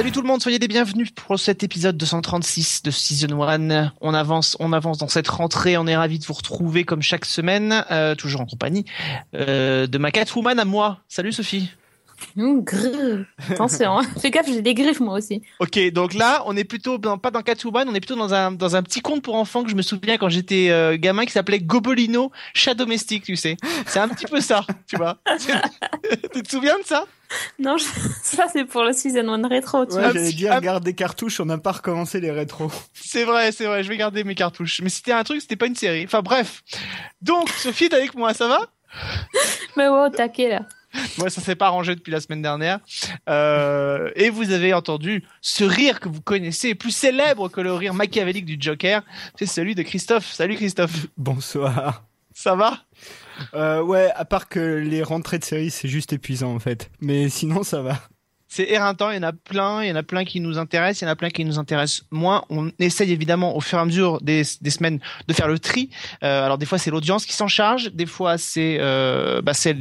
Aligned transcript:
Salut 0.00 0.12
tout 0.12 0.22
le 0.22 0.28
monde, 0.28 0.40
soyez 0.40 0.58
les 0.58 0.66
bienvenus 0.66 1.10
pour 1.10 1.38
cet 1.38 1.62
épisode 1.62 1.94
236 1.98 2.82
de 2.84 2.90
Season 2.90 3.42
1. 3.42 3.92
On 4.00 4.14
avance, 4.14 4.56
on 4.58 4.72
avance 4.72 4.96
dans 4.96 5.08
cette 5.08 5.28
rentrée, 5.28 5.76
on 5.76 5.86
est 5.86 5.94
ravis 5.94 6.18
de 6.18 6.24
vous 6.24 6.32
retrouver 6.32 6.84
comme 6.84 7.02
chaque 7.02 7.26
semaine, 7.26 7.84
euh, 7.90 8.14
toujours 8.14 8.40
en 8.40 8.46
compagnie 8.46 8.86
euh, 9.34 9.86
de 9.86 9.98
ma 9.98 10.10
Catwoman 10.10 10.58
à 10.58 10.64
moi. 10.64 11.00
Salut 11.06 11.32
Sophie. 11.32 11.68
Mmh, 12.36 12.60
grrr. 12.60 13.24
Attention, 13.50 13.98
hein. 13.98 14.02
fais 14.20 14.30
gaffe, 14.30 14.46
j'ai 14.46 14.62
des 14.62 14.74
griffes 14.74 15.00
moi 15.00 15.14
aussi. 15.18 15.42
Ok, 15.58 15.78
donc 15.92 16.14
là, 16.14 16.42
on 16.46 16.56
est 16.56 16.64
plutôt 16.64 16.98
dans- 16.98 17.18
pas 17.18 17.30
dans 17.30 17.42
Catwoman, 17.42 17.88
on 17.88 17.94
est 17.94 18.00
plutôt 18.00 18.16
dans 18.16 18.34
un 18.34 18.52
dans 18.52 18.76
un 18.76 18.82
petit 18.82 19.00
conte 19.00 19.22
pour 19.22 19.34
enfants 19.36 19.62
que 19.64 19.70
je 19.70 19.74
me 19.76 19.82
souviens 19.82 20.16
quand 20.18 20.28
j'étais 20.28 20.68
euh, 20.70 20.96
gamin 20.98 21.24
qui 21.24 21.32
s'appelait 21.32 21.60
Gobolino 21.60 22.30
Chat 22.54 22.74
domestique, 22.74 23.24
tu 23.24 23.36
sais. 23.36 23.56
C'est 23.86 23.98
un 24.00 24.08
petit 24.08 24.26
peu 24.26 24.40
ça, 24.40 24.64
tu 24.86 24.96
vois. 24.96 25.18
tu 26.34 26.42
te 26.42 26.50
souviens 26.50 26.78
de 26.78 26.84
ça? 26.84 27.06
Non, 27.58 27.76
je- 27.76 27.84
ça 28.22 28.46
c'est 28.52 28.64
pour 28.64 28.82
le 28.84 28.92
season 28.92 29.28
1 29.28 29.46
rétro, 29.48 29.86
tu 29.86 29.94
Ouais, 29.94 30.00
vois. 30.02 30.12
j'allais 30.12 30.32
dire, 30.32 30.52
un- 30.52 30.60
garde 30.60 30.84
des 30.84 30.94
cartouches, 30.94 31.40
on 31.40 31.46
n'a 31.46 31.58
pas 31.58 31.72
recommencé 31.72 32.20
les 32.20 32.30
rétros. 32.32 32.70
C'est 32.92 33.24
vrai, 33.24 33.52
c'est 33.52 33.66
vrai, 33.66 33.82
je 33.84 33.88
vais 33.88 33.96
garder 33.96 34.24
mes 34.24 34.34
cartouches. 34.34 34.80
Mais 34.82 34.88
c'était 34.88 35.12
un 35.12 35.22
truc, 35.24 35.40
c'était 35.40 35.56
pas 35.56 35.66
une 35.66 35.76
série. 35.76 36.04
Enfin 36.04 36.22
bref. 36.22 36.62
Donc, 37.22 37.48
Sophie 37.50 37.84
est 37.84 37.94
avec 37.94 38.14
moi, 38.14 38.34
ça 38.34 38.48
va? 38.48 38.58
Mais 39.76 39.88
ouais, 39.88 40.06
au 40.06 40.08
taquet 40.10 40.48
là. 40.48 40.62
Moi, 41.18 41.30
ça 41.30 41.40
s'est 41.40 41.56
pas 41.56 41.66
arrangé 41.66 41.94
depuis 41.94 42.10
la 42.10 42.20
semaine 42.20 42.42
dernière. 42.42 42.80
Euh, 43.28 44.10
et 44.16 44.30
vous 44.30 44.50
avez 44.50 44.74
entendu 44.74 45.24
ce 45.40 45.64
rire 45.64 46.00
que 46.00 46.08
vous 46.08 46.20
connaissez, 46.20 46.74
plus 46.74 46.90
célèbre 46.90 47.48
que 47.48 47.60
le 47.60 47.72
rire 47.72 47.94
machiavélique 47.94 48.46
du 48.46 48.56
Joker, 48.58 49.02
c'est 49.38 49.46
celui 49.46 49.74
de 49.74 49.82
Christophe. 49.82 50.32
Salut 50.32 50.56
Christophe. 50.56 51.06
Bonsoir. 51.16 52.04
Ça 52.34 52.54
va? 52.54 52.78
Euh, 53.54 53.82
ouais, 53.82 54.10
à 54.14 54.24
part 54.24 54.48
que 54.48 54.60
les 54.60 55.02
rentrées 55.02 55.38
de 55.38 55.44
série, 55.44 55.70
c'est 55.70 55.88
juste 55.88 56.12
épuisant 56.12 56.54
en 56.54 56.58
fait. 56.58 56.90
Mais 57.00 57.28
sinon, 57.28 57.62
ça 57.62 57.82
va. 57.82 57.98
C'est 58.52 58.68
éreintant, 58.68 59.10
il 59.10 59.14
y 59.14 59.18
en 59.20 59.22
a 59.22 59.32
plein, 59.32 59.84
il 59.84 59.88
y 59.90 59.92
en 59.92 59.96
a 59.96 60.02
plein 60.02 60.24
qui 60.24 60.40
nous 60.40 60.58
intéressent, 60.58 61.02
il 61.02 61.04
y 61.04 61.08
en 61.08 61.12
a 61.12 61.16
plein 61.16 61.30
qui 61.30 61.44
nous 61.44 61.60
intéressent 61.60 62.04
moins. 62.10 62.42
On 62.50 62.72
essaye 62.80 63.12
évidemment 63.12 63.56
au 63.56 63.60
fur 63.60 63.78
et 63.78 63.80
à 63.80 63.84
mesure 63.84 64.20
des, 64.22 64.42
des 64.60 64.70
semaines 64.70 64.98
de 65.28 65.32
faire 65.32 65.46
le 65.46 65.60
tri. 65.60 65.88
Euh, 66.24 66.44
alors 66.44 66.58
des 66.58 66.66
fois 66.66 66.76
c'est 66.76 66.90
l'audience 66.90 67.26
qui 67.26 67.32
s'en 67.32 67.46
charge, 67.46 67.92
des 67.92 68.06
fois 68.06 68.38
c'est 68.38 68.78
euh, 68.80 69.40
bah, 69.40 69.54
c'est 69.54 69.76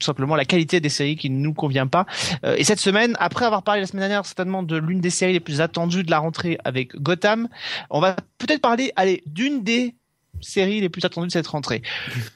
simplement 0.00 0.36
la 0.36 0.46
qualité 0.46 0.80
des 0.80 0.88
séries 0.88 1.16
qui 1.16 1.28
ne 1.28 1.36
nous 1.36 1.52
convient 1.52 1.86
pas. 1.86 2.06
Euh, 2.46 2.54
et 2.56 2.64
cette 2.64 2.80
semaine, 2.80 3.14
après 3.20 3.44
avoir 3.44 3.62
parlé 3.62 3.82
la 3.82 3.86
semaine 3.86 4.08
dernière 4.08 4.24
certainement 4.24 4.62
de 4.62 4.78
l'une 4.78 5.02
des 5.02 5.10
séries 5.10 5.34
les 5.34 5.40
plus 5.40 5.60
attendues 5.60 6.02
de 6.02 6.10
la 6.10 6.18
rentrée 6.18 6.56
avec 6.64 6.96
Gotham, 6.96 7.48
on 7.90 8.00
va 8.00 8.16
peut-être 8.38 8.62
parler 8.62 8.90
allez 8.96 9.22
d'une 9.26 9.62
des 9.62 9.96
séries 10.40 10.80
les 10.80 10.88
plus 10.88 11.04
attendues 11.04 11.28
de 11.28 11.32
cette 11.32 11.46
rentrée. 11.46 11.82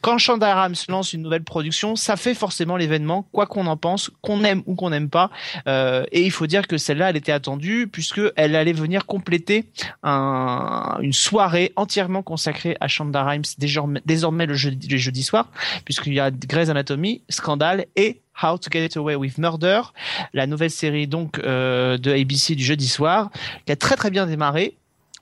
Quand 0.00 0.18
Shonda 0.18 0.62
Rhimes 0.62 0.74
lance 0.88 1.12
une 1.12 1.22
nouvelle 1.22 1.44
production, 1.44 1.96
ça 1.96 2.16
fait 2.16 2.34
forcément 2.34 2.76
l'événement, 2.76 3.26
quoi 3.32 3.46
qu'on 3.46 3.66
en 3.66 3.76
pense, 3.76 4.10
qu'on 4.22 4.44
aime 4.44 4.62
ou 4.66 4.74
qu'on 4.74 4.90
n'aime 4.90 5.08
pas. 5.10 5.30
Euh, 5.66 6.04
et 6.12 6.22
il 6.22 6.30
faut 6.30 6.46
dire 6.46 6.66
que 6.66 6.78
celle-là, 6.78 7.10
elle 7.10 7.16
était 7.16 7.32
attendue 7.32 7.88
puisque 7.90 8.20
elle 8.36 8.56
allait 8.56 8.72
venir 8.72 9.06
compléter 9.06 9.64
un- 10.02 10.98
une 11.00 11.12
soirée 11.12 11.72
entièrement 11.76 12.22
consacrée 12.22 12.76
à 12.80 12.88
Shonda 12.88 13.24
Rhimes 13.24 13.42
désormais, 13.58 14.00
désormais 14.06 14.46
le 14.46 14.54
jeudi, 14.54 14.88
le 14.88 14.96
jeudi 14.96 15.22
soir, 15.22 15.50
puisqu'il 15.84 16.14
y 16.14 16.20
a 16.20 16.30
Grey's 16.30 16.68
Anatomy, 16.70 17.22
Scandale 17.28 17.86
et 17.96 18.20
How 18.42 18.56
to 18.58 18.70
Get 18.72 18.90
Away 18.96 19.16
with 19.16 19.38
Murder, 19.38 19.80
la 20.32 20.46
nouvelle 20.46 20.70
série 20.70 21.06
donc 21.08 21.38
euh, 21.40 21.98
de 21.98 22.12
ABC 22.12 22.54
du 22.54 22.64
jeudi 22.64 22.86
soir, 22.88 23.30
qui 23.66 23.72
a 23.72 23.76
très 23.76 23.96
très 23.96 24.10
bien 24.10 24.26
démarré. 24.26 24.76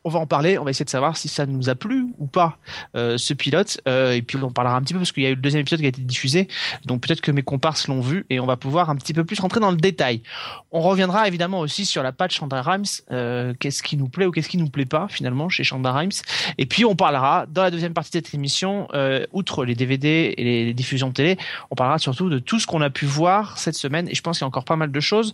On 0.06 0.08
va 0.08 0.20
en 0.20 0.26
parler, 0.26 0.56
on 0.56 0.62
va 0.62 0.70
essayer 0.70 0.84
de 0.84 0.90
savoir 0.90 1.16
si 1.16 1.26
ça 1.26 1.46
nous 1.46 1.68
a 1.68 1.74
plu 1.74 2.06
ou 2.18 2.28
pas 2.28 2.58
euh, 2.94 3.18
ce 3.18 3.34
pilote, 3.34 3.80
Euh, 3.88 4.12
et 4.12 4.22
puis 4.22 4.38
on 4.40 4.52
parlera 4.52 4.76
un 4.76 4.82
petit 4.82 4.92
peu 4.92 5.00
parce 5.00 5.10
qu'il 5.10 5.24
y 5.24 5.26
a 5.26 5.30
eu 5.30 5.34
le 5.34 5.40
deuxième 5.40 5.62
épisode 5.62 5.80
qui 5.80 5.86
a 5.86 5.88
été 5.88 6.00
diffusé, 6.00 6.46
donc 6.84 7.00
peut-être 7.00 7.20
que 7.20 7.32
mes 7.32 7.42
comparses 7.42 7.88
l'ont 7.88 8.00
vu 8.00 8.24
et 8.30 8.38
on 8.38 8.46
va 8.46 8.56
pouvoir 8.56 8.88
un 8.88 8.94
petit 8.94 9.12
peu 9.12 9.24
plus 9.24 9.40
rentrer 9.40 9.58
dans 9.58 9.72
le 9.72 9.76
détail. 9.76 10.22
On 10.70 10.80
reviendra 10.80 11.26
évidemment 11.26 11.58
aussi 11.58 11.84
sur 11.84 12.04
la 12.04 12.12
patch 12.12 12.38
Shonda 12.38 12.62
Rhimes, 12.62 12.84
euh, 13.10 13.52
qu'est-ce 13.58 13.82
qui 13.82 13.96
nous 13.96 14.08
plaît 14.08 14.26
ou 14.26 14.30
qu'est-ce 14.30 14.48
qui 14.48 14.58
nous 14.58 14.68
plaît 14.68 14.86
pas 14.86 15.08
finalement 15.10 15.48
chez 15.48 15.64
Shonda 15.64 15.92
Rhimes. 15.92 16.12
Et 16.56 16.66
puis 16.66 16.84
on 16.84 16.94
parlera 16.94 17.46
dans 17.48 17.62
la 17.62 17.72
deuxième 17.72 17.92
partie 17.92 18.10
de 18.10 18.24
cette 18.24 18.32
émission, 18.32 18.86
outre 19.32 19.64
les 19.64 19.74
DVD 19.74 20.34
et 20.36 20.44
les 20.44 20.74
diffusions 20.74 21.08
de 21.08 21.14
télé, 21.14 21.36
on 21.72 21.74
parlera 21.74 21.98
surtout 21.98 22.30
de 22.30 22.38
tout 22.38 22.60
ce 22.60 22.68
qu'on 22.68 22.80
a 22.80 22.90
pu 22.90 23.06
voir 23.06 23.58
cette 23.58 23.74
semaine. 23.74 24.08
Et 24.08 24.14
je 24.14 24.22
pense 24.22 24.38
qu'il 24.38 24.44
y 24.44 24.46
a 24.46 24.48
encore 24.48 24.64
pas 24.64 24.76
mal 24.76 24.92
de 24.92 25.00
choses. 25.00 25.32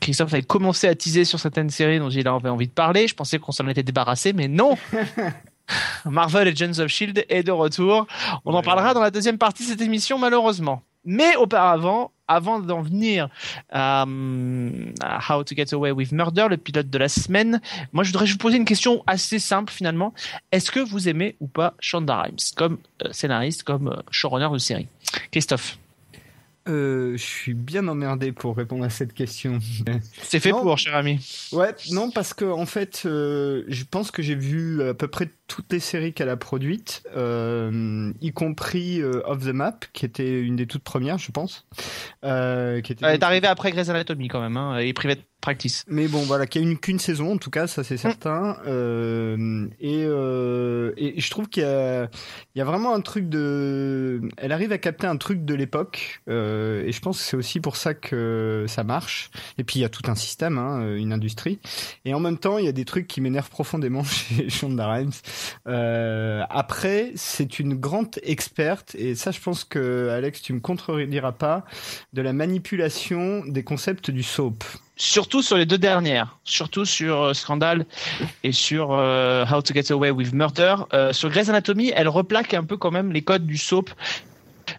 Christophe 0.00 0.32
avait 0.32 0.42
commencé 0.42 0.86
à 0.86 0.94
teaser 0.94 1.24
sur 1.24 1.38
certaines 1.38 1.70
séries 1.70 1.98
dont 1.98 2.10
il 2.10 2.26
avait 2.26 2.48
envie 2.48 2.68
de 2.68 2.72
parler. 2.72 3.08
Je 3.08 3.14
pensais 3.14 3.38
qu'on 3.38 3.52
s'en 3.52 3.68
était 3.68 3.82
débarrassé, 3.82 4.32
mais 4.32 4.48
non. 4.48 4.76
Marvel 6.04 6.48
Agents 6.48 6.78
of 6.78 6.88
Shield 6.88 7.24
est 7.28 7.42
de 7.42 7.52
retour. 7.52 8.06
On 8.44 8.54
en 8.54 8.62
parlera 8.62 8.94
dans 8.94 9.02
la 9.02 9.10
deuxième 9.10 9.38
partie 9.38 9.64
de 9.64 9.68
cette 9.68 9.80
émission, 9.80 10.18
malheureusement. 10.18 10.82
Mais 11.04 11.36
auparavant, 11.36 12.12
avant 12.26 12.60
d'en 12.60 12.82
venir 12.82 13.28
à, 13.70 14.04
à 15.00 15.18
How 15.28 15.44
to 15.44 15.54
Get 15.54 15.72
Away 15.72 15.90
with 15.92 16.12
Murder, 16.12 16.46
le 16.50 16.56
pilote 16.58 16.90
de 16.90 16.98
la 16.98 17.08
semaine, 17.08 17.60
moi 17.92 18.04
je 18.04 18.12
voudrais 18.12 18.26
vous 18.26 18.36
poser 18.36 18.58
une 18.58 18.66
question 18.66 19.02
assez 19.06 19.38
simple 19.38 19.72
finalement. 19.72 20.12
Est-ce 20.52 20.70
que 20.70 20.80
vous 20.80 21.08
aimez 21.08 21.36
ou 21.40 21.46
pas 21.46 21.74
Shonda 21.80 22.22
Rhimes 22.22 22.36
comme 22.56 22.78
euh, 23.02 23.08
scénariste, 23.12 23.62
comme 23.62 23.88
euh, 23.88 24.02
showrunner 24.10 24.48
de 24.52 24.58
série? 24.58 24.88
Christophe, 25.30 25.78
Euh, 26.68 27.12
je 27.16 27.22
suis 27.22 27.54
bien 27.54 27.88
emmerdé 27.88 28.32
pour 28.32 28.56
répondre 28.56 28.84
à 28.84 28.90
cette 28.90 29.14
question. 29.14 29.58
c'est 30.22 30.40
fait 30.40 30.50
Non. 30.50 30.62
pour, 30.62 30.78
cher 30.78 30.94
ami. 30.94 31.18
Ouais, 31.52 31.74
non, 31.90 32.10
parce 32.10 32.34
que 32.34 32.44
en 32.44 32.66
fait, 32.66 33.02
euh, 33.06 33.64
je 33.68 33.84
pense 33.84 34.10
que 34.10 34.22
j'ai 34.22 34.34
vu 34.34 34.82
à 34.82 34.94
peu 34.94 35.08
près 35.08 35.30
toutes 35.46 35.72
les 35.72 35.80
séries 35.80 36.12
qu'elle 36.12 36.28
a 36.28 36.36
produites, 36.36 37.02
euh, 37.16 38.12
y 38.20 38.32
compris 38.32 39.02
Off 39.02 39.44
the 39.44 39.52
Map, 39.52 39.80
qui 39.92 40.04
était 40.04 40.40
une 40.40 40.56
des 40.56 40.66
toutes 40.66 40.82
premières, 40.82 41.18
je 41.18 41.32
pense. 41.32 41.66
Qui 42.22 42.92
était 42.92 43.04
Elle 43.04 43.14
est 43.14 43.22
arrivée 43.22 43.48
après 43.48 43.70
Grey's 43.70 43.88
Anatomy 43.88 44.28
quand 44.28 44.40
même, 44.40 44.56
hein, 44.56 44.78
et 44.78 44.92
Private 44.92 45.20
Practice. 45.40 45.84
Mais 45.86 46.08
bon, 46.08 46.22
voilà, 46.22 46.46
qu'il 46.46 46.62
y 46.62 46.64
a 46.64 46.68
une 46.68 46.78
qu'une 46.78 46.98
saison, 46.98 47.34
en 47.34 47.38
tout 47.38 47.50
cas, 47.50 47.68
ça 47.68 47.84
c'est 47.84 47.96
certain. 47.96 48.56
Euh, 48.66 49.68
et, 49.80 50.04
euh, 50.04 50.92
et 50.96 51.20
je 51.20 51.30
trouve 51.30 51.48
qu'il 51.48 51.62
y 51.62 51.66
a, 51.66 52.08
il 52.54 52.58
y 52.58 52.60
a 52.60 52.64
vraiment 52.64 52.92
un 52.92 53.00
truc 53.00 53.28
de. 53.28 54.20
Elle 54.36 54.50
arrive 54.50 54.72
à 54.72 54.78
capter 54.78 55.06
un 55.06 55.16
truc 55.16 55.44
de 55.44 55.54
l'époque, 55.54 56.22
euh, 56.28 56.84
et 56.84 56.90
je 56.90 57.00
pense 57.00 57.18
que 57.18 57.24
c'est 57.24 57.36
aussi 57.36 57.60
pour 57.60 57.76
ça 57.76 57.94
que 57.94 58.64
ça 58.66 58.82
marche. 58.82 59.30
Et 59.58 59.64
puis 59.64 59.78
il 59.78 59.82
y 59.82 59.84
a 59.84 59.88
tout 59.88 60.02
un 60.10 60.16
système, 60.16 60.58
hein, 60.58 60.96
une 60.96 61.12
industrie. 61.12 61.60
Et 62.04 62.14
en 62.14 62.20
même 62.20 62.38
temps, 62.38 62.58
il 62.58 62.64
y 62.64 62.68
a 62.68 62.72
des 62.72 62.84
trucs 62.84 63.06
qui 63.06 63.20
m'énervent 63.20 63.50
profondément 63.50 64.02
chez 64.02 64.50
Shonda 64.50 64.92
Rhimes. 64.92 65.12
Euh, 65.68 66.42
après, 66.50 67.12
c'est 67.14 67.60
une 67.60 67.74
grande 67.74 68.18
experte, 68.24 68.96
et 68.96 69.14
ça, 69.14 69.30
je 69.30 69.40
pense 69.40 69.62
que 69.64 70.08
Alex, 70.08 70.42
tu 70.42 70.52
me 70.52 70.60
contrediras 70.60 71.32
pas, 71.32 71.64
de 72.12 72.22
la 72.22 72.32
manipulation 72.32 73.44
des 73.46 73.62
concepts 73.62 74.10
du 74.10 74.22
soap. 74.24 74.64
Surtout 74.98 75.42
sur 75.42 75.56
les 75.56 75.64
deux 75.64 75.78
dernières, 75.78 76.36
surtout 76.42 76.84
sur 76.84 77.22
euh, 77.22 77.32
Scandal 77.32 77.86
et 78.42 78.50
sur 78.50 78.90
euh, 78.90 79.46
How 79.46 79.62
to 79.62 79.72
Get 79.72 79.92
Away 79.92 80.10
with 80.10 80.32
Murder. 80.32 80.74
Euh, 80.92 81.12
sur 81.12 81.30
Grey's 81.30 81.48
Anatomy, 81.48 81.92
elle 81.94 82.08
replaque 82.08 82.52
un 82.52 82.64
peu 82.64 82.76
quand 82.76 82.90
même 82.90 83.12
les 83.12 83.22
codes 83.22 83.46
du 83.46 83.56
soap, 83.56 83.90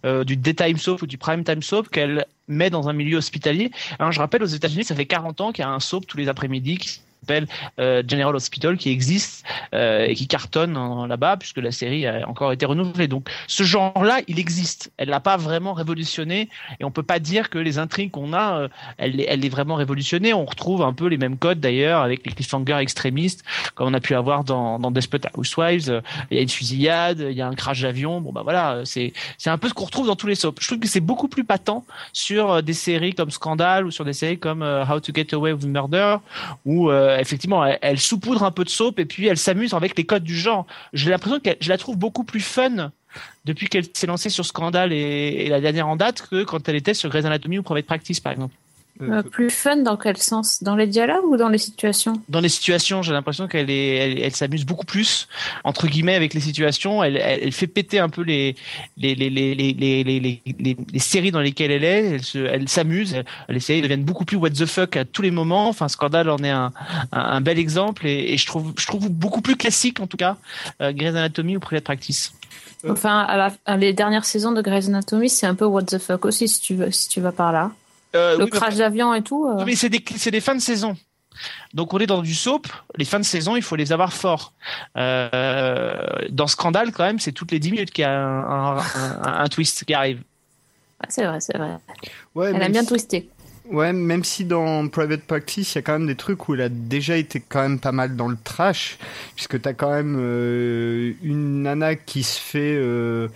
euh, 0.05 0.25
du 0.25 0.35
daytime 0.35 0.77
soap 0.77 1.01
ou 1.03 1.07
du 1.07 1.17
prime 1.17 1.45
time 1.45 1.63
soap 1.63 1.87
qu'elle 1.87 2.25
met 2.49 2.69
dans 2.69 2.89
un 2.89 2.93
milieu 2.93 3.17
hospitalier. 3.17 3.71
Alors, 3.97 4.11
je 4.11 4.19
rappelle, 4.19 4.43
aux 4.43 4.47
États-Unis, 4.47 4.83
ça 4.83 4.93
fait 4.93 5.05
40 5.05 5.39
ans 5.39 5.51
qu'il 5.53 5.63
y 5.63 5.65
a 5.65 5.71
un 5.71 5.79
soap 5.79 6.05
tous 6.05 6.17
les 6.17 6.27
après-midi 6.27 6.79
qui 6.79 7.01
s'appelle 7.21 7.47
euh, 7.79 8.03
General 8.07 8.35
Hospital 8.35 8.77
qui 8.77 8.89
existe 8.89 9.45
euh, 9.73 10.05
et 10.07 10.15
qui 10.15 10.27
cartonne 10.27 10.77
là-bas 11.07 11.37
puisque 11.37 11.57
la 11.57 11.71
série 11.71 12.05
a 12.07 12.27
encore 12.27 12.51
été 12.51 12.65
renouvelée. 12.65 13.07
Donc 13.07 13.29
ce 13.47 13.63
genre-là, 13.63 14.19
il 14.27 14.39
existe. 14.39 14.91
Elle 14.97 15.09
l'a 15.09 15.19
pas 15.19 15.37
vraiment 15.37 15.73
révolutionné 15.73 16.49
et 16.79 16.83
on 16.83 16.91
peut 16.91 17.03
pas 17.03 17.19
dire 17.19 17.49
que 17.49 17.57
les 17.57 17.77
intrigues 17.77 18.11
qu'on 18.11 18.33
a, 18.33 18.61
euh, 18.61 18.67
elle, 18.97 19.21
elle 19.27 19.45
est 19.45 19.49
vraiment 19.49 19.75
révolutionnée. 19.75 20.33
On 20.33 20.45
retrouve 20.45 20.81
un 20.81 20.93
peu 20.93 21.07
les 21.07 21.17
mêmes 21.17 21.37
codes 21.37 21.59
d'ailleurs 21.59 22.01
avec 22.01 22.25
les 22.25 22.33
cliffhangers 22.33 22.77
extrémistes 22.79 23.43
comme 23.75 23.87
on 23.87 23.93
a 23.93 23.99
pu 23.99 24.15
avoir 24.15 24.43
dans, 24.43 24.79
dans 24.79 24.91
Desperate 24.91 25.27
Housewives. 25.35 26.01
Il 26.31 26.37
y 26.37 26.39
a 26.39 26.43
une 26.43 26.49
fusillade, 26.49 27.25
il 27.29 27.37
y 27.37 27.41
a 27.41 27.47
un 27.47 27.55
crash 27.55 27.81
d'avion. 27.81 28.21
Bon 28.21 28.31
bah 28.31 28.41
voilà, 28.43 28.81
c'est 28.85 29.13
c'est 29.37 29.49
un 29.49 29.57
peu 29.57 29.67
ce 29.67 29.73
qu'on 29.73 29.85
retrouve 29.85 30.07
dans 30.07 30.15
tous 30.15 30.27
les 30.27 30.35
soaps. 30.35 30.61
Je 30.61 30.67
trouve 30.67 30.79
que 30.79 30.87
c'est 30.87 30.99
beaucoup 30.99 31.27
plus 31.27 31.43
patent 31.43 31.83
sur 32.13 32.63
des 32.63 32.73
séries 32.73 33.13
comme 33.13 33.31
Scandal 33.31 33.85
ou 33.85 33.91
sur 33.91 34.05
des 34.05 34.13
séries 34.13 34.39
comme 34.39 34.61
How 34.61 34.99
to 34.99 35.13
Get 35.13 35.33
Away 35.33 35.53
with 35.53 35.65
Murder 35.65 36.17
où 36.65 36.89
euh, 36.89 37.08
effectivement 37.17 37.65
elle, 37.65 37.79
elle 37.81 37.99
saupoudre 37.99 38.43
un 38.43 38.51
peu 38.51 38.63
de 38.63 38.69
soap 38.69 38.99
et 38.99 39.05
puis 39.05 39.27
elle 39.27 39.37
s'amuse 39.37 39.73
avec 39.73 39.97
les 39.97 40.05
codes 40.05 40.23
du 40.23 40.37
genre. 40.37 40.65
J'ai 40.93 41.09
l'impression 41.09 41.39
que 41.39 41.49
je 41.59 41.69
la 41.69 41.77
trouve 41.77 41.97
beaucoup 41.97 42.23
plus 42.23 42.41
fun 42.41 42.91
depuis 43.45 43.67
qu'elle 43.67 43.85
s'est 43.93 44.07
lancée 44.07 44.29
sur 44.29 44.45
Scandal 44.45 44.93
et, 44.93 44.95
et 44.97 45.49
la 45.49 45.61
dernière 45.61 45.87
en 45.87 45.95
date 45.95 46.27
que 46.29 46.43
quand 46.43 46.67
elle 46.69 46.75
était 46.75 46.93
sur 46.93 47.09
Grey's 47.09 47.25
Anatomy 47.25 47.59
ou 47.59 47.63
Private 47.63 47.85
Practice 47.85 48.19
par 48.19 48.33
exemple. 48.33 48.53
Euh, 49.01 49.23
plus 49.23 49.49
fun 49.49 49.77
dans 49.77 49.95
quel 49.95 50.17
sens? 50.17 50.61
Dans 50.61 50.75
les 50.75 50.85
dialogues 50.85 51.25
ou 51.25 51.37
dans 51.37 51.47
les 51.47 51.57
situations? 51.57 52.21
Dans 52.27 52.41
les 52.41 52.49
situations, 52.49 53.01
j'ai 53.01 53.13
l'impression 53.13 53.47
qu'elle 53.47 53.69
est, 53.69 53.95
elle, 53.95 54.19
elle 54.19 54.35
s'amuse 54.35 54.65
beaucoup 54.65 54.85
plus 54.85 55.29
entre 55.63 55.87
guillemets 55.87 56.15
avec 56.15 56.33
les 56.33 56.41
situations. 56.41 57.01
Elle, 57.01 57.15
elle, 57.15 57.39
elle 57.43 57.51
fait 57.53 57.67
péter 57.67 57.99
un 57.99 58.09
peu 58.09 58.23
les 58.23 58.55
les 58.97 59.15
les 59.15 59.29
les 59.29 59.55
les 59.55 59.73
les 59.73 60.03
les, 60.03 60.41
les, 60.59 60.77
les 60.91 60.99
séries 60.99 61.31
dans 61.31 61.39
lesquelles 61.39 61.71
elle 61.71 61.85
est. 61.85 62.05
Elle 62.15 62.23
se, 62.23 62.39
elle 62.39 62.67
s'amuse. 62.67 63.23
Les 63.47 63.61
séries 63.61 63.81
deviennent 63.81 64.03
beaucoup 64.03 64.25
plus 64.25 64.35
what 64.35 64.49
the 64.49 64.65
fuck 64.65 64.97
à 64.97 65.05
tous 65.05 65.21
les 65.21 65.31
moments. 65.31 65.69
Enfin, 65.69 65.87
Scandale 65.87 66.29
en 66.29 66.39
est 66.39 66.49
un 66.49 66.73
un, 67.11 67.19
un 67.19 67.41
bel 67.41 67.57
exemple 67.57 68.05
et, 68.05 68.33
et, 68.33 68.37
je 68.37 68.45
trouve 68.45 68.73
je 68.77 68.85
trouve 68.85 69.09
beaucoup 69.09 69.41
plus 69.41 69.55
classique 69.55 69.99
en 69.99 70.07
tout 70.07 70.17
cas 70.17 70.37
euh, 70.81 70.91
Grey's 70.91 71.15
Anatomy 71.15 71.55
ou 71.55 71.59
Private 71.59 71.85
Practice. 71.85 72.33
Enfin, 72.87 73.19
à 73.21 73.37
la, 73.37 73.51
à 73.65 73.77
les 73.77 73.93
dernières 73.93 74.25
saisons 74.25 74.51
de 74.51 74.61
Grey's 74.61 74.87
Anatomy, 74.87 75.29
c'est 75.29 75.45
un 75.45 75.55
peu 75.55 75.65
what 75.65 75.83
the 75.83 75.97
fuck 75.99 76.25
aussi 76.25 76.47
si 76.47 76.59
tu 76.61 76.75
veux 76.75 76.91
si 76.91 77.09
tu 77.09 77.21
vas 77.21 77.31
par 77.31 77.51
là. 77.51 77.71
Euh, 78.15 78.37
le 78.37 78.45
oui, 78.45 78.49
crash 78.49 78.75
d'avion 78.75 79.13
et 79.13 79.21
tout. 79.21 79.47
euh. 79.47 79.63
mais 79.65 79.75
c'est 79.75 79.89
des, 79.89 80.03
c'est 80.17 80.31
des 80.31 80.41
fins 80.41 80.55
de 80.55 80.61
saison. 80.61 80.97
Donc 81.73 81.93
on 81.93 81.99
est 81.99 82.07
dans 82.07 82.21
du 82.21 82.33
soap. 82.33 82.67
Les 82.95 83.05
fins 83.05 83.19
de 83.19 83.23
saison, 83.25 83.55
il 83.55 83.61
faut 83.61 83.75
les 83.75 83.91
avoir 83.93 84.11
forts. 84.13 84.53
Euh, 84.97 85.93
dans 86.29 86.47
Scandale, 86.47 86.91
quand 86.91 87.03
même, 87.03 87.19
c'est 87.19 87.31
toutes 87.31 87.51
les 87.51 87.59
10 87.59 87.71
minutes 87.71 87.91
qu'il 87.91 88.01
y 88.01 88.05
a 88.05 88.11
un, 88.19 88.77
un, 88.77 88.77
un, 88.77 89.43
un 89.43 89.47
twist 89.47 89.85
qui 89.85 89.93
arrive. 89.93 90.17
Ouais, 90.17 91.07
c'est 91.09 91.25
vrai, 91.25 91.39
c'est 91.39 91.55
vrai. 91.57 91.77
Ouais, 92.35 92.47
Elle 92.47 92.53
même 92.53 92.63
a 92.63 92.69
bien 92.69 92.83
twisté. 92.83 93.29
Ouais, 93.71 93.93
même 93.93 94.23
si 94.23 94.45
dans 94.45 94.87
Private 94.87 95.21
Practice, 95.21 95.75
il 95.75 95.77
y 95.77 95.79
a 95.79 95.81
quand 95.83 95.93
même 95.93 96.07
des 96.07 96.15
trucs 96.15 96.49
où 96.49 96.55
il 96.55 96.61
a 96.61 96.69
déjà 96.69 97.17
été 97.17 97.39
quand 97.39 97.61
même 97.61 97.77
pas 97.77 97.91
mal 97.91 98.15
dans 98.15 98.27
le 98.27 98.37
trash, 98.43 98.97
puisque 99.35 99.61
t'as 99.61 99.73
quand 99.73 99.91
même 99.91 100.17
euh, 100.19 101.13
une 101.21 101.61
nana 101.61 101.93
qui 101.95 102.23
se 102.23 102.39
fait 102.39 102.75
euh, 102.75 103.27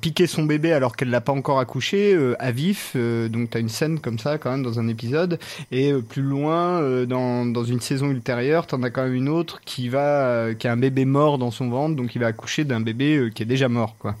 piquer 0.00 0.26
son 0.26 0.44
bébé 0.44 0.72
alors 0.72 0.96
qu'elle 0.96 1.10
l'a 1.10 1.20
pas 1.20 1.32
encore 1.32 1.60
accouché, 1.60 2.14
euh, 2.14 2.34
à 2.38 2.50
vif, 2.50 2.92
euh, 2.96 3.28
donc 3.28 3.50
t'as 3.50 3.60
une 3.60 3.68
scène 3.68 4.00
comme 4.00 4.18
ça 4.18 4.38
quand 4.38 4.50
même 4.52 4.62
dans 4.62 4.80
un 4.80 4.88
épisode, 4.88 5.38
et 5.70 5.92
euh, 5.92 6.00
plus 6.00 6.22
loin, 6.22 6.80
euh, 6.80 7.04
dans, 7.04 7.44
dans 7.44 7.64
une 7.64 7.80
saison 7.80 8.08
ultérieure, 8.08 8.66
t'en 8.66 8.82
as 8.84 8.88
quand 8.88 9.02
même 9.04 9.14
une 9.14 9.28
autre 9.28 9.60
qui 9.66 9.90
va, 9.90 10.54
qui 10.58 10.66
a 10.66 10.72
un 10.72 10.78
bébé 10.78 11.04
mort 11.04 11.36
dans 11.36 11.50
son 11.50 11.68
ventre, 11.68 11.94
donc 11.94 12.14
il 12.14 12.20
va 12.20 12.28
accoucher 12.28 12.64
d'un 12.64 12.80
bébé 12.80 13.28
qui 13.34 13.42
est 13.42 13.46
déjà 13.46 13.68
mort, 13.68 13.96
quoi. 13.98 14.16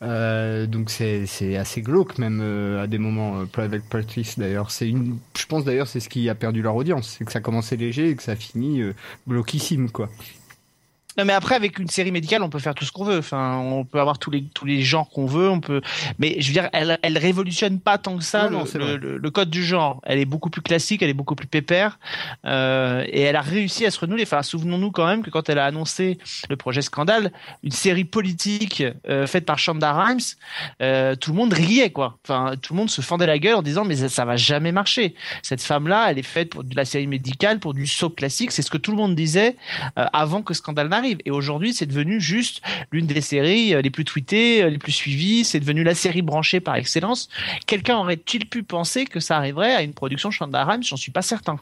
Donc 0.00 0.90
c'est 0.90 1.56
assez 1.56 1.82
glauque 1.82 2.18
même 2.18 2.40
à 2.80 2.86
des 2.86 2.98
moments 2.98 3.44
Private 3.52 3.84
Practice 3.88 4.36
d'ailleurs 4.36 4.72
c'est 4.72 4.88
une 4.88 5.01
je 5.36 5.46
pense 5.46 5.64
d'ailleurs 5.64 5.88
c'est 5.88 6.00
ce 6.00 6.08
qui 6.08 6.28
a 6.28 6.34
perdu 6.34 6.62
leur 6.62 6.76
audience 6.76 7.16
c'est 7.18 7.24
que 7.24 7.32
ça 7.32 7.38
a 7.38 7.42
commencé 7.42 7.76
léger 7.76 8.10
et 8.10 8.16
que 8.16 8.22
ça 8.22 8.32
a 8.32 8.36
fini 8.36 8.80
euh, 8.80 8.94
glauquissime 9.28 9.90
quoi 9.90 10.08
Non, 11.18 11.24
mais 11.24 11.32
après, 11.32 11.54
avec 11.54 11.78
une 11.78 11.88
série 11.88 12.10
médicale, 12.10 12.42
on 12.42 12.48
peut 12.48 12.58
faire 12.58 12.74
tout 12.74 12.84
ce 12.84 12.92
qu'on 12.92 13.04
veut. 13.04 13.18
Enfin, 13.18 13.58
on 13.58 13.84
peut 13.84 14.00
avoir 14.00 14.18
tous 14.18 14.30
les 14.30 14.44
tous 14.54 14.64
les 14.64 14.82
genres 14.82 15.08
qu'on 15.10 15.26
veut. 15.26 15.48
On 15.50 15.60
peut, 15.60 15.80
mais 16.18 16.36
je 16.40 16.46
veux 16.46 16.52
dire, 16.52 16.68
elle 16.72 16.98
elle 17.02 17.18
révolutionne 17.18 17.80
pas 17.80 17.98
tant 17.98 18.16
que 18.16 18.24
ça 18.24 18.48
Non, 18.48 18.60
le, 18.60 18.66
c'est 18.66 18.78
le, 18.78 18.96
le- 18.96 19.30
code 19.30 19.50
du 19.50 19.64
genre. 19.64 20.00
Elle 20.04 20.18
est 20.18 20.24
beaucoup 20.24 20.50
plus 20.50 20.62
classique, 20.62 21.02
elle 21.02 21.10
est 21.10 21.14
beaucoup 21.14 21.34
plus 21.34 21.46
pépère, 21.46 21.98
euh, 22.46 23.04
et 23.08 23.20
elle 23.22 23.36
a 23.36 23.40
réussi 23.40 23.84
à 23.86 23.90
se 23.90 23.98
renouveler. 24.00 24.22
Enfin, 24.24 24.42
souvenons-nous 24.42 24.90
quand 24.90 25.06
même 25.06 25.22
que 25.22 25.30
quand 25.30 25.48
elle 25.48 25.58
a 25.58 25.64
annoncé 25.66 26.18
le 26.48 26.56
projet 26.56 26.82
Scandale, 26.82 27.32
une 27.62 27.70
série 27.70 28.04
politique 28.04 28.82
euh, 29.08 29.26
faite 29.26 29.44
par 29.44 29.58
Shonda 29.58 29.92
Rhimes, 29.92 30.18
euh, 30.80 31.14
tout 31.16 31.30
le 31.32 31.36
monde 31.36 31.52
riait 31.52 31.90
quoi. 31.90 32.18
Enfin, 32.24 32.54
tout 32.60 32.72
le 32.74 32.78
monde 32.78 32.90
se 32.90 33.00
fendait 33.00 33.26
la 33.26 33.38
gueule 33.38 33.54
en 33.56 33.62
disant 33.62 33.84
mais 33.84 33.96
ça, 33.96 34.08
ça 34.08 34.24
va 34.24 34.36
jamais 34.36 34.72
marcher. 34.72 35.14
Cette 35.42 35.62
femme-là, 35.62 36.06
elle 36.10 36.18
est 36.18 36.22
faite 36.22 36.50
pour 36.50 36.64
de 36.64 36.74
la 36.74 36.84
série 36.84 37.06
médicale, 37.06 37.58
pour 37.58 37.74
du 37.74 37.86
soap 37.86 38.16
classique. 38.16 38.50
C'est 38.52 38.62
ce 38.62 38.70
que 38.70 38.78
tout 38.78 38.90
le 38.92 38.96
monde 38.96 39.14
disait 39.14 39.56
euh, 39.98 40.06
avant 40.12 40.42
que 40.42 40.54
Scandale 40.54 40.88
n'arrive. 40.88 41.01
Et 41.04 41.30
aujourd'hui, 41.30 41.72
c'est 41.74 41.86
devenu 41.86 42.20
juste 42.20 42.62
l'une 42.90 43.06
des 43.06 43.20
séries 43.20 43.74
euh, 43.74 43.82
les 43.82 43.90
plus 43.90 44.04
tweetées, 44.04 44.62
euh, 44.62 44.70
les 44.70 44.78
plus 44.78 44.92
suivies. 44.92 45.44
C'est 45.44 45.60
devenu 45.60 45.82
la 45.82 45.94
série 45.94 46.22
branchée 46.22 46.60
par 46.60 46.76
excellence. 46.76 47.28
Quelqu'un 47.66 47.98
aurait-il 47.98 48.46
pu 48.46 48.62
penser 48.62 49.04
que 49.04 49.20
ça 49.20 49.36
arriverait 49.36 49.74
à 49.74 49.82
une 49.82 49.94
production 49.94 50.30
Shonda 50.30 50.64
Rhimes 50.64 50.82
J'en 50.82 50.96
suis 50.96 51.12
pas 51.12 51.22
certain. 51.22 51.58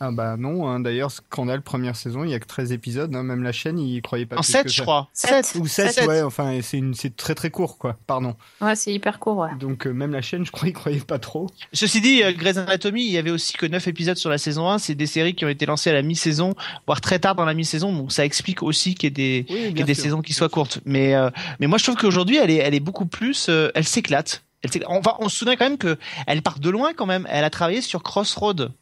Ah 0.00 0.10
bah 0.10 0.36
non 0.38 0.66
hein. 0.68 0.80
d'ailleurs 0.80 1.10
Scandale 1.10 1.62
première 1.62 1.94
saison 1.94 2.24
il 2.24 2.30
y 2.30 2.34
a 2.34 2.40
que 2.40 2.46
13 2.46 2.72
épisodes 2.72 3.14
hein. 3.14 3.22
même 3.22 3.42
la 3.42 3.52
chaîne 3.52 3.78
ils 3.78 4.00
croyaient 4.02 4.26
pas 4.26 4.36
En 4.36 4.40
plus 4.40 4.52
7, 4.52 4.62
que 4.64 4.68
je 4.70 4.76
ça. 4.76 4.82
crois. 4.82 5.08
Sept. 5.12 5.44
7 5.44 5.62
ou 5.62 5.66
7 5.66 5.92
Sept. 5.92 6.06
ouais 6.08 6.22
enfin 6.22 6.58
c'est 6.62 6.78
une 6.78 6.94
c'est 6.94 7.14
très 7.14 7.34
très 7.34 7.50
court 7.50 7.76
quoi 7.78 7.96
pardon 8.06 8.34
Ouais, 8.60 8.74
c'est 8.74 8.92
hyper 8.92 9.18
court, 9.18 9.36
ouais. 9.38 9.54
donc 9.58 9.86
euh, 9.86 9.92
même 9.92 10.12
la 10.12 10.22
chaîne 10.22 10.44
je 10.46 10.50
crois 10.50 10.68
ils 10.68 10.72
croyaient 10.72 11.00
pas 11.00 11.18
trop 11.18 11.46
Ceci 11.72 12.00
dit, 12.00 12.22
euh, 12.22 12.32
Grey's 12.32 12.56
Anatomy, 12.56 13.04
il 13.04 13.12
y 13.12 13.18
avait 13.18 13.30
aussi 13.30 13.52
que 13.54 13.66
9 13.66 13.86
épisodes 13.88 14.16
sur 14.16 14.30
la 14.30 14.38
saison 14.38 14.68
1. 14.68 14.78
C'est 14.78 14.94
des 14.94 15.06
séries 15.06 15.34
qui 15.34 15.44
ont 15.44 15.48
été 15.48 15.66
lancées 15.66 15.90
à 15.90 15.92
la 15.92 16.02
mi-saison, 16.02 16.54
voire 16.86 17.00
très 17.00 17.18
tard 17.18 17.34
dans 17.34 17.44
la 17.44 17.54
mi-saison. 17.54 17.92
Donc 17.92 18.12
ça 18.12 18.24
explique 18.24 18.62
aussi 18.62 18.94
qu'il 18.94 19.06
y 19.06 19.08
ait 19.08 19.44
des, 19.44 19.46
oui 19.48 19.68
qu'il 19.68 19.78
y 19.78 19.80
ait 19.82 19.84
des 19.84 19.94
saisons 19.94 20.20
qui 20.22 20.32
soient 20.32 20.48
courtes. 20.48 20.80
Mais, 20.84 21.14
euh, 21.14 21.30
mais 21.60 21.66
moi, 21.66 21.78
je 21.78 21.84
trouve 21.84 21.96
qu'aujourd'hui, 21.96 22.36
elle 22.38 22.50
est, 22.50 22.56
elle 22.56 22.74
est 22.74 22.80
beaucoup 22.80 23.06
plus, 23.06 23.48
euh, 23.48 23.70
elle 23.74 23.84
s'éclate. 23.86 24.42
Elle 24.62 24.72
s'éclate. 24.72 24.90
on, 24.90 25.00
va, 25.00 25.16
on 25.20 25.28
se 25.28 25.36
souvient 25.36 25.56
quand 25.56 25.64
même 25.66 25.78
que 25.78 25.96
elle 26.26 26.42
part 26.42 26.58
de 26.58 26.70
loin 26.70 26.92
quand 26.94 27.06
même. 27.06 27.26
Elle 27.30 27.44
a 27.44 27.50
travaillé 27.50 27.80
sur 27.80 28.02
Crossroad. 28.02 28.72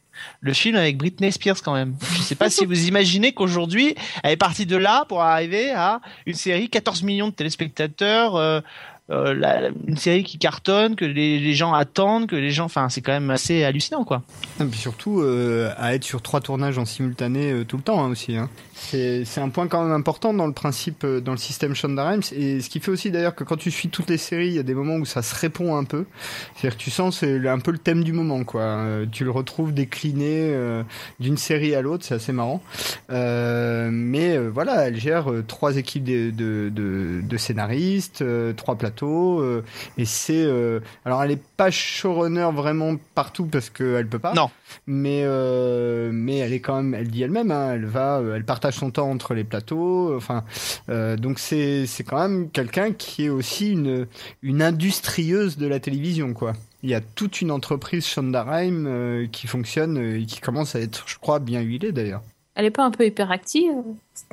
Le 0.41 0.53
film 0.53 0.75
avec 0.75 0.97
Britney 0.97 1.31
Spears 1.31 1.61
quand 1.63 1.73
même. 1.73 1.95
Je 2.13 2.21
sais 2.21 2.35
pas 2.35 2.49
si 2.49 2.65
vous 2.65 2.87
imaginez 2.87 3.33
qu'aujourd'hui, 3.33 3.95
elle 4.23 4.31
est 4.31 4.37
partie 4.37 4.65
de 4.65 4.77
là 4.77 5.05
pour 5.05 5.21
arriver 5.21 5.71
à 5.71 6.01
une 6.25 6.35
série 6.35 6.69
14 6.69 7.03
millions 7.03 7.27
de 7.27 7.33
téléspectateurs, 7.33 8.35
euh, 8.35 8.61
euh, 9.09 9.71
une 9.87 9.97
série 9.97 10.23
qui 10.23 10.37
cartonne, 10.37 10.95
que 10.95 11.05
les, 11.05 11.53
gens 11.53 11.73
attendent, 11.73 12.27
que 12.27 12.35
les 12.35 12.51
gens, 12.51 12.65
enfin, 12.65 12.89
c'est 12.89 13.01
quand 13.01 13.11
même 13.11 13.29
assez 13.31 13.63
hallucinant 13.63 14.03
quoi. 14.03 14.23
Et 14.61 14.65
puis 14.65 14.79
surtout 14.79 15.21
euh, 15.21 15.73
à 15.77 15.95
être 15.95 16.03
sur 16.03 16.21
trois 16.21 16.41
tournages 16.41 16.77
en 16.77 16.85
simultané 16.85 17.65
tout 17.67 17.77
le 17.77 17.83
temps 17.83 18.03
hein, 18.03 18.09
aussi. 18.09 18.35
Hein. 18.35 18.49
C'est 18.81 19.41
un 19.41 19.49
point 19.49 19.67
quand 19.67 19.83
même 19.83 19.91
important 19.93 20.33
dans 20.33 20.47
le 20.47 20.53
principe, 20.53 21.03
euh, 21.03 21.19
dans 21.21 21.31
le 21.33 21.37
système 21.37 21.75
Shonda 21.75 22.09
Rhimes. 22.09 22.21
Et 22.31 22.61
ce 22.61 22.69
qui 22.69 22.79
fait 22.79 22.91
aussi 22.91 23.11
d'ailleurs 23.11 23.35
que 23.35 23.43
quand 23.43 23.57
tu 23.57 23.71
suis 23.71 23.89
toutes 23.89 24.09
les 24.09 24.17
séries, 24.17 24.47
il 24.47 24.53
y 24.53 24.59
a 24.59 24.63
des 24.63 24.73
moments 24.73 24.95
où 24.95 25.05
ça 25.05 25.21
se 25.21 25.35
répond 25.35 25.75
un 25.75 25.83
peu. 25.83 26.05
C'est-à-dire 26.55 26.77
que 26.77 26.83
tu 26.83 26.89
sens 26.89 27.19
c'est 27.19 27.47
un 27.47 27.59
peu 27.59 27.71
le 27.71 27.77
thème 27.77 28.03
du 28.03 28.13
moment. 28.13 28.43
quoi. 28.43 28.61
Euh, 28.61 29.05
tu 29.11 29.23
le 29.23 29.31
retrouves 29.31 29.73
décliné 29.73 30.51
euh, 30.53 30.83
d'une 31.19 31.37
série 31.37 31.75
à 31.75 31.81
l'autre, 31.81 32.05
c'est 32.05 32.15
assez 32.15 32.31
marrant. 32.31 32.61
Euh, 33.11 33.89
mais 33.91 34.37
euh, 34.37 34.49
voilà, 34.49 34.87
elle 34.87 34.99
gère 34.99 35.31
euh, 35.31 35.43
trois 35.45 35.77
équipes 35.77 36.03
de, 36.05 36.31
de, 36.31 36.69
de, 36.73 37.21
de 37.23 37.37
scénaristes, 37.37 38.23
trois 38.55 38.75
plateaux. 38.75 39.43
et 39.97 40.05
c'est... 40.05 40.47
alors 41.05 41.23
elle 41.23 41.31
est 41.31 41.41
pas 41.57 41.71
showrunner 41.71 42.49
vraiment 42.53 42.95
partout 43.15 43.45
parce 43.45 43.69
qu'elle 43.69 44.07
peut 44.07 44.19
pas 44.19 44.33
Non. 44.33 44.49
Mais 44.87 45.21
euh, 45.23 46.11
mais 46.13 46.37
elle 46.37 46.53
est 46.53 46.59
quand 46.59 46.75
même 46.81 46.93
elle 46.93 47.09
dit 47.09 47.23
elle-même 47.23 47.51
hein, 47.51 47.73
elle 47.73 47.85
va 47.85 48.19
euh, 48.19 48.35
elle 48.35 48.45
partage 48.45 48.75
son 48.75 48.91
temps 48.91 49.09
entre 49.09 49.33
les 49.33 49.43
plateaux 49.43 50.15
enfin 50.15 50.43
euh, 50.89 51.17
donc 51.17 51.39
c'est 51.39 51.85
c'est 51.85 52.03
quand 52.03 52.19
même 52.19 52.49
quelqu'un 52.49 52.91
qui 52.91 53.25
est 53.25 53.29
aussi 53.29 53.71
une 53.71 54.07
une 54.41 54.61
industrieuse 54.61 55.57
de 55.57 55.67
la 55.67 55.79
télévision 55.79 56.33
quoi. 56.33 56.53
Il 56.81 56.89
y 56.89 56.93
a 56.93 57.01
toute 57.01 57.41
une 57.41 57.51
entreprise 57.51 58.05
Shonda 58.05 58.45
euh, 58.49 59.27
qui 59.27 59.47
fonctionne 59.47 59.97
euh, 59.97 60.21
et 60.21 60.25
qui 60.25 60.39
commence 60.39 60.75
à 60.75 60.79
être 60.79 61.03
je 61.07 61.17
crois 61.17 61.39
bien 61.39 61.61
huilée 61.61 61.91
d'ailleurs 61.91 62.21
Elle 62.59 62.65
est 62.65 62.71
pas 62.71 62.83
un 62.83 62.91
peu 62.91 63.05
hyperactive? 63.05 63.71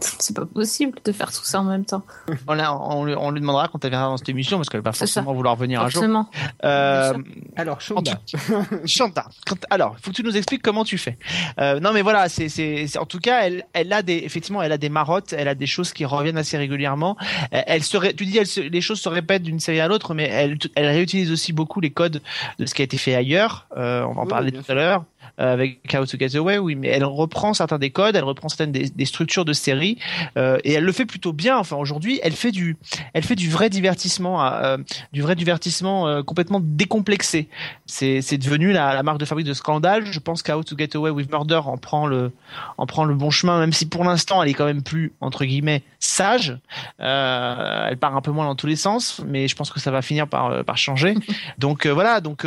C'est 0.00 0.34
pas 0.34 0.44
possible 0.46 0.98
de 1.04 1.12
faire 1.12 1.28
tout 1.30 1.44
ça 1.44 1.60
en 1.60 1.64
même 1.64 1.84
temps. 1.84 2.02
On, 2.48 2.54
la- 2.54 2.74
on, 2.76 3.04
lui- 3.04 3.14
on 3.16 3.30
lui 3.30 3.40
demandera 3.40 3.68
quand 3.68 3.84
elle 3.84 3.90
viendra 3.90 4.08
dans 4.08 4.16
cette 4.16 4.28
émission 4.28 4.56
parce 4.56 4.68
qu'elle 4.68 4.80
va 4.80 4.90
forcément 4.92 5.32
vouloir 5.32 5.54
venir 5.54 5.80
un 5.80 5.84
jour. 5.88 6.00
Forcément. 6.00 6.28
Euh, 6.64 7.14
alors 7.54 7.80
Chanta, 7.80 8.18
quand- 9.46 9.64
alors, 9.70 9.96
faut 10.02 10.10
que 10.10 10.16
tu 10.16 10.24
nous 10.24 10.36
expliques 10.36 10.62
comment 10.62 10.82
tu 10.84 10.98
fais. 10.98 11.16
Euh, 11.60 11.78
non, 11.78 11.92
mais 11.92 12.02
voilà, 12.02 12.28
c'est, 12.28 12.48
c'est, 12.48 12.88
c'est- 12.88 12.98
en 12.98 13.06
tout 13.06 13.20
cas, 13.20 13.42
elle, 13.42 13.64
elle 13.74 13.92
a 13.92 14.02
des, 14.02 14.16
effectivement, 14.16 14.60
elle 14.60 14.72
a 14.72 14.78
des 14.78 14.88
marottes, 14.88 15.32
elle 15.32 15.46
a 15.46 15.54
des 15.54 15.66
choses 15.68 15.92
qui 15.92 16.04
reviennent 16.04 16.38
assez 16.38 16.56
régulièrement. 16.58 17.16
Elle, 17.52 17.64
elle 17.68 17.82
se, 17.84 17.96
ré- 17.96 18.12
tu 18.14 18.26
dis, 18.26 18.38
elle 18.38 18.46
se- 18.48 18.60
les 18.60 18.80
choses 18.80 19.00
se 19.00 19.08
répètent 19.08 19.44
d'une 19.44 19.60
série 19.60 19.78
à 19.80 19.86
l'autre, 19.86 20.14
mais 20.14 20.24
elle, 20.24 20.58
elle 20.74 20.86
réutilise 20.88 21.30
aussi 21.30 21.52
beaucoup 21.52 21.80
les 21.80 21.90
codes 21.90 22.20
de 22.58 22.66
ce 22.66 22.74
qui 22.74 22.82
a 22.82 22.84
été 22.84 22.98
fait 22.98 23.14
ailleurs. 23.14 23.68
Euh, 23.76 24.02
on 24.04 24.14
va 24.14 24.20
en 24.22 24.24
Oui, 24.24 24.30
parler 24.30 24.50
tout 24.52 24.64
à 24.68 24.74
l'heure. 24.74 25.04
Euh, 25.40 25.52
avec 25.52 25.80
How 25.92 26.06
to 26.06 26.18
Get 26.18 26.36
Away, 26.36 26.74
mais 26.74 26.88
elle 26.88 27.04
reprend 27.04 27.54
certains 27.54 27.78
des 27.78 27.90
codes, 27.90 28.16
elle 28.16 28.24
reprend 28.24 28.48
certaines 28.48 28.72
des, 28.72 29.04
structures 29.04 29.44
de 29.44 29.52
série, 29.52 29.98
euh, 30.36 30.58
et 30.64 30.72
elle 30.72 30.84
le 30.84 30.92
fait 30.92 31.06
plutôt 31.06 31.32
bien. 31.32 31.58
Enfin, 31.58 31.76
aujourd'hui, 31.76 32.20
elle 32.22 32.32
fait 32.32 32.52
du, 32.52 32.76
elle 33.12 33.22
fait 33.22 33.34
du 33.34 33.50
vrai 33.50 33.70
divertissement, 33.70 34.44
euh, 34.44 34.78
du 35.12 35.22
vrai 35.22 35.34
divertissement 35.34 36.08
euh, 36.08 36.22
complètement 36.22 36.60
décomplexé. 36.62 37.48
C'est, 37.86 38.22
c'est 38.22 38.38
devenu 38.38 38.72
la, 38.72 38.94
la 38.94 39.02
marque 39.02 39.18
de 39.18 39.24
fabrique 39.24 39.46
de 39.46 39.54
Scandale. 39.54 40.06
Je 40.06 40.18
pense 40.18 40.42
qu'How 40.42 40.62
to 40.62 40.76
Get 40.76 40.96
Away 40.96 41.10
with 41.10 41.30
Murder 41.30 41.60
en 41.64 41.76
prend 41.76 42.06
le, 42.06 42.32
en 42.78 42.86
prend 42.86 43.04
le 43.04 43.14
bon 43.14 43.30
chemin, 43.30 43.58
même 43.58 43.72
si 43.72 43.86
pour 43.86 44.04
l'instant 44.04 44.42
elle 44.42 44.48
est 44.48 44.54
quand 44.54 44.66
même 44.66 44.82
plus 44.82 45.12
entre 45.20 45.44
guillemets 45.44 45.82
sage. 45.98 46.58
Euh, 47.00 47.86
elle 47.88 47.96
part 47.96 48.16
un 48.16 48.20
peu 48.20 48.30
moins 48.30 48.46
dans 48.46 48.56
tous 48.56 48.66
les 48.66 48.76
sens, 48.76 49.20
mais 49.26 49.48
je 49.48 49.56
pense 49.56 49.70
que 49.70 49.80
ça 49.80 49.90
va 49.90 50.02
finir 50.02 50.28
par, 50.28 50.46
euh, 50.46 50.62
par 50.62 50.78
changer. 50.78 51.14
donc 51.58 51.86
voilà, 51.86 52.20
donc 52.20 52.46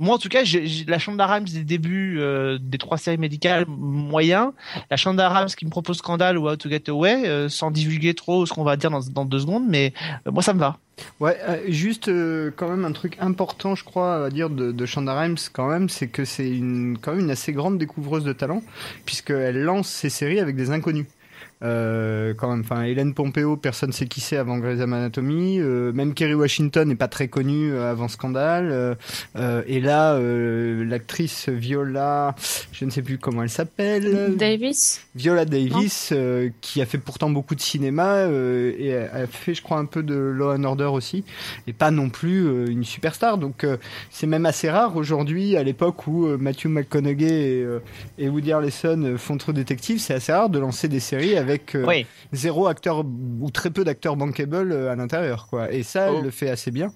moi 0.00 0.16
en 0.16 0.18
tout 0.18 0.28
cas, 0.28 0.42
la 0.88 0.98
Shonda 0.98 1.26
Rhimes 1.26 1.44
des 1.44 1.64
débuts 1.64 2.20
des 2.60 2.78
trois 2.78 2.98
séries 2.98 3.18
médicales 3.18 3.66
moyens, 3.68 4.52
la 4.90 4.96
Shonda 4.96 5.28
Rhimes 5.28 5.48
qui 5.56 5.64
me 5.64 5.70
propose 5.70 5.98
Scandale 5.98 6.38
ou 6.38 6.48
How 6.48 6.56
to 6.56 6.68
Get 6.68 6.88
Away, 6.88 7.26
euh, 7.26 7.48
sans 7.48 7.70
divulguer 7.70 8.14
trop 8.14 8.46
ce 8.46 8.52
qu'on 8.52 8.64
va 8.64 8.76
dire 8.76 8.90
dans, 8.90 9.24
deux 9.24 9.40
secondes, 9.40 9.64
mais 9.68 9.92
euh, 10.26 10.32
moi 10.32 10.42
ça 10.42 10.54
me 10.54 10.60
va. 10.60 10.78
Ouais, 11.18 11.38
euh, 11.48 11.58
juste 11.68 12.10
quand 12.56 12.68
même 12.68 12.84
un 12.84 12.92
truc 12.92 13.16
important, 13.20 13.74
je 13.74 13.84
crois, 13.84 14.26
à 14.26 14.30
dire 14.30 14.50
de, 14.50 14.72
de 14.72 14.86
Shonda 14.86 15.26
quand 15.52 15.68
même, 15.68 15.88
c'est 15.88 16.08
que 16.08 16.24
c'est 16.24 16.60
quand 17.00 17.12
même 17.12 17.20
une 17.20 17.30
assez 17.30 17.52
grande 17.52 17.78
découvreuse 17.78 18.24
de 18.24 18.32
talent, 18.32 18.62
puisqu'elle 19.06 19.62
lance 19.62 19.88
ses 19.88 20.10
séries 20.10 20.40
avec 20.40 20.56
des 20.56 20.70
inconnus. 20.70 21.06
Euh, 21.62 22.32
quand 22.34 22.48
même, 22.48 22.60
enfin, 22.60 22.82
Hélène 22.82 23.12
Pompeo, 23.12 23.56
personne 23.56 23.92
sait 23.92 24.06
qui 24.06 24.20
c'est 24.20 24.38
avant 24.38 24.56
Grey's 24.58 24.80
Anatomy. 24.80 25.60
Euh, 25.60 25.92
même 25.92 26.14
Kerry 26.14 26.34
Washington 26.34 26.88
n'est 26.88 26.94
pas 26.94 27.08
très 27.08 27.28
connue 27.28 27.72
euh, 27.72 27.90
avant 27.90 28.08
Scandale. 28.08 28.70
Euh, 28.70 28.94
euh, 29.36 29.62
et 29.66 29.80
là, 29.80 30.14
euh, 30.14 30.84
l'actrice 30.84 31.48
Viola, 31.50 32.34
je 32.72 32.84
ne 32.86 32.90
sais 32.90 33.02
plus 33.02 33.18
comment 33.18 33.42
elle 33.42 33.50
s'appelle. 33.50 34.36
Davis 34.36 35.02
Viola 35.14 35.44
Davis, 35.44 36.10
euh, 36.12 36.48
qui 36.62 36.80
a 36.80 36.86
fait 36.86 36.96
pourtant 36.96 37.28
beaucoup 37.28 37.54
de 37.54 37.60
cinéma 37.60 38.14
euh, 38.14 38.72
et 38.78 38.96
a 38.96 39.26
fait, 39.26 39.52
je 39.52 39.62
crois, 39.62 39.78
un 39.78 39.84
peu 39.84 40.02
de 40.02 40.14
Law 40.14 40.54
and 40.54 40.64
Order 40.64 40.84
aussi, 40.84 41.24
et 41.66 41.74
pas 41.74 41.90
non 41.90 42.08
plus 42.08 42.70
une 42.70 42.84
superstar. 42.84 43.36
Donc, 43.36 43.64
euh, 43.64 43.76
c'est 44.10 44.26
même 44.26 44.46
assez 44.46 44.70
rare 44.70 44.96
aujourd'hui, 44.96 45.56
à 45.56 45.62
l'époque 45.62 46.06
où 46.06 46.26
Matthew 46.38 46.66
McConaughey 46.66 47.26
et, 47.26 47.62
euh, 47.62 47.80
et 48.18 48.28
Woody 48.28 48.52
Harrelson 48.52 49.16
font 49.18 49.36
trop 49.36 49.52
détective, 49.52 49.98
c'est 49.98 50.14
assez 50.14 50.32
rare 50.32 50.48
de 50.48 50.58
lancer 50.58 50.88
des 50.88 51.00
séries 51.00 51.36
avec 51.36 51.49
euh, 51.74 51.84
Oui. 51.86 52.06
zéro 52.32 52.66
acteur 52.66 53.04
ou 53.40 53.50
très 53.50 53.70
peu 53.70 53.84
d'acteurs 53.84 54.16
bankable 54.16 54.72
euh, 54.72 54.92
à 54.92 54.96
l'intérieur, 54.96 55.46
quoi. 55.48 55.72
Et 55.72 55.82
ça, 55.82 56.08
Oh. 56.10 56.16
elle 56.18 56.24
le 56.24 56.30
fait 56.30 56.50
assez 56.50 56.70
bien. 56.70 56.92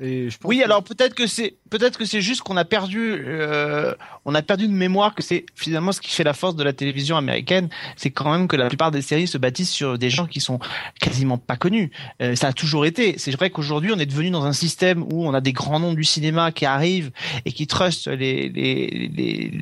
Et 0.00 0.30
je 0.30 0.38
pense 0.38 0.48
Oui, 0.48 0.58
que- 0.58 0.64
alors 0.64 0.82
peut-être 0.82 1.14
que 1.14 1.26
c'est 1.26 1.54
peut-être 1.70 1.98
que 1.98 2.04
c'est 2.04 2.20
juste 2.20 2.40
qu'on 2.42 2.56
a 2.56 2.64
perdu 2.64 3.22
euh, 3.26 3.94
on 4.24 4.34
a 4.34 4.42
perdu 4.42 4.66
de 4.66 4.72
mémoire 4.72 5.14
que 5.14 5.22
c'est 5.22 5.44
finalement 5.54 5.92
ce 5.92 6.00
qui 6.00 6.10
fait 6.10 6.24
la 6.24 6.32
force 6.34 6.56
de 6.56 6.64
la 6.64 6.72
télévision 6.72 7.16
américaine, 7.16 7.68
c'est 7.96 8.10
quand 8.10 8.30
même 8.30 8.48
que 8.48 8.56
la 8.56 8.68
plupart 8.68 8.90
des 8.90 9.02
séries 9.02 9.26
se 9.28 9.38
bâtissent 9.38 9.70
sur 9.70 9.98
des 9.98 10.10
gens 10.10 10.26
qui 10.26 10.40
sont 10.40 10.58
quasiment 11.00 11.38
pas 11.38 11.56
connus. 11.56 11.90
Euh, 12.22 12.34
ça 12.34 12.48
a 12.48 12.52
toujours 12.52 12.86
été. 12.86 13.16
C'est 13.18 13.30
vrai 13.32 13.50
qu'aujourd'hui 13.50 13.92
on 13.94 13.98
est 13.98 14.06
devenu 14.06 14.30
dans 14.30 14.44
un 14.44 14.52
système 14.52 15.02
où 15.12 15.26
on 15.26 15.34
a 15.34 15.40
des 15.40 15.52
grands 15.52 15.80
noms 15.80 15.94
du 15.94 16.04
cinéma 16.04 16.50
qui 16.52 16.64
arrivent 16.66 17.10
et 17.44 17.52
qui 17.52 17.66
trustent 17.66 18.08
les 18.08 18.48
les 18.48 19.10
les, 19.14 19.52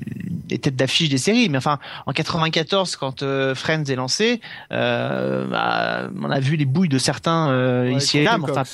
les 0.51 0.59
têtes 0.59 0.77
d'affiche 0.77 1.09
des 1.09 1.19
séries. 1.19 1.49
Mais 1.49 1.59
enfin 1.59 1.79
en 2.07 2.13
94 2.13 2.97
quand 2.97 3.23
euh, 3.23 3.55
Friends 3.55 3.85
est 3.85 3.97
lancé, 3.97 4.28
euh, 4.73 5.47
bah, 5.47 6.11
on 6.21 6.31
a 6.31 6.41
vu 6.41 6.57
les 6.57 6.65
bouilles 6.65 6.89
de 6.89 6.99
certains 6.99 7.51
euh, 7.51 7.89
Ouais, 7.89 7.95
ici 7.97 8.19
et 8.19 8.25
là, 8.25 8.39
mais 8.39 8.51
enfin 8.51 8.65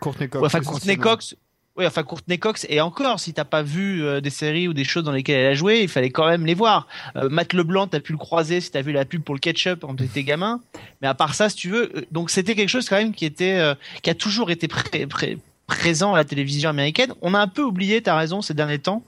Courtney 0.00 0.28
Cox. 0.28 0.40
Ouais, 0.40 0.46
enfin 0.46 0.58
Courtney 0.60 0.76
essentiellement. 0.92 1.02
Cox. 1.04 1.36
Oui, 1.74 1.86
enfin 1.86 2.02
Courtney 2.02 2.38
Cox 2.38 2.66
et 2.68 2.82
encore, 2.82 3.18
si 3.18 3.32
t'as 3.32 3.46
pas 3.46 3.62
vu 3.62 4.04
euh, 4.04 4.20
des 4.20 4.28
séries 4.28 4.68
ou 4.68 4.74
des 4.74 4.84
choses 4.84 5.04
dans 5.04 5.12
lesquelles 5.12 5.38
elle 5.40 5.52
a 5.52 5.54
joué, 5.54 5.80
il 5.80 5.88
fallait 5.88 6.10
quand 6.10 6.26
même 6.28 6.44
les 6.44 6.52
voir. 6.52 6.86
Euh, 7.16 7.30
Matt 7.30 7.54
Leblanc, 7.54 7.86
t'as 7.86 8.00
pu 8.00 8.12
le 8.12 8.18
croiser 8.18 8.60
si 8.60 8.70
t'as 8.70 8.82
vu 8.82 8.92
la 8.92 9.06
pub 9.06 9.22
pour 9.22 9.34
le 9.34 9.40
ketchup 9.40 9.80
quand 9.80 9.94
t'étais 9.96 10.22
gamin. 10.22 10.60
Mais 11.00 11.08
à 11.08 11.14
part 11.14 11.34
ça, 11.34 11.48
si 11.48 11.56
tu 11.56 11.70
veux, 11.70 11.90
donc 12.10 12.28
c'était 12.30 12.54
quelque 12.54 12.68
chose 12.68 12.86
quand 12.90 12.96
même 12.98 13.14
qui 13.14 13.24
était, 13.24 13.58
euh, 13.58 13.74
qui 14.02 14.10
a 14.10 14.14
toujours 14.14 14.50
été 14.50 14.68
pré- 14.68 15.06
pré- 15.06 15.38
présent 15.76 16.12
à 16.14 16.16
la 16.18 16.24
télévision 16.24 16.68
américaine. 16.70 17.12
On 17.22 17.34
a 17.34 17.38
un 17.40 17.48
peu 17.48 17.62
oublié, 17.62 18.02
t'as 18.02 18.16
raison, 18.16 18.42
ces 18.42 18.54
derniers 18.54 18.78
temps, 18.78 19.02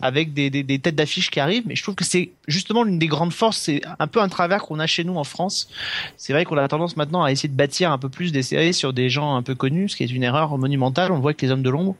avec 0.00 0.32
des, 0.32 0.48
des, 0.50 0.62
des 0.62 0.78
têtes 0.78 0.94
d'affiche 0.94 1.30
qui 1.30 1.40
arrivent. 1.40 1.64
Mais 1.66 1.74
je 1.76 1.82
trouve 1.82 1.94
que 1.96 2.04
c'est 2.04 2.30
justement 2.46 2.82
l'une 2.84 2.98
des 2.98 3.06
grandes 3.08 3.32
forces. 3.32 3.58
C'est 3.58 3.80
un 3.98 4.06
peu 4.06 4.20
un 4.20 4.28
travers 4.28 4.62
qu'on 4.62 4.78
a 4.78 4.86
chez 4.86 5.02
nous 5.04 5.16
en 5.16 5.24
France. 5.24 5.68
C'est 6.16 6.32
vrai 6.32 6.44
qu'on 6.44 6.56
a 6.56 6.68
tendance 6.68 6.96
maintenant 6.96 7.22
à 7.24 7.32
essayer 7.32 7.48
de 7.48 7.56
bâtir 7.56 7.90
un 7.92 7.98
peu 7.98 8.08
plus 8.08 8.32
des 8.32 8.42
séries 8.42 8.74
sur 8.74 8.92
des 8.92 9.08
gens 9.10 9.34
un 9.36 9.42
peu 9.42 9.54
connus, 9.54 9.90
ce 9.90 9.96
qui 9.96 10.04
est 10.04 10.10
une 10.10 10.22
erreur 10.22 10.56
monumentale. 10.56 11.10
On 11.12 11.18
voit 11.18 11.30
avec 11.30 11.42
les 11.42 11.50
hommes 11.50 11.62
de 11.62 11.70
l'ombre, 11.70 11.96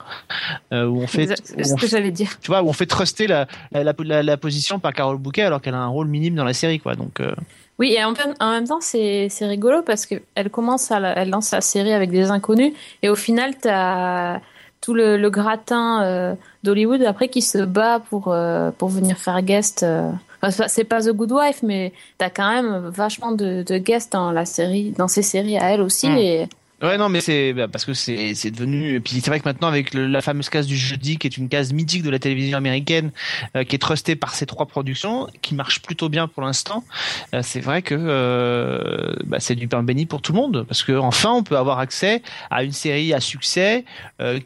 euh, 0.72 0.86
où 0.86 1.00
on 1.00 1.06
fait, 1.06 1.28
on 1.58 1.64
ce 1.64 1.74
que 1.74 1.86
j'allais 1.88 2.10
dire. 2.12 2.38
tu 2.40 2.48
vois, 2.48 2.62
où 2.62 2.68
on 2.68 2.72
fait 2.72 2.86
truster 2.86 3.26
la, 3.26 3.46
la, 3.72 3.82
la, 3.84 3.94
la- 3.98 4.22
la 4.22 4.36
position 4.36 4.78
par 4.78 4.92
Carole 4.92 5.18
Bouquet 5.18 5.42
alors 5.42 5.60
qu'elle 5.60 5.74
a 5.74 5.78
un 5.80 5.88
rôle 5.88 6.06
minime 6.08 6.34
dans 6.34 6.44
la 6.44 6.54
série, 6.54 6.78
quoi. 6.80 6.94
Donc, 6.94 7.20
euh, 7.20 7.34
Oui, 7.78 7.92
et 7.94 8.04
en 8.04 8.12
même, 8.12 8.34
en 8.40 8.50
même 8.52 8.68
temps, 8.68 8.80
c'est 8.80 9.28
rigolo 9.42 9.82
parce 9.82 10.06
que 10.06 10.14
elle 10.36 10.48
commence 10.50 10.92
à 10.92 10.98
elle 11.00 11.30
lance 11.30 11.48
sa 11.48 11.60
série 11.60 11.92
avec 11.92 12.10
des 12.10 12.30
inconnus 12.30 12.72
et 13.02 13.08
au 13.08 13.16
final, 13.16 13.56
t'as 13.60 14.40
tout 14.80 14.94
le, 14.94 15.16
le 15.16 15.30
gratin 15.30 16.02
euh, 16.04 16.34
d'Hollywood 16.62 17.02
après 17.02 17.28
qui 17.28 17.42
se 17.42 17.58
bat 17.58 18.00
pour 18.10 18.28
euh, 18.28 18.70
pour 18.70 18.88
venir 18.90 19.16
faire 19.18 19.40
guest. 19.42 19.82
euh. 19.82 20.10
Enfin, 20.42 20.66
c'est 20.68 20.84
pas- 20.84 21.00
The 21.00 21.08
Good 21.10 21.32
Wife, 21.32 21.62
mais 21.62 21.92
t'as 22.18 22.28
quand 22.30 22.48
même 22.52 22.88
vachement 22.90 23.32
de, 23.32 23.62
de 23.62 23.78
guests 23.78 24.12
dans 24.12 24.30
la 24.30 24.44
série, 24.44 24.90
dans 24.90 25.08
ces 25.08 25.22
séries 25.22 25.56
à 25.56 25.70
elle 25.72 25.80
aussi. 25.80 26.08
Mm. 26.08 26.18
Et 26.18 26.48
Ouais, 26.82 26.98
non, 26.98 27.08
mais 27.08 27.20
c'est 27.20 27.52
bah, 27.52 27.68
parce 27.68 27.84
que 27.84 27.94
c'est 27.94 28.50
devenu. 28.50 28.96
Et 28.96 29.00
puis 29.00 29.20
c'est 29.20 29.30
vrai 29.30 29.38
que 29.38 29.48
maintenant 29.48 29.68
avec 29.68 29.94
la 29.94 30.20
fameuse 30.20 30.50
case 30.50 30.66
du 30.66 30.76
jeudi, 30.76 31.18
qui 31.18 31.26
est 31.26 31.36
une 31.36 31.48
case 31.48 31.72
mythique 31.72 32.02
de 32.02 32.10
la 32.10 32.18
télévision 32.18 32.58
américaine, 32.58 33.12
euh, 33.56 33.64
qui 33.64 33.76
est 33.76 33.78
trustée 33.78 34.16
par 34.16 34.34
ces 34.34 34.44
trois 34.44 34.66
productions, 34.66 35.28
qui 35.40 35.54
marche 35.54 35.80
plutôt 35.80 36.08
bien 36.08 36.26
pour 36.26 36.42
l'instant. 36.42 36.84
euh, 37.32 37.40
c'est 37.42 37.60
vrai 37.60 37.82
que 37.82 37.94
euh, 37.96 39.14
bah, 39.24 39.38
c'est 39.38 39.54
du 39.54 39.68
pain 39.68 39.82
béni 39.84 40.04
pour 40.04 40.20
tout 40.20 40.32
le 40.32 40.38
monde, 40.38 40.64
parce 40.66 40.82
que 40.82 40.92
enfin 40.92 41.30
on 41.30 41.42
peut 41.44 41.56
avoir 41.56 41.78
accès 41.78 42.22
à 42.50 42.64
une 42.64 42.72
série 42.72 43.14
à 43.14 43.20
succès 43.20 43.84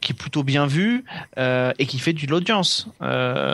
qui 0.01 0.13
est 0.13 0.17
plutôt 0.17 0.43
bien 0.43 0.67
vue 0.67 1.05
et 1.37 1.87
qui 1.87 1.99
fait 1.99 2.13
de 2.13 2.27
l'audience. 2.27 2.89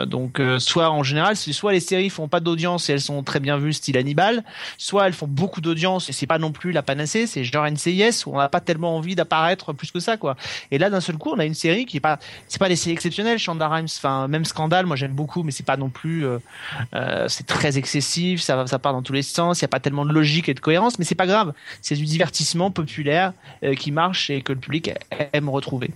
Donc 0.07 0.41
soit 0.59 0.89
en 0.89 1.03
général, 1.03 1.35
soit 1.35 1.71
les 1.71 1.79
séries 1.79 2.09
font 2.09 2.27
pas 2.27 2.39
d'audience 2.39 2.89
et 2.89 2.93
elles 2.93 3.01
sont 3.01 3.23
très 3.23 3.39
bien 3.39 3.57
vues, 3.57 3.73
style 3.73 3.97
Hannibal, 3.97 4.43
soit 4.77 5.07
elles 5.07 5.13
font 5.13 5.27
beaucoup 5.27 5.61
d'audience 5.61 6.09
et 6.09 6.13
c'est 6.13 6.27
pas 6.27 6.39
non 6.39 6.51
plus 6.51 6.71
la 6.71 6.81
panacée, 6.81 7.27
c'est 7.27 7.43
genre 7.43 7.69
NCIS 7.69 8.23
où 8.25 8.35
on 8.35 8.37
n'a 8.37 8.49
pas 8.49 8.61
tellement 8.65 8.97
envie 8.97 9.15
d'apparaître 9.15 9.73
plus 9.73 9.91
que 9.91 9.99
ça 9.99 10.17
quoi. 10.17 10.35
Et 10.71 10.77
là 10.77 10.89
d'un 10.89 11.01
seul 11.01 11.17
coup, 11.17 11.31
on 11.31 11.39
a 11.39 11.45
une 11.45 11.53
série 11.53 11.85
qui 11.85 11.97
est 11.97 12.01
pas 12.01 12.19
c'est 12.47 12.59
pas 12.59 12.69
des 12.69 12.75
séries 12.75 12.93
exceptionnelles, 12.93 13.39
Shonda 13.39 13.67
Rhimes, 13.67 13.87
enfin 13.97 14.27
même 14.27 14.45
Scandale, 14.45 14.85
moi 14.85 14.95
j'aime 14.95 15.13
beaucoup 15.13 15.43
mais 15.43 15.51
c'est 15.51 15.65
pas 15.65 15.77
non 15.77 15.89
plus 15.89 16.25
euh, 16.25 16.39
euh, 16.93 17.27
c'est 17.29 17.47
très 17.47 17.77
excessif, 17.77 18.41
ça 18.41 18.67
ça 18.67 18.79
part 18.79 18.93
dans 18.93 19.03
tous 19.03 19.13
les 19.13 19.23
sens, 19.23 19.59
il 19.59 19.63
y 19.63 19.65
a 19.65 19.69
pas 19.69 19.79
tellement 19.79 20.05
de 20.05 20.13
logique 20.13 20.49
et 20.49 20.53
de 20.53 20.59
cohérence 20.59 20.99
mais 20.99 21.05
c'est 21.05 21.15
pas 21.15 21.27
grave, 21.27 21.53
c'est 21.81 21.95
du 21.95 22.05
divertissement 22.05 22.71
populaire 22.71 23.33
euh, 23.63 23.75
qui 23.75 23.91
marche 23.91 24.29
et 24.29 24.41
que 24.41 24.53
le 24.53 24.59
public 24.59 24.91
aime 25.33 25.49
retrouver. 25.49 25.91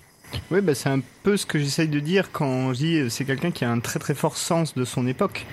Oui, 0.51 0.62
bah, 0.62 0.75
c'est 0.75 0.89
un 0.89 1.01
peu 1.24 1.38
ce 1.38 1.45
que 1.45 1.59
j'essaye 1.59 1.88
de 1.88 2.00
dire 2.00 2.31
quand 2.31 2.74
je 2.74 2.77
dis 2.79 2.98
euh, 2.98 3.09
c'est 3.09 3.25
quelqu'un 3.25 3.51
qui 3.51 3.65
a 3.65 3.71
un 3.71 3.79
très 3.79 4.00
très 4.00 4.13
fort 4.13 4.38
sens 4.38 4.75
de 4.75 4.86
son 4.86 5.07
époque. 5.07 5.45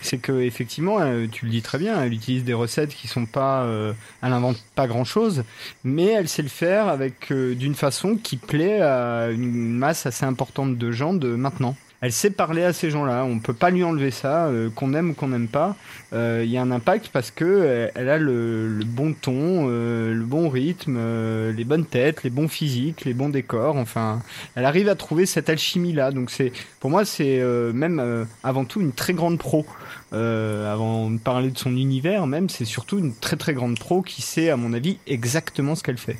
C'est 0.00 0.18
que 0.18 0.40
effectivement, 0.40 1.00
euh, 1.00 1.26
tu 1.30 1.46
le 1.46 1.50
dis 1.50 1.62
très 1.62 1.78
bien, 1.78 2.02
elle 2.02 2.12
utilise 2.12 2.44
des 2.44 2.54
recettes 2.54 2.94
qui 2.94 3.08
sont 3.08 3.26
pas, 3.26 3.62
euh, 3.62 3.92
elle 4.22 4.32
invente 4.32 4.58
pas 4.74 4.86
grand 4.86 5.04
chose, 5.04 5.44
mais 5.84 6.06
elle 6.06 6.28
sait 6.28 6.42
le 6.42 6.48
faire 6.48 6.88
avec 6.88 7.32
d'une 7.32 7.74
façon 7.74 8.16
qui 8.16 8.36
plaît 8.36 8.80
à 8.80 9.30
une 9.30 9.70
masse 9.70 10.06
assez 10.06 10.24
importante 10.24 10.76
de 10.76 10.92
gens 10.92 11.14
de 11.14 11.34
maintenant. 11.34 11.76
Elle 12.02 12.12
sait 12.12 12.30
parler 12.30 12.64
à 12.64 12.72
ces 12.72 12.90
gens-là. 12.90 13.24
On 13.24 13.38
peut 13.38 13.54
pas 13.54 13.70
lui 13.70 13.84
enlever 13.84 14.10
ça, 14.10 14.46
euh, 14.46 14.68
qu'on 14.74 14.92
aime 14.92 15.10
ou 15.10 15.14
qu'on 15.14 15.28
n'aime 15.28 15.46
pas. 15.46 15.76
Euh, 16.12 16.42
Il 16.44 16.50
y 16.50 16.58
a 16.58 16.62
un 16.62 16.72
impact 16.72 17.10
parce 17.12 17.30
que 17.30 17.44
euh, 17.44 17.88
elle 17.94 18.08
a 18.08 18.18
le, 18.18 18.68
le 18.68 18.84
bon 18.84 19.14
ton, 19.14 19.68
euh, 19.70 20.12
le 20.12 20.24
bon 20.24 20.48
rythme, 20.48 20.96
euh, 20.98 21.52
les 21.52 21.64
bonnes 21.64 21.86
têtes, 21.86 22.24
les 22.24 22.30
bons 22.30 22.48
physiques, 22.48 23.04
les 23.04 23.14
bons 23.14 23.28
décors. 23.28 23.76
Enfin, 23.76 24.20
elle 24.56 24.64
arrive 24.64 24.88
à 24.88 24.96
trouver 24.96 25.26
cette 25.26 25.48
alchimie 25.48 25.92
là. 25.92 26.10
Donc 26.10 26.30
c'est, 26.32 26.52
pour 26.80 26.90
moi, 26.90 27.04
c'est 27.04 27.38
euh, 27.40 27.72
même 27.72 28.00
euh, 28.00 28.24
avant 28.42 28.64
tout 28.64 28.80
une 28.80 28.92
très 28.92 29.12
grande 29.14 29.38
pro. 29.38 29.64
Euh, 30.12 30.70
avant 30.70 31.10
de 31.10 31.18
parler 31.18 31.50
de 31.50 31.58
son 31.58 31.76
univers, 31.76 32.26
même, 32.26 32.48
c'est 32.48 32.64
surtout 32.64 32.98
une 32.98 33.14
très 33.14 33.36
très 33.36 33.54
grande 33.54 33.78
pro 33.78 34.02
qui 34.02 34.20
sait, 34.20 34.50
à 34.50 34.56
mon 34.56 34.72
avis, 34.74 34.98
exactement 35.06 35.74
ce 35.74 35.82
qu'elle 35.82 35.98
fait. 35.98 36.18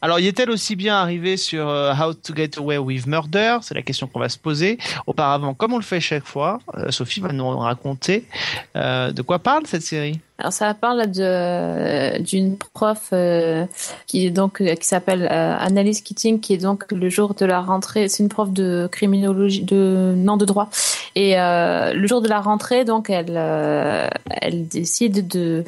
Alors, 0.00 0.20
y 0.20 0.28
est-elle 0.28 0.50
aussi 0.50 0.76
bien 0.76 0.96
arrivée 0.96 1.36
sur 1.36 1.68
euh, 1.68 1.92
How 1.92 2.14
to 2.14 2.34
Get 2.34 2.58
Away 2.58 2.78
with 2.78 3.06
Murder? 3.06 3.58
C'est 3.62 3.74
la 3.74 3.82
question 3.82 4.06
qu'on 4.06 4.20
va 4.20 4.28
se 4.28 4.38
poser. 4.38 4.78
Auparavant, 5.06 5.54
comme 5.54 5.72
on 5.72 5.78
le 5.78 5.82
fait 5.82 6.00
chaque 6.00 6.26
fois, 6.26 6.60
euh, 6.76 6.90
Sophie 6.90 7.20
va 7.20 7.32
nous 7.32 7.48
raconter 7.58 8.24
de 8.74 9.22
quoi 9.22 9.38
parle 9.38 9.66
cette 9.66 9.82
série? 9.82 10.20
Alors 10.42 10.52
ça 10.52 10.74
parle 10.74 11.06
de 11.08 12.18
d'une 12.20 12.56
prof 12.58 13.10
euh, 13.12 13.64
qui 14.08 14.26
est 14.26 14.30
donc 14.30 14.60
euh, 14.60 14.74
qui 14.74 14.88
s'appelle 14.88 15.22
euh, 15.30 15.56
Annalise 15.56 16.00
Keating 16.00 16.40
qui 16.40 16.54
est 16.54 16.58
donc 16.58 16.90
le 16.90 17.08
jour 17.08 17.34
de 17.34 17.46
la 17.46 17.60
rentrée 17.60 18.08
c'est 18.08 18.24
une 18.24 18.28
prof 18.28 18.50
de 18.50 18.88
criminologie 18.90 19.62
de 19.62 20.14
non 20.16 20.36
de 20.36 20.44
droit 20.44 20.68
et 21.14 21.38
euh, 21.38 21.92
le 21.92 22.06
jour 22.08 22.22
de 22.22 22.28
la 22.28 22.40
rentrée 22.40 22.84
donc 22.84 23.08
elle 23.08 23.36
euh, 23.36 24.08
elle 24.40 24.66
décide 24.66 25.28
de 25.28 25.62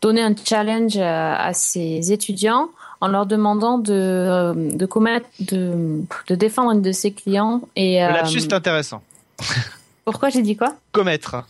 donner 0.00 0.22
un 0.22 0.34
challenge 0.44 0.96
à, 0.96 1.34
à 1.46 1.52
ses 1.52 2.12
étudiants 2.12 2.68
en 3.00 3.08
leur 3.08 3.26
demandant 3.26 3.78
de 3.78 3.92
euh, 3.92 4.54
de 4.54 4.86
commettre 4.86 5.26
de 5.40 6.02
de 6.28 6.34
défendre 6.36 6.70
une 6.70 6.82
de 6.82 6.92
ses 6.92 7.10
clients 7.10 7.62
et 7.74 7.98
Le 7.98 8.04
euh, 8.06 8.12
lapsus 8.12 8.38
est 8.38 8.52
intéressant. 8.52 9.02
pourquoi 10.04 10.28
j'ai 10.28 10.42
dit 10.42 10.56
quoi? 10.56 10.74
Commettre. 10.92 11.44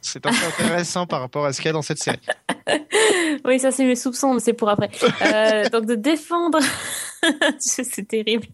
C'est 0.00 0.24
assez 0.26 0.46
intéressant 0.46 1.06
par 1.06 1.20
rapport 1.20 1.44
à 1.44 1.52
ce 1.52 1.60
qu'il 1.60 1.66
y 1.66 1.70
a 1.70 1.72
dans 1.72 1.82
cette 1.82 1.98
série. 1.98 2.20
Oui, 3.44 3.58
ça 3.58 3.70
c'est 3.70 3.84
mes 3.84 3.96
soupçons, 3.96 4.34
mais 4.34 4.40
c'est 4.40 4.52
pour 4.52 4.68
après. 4.68 4.90
Euh, 5.22 5.68
donc 5.70 5.86
de 5.86 5.94
défendre, 5.94 6.58
c'est 7.58 8.06
terrible. 8.06 8.46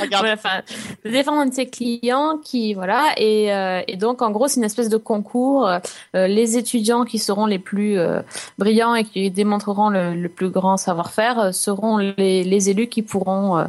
Regarde. 0.00 0.24
Voilà, 0.24 0.34
enfin, 0.34 0.62
de 1.04 1.10
défendre 1.10 1.40
un 1.40 1.46
de 1.46 1.54
ses 1.54 1.66
clients 1.66 2.38
qui 2.42 2.74
voilà 2.74 3.14
et, 3.16 3.52
euh, 3.52 3.82
et 3.88 3.96
donc 3.96 4.20
en 4.20 4.30
gros 4.30 4.46
c'est 4.46 4.58
une 4.60 4.64
espèce 4.64 4.90
de 4.90 4.98
concours. 4.98 5.66
Euh, 5.66 5.78
les 6.26 6.58
étudiants 6.58 7.04
qui 7.04 7.18
seront 7.18 7.46
les 7.46 7.58
plus 7.58 7.98
euh, 7.98 8.20
brillants 8.58 8.94
et 8.94 9.04
qui 9.04 9.30
démontreront 9.30 9.88
le, 9.88 10.14
le 10.14 10.28
plus 10.28 10.50
grand 10.50 10.76
savoir-faire 10.76 11.38
euh, 11.38 11.52
seront 11.52 11.96
les, 11.96 12.44
les 12.44 12.70
élus 12.70 12.88
qui 12.88 13.02
pourront 13.02 13.56
euh, 13.56 13.64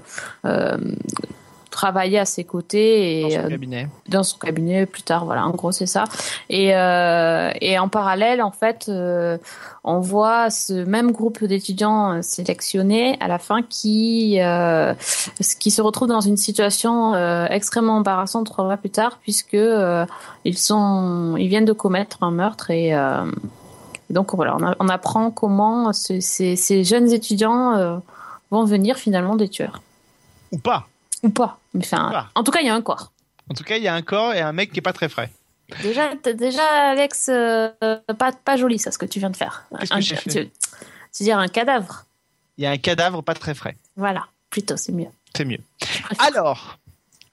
euh, 0.45 0.77
travailler 1.75 2.17
à 2.17 2.25
ses 2.25 2.43
côtés 2.43 3.21
dans 3.21 3.27
et 3.27 3.31
son 3.31 3.39
euh, 3.45 3.49
cabinet. 3.49 3.87
dans 4.09 4.23
son 4.23 4.37
cabinet 4.39 4.85
plus 4.85 5.03
tard. 5.03 5.25
Voilà, 5.25 5.45
en 5.45 5.51
gros, 5.51 5.71
c'est 5.71 5.85
ça. 5.85 6.05
Et, 6.49 6.75
euh, 6.75 7.51
et 7.61 7.77
en 7.77 7.89
parallèle, 7.89 8.41
en 8.41 8.51
fait, 8.51 8.85
euh, 8.89 9.37
on 9.83 9.99
voit 9.99 10.49
ce 10.49 10.73
même 10.85 11.11
groupe 11.11 11.43
d'étudiants 11.43 12.21
sélectionnés 12.23 13.17
à 13.19 13.27
la 13.27 13.37
fin 13.37 13.61
qui, 13.61 14.37
euh, 14.41 14.93
qui 15.59 15.69
se 15.69 15.81
retrouve 15.81 16.07
dans 16.07 16.21
une 16.21 16.37
situation 16.37 17.13
euh, 17.13 17.45
extrêmement 17.49 17.97
embarrassante 17.97 18.45
trois 18.47 18.65
mois 18.65 18.77
plus 18.77 18.89
tard, 18.89 19.19
puisque 19.21 19.53
euh, 19.53 20.05
ils 20.45 20.57
sont, 20.57 21.35
ils 21.37 21.47
viennent 21.49 21.65
de 21.65 21.73
commettre 21.73 22.23
un 22.23 22.31
meurtre 22.31 22.71
et 22.71 22.95
euh, 22.95 23.25
Et 24.09 24.13
donc 24.13 24.33
voilà, 24.35 24.55
on, 24.59 24.63
a- 24.63 24.75
on 24.79 24.87
apprend 24.89 25.31
comment 25.31 25.91
ce- 25.93 26.19
ces, 26.21 26.55
ces 26.55 26.83
jeunes 26.83 27.11
étudiants 27.11 27.73
euh, 27.75 27.97
vont 28.51 28.63
venir 28.63 28.95
finalement 28.97 29.35
des 29.35 29.49
tueurs. 29.49 29.81
Ou 30.51 30.59
pas. 30.59 30.85
Ou 31.25 31.29
pas. 31.29 31.59
Enfin, 31.77 32.07
Ou 32.09 32.11
pas. 32.11 32.29
en 32.35 32.43
tout 32.43 32.51
cas, 32.51 32.59
il 32.61 32.67
y 32.67 32.69
a 32.69 32.75
un 32.75 32.81
corps. 32.81 33.11
En 33.49 33.53
tout 33.53 33.63
cas, 33.63 33.77
il 33.77 33.83
y 33.83 33.87
a 33.87 33.93
un 33.93 34.01
corps 34.01 34.33
et 34.33 34.41
un 34.41 34.51
mec 34.53 34.71
qui 34.71 34.79
est 34.79 34.81
pas 34.81 34.93
très 34.93 35.09
frais. 35.09 35.31
Déjà, 35.81 36.13
déjà 36.15 36.63
Alex, 36.91 37.27
euh, 37.29 37.69
pas, 38.17 38.31
pas 38.31 38.55
joli 38.55 38.77
ça, 38.77 38.91
ce 38.91 38.97
que 38.99 39.05
tu 39.05 39.17
viens 39.19 39.31
de 39.31 39.35
faire. 39.35 39.65
Un- 39.71 40.01
fait 40.01 40.29
tu- 40.29 40.49
C'est-à-dire 41.11 41.39
un 41.39 41.47
cadavre? 41.47 42.05
Il 42.57 42.63
y 42.63 42.67
a 42.67 42.71
un 42.71 42.77
cadavre 42.77 43.21
pas 43.23 43.33
très 43.33 43.53
frais. 43.55 43.75
Voilà, 43.95 44.27
plutôt, 44.51 44.77
c'est 44.77 44.91
mieux. 44.91 45.07
C'est 45.35 45.45
mieux. 45.45 45.59
Alors, 46.19 46.77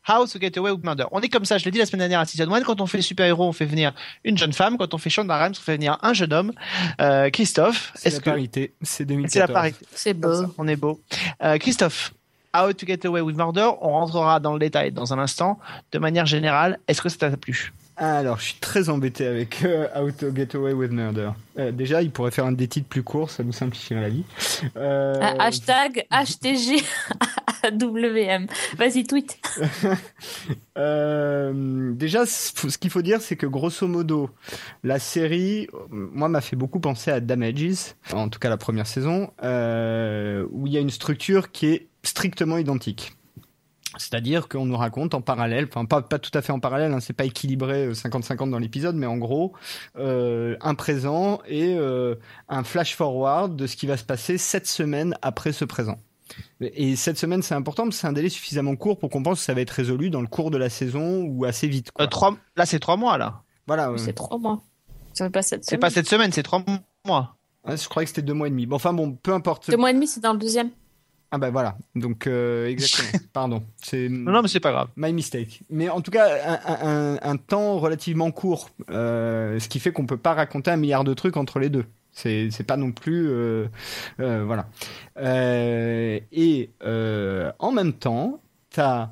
How 0.09 0.27
to 0.27 0.41
Get 0.41 0.59
Away 0.59 0.71
with 0.73 0.83
Murder. 0.83 1.05
On 1.13 1.21
est 1.21 1.29
comme 1.29 1.45
ça, 1.45 1.59
je 1.59 1.65
l'ai 1.65 1.71
dit 1.71 1.79
la 1.79 1.87
semaine 1.87 2.01
dernière 2.01 2.21
à 2.21 2.25
Season 2.25 2.51
1, 2.53 2.63
quand 2.63 2.81
on 2.81 2.87
fait 2.87 3.01
super-héros, 3.03 3.45
on 3.47 3.53
fait 3.53 3.67
venir 3.67 3.93
une 4.25 4.37
jeune 4.37 4.53
femme, 4.53 4.77
quand 4.79 4.95
on 4.95 4.99
fait 4.99 5.11
Shonda 5.11 5.37
Rhimes, 5.37 5.53
on 5.57 5.61
fait 5.63 5.77
venir 5.77 5.99
un 6.03 6.13
jeune 6.13 6.33
homme. 6.33 6.53
Euh, 7.01 7.31
Christophe, 7.31 7.93
C'est 7.95 8.09
est-ce 8.09 8.17
la 8.17 8.23
que 8.23 8.31
parité. 8.31 8.73
C'est 8.83 9.05
2014. 9.05 9.33
c'est 9.33 9.39
la 9.41 9.49
parité 9.49 9.87
C'est 9.95 10.15
beau. 10.15 10.47
On 10.59 10.67
est 10.67 10.75
beau. 10.77 11.01
Euh, 11.45 11.59
Christophe, 11.59 12.13
How 12.55 12.73
to 12.73 12.87
Get 12.87 13.07
Away 13.07 13.21
with 13.23 13.37
Murder, 13.37 13.71
on 13.81 13.91
rentrera 13.93 14.39
dans 14.41 14.53
le 14.53 14.59
détail 14.59 14.93
dans 14.93 15.13
un 15.15 15.19
instant. 15.19 15.59
De 15.93 15.99
manière 15.99 16.27
générale, 16.27 16.79
est-ce 16.89 17.01
que 17.03 17.09
ça 17.09 17.17
t'a 17.31 17.37
plu? 17.37 17.73
Alors, 17.97 18.39
je 18.39 18.45
suis 18.45 18.55
très 18.55 18.89
embêté 18.89 19.27
avec 19.27 19.63
euh, 19.65 19.87
How 19.95 20.11
to 20.13 20.35
Get 20.35 20.57
Away 20.57 20.73
with 20.73 20.91
Murder. 20.93 21.31
Euh, 21.59 21.73
déjà, 21.73 22.01
il 22.03 22.11
pourrait 22.11 22.31
faire 22.31 22.47
un 22.47 22.53
des 22.53 22.67
titres 22.67 22.89
plus 22.89 23.03
courts, 23.03 23.31
ça 23.31 23.45
nous 23.45 23.53
simplifierait 23.53 24.01
la 24.01 24.09
vie. 24.09 24.25
Euh, 24.77 25.19
Ah, 25.21 25.35
Hashtag 25.47 26.07
HTGWM. 27.63 28.47
Vas-y, 28.77 29.05
tweet. 29.05 29.39
Euh, 30.79 31.93
déjà, 31.93 32.25
ce 32.25 32.79
qu'il 32.79 32.89
faut 32.91 33.03
dire, 33.03 33.21
c'est 33.21 33.37
que 33.37 33.45
grosso 33.45 33.87
modo, 33.87 34.31
la 34.83 34.99
série, 34.99 35.69
moi, 35.91 36.31
m'a 36.31 36.41
fait 36.41 36.57
beaucoup 36.57 36.81
penser 36.81 37.11
à 37.11 37.21
Damages, 37.21 37.95
en 38.15 38.31
tout 38.31 38.39
cas 38.39 38.49
la 38.49 38.57
première 38.57 38.87
saison, 38.87 39.31
euh, 39.43 40.47
où 40.51 40.67
il 40.67 40.73
y 40.73 40.79
a 40.79 40.81
une 40.81 40.89
structure 40.89 41.53
qui 41.53 41.67
est 41.67 41.89
strictement 42.03 42.59
identique. 42.59 43.13
C'est-à-dire 43.99 44.49
qu'on 44.49 44.65
nous 44.65 44.77
raconte 44.77 45.13
en 45.13 45.21
parallèle, 45.21 45.67
enfin 45.69 45.85
pas, 45.85 46.01
pas 46.01 46.19
tout 46.19 46.31
à 46.33 46.41
fait 46.41 46.53
en 46.53 46.61
parallèle, 46.61 46.93
hein, 46.93 47.01
c'est 47.01 47.13
pas 47.13 47.27
équilibré 47.27 47.87
euh, 47.89 47.93
50-50 47.93 48.49
dans 48.49 48.59
l'épisode, 48.59 48.97
mais 48.97 49.05
en 49.05 49.19
gros, 49.19 49.53
euh, 49.99 50.57
un 50.63 50.75
présent 50.75 51.41
et 51.47 51.75
euh, 51.77 52.15
un 52.49 52.65
flash 52.65 52.97
forward 52.97 53.55
de 53.55 53.67
ce 53.67 53.77
qui 53.77 53.87
va 53.87 53.99
se 53.99 54.05
passer 54.05 54.39
sept 54.39 54.67
semaines 54.67 55.15
après 55.21 55.53
ce 55.53 55.67
présent. 55.67 55.99
Et 56.61 56.97
cette 56.97 57.19
semaine, 57.19 57.43
c'est 57.43 57.55
important 57.55 57.83
parce 57.85 57.97
que 57.97 58.01
c'est 58.01 58.07
un 58.07 58.15
délai 58.15 58.31
suffisamment 58.31 58.77
court 58.77 58.99
pour 58.99 59.11
qu'on 59.11 59.23
pense 59.23 59.41
que 59.41 59.45
ça 59.45 59.53
va 59.53 59.61
être 59.61 59.71
résolu 59.71 60.09
dans 60.09 60.23
le 60.23 60.27
cours 60.27 60.51
de 60.51 60.57
la 60.57 60.71
saison 60.71 61.25
ou 61.25 61.45
assez 61.45 61.69
vite. 61.69 61.91
Quoi. 61.91 62.07
Euh, 62.07 62.09
trois... 62.09 62.35
Là, 62.57 62.65
c'est 62.65 62.79
trois 62.79 62.97
mois, 62.97 63.19
là. 63.19 63.43
Voilà. 63.67 63.93
C'est 63.99 64.15
trois 64.15 64.39
mois. 64.39 64.63
Fait 65.15 65.29
pas 65.29 65.43
cette 65.43 65.65
C'est 65.65 65.77
pas 65.77 65.91
semaine. 65.91 66.05
cette 66.05 66.09
semaine, 66.11 66.33
c'est 66.33 66.43
trois 66.43 66.65
mois. 67.07 67.37
Ouais, 67.67 67.77
je 67.77 67.89
croyais 67.89 68.07
que 68.07 68.11
c'était 68.11 68.23
deux 68.23 68.33
mois 68.33 68.47
et 68.47 68.51
demi. 68.51 68.65
Bon, 68.67 68.77
enfin 68.77 68.95
bon, 68.95 69.13
peu 69.13 69.35
importe. 69.35 69.71
Deux 69.71 69.77
mois 69.77 69.91
et 69.91 69.95
demi, 69.95 70.07
c'est 70.07 70.21
dans 70.21 70.33
le 70.33 70.39
deuxième. 70.39 70.71
Ah 71.35 71.39
bah 71.39 71.51
voilà. 71.51 71.77
Donc 71.95 72.27
euh, 72.27 72.67
exactement. 72.69 73.09
Pardon. 73.33 73.63
C'est 73.83 74.09
Non, 74.11 74.33
non, 74.33 74.43
mais 74.43 74.49
c'est 74.49 74.61
pas 74.61 74.71
grave. 74.71 74.89
my 74.97 75.13
mistake. 75.15 75.63
Mais 75.71 75.89
en 75.89 76.03
tout 76.03 76.11
cas, 76.11 76.29
un, 76.47 76.89
un- 77.15 77.19
un 77.23 77.37
temps 77.39 77.79
relativement 77.79 78.31
court, 78.31 78.69
euh, 78.91 79.59
ce 79.59 79.69
qui 79.69 79.81
fait 79.81 79.93
qu'on 79.93 80.05
peut 80.07 80.19
pas 80.19 80.35
raconter 80.35 80.71
un 80.71 80.77
milliard 80.77 81.05
de 81.05 81.15
trucs 81.15 81.37
entre 81.39 81.59
les 81.59 81.71
deux. 81.71 81.87
C'est 82.13 82.51
c'est 82.51 82.65
pas 82.65 82.77
non 82.77 82.93
plus 82.93 83.31
euh, 83.31 83.67
voilà. 84.19 84.67
Et 85.17 86.25
en 87.59 87.73
même 87.73 87.93
temps, 87.95 88.41
t'as 88.71 89.09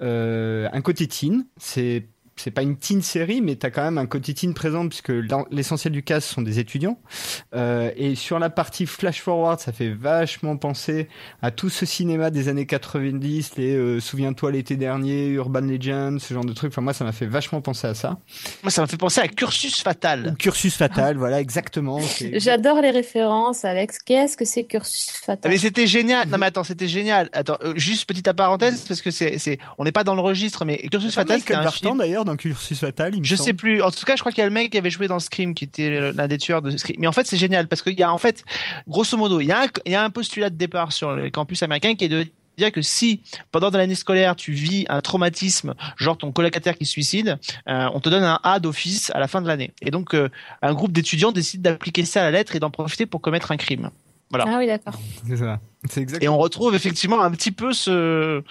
un 0.00 0.80
côté 0.82 1.06
teen. 1.06 1.46
C'est 1.56 2.06
c'est 2.42 2.50
pas 2.50 2.62
une 2.62 2.76
teen 2.76 3.02
série, 3.02 3.40
mais 3.42 3.56
t'as 3.56 3.70
quand 3.70 3.82
même 3.82 3.98
un 3.98 4.06
côté 4.06 4.32
teen 4.34 4.54
présent 4.54 4.88
puisque 4.88 5.12
l'essentiel 5.50 5.92
du 5.92 6.02
cast 6.02 6.26
sont 6.28 6.42
des 6.42 6.58
étudiants. 6.58 6.98
Euh, 7.54 7.90
et 7.96 8.14
sur 8.14 8.38
la 8.38 8.50
partie 8.50 8.86
flash 8.86 9.20
forward, 9.20 9.60
ça 9.60 9.72
fait 9.72 9.90
vachement 9.90 10.56
penser 10.56 11.08
à 11.42 11.50
tout 11.50 11.68
ce 11.68 11.84
cinéma 11.84 12.30
des 12.30 12.48
années 12.48 12.66
90, 12.66 13.56
les 13.56 13.74
euh, 13.76 14.00
Souviens-toi 14.00 14.52
l'été 14.52 14.76
dernier, 14.76 15.26
Urban 15.28 15.60
Legends, 15.60 16.18
ce 16.18 16.32
genre 16.32 16.44
de 16.44 16.52
trucs. 16.52 16.72
Enfin 16.72 16.80
moi, 16.82 16.92
ça 16.94 17.04
m'a 17.04 17.12
fait 17.12 17.26
vachement 17.26 17.60
penser 17.60 17.86
à 17.86 17.94
ça. 17.94 18.18
Moi, 18.62 18.70
ça 18.70 18.80
m'a 18.80 18.86
fait 18.86 18.96
penser 18.96 19.20
à 19.20 19.28
Cursus 19.28 19.82
Fatal. 19.82 20.30
Ou 20.32 20.36
Cursus 20.36 20.74
Fatal, 20.74 21.16
voilà 21.16 21.40
exactement. 21.40 22.00
c'est- 22.00 22.40
J'adore 22.40 22.80
les 22.80 22.90
références, 22.90 23.64
Alex. 23.64 23.98
Qu'est-ce 23.98 24.36
que 24.36 24.44
c'est 24.44 24.64
Cursus 24.64 25.10
Ah, 25.10 25.26
Fatal 25.26 25.52
Mais 25.52 25.58
c'était 25.58 25.86
génial. 25.86 26.28
Non 26.28 26.38
mais 26.38 26.46
attends, 26.46 26.64
c'était 26.64 26.88
génial. 26.88 27.28
Attends, 27.32 27.58
euh, 27.62 27.74
juste 27.76 28.06
petite 28.08 28.30
parenthèse 28.32 28.84
parce 28.86 29.02
que 29.02 29.10
c'est, 29.10 29.38
c'est, 29.38 29.58
on 29.78 29.84
n'est 29.84 29.92
pas 29.92 30.04
dans 30.04 30.14
le 30.14 30.20
registre, 30.20 30.64
mais 30.64 30.78
Cursus 30.90 31.14
Fatal, 31.14 31.38
Michael 31.38 31.66
un 31.66 31.96
d'ailleurs 31.96 32.24
Cursus 32.36 32.78
Fatal. 32.80 33.14
il 33.14 33.20
me 33.20 33.24
Je 33.24 33.36
semble. 33.36 33.46
sais 33.46 33.54
plus. 33.54 33.82
En 33.82 33.90
tout 33.90 34.04
cas, 34.04 34.16
je 34.16 34.20
crois 34.20 34.32
qu'il 34.32 34.40
y 34.40 34.44
a 34.44 34.48
le 34.48 34.52
mec 34.52 34.70
qui 34.72 34.78
avait 34.78 34.90
joué 34.90 35.08
dans 35.08 35.18
Scream, 35.18 35.54
qui 35.54 35.64
était 35.64 36.12
l'un 36.12 36.28
des 36.28 36.38
tueurs 36.38 36.62
de 36.62 36.76
Scream. 36.76 36.96
Mais 37.00 37.06
en 37.06 37.12
fait, 37.12 37.26
c'est 37.26 37.36
génial 37.36 37.68
parce 37.68 37.82
qu'il 37.82 37.98
y 37.98 38.02
a 38.02 38.12
en 38.12 38.18
fait, 38.18 38.44
grosso 38.88 39.16
modo, 39.16 39.40
il 39.40 39.46
y 39.46 39.52
a 39.52 39.62
un, 39.62 39.66
il 39.86 39.92
y 39.92 39.94
a 39.94 40.04
un 40.04 40.10
postulat 40.10 40.50
de 40.50 40.56
départ 40.56 40.92
sur 40.92 41.14
le 41.14 41.30
campus 41.30 41.62
américain 41.62 41.94
qui 41.94 42.04
est 42.04 42.08
de 42.08 42.26
dire 42.58 42.72
que 42.72 42.82
si 42.82 43.22
pendant 43.52 43.70
l'année 43.70 43.94
scolaire 43.94 44.36
tu 44.36 44.52
vis 44.52 44.84
un 44.90 45.00
traumatisme, 45.00 45.74
genre 45.96 46.18
ton 46.18 46.30
colocataire 46.30 46.76
qui 46.76 46.84
se 46.84 46.92
suicide, 46.92 47.38
euh, 47.68 47.88
on 47.94 48.00
te 48.00 48.08
donne 48.10 48.24
un 48.24 48.38
A 48.42 48.60
d'office 48.60 49.10
à 49.14 49.18
la 49.18 49.28
fin 49.28 49.40
de 49.40 49.48
l'année. 49.48 49.72
Et 49.80 49.90
donc 49.90 50.14
euh, 50.14 50.28
un 50.60 50.74
groupe 50.74 50.92
d'étudiants 50.92 51.32
décide 51.32 51.62
d'appliquer 51.62 52.04
ça 52.04 52.20
à 52.20 52.24
la 52.24 52.32
lettre 52.32 52.56
et 52.56 52.60
d'en 52.60 52.70
profiter 52.70 53.06
pour 53.06 53.20
commettre 53.22 53.50
un 53.50 53.56
crime. 53.56 53.90
Voilà. 54.30 54.44
Ah 54.48 54.58
oui, 54.58 54.66
d'accord. 54.66 54.94
C'est 55.26 55.36
ça. 55.36 55.60
C'est 55.88 56.00
Et 56.00 56.02
exactement. 56.02 56.34
on 56.34 56.38
retrouve 56.38 56.74
effectivement 56.74 57.22
un 57.22 57.30
petit 57.30 57.50
peu 57.52 57.72
ce, 57.72 58.42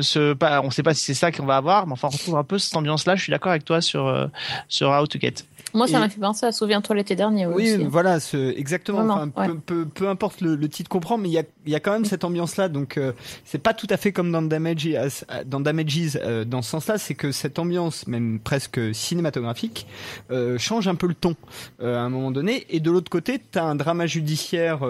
ce, 0.00 0.32
pas, 0.34 0.60
on 0.62 0.70
sait 0.70 0.82
pas 0.82 0.94
si 0.94 1.04
c'est 1.04 1.14
ça 1.14 1.30
qu'on 1.30 1.46
va 1.46 1.56
avoir, 1.56 1.86
mais 1.86 1.92
enfin 1.92 2.08
on 2.08 2.10
retrouve 2.10 2.36
un 2.36 2.42
peu 2.42 2.58
cette 2.58 2.74
ambiance-là. 2.74 3.14
Je 3.14 3.22
suis 3.22 3.30
d'accord 3.30 3.50
avec 3.50 3.64
toi 3.64 3.80
sur 3.80 4.06
euh, 4.08 4.26
sur 4.66 4.90
How 4.90 5.06
to 5.06 5.20
Get. 5.20 5.34
Moi, 5.76 5.86
ça 5.86 5.98
Et- 5.98 6.00
m'a 6.00 6.08
fait 6.08 6.20
penser 6.20 6.46
à 6.46 6.52
Souviens-toi 6.52 6.96
l'été 6.96 7.14
dernier. 7.16 7.46
Oui, 7.46 7.74
aussi. 7.74 7.84
voilà, 7.84 8.18
ce, 8.18 8.56
exactement. 8.58 9.04
Vraiment, 9.04 9.14
Enfin, 9.34 9.48
ouais. 9.48 9.48
peu, 9.48 9.84
peu, 9.84 9.86
peu 9.86 10.08
importe 10.08 10.40
le, 10.40 10.56
le 10.56 10.68
titre 10.68 10.88
qu'on 10.88 11.00
prend, 11.00 11.18
mais 11.18 11.28
il 11.28 11.32
y 11.32 11.38
a, 11.38 11.42
il 11.66 11.72
y 11.72 11.74
a 11.74 11.80
quand 11.80 11.92
même 11.92 12.04
cette 12.04 12.24
ambiance-là. 12.24 12.68
Donc, 12.68 12.96
euh, 12.96 13.12
c'est 13.44 13.58
pas 13.62 13.74
tout 13.74 13.86
à 13.90 13.96
fait 13.96 14.10
comme 14.12 14.32
dans 14.32 14.42
Damages, 14.42 14.86
euh, 14.86 15.08
dans 15.44 15.60
Damages 15.60 16.16
euh, 16.16 16.44
dans 16.44 16.62
ce 16.62 16.70
sens-là. 16.70 16.98
C'est 16.98 17.14
que 17.14 17.30
cette 17.32 17.58
ambiance, 17.58 18.06
même 18.06 18.40
presque 18.42 18.80
cinématographique, 18.94 19.86
euh, 20.30 20.58
change 20.58 20.88
un 20.88 20.94
peu 20.94 21.06
le 21.06 21.14
ton 21.14 21.36
à 21.82 21.86
un 21.86 22.08
moment 22.08 22.30
donné. 22.30 22.66
Et 22.70 22.80
de 22.80 22.90
l'autre 22.90 23.10
côté, 23.10 23.38
t'as 23.38 23.64
un 23.64 23.74
drama 23.74 24.06
judiciaire 24.06 24.80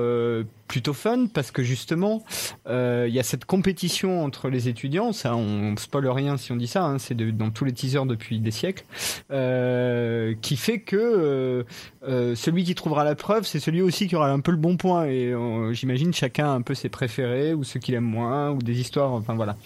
plutôt 0.69 0.95
fun 0.95 1.27
parce 1.33 1.53
que 1.53 1.63
justement, 1.63 2.25
euh, 2.69 3.07
il 3.09 3.15
y 3.15 3.21
a 3.21 3.23
cette 3.23 3.45
compétition 3.45 4.25
entre 4.25 4.49
les 4.49 4.69
étudiants. 4.69 5.13
Ça, 5.13 5.37
on 5.37 5.77
spoil 5.77 6.09
rien 6.09 6.37
si 6.37 6.51
on 6.53 6.57
dit 6.57 6.67
ça. 6.67 6.85
Hein, 6.85 6.99
c'est 6.99 7.15
dans 7.17 7.51
tous 7.51 7.65
les 7.65 7.73
teasers 7.73 8.05
depuis 8.07 8.41
des 8.41 8.51
siècles, 8.51 8.85
euh, 9.31 10.35
qui 10.43 10.57
fait 10.57 10.76
que 10.81 10.97
euh, 10.97 11.63
euh, 12.07 12.35
celui 12.35 12.65
qui 12.65 12.75
trouvera 12.75 13.05
la 13.05 13.15
preuve, 13.15 13.47
c'est 13.47 13.61
celui 13.61 13.83
aussi 13.83 14.07
qui 14.09 14.17
aura 14.17 14.31
un 14.31 14.41
peu 14.41 14.51
le 14.51 14.57
bon 14.57 14.77
point. 14.77 15.07
Et 15.07 15.33
euh, 15.33 15.73
j'imagine 15.73 16.13
chacun 16.15 16.47
a 16.47 16.51
un 16.51 16.63
peu 16.63 16.75
ses 16.75 16.89
préférés 16.89 17.55
ou 17.55 17.65
ceux 17.65 17.81
qu'il 17.81 17.95
aime 17.95 18.05
moins 18.05 18.51
ou 18.51 18.59
des 18.59 18.81
histoires. 18.81 19.13
Enfin 19.13 19.35
voilà. 19.35 19.57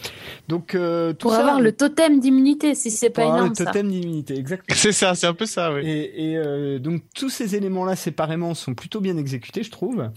Donc 0.48 0.74
euh, 0.74 1.12
tout 1.12 1.28
Pour 1.28 1.32
ça. 1.32 1.40
avoir 1.40 1.60
le 1.60 1.72
totem 1.72 2.20
d'immunité, 2.20 2.74
si 2.74 2.90
c'est 2.90 3.10
pas 3.10 3.22
pour 3.22 3.30
avoir 3.32 3.46
énorme, 3.46 3.54
le 3.58 3.64
totem 3.64 3.88
d'immunité, 3.90 4.38
exactement. 4.38 4.76
C'est 4.78 4.92
ça, 4.92 5.14
c'est 5.14 5.26
un 5.26 5.34
peu 5.34 5.46
ça, 5.46 5.72
oui. 5.72 5.82
Et, 5.86 6.30
et, 6.32 6.36
euh, 6.36 6.78
donc 6.78 7.02
tous 7.14 7.28
ces 7.30 7.56
éléments-là 7.56 7.96
séparément 7.96 8.54
sont 8.54 8.74
plutôt 8.74 9.00
bien 9.00 9.16
exécutés, 9.16 9.62
je 9.62 9.70
trouve. 9.70 10.10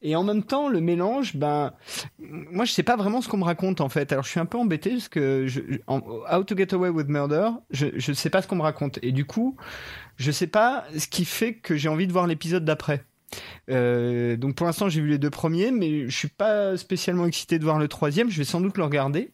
Et 0.00 0.14
en 0.14 0.22
même 0.22 0.44
temps, 0.44 0.68
le 0.68 0.80
mélange, 0.80 1.34
ben, 1.34 1.72
moi 2.20 2.64
je 2.64 2.72
sais 2.72 2.84
pas 2.84 2.94
vraiment 2.96 3.20
ce 3.20 3.28
qu'on 3.28 3.38
me 3.38 3.44
raconte 3.44 3.80
en 3.80 3.88
fait. 3.88 4.12
Alors 4.12 4.24
je 4.24 4.30
suis 4.30 4.38
un 4.40 4.46
peu 4.46 4.56
embêté 4.58 4.90
parce 4.90 5.08
que 5.08 5.46
je, 5.48 5.60
je- 5.68 5.78
en, 5.88 6.00
How 6.32 6.44
to 6.44 6.56
Get 6.56 6.72
Away 6.72 6.88
with 6.90 7.08
Murder, 7.08 7.48
je 7.70 7.86
je 7.96 8.12
sais 8.12 8.30
pas 8.30 8.40
ce 8.42 8.46
qu'on 8.46 8.54
me 8.56 8.62
raconte. 8.62 8.98
Et 9.02 9.10
du 9.10 9.24
coup, 9.24 9.56
je 10.18 10.30
sais 10.30 10.46
pas 10.46 10.84
ce 10.96 11.06
qui 11.06 11.24
fait 11.24 11.54
que 11.54 11.76
j'ai 11.76 11.88
envie 11.88 12.06
de 12.06 12.12
voir 12.12 12.26
l'épisode 12.26 12.64
d'après. 12.64 13.04
Euh, 13.70 14.36
donc 14.36 14.54
pour 14.54 14.66
l'instant 14.66 14.88
j'ai 14.88 15.00
vu 15.00 15.08
les 15.08 15.18
deux 15.18 15.30
premiers, 15.30 15.70
mais 15.70 16.08
je 16.08 16.16
suis 16.16 16.28
pas 16.28 16.76
spécialement 16.76 17.26
excité 17.26 17.58
de 17.58 17.64
voir 17.64 17.78
le 17.78 17.86
troisième. 17.86 18.30
Je 18.30 18.38
vais 18.38 18.44
sans 18.44 18.60
doute 18.60 18.76
le 18.78 18.84
regarder, 18.84 19.30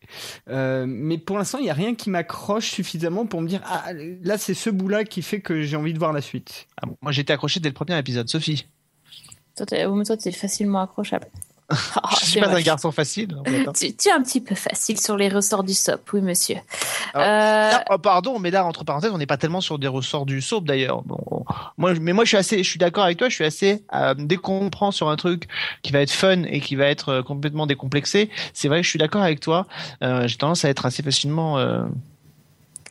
Euh, 0.48 0.84
mais 0.86 1.18
pour 1.18 1.38
l'instant 1.38 1.58
il 1.58 1.66
y 1.66 1.70
a 1.70 1.74
rien 1.74 1.94
qui 1.94 2.10
m'accroche 2.10 2.70
suffisamment 2.70 3.26
pour 3.26 3.40
me 3.40 3.48
dire 3.48 3.62
ah 3.66 3.92
là 4.22 4.36
c'est 4.36 4.54
ce 4.54 4.70
bout-là 4.70 5.04
qui 5.04 5.22
fait 5.22 5.40
que 5.40 5.62
j'ai 5.62 5.76
envie 5.76 5.94
de 5.94 5.98
voir 5.98 6.12
la 6.12 6.20
suite. 6.20 6.66
Ah 6.80 6.86
bon, 6.86 6.96
moi 7.02 7.12
j'étais 7.12 7.32
accroché 7.32 7.60
dès 7.60 7.68
le 7.68 7.74
premier 7.74 7.96
épisode, 7.98 8.28
Sophie. 8.28 8.66
Toi, 9.56 9.66
t'es 9.66 9.84
oh, 9.86 9.94
mais 9.94 10.04
toi, 10.04 10.16
t'es 10.16 10.32
facilement 10.32 10.82
accrochable. 10.82 11.28
Oh, 11.70 11.74
je 12.20 12.24
suis 12.26 12.40
pas 12.40 12.54
un 12.54 12.60
garçon 12.60 12.92
facile. 12.92 13.34
en 13.40 13.44
fait, 13.44 13.66
hein. 13.66 13.72
Tu, 13.74 13.94
tu 13.96 14.08
es 14.08 14.12
un 14.12 14.22
petit 14.22 14.40
peu 14.40 14.54
facile 14.54 15.00
sur 15.00 15.16
les 15.16 15.28
ressorts 15.28 15.64
du 15.64 15.72
SOP, 15.72 16.12
oui, 16.12 16.20
monsieur. 16.20 16.56
Alors, 17.14 17.26
Euh, 17.26 17.70
Là, 17.70 17.84
oh, 17.90 17.98
pardon, 17.98 18.38
mais 18.38 18.50
là 18.50 18.64
entre 18.66 18.84
parenthèses, 18.84 19.10
on 19.12 19.18
n'est 19.18 19.26
pas 19.26 19.38
tellement 19.38 19.60
sur 19.62 19.78
des 19.78 19.88
ressorts 19.88 20.26
du 20.26 20.42
soap 20.42 20.64
d'ailleurs. 20.64 21.02
Bon, 21.02 21.44
moi, 21.78 21.94
mais 22.00 22.12
moi 22.12 22.24
je 22.24 22.28
suis 22.28 22.36
assez, 22.36 22.62
je 22.62 22.68
suis 22.68 22.78
d'accord 22.78 23.04
avec 23.04 23.16
toi. 23.18 23.28
Je 23.28 23.34
suis 23.34 23.44
assez 23.44 23.82
euh, 23.94 24.14
dès 24.16 24.36
qu'on 24.36 24.68
prend 24.70 24.90
sur 24.90 25.08
un 25.08 25.16
truc 25.16 25.48
qui 25.82 25.92
va 25.92 26.00
être 26.00 26.10
fun 26.12 26.42
et 26.44 26.60
qui 26.60 26.76
va 26.76 26.86
être 26.86 27.08
euh, 27.08 27.22
complètement 27.22 27.66
décomplexé. 27.66 28.28
C'est 28.52 28.68
vrai 28.68 28.78
que 28.80 28.84
je 28.84 28.90
suis 28.90 28.98
d'accord 28.98 29.22
avec 29.22 29.40
toi. 29.40 29.66
Euh, 30.02 30.28
J'ai 30.28 30.36
tendance 30.36 30.64
à 30.64 30.68
être 30.68 30.84
assez 30.84 31.02
facilement 31.02 31.58
euh, 31.58 31.84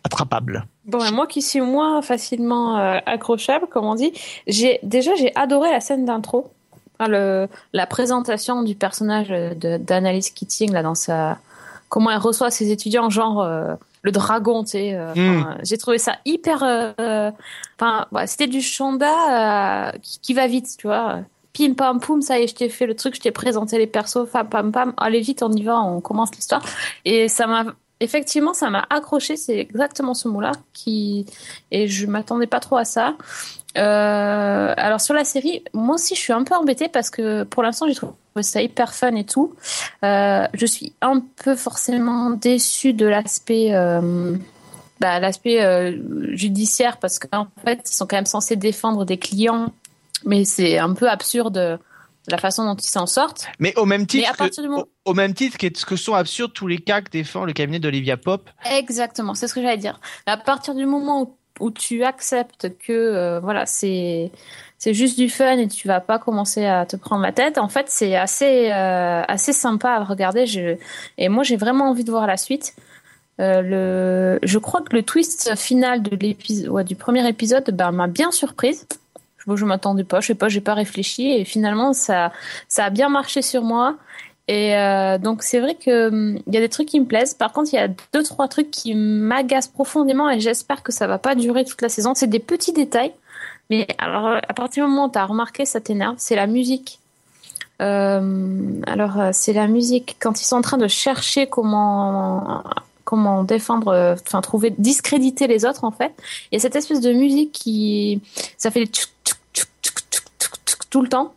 attrapable. 0.03 0.65
Bon, 0.85 1.03
et 1.05 1.11
moi 1.11 1.27
qui 1.27 1.41
suis 1.41 1.61
moins 1.61 2.01
facilement 2.01 2.77
euh, 2.77 2.97
accrochable, 3.05 3.67
comme 3.67 3.85
on 3.85 3.95
dit, 3.95 4.11
j'ai 4.47 4.79
déjà 4.83 5.15
j'ai 5.15 5.31
adoré 5.35 5.71
la 5.71 5.79
scène 5.79 6.03
d'intro, 6.05 6.51
Le, 6.99 7.47
la 7.73 7.85
présentation 7.87 8.63
du 8.63 8.75
personnage 8.75 9.29
de- 9.29 9.77
d'Annalise 9.77 10.29
Keating 10.29 10.71
là 10.71 10.83
dans 10.83 10.95
sa 10.95 11.37
comment 11.89 12.09
elle 12.11 12.17
reçoit 12.17 12.49
ses 12.49 12.71
étudiants, 12.71 13.09
genre 13.09 13.41
euh, 13.41 13.75
le 14.03 14.11
dragon, 14.11 14.63
tu 14.63 14.71
sais. 14.71 14.93
euh, 14.95 15.13
Mm. 15.15 15.39
enfin, 15.41 15.57
J'ai 15.63 15.77
trouvé 15.77 15.97
ça 15.97 16.15
hyper. 16.25 16.63
euh, 16.63 17.31
Enfin, 17.79 18.05
ouais, 18.11 18.25
c'était 18.27 18.47
du 18.47 18.61
Shonda 18.61 19.89
euh, 19.89 19.91
qui, 20.01 20.19
qui 20.19 20.33
va 20.33 20.47
vite, 20.47 20.67
tu 20.77 20.87
vois. 20.87 21.19
Pim 21.53 21.73
pam 21.75 21.99
poum, 21.99 22.21
ça 22.21 22.39
y 22.39 22.43
est, 22.43 22.47
je 22.47 22.55
t'ai 22.55 22.69
fait 22.69 22.87
le 22.87 22.95
truc, 22.95 23.15
je 23.15 23.21
t'ai 23.21 23.31
présenté 23.31 23.77
les 23.77 23.85
persos, 23.85 24.27
pam 24.31 24.47
pam 24.49 24.71
pam, 24.71 24.93
allez 24.97 25.19
vite, 25.19 25.43
on 25.43 25.51
y 25.51 25.61
va, 25.63 25.79
on 25.81 26.01
commence 26.01 26.33
l'histoire. 26.35 26.63
Et 27.05 27.27
ça 27.27 27.45
m'a, 27.47 27.65
effectivement, 28.03 28.53
ça 28.53 28.69
m'a 28.69 28.85
accroché, 28.89 29.37
c'est 29.37 29.57
exactement 29.57 30.13
ce 30.13 30.27
mot-là, 30.27 30.51
qui, 30.73 31.25
et 31.71 31.87
je 31.87 32.05
m'attendais 32.05 32.47
pas 32.47 32.59
trop 32.59 32.77
à 32.77 32.85
ça. 32.85 33.15
Euh, 33.77 34.73
alors 34.77 35.01
sur 35.01 35.13
la 35.13 35.23
série, 35.23 35.63
moi 35.73 35.95
aussi 35.95 36.13
je 36.13 36.19
suis 36.19 36.33
un 36.33 36.43
peu 36.43 36.53
embêtée 36.53 36.89
parce 36.89 37.09
que 37.09 37.43
pour 37.43 37.63
l'instant 37.63 37.87
j'ai 37.87 37.95
trouvé 37.95 38.13
ça 38.41 38.61
hyper 38.61 38.93
fun 38.93 39.15
et 39.15 39.23
tout. 39.23 39.55
Euh, 40.03 40.45
je 40.53 40.65
suis 40.65 40.93
un 41.01 41.21
peu 41.43 41.55
forcément 41.55 42.29
déçue 42.29 42.93
de 42.93 43.07
l'aspect 43.07 43.73
euh, 43.73 44.35
bah, 44.99 45.19
l'aspect 45.19 45.97
judiciaire 46.33 46.97
parce 46.97 47.17
qu'en 47.17 47.47
fait 47.65 47.81
ils 47.89 47.95
sont 47.95 48.05
quand 48.05 48.17
même 48.17 48.27
censés 48.27 48.55
défendre 48.55 49.05
des 49.05 49.17
clients, 49.17 49.73
mais 50.23 50.45
c'est 50.45 50.77
un 50.77 50.93
peu 50.93 51.09
absurde 51.09 51.79
la 52.27 52.37
façon 52.37 52.65
dont 52.65 52.75
ils 52.75 52.87
s'en 52.87 53.05
sortent. 53.05 53.47
Mais 53.59 53.75
au 53.77 53.85
même 53.85 54.07
titre, 54.07 54.35
que, 54.37 54.61
moment- 54.61 54.85
au, 55.05 55.11
au 55.11 55.13
même 55.13 55.33
titre 55.33 55.57
que, 55.57 55.67
que 55.67 55.95
sont 55.95 56.13
absurdes 56.13 56.53
tous 56.53 56.67
les 56.67 56.77
cas 56.77 57.01
que 57.01 57.09
défend 57.09 57.45
le 57.45 57.53
cabinet 57.53 57.79
d'Olivia 57.79 58.17
Pop. 58.17 58.49
Exactement, 58.71 59.33
c'est 59.35 59.47
ce 59.47 59.53
que 59.53 59.61
j'allais 59.61 59.77
dire. 59.77 59.99
À 60.25 60.37
partir 60.37 60.73
du 60.75 60.85
moment 60.85 61.21
où, 61.23 61.37
où 61.59 61.71
tu 61.71 62.03
acceptes 62.03 62.77
que 62.79 62.93
euh, 62.93 63.39
voilà, 63.39 63.65
c'est 63.65 64.31
c'est 64.77 64.93
juste 64.93 65.17
du 65.17 65.29
fun 65.29 65.57
et 65.57 65.67
tu 65.67 65.87
vas 65.87 66.01
pas 66.01 66.19
commencer 66.19 66.65
à 66.65 66.85
te 66.85 66.95
prendre 66.97 67.21
la 67.21 67.31
tête, 67.31 67.57
en 67.57 67.69
fait, 67.69 67.85
c'est 67.87 68.15
assez 68.15 68.69
euh, 68.71 69.23
assez 69.27 69.53
sympa 69.53 69.91
à 69.91 70.03
regarder. 70.03 70.45
Je, 70.45 70.77
et 71.17 71.29
moi, 71.29 71.43
j'ai 71.43 71.55
vraiment 71.57 71.89
envie 71.89 72.03
de 72.03 72.11
voir 72.11 72.27
la 72.27 72.37
suite. 72.37 72.73
Euh, 73.39 73.61
le, 73.61 74.39
je 74.43 74.59
crois 74.59 74.81
que 74.81 74.93
le 74.95 75.01
twist 75.03 75.55
final 75.55 76.03
de 76.03 76.15
l'épisode, 76.15 76.69
ouais, 76.69 76.83
du 76.83 76.95
premier 76.95 77.27
épisode, 77.27 77.69
ben, 77.71 77.91
m'a 77.91 78.07
bien 78.07 78.31
surprise. 78.31 78.85
Je, 79.47 79.55
je 79.55 79.65
m'attendais 79.65 80.03
pas, 80.03 80.19
je 80.19 80.27
sais 80.27 80.35
pas, 80.35 80.49
j'ai 80.49 80.61
pas 80.61 80.73
réfléchi 80.73 81.31
et 81.31 81.45
finalement 81.45 81.93
ça, 81.93 82.31
ça 82.67 82.85
a 82.85 82.89
bien 82.89 83.09
marché 83.09 83.41
sur 83.41 83.63
moi. 83.63 83.97
Et 84.47 84.75
euh, 84.75 85.17
donc 85.17 85.41
c'est 85.41 85.59
vrai 85.59 85.75
que 85.75 86.09
hum, 86.09 86.39
il 86.47 86.53
y 86.53 86.57
a 86.57 86.59
des 86.59 86.69
trucs 86.69 86.89
qui 86.89 86.99
me 86.99 87.05
plaisent. 87.05 87.33
Par 87.33 87.53
contre, 87.53 87.73
il 87.73 87.77
y 87.77 87.79
a 87.79 87.87
deux 87.87 88.23
trois 88.23 88.47
trucs 88.47 88.71
qui 88.71 88.93
m'agacent 88.93 89.69
profondément 89.69 90.29
et 90.29 90.39
j'espère 90.39 90.83
que 90.83 90.91
ça 90.91 91.07
va 91.07 91.17
pas 91.17 91.35
durer 91.35 91.63
toute 91.63 91.81
la 91.81 91.89
saison. 91.89 92.13
C'est 92.13 92.27
des 92.27 92.39
petits 92.39 92.73
détails, 92.73 93.13
mais 93.69 93.87
alors 93.97 94.27
euh, 94.27 94.39
à 94.47 94.53
partir 94.53 94.85
du 94.85 94.89
moment 94.89 95.05
où 95.05 95.11
tu 95.11 95.17
as 95.17 95.25
remarqué, 95.25 95.65
ça 95.65 95.79
t'énerve. 95.79 96.15
C'est 96.17 96.35
la 96.35 96.47
musique. 96.47 96.99
Euh, 97.81 98.81
alors 98.85 99.19
c'est 99.31 99.53
la 99.53 99.67
musique 99.67 100.17
quand 100.19 100.39
ils 100.41 100.45
sont 100.45 100.57
en 100.57 100.61
train 100.61 100.77
de 100.77 100.87
chercher 100.87 101.47
comment 101.47 102.63
comment 103.05 103.43
défendre, 103.43 104.15
enfin 104.21 104.41
trouver, 104.41 104.73
discréditer 104.77 105.47
les 105.47 105.65
autres 105.65 105.83
en 105.83 105.91
fait. 105.91 106.13
Il 106.51 106.55
y 106.55 106.57
a 106.57 106.59
cette 106.59 106.75
espèce 106.75 107.01
de 107.01 107.13
musique 107.13 107.51
qui 107.51 108.21
ça 108.57 108.71
fait 108.71 108.81
des 108.81 108.91
tout 110.93 111.01
le 111.01 111.09
temps. 111.09 111.33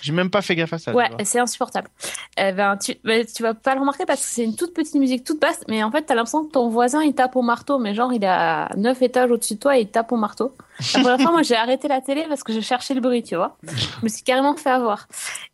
J'ai 0.00 0.12
même 0.12 0.30
pas 0.30 0.42
fait 0.42 0.54
gaffe 0.54 0.72
à 0.72 0.78
ça. 0.78 0.92
Ouais, 0.92 1.10
c'est 1.24 1.40
insupportable. 1.40 1.88
Eh 2.36 2.52
ben, 2.52 2.76
tu, 2.76 2.94
vas 3.42 3.54
pas 3.54 3.74
le 3.74 3.80
remarquer 3.80 4.04
parce 4.06 4.20
que 4.20 4.26
c'est 4.26 4.44
une 4.44 4.54
toute 4.54 4.74
petite 4.74 4.94
musique 4.94 5.24
toute 5.24 5.40
basse, 5.40 5.60
mais 5.68 5.82
en 5.82 5.90
fait, 5.90 6.02
t'as 6.02 6.14
l'impression 6.14 6.44
que 6.44 6.52
ton 6.52 6.68
voisin 6.68 7.02
il 7.02 7.12
tape 7.12 7.34
au 7.34 7.42
marteau, 7.42 7.78
mais 7.78 7.94
genre 7.94 8.12
il 8.12 8.22
est 8.22 8.28
à 8.28 8.68
9 8.76 9.02
étages 9.02 9.30
au-dessus 9.32 9.54
de 9.54 9.58
toi 9.58 9.76
et 9.76 9.82
il 9.82 9.88
tape 9.88 10.12
au 10.12 10.16
marteau. 10.16 10.54
La 10.94 11.00
première 11.00 11.20
fois, 11.20 11.32
moi 11.32 11.42
j'ai 11.42 11.56
arrêté 11.56 11.88
la 11.88 12.00
télé 12.00 12.26
parce 12.28 12.44
que 12.44 12.52
je 12.52 12.60
cherchais 12.60 12.94
le 12.94 13.00
bruit, 13.00 13.24
tu 13.24 13.34
vois. 13.34 13.56
Je 13.64 14.04
me 14.04 14.08
suis 14.08 14.22
carrément 14.22 14.56
fait 14.56 14.70
avoir. 14.70 15.08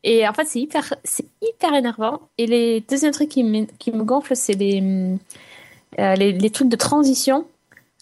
Et 0.04 0.28
en 0.28 0.34
fait, 0.34 0.44
c'est 0.46 0.60
hyper, 0.60 0.94
c'est 1.04 1.26
hyper 1.40 1.74
énervant. 1.74 2.20
Et 2.36 2.46
les 2.46 2.80
deuxième 2.82 3.12
truc 3.12 3.30
qui 3.30 3.44
me, 3.44 3.64
qui 3.78 3.92
me 3.92 4.02
gonfle, 4.02 4.36
c'est 4.36 4.54
les, 4.54 5.16
euh, 5.98 6.14
les, 6.16 6.32
les 6.32 6.50
trucs 6.50 6.68
de 6.68 6.76
transition. 6.76 7.46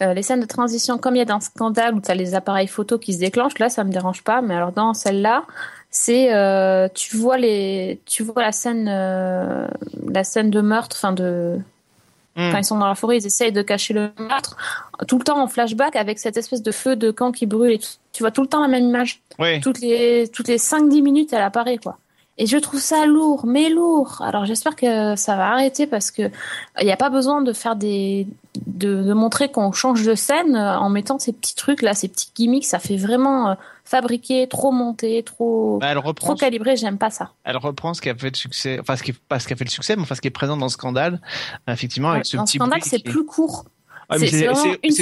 Euh, 0.03 0.13
les 0.13 0.23
scènes 0.23 0.41
de 0.41 0.47
transition, 0.47 0.99
comme 0.99 1.17
il 1.17 1.21
y 1.21 1.23
a 1.23 1.27
dans 1.27 1.41
Scandale 1.41 1.95
où 1.95 2.01
tu 2.01 2.11
as 2.11 2.15
les 2.15 2.35
appareils 2.35 2.67
photo 2.67 2.99
qui 2.99 3.15
se 3.15 3.19
déclenchent, 3.19 3.59
là 3.59 3.71
ça 3.71 3.83
me 3.83 3.91
dérange 3.91 4.23
pas, 4.23 4.43
mais 4.43 4.55
alors 4.55 4.73
dans 4.73 4.93
celle-là, 4.93 5.45
c'est 5.91 6.35
euh, 6.35 6.89
tu 6.93 7.17
vois 7.17 7.39
les 7.39 7.99
tu 8.05 8.23
vois 8.23 8.43
la 8.43 8.53
scène 8.53 8.89
euh, 8.89 9.67
la 10.07 10.23
scène 10.23 10.51
de 10.51 10.61
meurtre, 10.61 10.97
enfin 10.99 11.13
de 11.13 11.59
Hmm. 12.37 12.53
quand 12.53 12.59
ils 12.59 12.65
sont 12.65 12.77
dans 12.77 12.87
la 12.87 12.95
forêt, 12.95 13.17
ils 13.17 13.27
essayent 13.27 13.51
de 13.51 13.63
cacher 13.63 13.95
le 13.95 14.11
meurtre 14.19 14.59
tout 15.09 15.17
le 15.17 15.25
temps 15.25 15.43
en 15.43 15.47
flashback 15.49 15.97
avec 15.97 16.19
cette 16.19 16.37
espèce 16.37 16.63
de 16.63 16.71
feu 16.71 16.95
de 16.95 17.11
camp 17.11 17.33
qui 17.33 17.47
brûle 17.47 17.73
et 17.73 17.79
tout. 17.79 17.89
tu 18.13 18.23
vois 18.23 18.31
tout 18.31 18.43
le 18.43 18.47
temps 18.47 18.61
la 18.61 18.69
même 18.69 18.85
image. 18.85 19.23
Ouais. 19.39 19.59
Toutes 19.61 19.81
les 19.81 20.29
toutes 20.29 20.49
les 20.49 20.59
5 20.59 20.87
10 20.91 21.01
minutes, 21.01 21.33
elle 21.33 21.41
apparaît 21.41 21.79
quoi. 21.79 21.97
Et 22.39 22.47
je 22.47 22.59
trouve 22.59 22.81
ça 22.81 23.07
lourd, 23.07 23.47
mais 23.47 23.71
lourd. 23.71 24.21
Alors 24.21 24.45
j'espère 24.45 24.77
que 24.77 25.17
ça 25.17 25.37
va 25.37 25.53
arrêter 25.53 25.87
parce 25.87 26.11
que 26.11 26.31
il 26.81 26.85
n'y 26.85 26.93
a 26.93 26.97
pas 26.97 27.09
besoin 27.09 27.41
de 27.41 27.53
faire 27.53 27.77
des 27.77 28.27
de, 28.67 29.03
de 29.03 29.13
montrer 29.15 29.51
qu'on 29.51 29.73
change 29.73 30.05
de 30.05 30.15
scène 30.15 30.55
euh, 30.55 30.79
en 30.79 30.91
mettant 30.91 31.19
ces 31.19 31.33
petits 31.33 31.55
trucs 31.55 31.81
là, 31.81 31.95
ces 31.95 32.09
petits 32.09 32.31
gimmicks. 32.35 32.67
Ça 32.67 32.79
fait 32.79 32.97
vraiment 32.97 33.51
euh, 33.51 33.55
fabriquer, 33.85 34.49
trop 34.49 34.71
monter, 34.71 35.23
trop 35.23 35.79
Bah, 35.79 35.89
elle 35.91 35.99
trop 35.99 36.09
reprend, 36.09 36.35
calibré. 36.35 36.77
J'aime 36.77 36.99
pas 36.99 37.11
ça. 37.11 37.33
elle 37.45 37.57
reprend 37.57 37.95
ce 37.95 38.03
qui 38.03 38.11
a 38.11 38.15
fait 38.15 38.31
le 38.31 38.37
succès, 38.37 38.79
enfin 38.81 38.97
ce 38.97 39.03
qui, 39.03 39.15
pas 39.15 39.39
ce 39.39 39.47
qui 39.47 39.55
a 39.55 39.57
fait 39.57 39.65
le 39.65 39.71
succès, 39.71 39.97
mais 39.97 40.03
enfin 40.03 40.15
ce 40.15 40.21
qui 40.21 40.29
est 40.29 40.31
présent 40.31 40.59
dans 40.59 40.69
Scandale, 40.69 41.21
effectivement 41.69 42.11
avec 42.11 42.27
ce 42.27 42.37
Dans 42.37 42.45
petit 42.45 42.59
Scandale, 42.59 42.83
c'est 42.83 43.03
plus 43.03 43.25
court. 43.25 43.65
Ouais, 44.09 44.19
mais 44.21 44.27
c'est- 44.29 44.47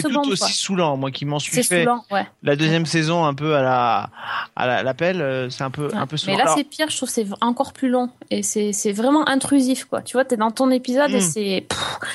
tout 0.03 0.19
aussi 0.31 0.39
quoi. 0.41 0.49
saoulant, 0.49 0.97
moi 0.97 1.11
qui 1.11 1.27
m'en 1.27 1.39
suis 1.39 1.53
C'est 1.53 1.63
fait. 1.63 1.85
saoulant, 1.85 2.05
ouais. 2.11 2.27
La 2.43 2.57
deuxième 2.57 2.87
saison, 2.87 3.25
un 3.25 3.35
peu 3.35 3.55
à 3.55 3.63
la 3.63 4.11
à 4.57 4.67
la- 4.67 4.83
l'appel, 4.83 5.21
euh, 5.21 5.51
c'est 5.51 5.63
un 5.65 5.71
peu 5.71 5.91
un 5.95 6.07
peu 6.07 6.15
Mais 6.15 6.19
saoulant. 6.19 6.37
là, 6.39 6.43
Alors, 6.45 6.57
c'est 6.57 6.65
pire. 6.65 6.87
Je 6.89 6.97
trouve 6.97 7.09
que 7.11 7.15
c'est 7.15 7.27
encore 7.43 7.73
plus 7.75 7.89
long 7.91 8.09
et 8.31 8.43
c'est 8.43 8.73
c'est 8.73 8.93
vraiment 8.93 9.29
intrusif, 9.29 9.85
quoi. 9.85 10.01
Tu 10.03 10.15
vois, 10.15 10.25
t'es 10.25 10.37
dans 10.39 10.51
ton 10.51 10.71
épisode 10.71 11.11
et 11.11 11.19
Mm. 11.19 11.21
c'est 11.21 11.67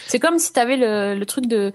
c'est 0.07 0.19
comme 0.19 0.39
si 0.39 0.51
t'avais 0.51 0.77
le, 0.77 1.13
le 1.19 1.25
truc 1.27 1.45
de 1.45 1.71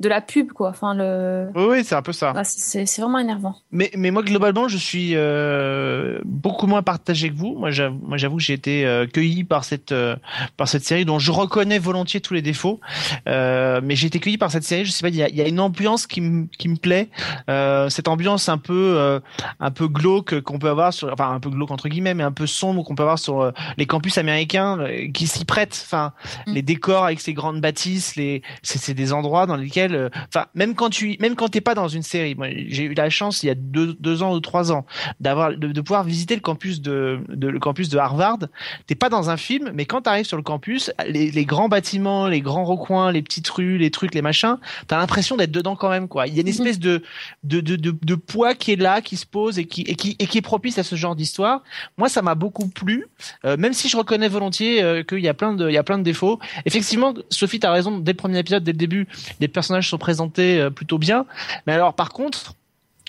de 0.00 0.08
la 0.08 0.20
pub, 0.20 0.52
quoi. 0.52 0.70
Enfin, 0.70 0.94
le 0.94 1.48
oui, 1.54 1.64
oui, 1.70 1.84
c'est 1.84 1.94
un 1.94 2.02
peu 2.02 2.12
ça. 2.12 2.32
C'est 2.44 2.86
c'est 2.86 3.02
vraiment 3.02 3.18
énervant. 3.18 3.56
Mais, 3.70 3.90
mais 3.96 4.10
moi, 4.10 4.22
globalement, 4.22 4.68
je 4.68 4.76
suis 4.76 5.12
euh, 5.14 6.20
beaucoup 6.24 6.66
moins 6.66 6.82
partagé 6.82 7.30
que 7.30 7.36
vous. 7.36 7.54
Moi, 7.56 7.70
j'avoue, 7.70 7.98
moi, 8.02 8.16
j'avoue 8.16 8.36
que 8.36 8.42
j'ai 8.42 8.52
été 8.52 8.86
euh, 8.86 9.06
cueilli 9.06 9.44
par 9.44 9.64
cette, 9.64 9.92
euh, 9.92 10.16
par 10.56 10.68
cette 10.68 10.84
série 10.84 11.04
dont 11.04 11.18
je 11.18 11.32
reconnais 11.32 11.78
volontiers 11.78 12.20
tous 12.20 12.34
les 12.34 12.42
défauts. 12.42 12.80
Euh, 13.28 13.80
mais 13.82 13.96
j'ai 13.96 14.08
été 14.08 14.20
cueilli 14.20 14.38
par 14.38 14.50
cette 14.50 14.64
série. 14.64 14.84
Je 14.84 14.90
sais 14.90 15.02
pas, 15.02 15.08
il 15.08 15.16
y 15.16 15.22
a, 15.22 15.28
il 15.28 15.36
y 15.36 15.42
a 15.42 15.48
une 15.48 15.60
ambiance 15.60 16.06
qui 16.06 16.20
me, 16.20 16.46
qui 16.58 16.68
me 16.68 16.76
plaît. 16.76 17.08
Euh, 17.48 17.88
cette 17.88 18.08
ambiance 18.08 18.48
un 18.48 18.58
peu, 18.58 18.94
euh, 18.96 19.20
un 19.60 19.70
peu 19.70 19.88
glauque 19.88 20.40
qu'on 20.40 20.58
peut 20.58 20.68
avoir 20.68 20.92
sur, 20.92 21.12
enfin, 21.12 21.30
un 21.30 21.40
peu 21.40 21.50
glauque 21.50 21.70
entre 21.70 21.88
guillemets, 21.88 22.14
mais 22.14 22.24
un 22.24 22.32
peu 22.32 22.46
sombre 22.46 22.84
qu'on 22.84 22.94
peut 22.94 23.02
avoir 23.02 23.18
sur 23.18 23.40
euh, 23.40 23.50
les 23.76 23.86
campus 23.86 24.18
américains 24.18 24.78
euh, 24.78 25.10
qui 25.12 25.26
s'y 25.26 25.44
prêtent. 25.44 25.80
Enfin, 25.84 26.12
Mm. 26.46 26.52
les 26.52 26.62
décors 26.62 27.04
avec 27.04 27.20
ces 27.20 27.32
grandes 27.34 27.60
bâtisses, 27.60 28.16
les, 28.16 28.42
c'est, 28.62 28.78
c'est 28.78 28.94
des 28.94 29.12
endroits 29.12 29.46
dans 29.46 29.56
lesquels, 29.56 29.85
euh, 29.94 30.08
enfin, 30.28 30.46
même 30.54 30.74
quand 30.74 30.90
tu, 30.90 31.16
même 31.20 31.34
quand 31.34 31.48
t'es 31.48 31.60
pas 31.60 31.74
dans 31.74 31.88
une 31.88 32.02
série. 32.02 32.36
J'ai 32.68 32.84
eu 32.84 32.94
la 32.94 33.10
chance 33.10 33.42
il 33.42 33.46
y 33.46 33.50
a 33.50 33.54
deux, 33.54 33.94
deux 34.00 34.22
ans 34.22 34.34
ou 34.34 34.40
trois 34.40 34.72
ans 34.72 34.86
d'avoir, 35.20 35.50
de, 35.56 35.68
de 35.68 35.80
pouvoir 35.80 36.04
visiter 36.04 36.34
le 36.34 36.40
campus 36.40 36.80
de, 36.80 37.20
de 37.28 37.48
le 37.48 37.58
campus 37.58 37.88
de 37.88 37.98
Harvard. 37.98 38.38
T'es 38.86 38.94
pas 38.94 39.08
dans 39.08 39.30
un 39.30 39.36
film, 39.36 39.70
mais 39.74 39.84
quand 39.84 40.02
t'arrives 40.02 40.26
sur 40.26 40.36
le 40.36 40.42
campus, 40.42 40.90
les, 41.06 41.30
les 41.30 41.44
grands 41.44 41.68
bâtiments, 41.68 42.26
les 42.28 42.40
grands 42.40 42.64
recoins, 42.64 43.12
les 43.12 43.22
petites 43.22 43.48
rues, 43.48 43.78
les 43.78 43.90
trucs, 43.90 44.14
les 44.14 44.22
machins, 44.22 44.56
t'as 44.86 44.98
l'impression 44.98 45.36
d'être 45.36 45.52
dedans 45.52 45.76
quand 45.76 45.90
même, 45.90 46.08
quoi. 46.08 46.26
Il 46.26 46.34
y 46.34 46.38
a 46.38 46.40
une 46.40 46.46
Mhm. 46.46 46.52
espèce 46.52 46.78
de, 46.78 47.02
de, 47.44 47.60
de, 47.60 47.76
de, 47.76 47.94
de 48.00 48.14
poids 48.14 48.54
qui 48.54 48.72
est 48.72 48.76
là, 48.80 49.00
qui 49.00 49.16
se 49.16 49.26
pose 49.26 49.58
et 49.58 49.66
qui, 49.66 49.82
et 49.82 49.94
qui, 49.94 50.16
et 50.18 50.26
qui 50.26 50.38
est 50.38 50.42
propice 50.42 50.78
à 50.78 50.82
ce 50.82 50.94
genre 50.96 51.14
d'histoire. 51.16 51.62
Moi, 51.98 52.08
ça 52.08 52.22
m'a 52.22 52.34
beaucoup 52.34 52.68
plu, 52.68 53.06
euh, 53.44 53.56
même 53.56 53.72
si 53.72 53.88
je 53.88 53.96
reconnais 53.96 54.28
volontiers 54.28 54.82
euh, 54.82 55.02
qu'il 55.02 55.20
y 55.20 55.28
a 55.28 55.34
plein 55.34 55.52
de, 55.52 55.68
il 55.68 55.74
y 55.74 55.78
a 55.78 55.82
plein 55.82 55.98
de 55.98 56.02
défauts. 56.04 56.38
Effectivement, 56.64 57.12
Sophie, 57.30 57.60
t'as 57.60 57.72
raison. 57.72 57.98
Dès 57.98 58.12
le 58.12 58.16
premier 58.16 58.38
épisode, 58.38 58.64
dès 58.64 58.72
le 58.72 58.78
début, 58.78 59.06
les 59.40 59.48
personnages 59.48 59.75
sont 59.84 59.98
présentés 59.98 60.60
euh, 60.60 60.70
plutôt 60.70 60.98
bien. 60.98 61.26
Mais 61.66 61.72
alors, 61.72 61.94
par 61.94 62.10
contre, 62.10 62.54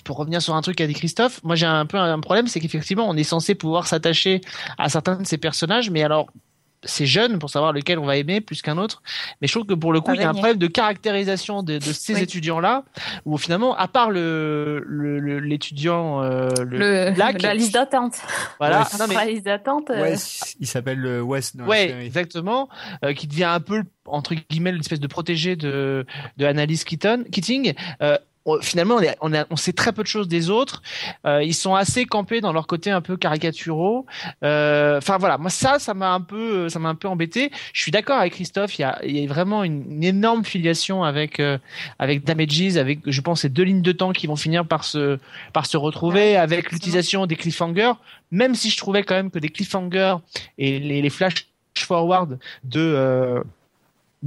pour 0.04 0.18
revenir 0.18 0.42
sur 0.42 0.56
un 0.56 0.62
truc 0.62 0.78
qu'a 0.78 0.88
dit 0.88 0.94
Christophe, 0.94 1.44
moi 1.44 1.56
j'ai 1.56 1.66
un 1.66 1.86
peu 1.86 1.98
un 1.98 2.20
problème, 2.20 2.48
c'est 2.48 2.60
qu'effectivement, 2.60 3.08
on 3.10 3.16
est 3.16 3.24
censé 3.24 3.56
pouvoir 3.56 3.88
s'attacher 3.88 4.42
à 4.78 4.90
certains 4.90 5.18
de 5.18 5.26
ces 5.26 5.38
personnages, 5.38 5.90
mais 5.90 6.04
alors 6.04 6.28
c'est 6.84 7.06
jeune 7.06 7.40
pour 7.40 7.50
savoir 7.50 7.74
lequel 7.74 7.98
on 8.00 8.06
va 8.06 8.18
aimer 8.18 8.40
plus 8.42 8.62
qu'un 8.62 8.78
autre. 8.78 9.02
Mais 9.42 9.48
je 9.48 9.54
trouve 9.54 9.66
que 9.66 9.74
pour 9.74 9.92
le 9.94 10.00
coup, 10.02 10.14
il 10.14 10.22
y 10.22 10.24
a 10.24 10.30
un 10.30 10.34
problème 10.34 10.58
de 10.58 10.68
caractérisation 10.68 11.64
de, 11.64 11.76
de 11.80 11.82
ces 11.94 12.14
Oui. 12.16 12.22
étudiants-là, 12.22 12.84
où 13.26 13.38
finalement, 13.38 13.76
à 13.76 13.88
part 13.88 14.12
le 14.12 14.84
le- 14.86 15.20
le- 15.20 15.40
l'étudiant, 15.40 16.22
euh, 16.24 16.50
le, 16.60 16.78
Le, 16.78 17.12
Black. 17.16 17.42
la 17.42 17.54
liste 17.54 17.74
d'attente. 17.74 18.16
voilà, 18.60 18.82
Ouais, 18.82 18.86
non, 19.00 19.06
mais- 19.08 19.16
La 19.16 19.26
liste 19.26 19.46
d'attente. 19.46 19.90
euh, 19.90 20.02
Ouais, 20.02 20.16
il 20.60 20.68
s'appelle 20.68 21.06
euh, 21.06 21.22
West 21.22 21.58
dans 21.58 21.66
Ouais, 21.66 22.06
exactement, 22.06 22.70
euh, 23.04 23.14
qui 23.14 23.28
devient 23.28 23.46
un 23.46 23.60
peu 23.60 23.84
entre 24.06 24.36
guillemets 24.36 24.72
l'espèce 24.72 25.00
de 25.00 25.08
protégé 25.08 25.56
de 25.56 26.06
de 26.38 26.46
Annalise 26.46 26.84
Keaton, 26.84 27.24
Keating. 27.32 27.74
On- 28.48 28.60
finalement, 28.62 28.96
on, 28.96 29.02
est- 29.02 29.18
on, 29.22 29.34
a- 29.36 29.46
on 29.52 29.56
sait 29.56 29.74
très 29.74 29.92
peu 29.94 30.02
de 30.02 30.08
choses 30.08 30.28
des 30.28 30.50
autres. 30.50 30.82
Euh, 31.26 31.44
ils 31.44 31.54
sont 31.54 31.76
assez 31.76 32.06
campés 32.06 32.42
dans 32.42 32.52
leur 32.54 32.66
côté 32.66 32.90
un 32.90 33.02
peu 33.02 33.16
caricaturaux. 33.18 34.06
Euh, 34.44 34.98
Enfin 34.98 35.18
voilà, 35.20 35.38
moi 35.38 35.50
ça, 35.52 35.78
ça 35.80 35.94
m'a 35.94 36.12
un 36.14 36.22
peu, 36.22 36.70
ça 36.70 36.80
m'a 36.80 36.90
un 36.90 36.96
peu 36.96 37.08
embêté. 37.08 37.52
Je 37.74 37.82
suis 37.82 37.92
d'accord 37.92 38.18
avec 38.18 38.34
Christophe. 38.34 38.80
Il 38.80 38.82
y 38.82 38.86
a, 38.86 39.00
il 39.06 39.18
y 39.20 39.24
a 39.24 39.28
vraiment 39.28 39.64
une, 39.64 39.84
une 39.92 40.04
énorme 40.04 40.44
filiation 40.46 41.04
avec 41.04 41.40
euh, 41.40 41.58
avec 42.00 42.24
Damages, 42.24 42.78
avec 42.78 43.00
je 43.06 43.22
pense 43.22 43.42
ces 43.42 43.50
deux 43.50 43.64
lignes 43.64 43.82
de 43.84 43.92
temps 43.92 44.12
qui 44.14 44.26
vont 44.28 44.36
finir 44.36 44.66
par 44.66 44.84
se 44.84 45.20
par 45.54 45.66
se 45.68 45.78
retrouver, 45.78 46.18
Ouais, 46.18 46.36
avec 46.38 46.72
l'utilisation 46.72 47.26
des 47.28 47.36
cliffhangers. 47.36 47.92
Même 48.32 48.56
si 48.56 48.70
je 48.70 48.78
trouvais 48.78 49.04
quand 49.04 49.16
même 49.16 49.30
que 49.30 49.40
des 49.40 49.50
cliffhangers 49.50 50.16
et 50.58 50.80
les, 50.80 51.02
les 51.02 51.10
flash 51.10 51.48
forward 51.78 52.40
de 52.64 52.80
euh, 52.80 53.44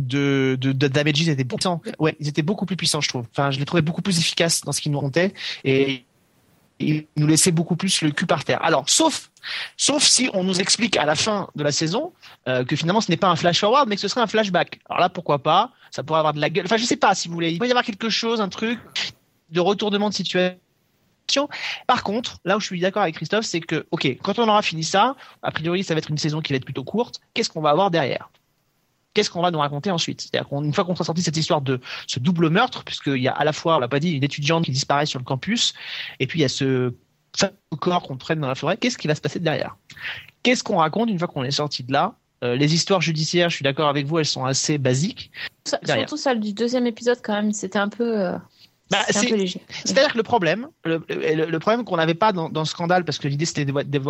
de, 0.07 0.57
de, 0.61 0.71
étaient 1.31 1.45
puissants. 1.45 1.81
Ouais, 1.99 2.17
ils 2.21 2.29
étaient 2.29 2.43
beaucoup 2.43 2.67
plus 2.67 2.77
puissants, 2.77 3.01
je 3.01 3.09
trouve. 3.09 3.27
Enfin, 3.33 3.51
je 3.51 3.59
les 3.59 3.65
trouvais 3.65 3.83
beaucoup 3.83 4.03
plus 4.03 4.19
efficaces 4.19 4.63
dans 4.63 4.73
ce 4.73 4.81
qu'ils 4.81 4.93
nous 4.93 4.99
racontaient 4.99 5.33
et 5.65 6.05
ils 6.81 7.07
nous 7.17 7.27
laissaient 7.27 7.51
beaucoup 7.53 7.77
plus 7.77 8.03
le 8.03 8.11
cul 8.11 8.27
par 8.27 8.45
terre. 8.45 8.63
Alors, 8.65 8.89
sauf, 8.89 9.31
sauf 9.77 10.03
si 10.03 10.31
on 10.33 10.45
nous 10.45 10.61
explique 10.61 10.97
à 10.97 11.05
la 11.05 11.15
fin 11.15 11.49
de 11.55 11.63
la 11.63 11.73
saison 11.73 12.13
euh, 12.49 12.65
que 12.65 12.75
finalement 12.75 13.01
ce 13.01 13.11
n'est 13.11 13.17
pas 13.17 13.29
un 13.29 13.37
flash 13.37 13.61
forward, 13.61 13.89
mais 13.89 13.97
que 13.97 14.01
ce 14.01 14.09
serait 14.09 14.23
un 14.23 14.27
flashback. 14.27 14.81
Alors 14.89 15.01
là, 15.01 15.09
pourquoi 15.09 15.43
pas? 15.43 15.71
Ça 15.91 16.03
pourrait 16.03 16.21
avoir 16.21 16.35
de 16.35 16.41
la 16.41 16.51
gueule. 16.51 16.65
Enfin, 16.65 16.77
je 16.77 16.85
sais 16.85 16.97
pas 16.97 17.15
si 17.15 17.29
vous 17.29 17.35
voulez. 17.35 17.51
Il 17.51 17.59
peut 17.59 17.67
y 17.67 17.71
avoir 17.71 17.85
quelque 17.85 18.09
chose, 18.09 18.41
un 18.41 18.49
truc 18.49 18.79
de 19.51 19.61
retournement 19.61 20.09
de 20.09 20.15
situation. 20.15 20.57
Par 21.87 22.03
contre, 22.03 22.39
là 22.45 22.57
où 22.57 22.61
je 22.61 22.67
suis 22.67 22.81
d'accord 22.81 23.03
avec 23.03 23.15
Christophe, 23.17 23.45
c'est 23.45 23.61
que, 23.61 23.87
ok, 23.91 24.19
quand 24.23 24.39
on 24.39 24.49
aura 24.49 24.63
fini 24.63 24.83
ça, 24.83 25.17
a 25.43 25.51
priori, 25.51 25.85
ça 25.85 25.95
va 25.95 25.99
être 25.99 26.11
une 26.11 26.19
saison 26.19 26.41
qui 26.41 26.53
va 26.53 26.57
être 26.57 26.65
plutôt 26.65 26.85
courte. 26.85 27.21
Qu'est-ce 27.35 27.51
qu'on 27.51 27.61
va 27.61 27.71
avoir 27.71 27.91
derrière? 27.91 28.31
Qu'est-ce 29.15 29.31
qu'on 29.31 29.43
va 29.43 29.51
nous 29.51 29.59
raconter 29.59 29.91
ensuite? 29.91 30.21
C'est-à-dire 30.21 30.49
qu'une 30.49 30.73
fois 30.73 30.85
qu'on 30.85 30.95
sera 30.95 31.05
sorti 31.05 31.21
de 31.21 31.25
cette 31.25 31.37
histoire 31.37 31.61
de 31.61 31.81
ce 32.07 32.21
double 32.21 32.49
meurtre, 32.49 32.85
puisqu'il 32.85 33.17
y 33.21 33.29
a 33.29 33.33
à 33.33 33.45
la 33.45 33.53
fois, 33.53 33.77
on 33.77 33.79
l'a 33.81 33.89
pas 33.89 34.01
dit, 34.01 34.13
une 34.13 34.23
étudiante 34.25 34.65
qui 34.65 34.71
disparaît 34.71 35.07
sur 35.07 35.19
le 35.19 35.25
campus, 35.25 35.75
et 36.21 36.27
puis 36.27 36.39
il 36.39 36.43
y 36.43 36.45
a 36.45 36.49
ce 36.49 36.93
corps 37.79 38.03
qu'on 38.03 38.17
traîne 38.17 38.41
dans 38.41 38.49
la 38.49 38.55
forêt. 38.55 38.77
Qu'est-ce 38.77 38.99
qui 38.99 39.09
va 39.09 39.15
se 39.15 39.21
passer 39.21 39.41
derrière? 39.41 39.77
Qu'est-ce 40.43 40.63
qu'on 40.63 40.77
raconte 40.77 41.11
une 41.11 41.19
fois 41.19 41.29
qu'on 41.29 41.45
est 41.45 41.51
sorti 41.51 41.83
de 41.83 41.93
là? 41.93 42.15
Euh, 42.43 42.57
Les 42.57 42.73
histoires 42.73 43.01
judiciaires, 43.01 43.51
je 43.51 43.57
suis 43.57 43.63
d'accord 43.63 43.89
avec 43.89 44.07
vous, 44.07 44.19
elles 44.19 44.25
sont 44.25 44.45
assez 44.45 44.79
basiques. 44.79 45.31
Derrière. 45.83 46.09
Surtout 46.09 46.23
celle 46.23 46.41
du 46.41 46.53
deuxième 46.53 46.87
épisode, 46.87 47.19
quand 47.23 47.35
même, 47.35 47.53
c'était 47.53 47.79
un 47.79 47.89
peu, 47.89 48.19
euh, 48.19 48.37
Bah. 48.91 48.99
C'est-à-dire 49.85 50.13
que 50.13 50.17
le 50.17 50.23
problème, 50.25 50.69
le, 50.85 51.03
le- 51.09 51.47
le 51.47 51.59
problème 51.61 51.85
qu'on 51.85 51.97
n'avait 51.97 52.15
pas 52.15 52.33
dans, 52.33 52.49
dans 52.49 52.63
le 52.63 52.67
scandale, 52.67 53.05
parce 53.05 53.19
que 53.19 53.29
l'idée 53.29 53.45
c'était 53.45 53.65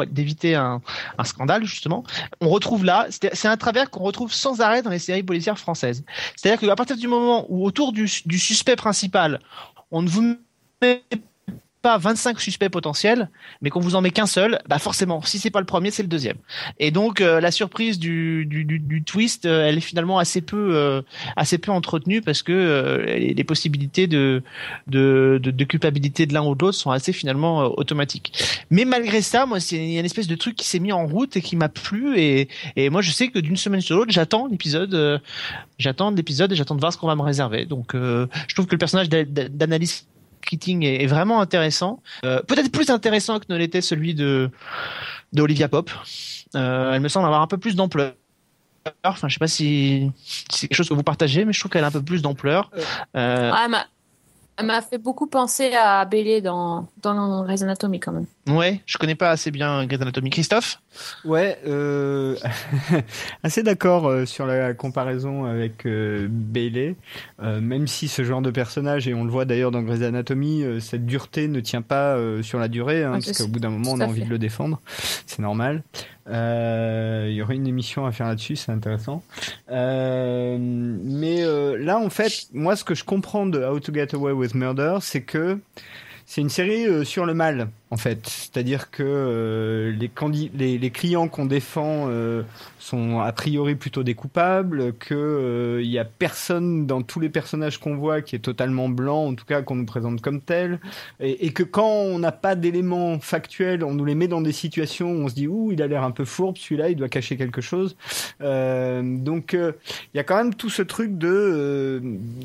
d'éviter 0.07 0.55
un, 0.55 0.81
un 1.19 1.25
scandale 1.25 1.65
justement, 1.65 2.03
on 2.41 2.49
retrouve 2.49 2.85
là, 2.85 3.07
c'est 3.11 3.49
un 3.49 3.57
travers 3.57 3.91
qu'on 3.91 4.03
retrouve 4.03 4.33
sans 4.33 4.61
arrêt 4.61 4.81
dans 4.83 4.91
les 4.91 4.99
séries 4.99 5.23
policières 5.23 5.59
françaises. 5.59 6.05
C'est-à-dire 6.37 6.61
qu'à 6.67 6.77
partir 6.77 6.97
du 6.97 7.09
moment 7.09 7.45
où 7.49 7.65
autour 7.67 7.93
du, 7.93 8.09
du 8.25 8.39
suspect 8.39 8.77
principal, 8.77 9.41
on 9.91 10.03
ne 10.03 10.09
vous 10.09 10.37
met 10.83 11.03
pas 11.83 11.97
25 11.99 12.41
suspects 12.41 12.69
potentiels, 12.69 13.31
mais 13.63 13.71
qu'on 13.71 13.81
vous 13.81 13.95
en 13.95 14.01
met 14.01 14.11
qu'un 14.11 14.27
seul, 14.27 14.61
bah 14.69 14.79
forcément, 14.79 15.23
si 15.23 15.39
c'est 15.39 15.51
pas 15.51 15.61
le 15.61 15.67
premier, 15.67 15.91
c'est 15.91 16.03
le 16.03 16.09
deuxième. 16.09 16.37
Et 16.79 16.91
donc 16.91 17.21
euh, 17.21 17.41
la 17.41 17.51
surprise 17.51 17.99
du, 17.99 18.45
du, 18.47 18.65
du, 18.65 18.79
du 18.79 19.03
twist, 19.03 19.47
euh, 19.47 19.67
elle 19.67 19.79
est 19.79 19.83
finalement 19.83 20.19
assez 20.19 20.41
peu, 20.41 20.75
euh, 20.75 21.03
assez 21.37 21.59
peu 21.59 21.73
entretenue 21.73 22.21
parce 22.21 22.43
que 22.43 22.53
euh, 22.53 23.05
les, 23.19 23.45
possibilités 23.45 24.07
de, 24.07 24.43
de, 24.87 25.41
de, 25.43 25.65
culpabilité 25.65 26.27
de 26.27 26.35
l'un 26.35 26.43
ou 26.45 26.55
de 26.55 26.61
l'autre 26.61 26.77
sont 26.77 26.91
assez 26.91 27.13
finalement 27.13 27.63
euh, 27.63 27.69
automatiques. 27.77 28.33
Mais 28.71 28.85
malgré 28.85 29.23
ça, 29.23 29.47
moi, 29.47 29.59
c'est 29.61 29.77
une 29.77 30.05
espèce 30.05 30.27
de 30.27 30.35
truc 30.35 30.57
qui 30.57 30.67
s'est 30.67 30.79
mis 30.79 30.93
en 30.93 31.07
route 31.07 31.37
et 31.37 31.41
qui 31.41 31.57
m'a 31.57 31.69
plu 31.69 32.19
et, 32.19 32.49
et 32.77 32.91
moi 32.91 33.01
je 33.03 33.11
sais 33.11 33.29
que 33.29 33.39
d'une 33.39 33.57
semaine 33.57 33.81
sur 33.81 33.97
l'autre, 33.97 34.13
j'attends 34.13 34.47
l'épisode, 34.47 35.21
j'attends 35.79 36.11
l'épisode 36.11 36.53
et 36.53 36.57
j'attends 36.57 36.75
de 36.75 36.81
voir 36.81 36.93
ce 36.93 36.99
qu'on 36.99 37.07
va 37.07 37.17
me 37.17 37.23
réserver. 37.23 37.65
Donc 37.65 37.93
je 37.95 38.55
trouve 38.55 38.67
que 38.67 38.73
le 38.73 38.79
personnage 38.79 39.09
d'A- 39.09 39.25
d'A- 39.25 39.49
d'Annalise 39.49 40.07
Keating 40.43 40.85
est, 40.85 41.03
est 41.03 41.07
vraiment 41.07 41.41
intéressant, 41.41 42.03
Euh, 42.25 42.43
peut-être 42.43 42.71
plus 42.73 42.91
intéressant 42.91 43.39
que 43.39 43.45
ne 43.49 43.57
l'était 43.57 43.81
celui 43.81 44.15
de 44.15 44.51
de 45.33 45.43
Olivia 45.43 45.69
Pope. 45.69 45.91
Euh, 46.57 46.93
elle 46.93 47.01
me 47.01 47.09
semble 47.09 47.27
avoir 47.27 47.41
un 47.43 47.47
peu 47.47 47.59
plus 47.59 47.77
d'ampleur. 47.77 48.15
Enfin, 49.05 49.29
je 49.29 49.35
sais 49.35 49.39
pas 49.39 49.47
si, 49.47 50.11
si 50.25 50.45
c'est 50.51 50.69
quelque 50.69 50.77
chose 50.77 50.89
que 50.89 50.95
vous 50.95 51.03
partagez, 51.03 51.45
mais 51.45 51.53
je 51.53 51.61
trouve 51.61 51.71
qu'elle 51.71 51.85
a 51.85 51.89
un 51.89 51.93
peu 51.93 52.03
plus 52.03 52.23
d'ampleur. 52.23 52.71
Euh, 53.17 53.53
Ouais, 53.53 53.69
m'a- 53.69 53.87
elle 54.61 54.67
m'a 54.67 54.83
fait 54.83 54.99
beaucoup 54.99 55.27
penser 55.27 55.73
à 55.75 56.05
Bélé 56.05 56.41
dans, 56.41 56.87
dans 57.03 57.43
Grey's 57.45 57.63
Anatomy, 57.63 57.99
quand 58.01 58.13
même. 58.13 58.27
ouais, 58.49 58.81
je 58.87 58.99
connais 58.99 59.15
pas 59.15 59.31
assez 59.31 59.51
bien 59.51 59.85
Grey's 59.87 60.01
Anatomy. 60.01 60.31
Christophe? 60.31 60.81
Ouais, 61.25 61.59
euh, 61.67 62.37
assez 63.43 63.63
d'accord 63.63 64.07
euh, 64.09 64.27
sur 64.27 64.47
la 64.47 64.75
comparaison 64.75 65.45
avec 65.45 65.87
euh, 65.87 66.27
Bailey, 66.31 66.97
Euh, 67.43 67.61
même 67.61 67.87
si 67.87 68.07
ce 68.09 68.23
genre 68.23 68.43
de 68.43 68.51
personnage, 68.51 69.09
et 69.09 69.15
on 69.15 69.25
le 69.25 69.31
voit 69.31 69.45
d'ailleurs 69.45 69.71
dans 69.71 69.83
Grey's 69.83 70.03
Anatomy, 70.03 70.63
euh, 70.63 70.81
cette 70.81 71.07
dureté 71.07 71.49
ne 71.49 71.61
tient 71.61 71.83
pas 71.83 72.17
euh, 72.17 72.43
sur 72.43 72.59
la 72.59 72.69
durée, 72.69 73.03
hein, 73.05 73.13
Ouais, 73.15 73.21
parce 73.25 73.39
qu'au 73.39 73.49
bout 73.49 73.61
d'un 73.61 73.71
moment 73.71 73.93
on 73.93 74.01
a 74.01 74.07
envie 74.07 74.21
fait. 74.21 74.27
de 74.27 74.31
le 74.31 74.39
défendre, 74.39 74.81
c'est 75.27 75.41
normal. 75.41 75.83
Euh, 76.31 77.27
Il 77.29 77.35
y 77.35 77.43
aurait 77.43 77.57
une 77.57 77.67
émission 77.67 78.07
à 78.07 78.13
faire 78.13 78.27
là-dessus, 78.27 78.57
c'est 78.57 78.73
intéressant. 78.73 79.23
Euh, 79.71 80.57
mais 80.61 81.43
euh, 81.43 81.77
là, 81.79 81.99
en 81.99 82.11
fait, 82.11 82.49
moi, 82.53 82.77
ce 82.77 82.85
que 82.85 82.95
je 82.95 83.05
comprends 83.05 83.47
de 83.47 83.63
How 83.63 83.81
to 83.81 83.93
Get 83.93 84.15
Away 84.15 84.33
with 84.33 84.55
Murder, 84.55 84.99
c'est 85.01 85.23
que 85.23 85.59
c'est 86.27 86.41
une 86.41 86.49
série 86.49 86.87
euh, 86.87 87.05
sur 87.05 87.27
le 87.27 87.35
mal, 87.35 87.69
en 87.91 87.97
fait. 87.97 88.27
C'est-à-dire 88.27 88.91
que 88.91 89.03
euh, 89.03 89.93
les, 89.93 90.11
les, 90.55 90.79
les 90.79 90.91
clients 90.91 91.29
qu'on 91.29 91.47
défend 91.47 92.07
euh, 92.09 92.43
sont 92.79 93.21
a 93.21 93.33
priori 93.33 93.75
plutôt 93.75 94.03
des 94.03 94.15
coupables, 94.15 94.93
que 94.95 95.15
euh, 95.15 95.83
il 95.83 95.91
y 95.91 95.99
a 95.99 96.05
personne 96.05 96.87
dans 96.87 97.03
tous 97.03 97.21
les 97.21 97.29
personnages 97.29 97.79
qu'on 97.79 97.97
voit 97.97 98.23
qui 98.23 98.37
est 98.37 98.41
totalement 98.41 98.89
blanc, 98.89 99.27
en 99.27 99.35
tout 99.35 99.45
cas 99.45 99.63
qu'on 99.63 99.75
nous 99.77 99.87
présente 99.87 100.21
comme 100.21 100.41
tel, 100.41 100.79
et, 101.19 101.47
et 101.47 101.53
que 101.53 101.63
quand 101.63 101.91
on 101.91 102.19
n'a 102.19 102.33
pas 102.33 102.55
d'éléments 102.55 103.19
factuels, 103.19 103.85
on 103.85 103.93
nous 103.93 104.05
les 104.05 104.15
met 104.15 104.29
dans 104.29 104.41
des 104.41 104.53
situations 104.53 105.11
où 105.13 105.25
on 105.25 105.29
se 105.29 105.35
dit 105.35 105.49
ouh 105.49 105.73
il 105.73 105.83
a 105.83 105.87
l'air 105.87 106.05
un 106.05 106.13
peu 106.13 106.25
fourbe, 106.25 106.57
celui-là 106.59 106.91
il 106.91 106.97
doit 106.97 107.09
cacher 107.09 107.37
quelque 107.37 107.61
chose. 107.61 107.97
Euh, 108.41 109.03
donc 109.03 109.55
euh, 109.55 109.73
il 110.15 110.17
y 110.17 110.21
a 110.21 110.25
quand 110.25 110.37
même 110.37 110.55
tout 110.55 110.71
ce 110.71 110.83
truc 110.83 111.19
de 111.19 111.29
euh, 111.29 112.01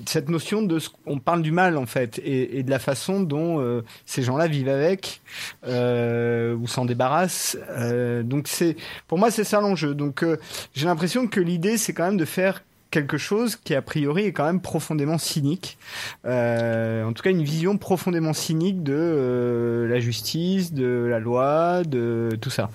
cette 0.05 0.29
notion 0.29 0.61
de 0.61 0.79
on 1.05 1.19
parle 1.19 1.41
du 1.41 1.51
mal 1.51 1.77
en 1.77 1.85
fait 1.85 2.19
et, 2.19 2.57
et 2.59 2.63
de 2.63 2.69
la 2.69 2.79
façon 2.79 3.21
dont 3.21 3.59
euh, 3.59 3.81
ces 4.05 4.23
gens-là 4.23 4.47
vivent 4.47 4.69
avec 4.69 5.21
euh, 5.67 6.55
ou 6.55 6.67
s'en 6.67 6.85
débarrassent. 6.85 7.57
Euh, 7.69 8.23
donc 8.23 8.47
c'est 8.47 8.75
pour 9.07 9.17
moi 9.17 9.31
c'est 9.31 9.43
ça 9.43 9.61
l'enjeu. 9.61 9.93
Donc 9.93 10.23
euh, 10.23 10.37
j'ai 10.73 10.85
l'impression 10.85 11.27
que 11.27 11.39
l'idée 11.39 11.77
c'est 11.77 11.93
quand 11.93 12.05
même 12.05 12.17
de 12.17 12.25
faire 12.25 12.63
quelque 12.91 13.17
chose 13.17 13.57
qui 13.57 13.75
a 13.75 13.81
priori 13.81 14.23
est 14.23 14.31
quand 14.31 14.45
même 14.45 14.61
profondément 14.61 15.17
cynique. 15.17 15.77
En 16.23 17.11
tout 17.13 17.23
cas, 17.23 17.29
une 17.29 17.43
vision 17.43 17.77
profondément 17.77 18.31
cynique 18.31 18.83
de 18.83 19.85
la 19.89 19.99
justice, 19.99 20.71
de 20.71 21.05
la 21.09 21.19
loi, 21.19 21.83
de 21.83 22.29
tout 22.39 22.49
ça. 22.49 22.69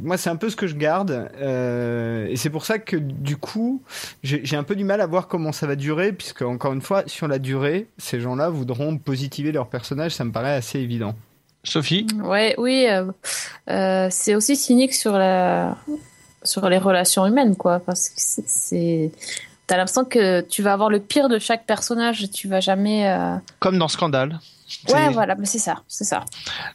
Moi, 0.00 0.18
c'est 0.18 0.28
un 0.28 0.36
peu 0.36 0.50
ce 0.50 0.56
que 0.56 0.66
je 0.66 0.74
garde, 0.76 1.30
et 1.40 2.36
c'est 2.36 2.50
pour 2.50 2.66
ça 2.66 2.78
que 2.78 2.98
du 2.98 3.38
coup, 3.38 3.82
j'ai 4.22 4.56
un 4.56 4.62
peu 4.62 4.76
du 4.76 4.84
mal 4.84 5.00
à 5.00 5.06
voir 5.06 5.26
comment 5.26 5.52
ça 5.52 5.66
va 5.66 5.74
durer, 5.74 6.12
puisque 6.12 6.42
encore 6.42 6.74
une 6.74 6.82
fois, 6.82 7.04
sur 7.06 7.26
la 7.26 7.38
durée, 7.38 7.88
ces 7.96 8.20
gens-là 8.20 8.50
voudront 8.50 8.98
positiver 8.98 9.52
leur 9.52 9.68
personnage. 9.68 10.14
Ça 10.14 10.24
me 10.24 10.32
paraît 10.32 10.52
assez 10.52 10.80
évident. 10.80 11.14
Sophie 11.68 12.06
Ouais, 12.22 12.54
oui, 12.58 12.86
euh, 12.88 13.10
euh, 13.70 14.08
c'est 14.10 14.34
aussi 14.34 14.56
cynique 14.56 14.94
sur 14.94 15.12
la 15.12 15.76
sur 16.42 16.68
les 16.68 16.78
relations 16.78 17.26
humaines, 17.26 17.56
quoi, 17.56 17.80
parce 17.80 18.08
que 18.08 18.14
c'est- 18.46 19.10
t'as 19.66 19.76
l'impression 19.76 20.04
que 20.04 20.42
tu 20.42 20.62
vas 20.62 20.72
avoir 20.74 20.90
le 20.90 21.00
pire 21.00 21.28
de 21.28 21.38
chaque 21.40 21.66
personnage, 21.66 22.30
tu 22.30 22.46
vas 22.46 22.60
jamais. 22.60 23.08
euh, 23.10 23.34
Comme 23.58 23.78
dans 23.78 23.88
Scandale. 23.88 24.38
Ouais, 24.88 25.10
voilà, 25.10 25.34
mais 25.36 25.46
c'est 25.46 25.58
ça, 25.58 25.82
c'est 25.86 26.04
ça. 26.04 26.24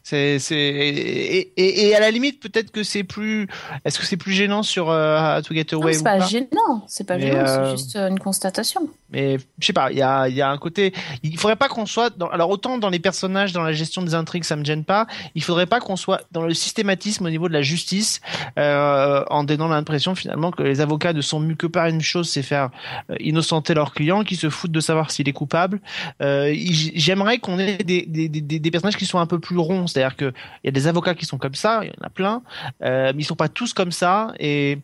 C'est, 0.04 0.40
c'est, 0.40 0.56
et, 0.56 1.52
et, 1.58 1.88
et 1.88 1.96
à 1.96 2.00
la 2.00 2.12
limite, 2.12 2.42
peut-être 2.42 2.72
que 2.72 2.84
c'est 2.84 3.04
plus, 3.04 3.48
est-ce 3.86 4.00
que 4.00 4.06
c'est 4.06 4.18
plus 4.18 4.32
gênant 4.34 4.64
sur 4.64 4.90
euh, 4.90 5.38
How 5.38 5.42
to 5.42 5.54
Get 5.54 5.68
Non, 5.74 5.82
Away 5.82 5.94
c'est 5.94 6.00
ou 6.00 6.04
pas 6.04 6.18
pas 6.18 6.26
gênant, 6.26 6.84
c'est 6.88 7.04
pas 7.06 7.18
Mais, 7.18 7.28
gênant, 7.28 7.40
euh, 7.40 7.66
c'est 7.66 7.78
juste 7.78 7.96
euh, 7.96 8.08
une 8.08 8.20
constatation. 8.20 8.90
Mais 9.12 9.38
je 9.60 9.66
sais 9.66 9.74
pas, 9.74 9.92
il 9.92 9.98
y 9.98 10.02
a, 10.02 10.30
y 10.30 10.42
a 10.42 10.50
un 10.50 10.58
côté. 10.58 10.94
Il 11.22 11.38
faudrait 11.38 11.58
pas 11.58 11.68
qu'on 11.68 11.86
soit. 11.86 12.16
Dans, 12.18 12.28
alors 12.30 12.50
autant 12.50 12.78
dans 12.78 12.90
les 12.90 13.00
personnages, 13.00 13.52
dans 13.52 13.62
la 13.62 13.74
gestion 13.74 14.02
des 14.02 14.16
intrigues, 14.16 14.46
ça 14.46 14.56
me 14.56 14.64
gêne 14.64 14.86
pas. 14.86 15.06
Il 15.36 15.44
faudrait 15.44 15.66
pas 15.66 15.80
qu'on 15.82 15.98
soit 15.98 16.22
dans 16.32 16.44
le 16.44 16.54
systématisme 16.54 17.26
au 17.26 17.30
niveau 17.30 17.50
de 17.50 17.54
la 17.54 17.62
justice, 17.62 18.22
euh, 18.58 19.24
en 19.30 19.44
donnant 19.44 19.68
l'impression 19.68 20.16
finalement 20.16 20.52
que 20.52 20.64
les 20.64 20.80
avocats 20.80 21.14
ne 21.14 21.22
sont 21.22 21.40
mus 21.40 21.58
que 21.58 21.68
par 21.68 21.88
une 21.88 22.02
chose, 22.02 22.30
c'est 22.30 22.42
faire 22.42 22.70
euh, 23.10 23.16
innocenter 23.20 23.74
leurs 23.74 23.94
clients, 23.94 24.24
qui 24.24 24.38
se 24.38 24.50
foutent 24.50 24.72
de 24.72 24.80
savoir 24.80 25.12
s'il 25.12 25.28
est 25.28 25.34
coupable. 25.34 25.82
Euh, 26.22 26.54
J'aimerais 26.96 27.40
qu'on 27.40 27.60
ait 27.60 27.81
des, 27.84 28.06
des, 28.06 28.30
des, 28.30 28.72
personnages 28.72 28.98
qui 28.98 29.06
sont 29.06 29.20
un 29.20 29.26
peu 29.26 29.40
plus 29.40 29.58
ronds, 29.58 29.88
c'est-à-dire 29.88 30.16
que 30.16 30.34
il 30.64 30.68
y 30.68 30.70
a 30.70 30.72
des 30.72 30.88
avocats 30.88 31.16
qui 31.16 31.26
sont 31.26 31.38
comme 31.38 31.56
ça, 31.56 31.82
il 31.84 31.88
y 31.88 31.92
en 31.92 32.06
a 32.06 32.10
plein, 32.10 32.42
euh, 32.84 33.12
mais 33.16 33.22
ils 33.22 33.26
sont 33.26 33.36
pas 33.36 33.50
tous 33.50 33.74
comme 33.74 33.92
ça 33.92 34.34
et 34.40 34.80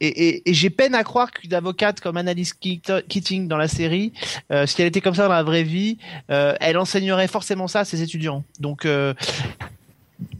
et, 0.00 0.42
et, 0.50 0.54
j'ai 0.54 0.68
peine 0.68 0.94
à 0.94 1.04
croire 1.04 1.30
qu'une 1.30 1.54
avocate 1.54 2.00
comme 2.00 2.16
Annalise 2.18 2.52
Keat- 2.52 3.06
Keating 3.08 3.48
dans 3.48 3.56
la 3.56 3.68
série, 3.68 4.12
euh, 4.52 4.66
si 4.66 4.82
elle 4.82 4.88
était 4.88 5.00
comme 5.00 5.14
ça 5.14 5.26
dans 5.26 5.32
la 5.32 5.42
vraie 5.42 5.62
vie, 5.62 5.96
euh, 6.30 6.54
elle 6.60 6.76
enseignerait 6.76 7.28
forcément 7.28 7.66
ça 7.66 7.80
à 7.80 7.84
ses 7.86 8.02
étudiants. 8.02 8.44
Donc, 8.60 8.84
euh, 8.84 9.14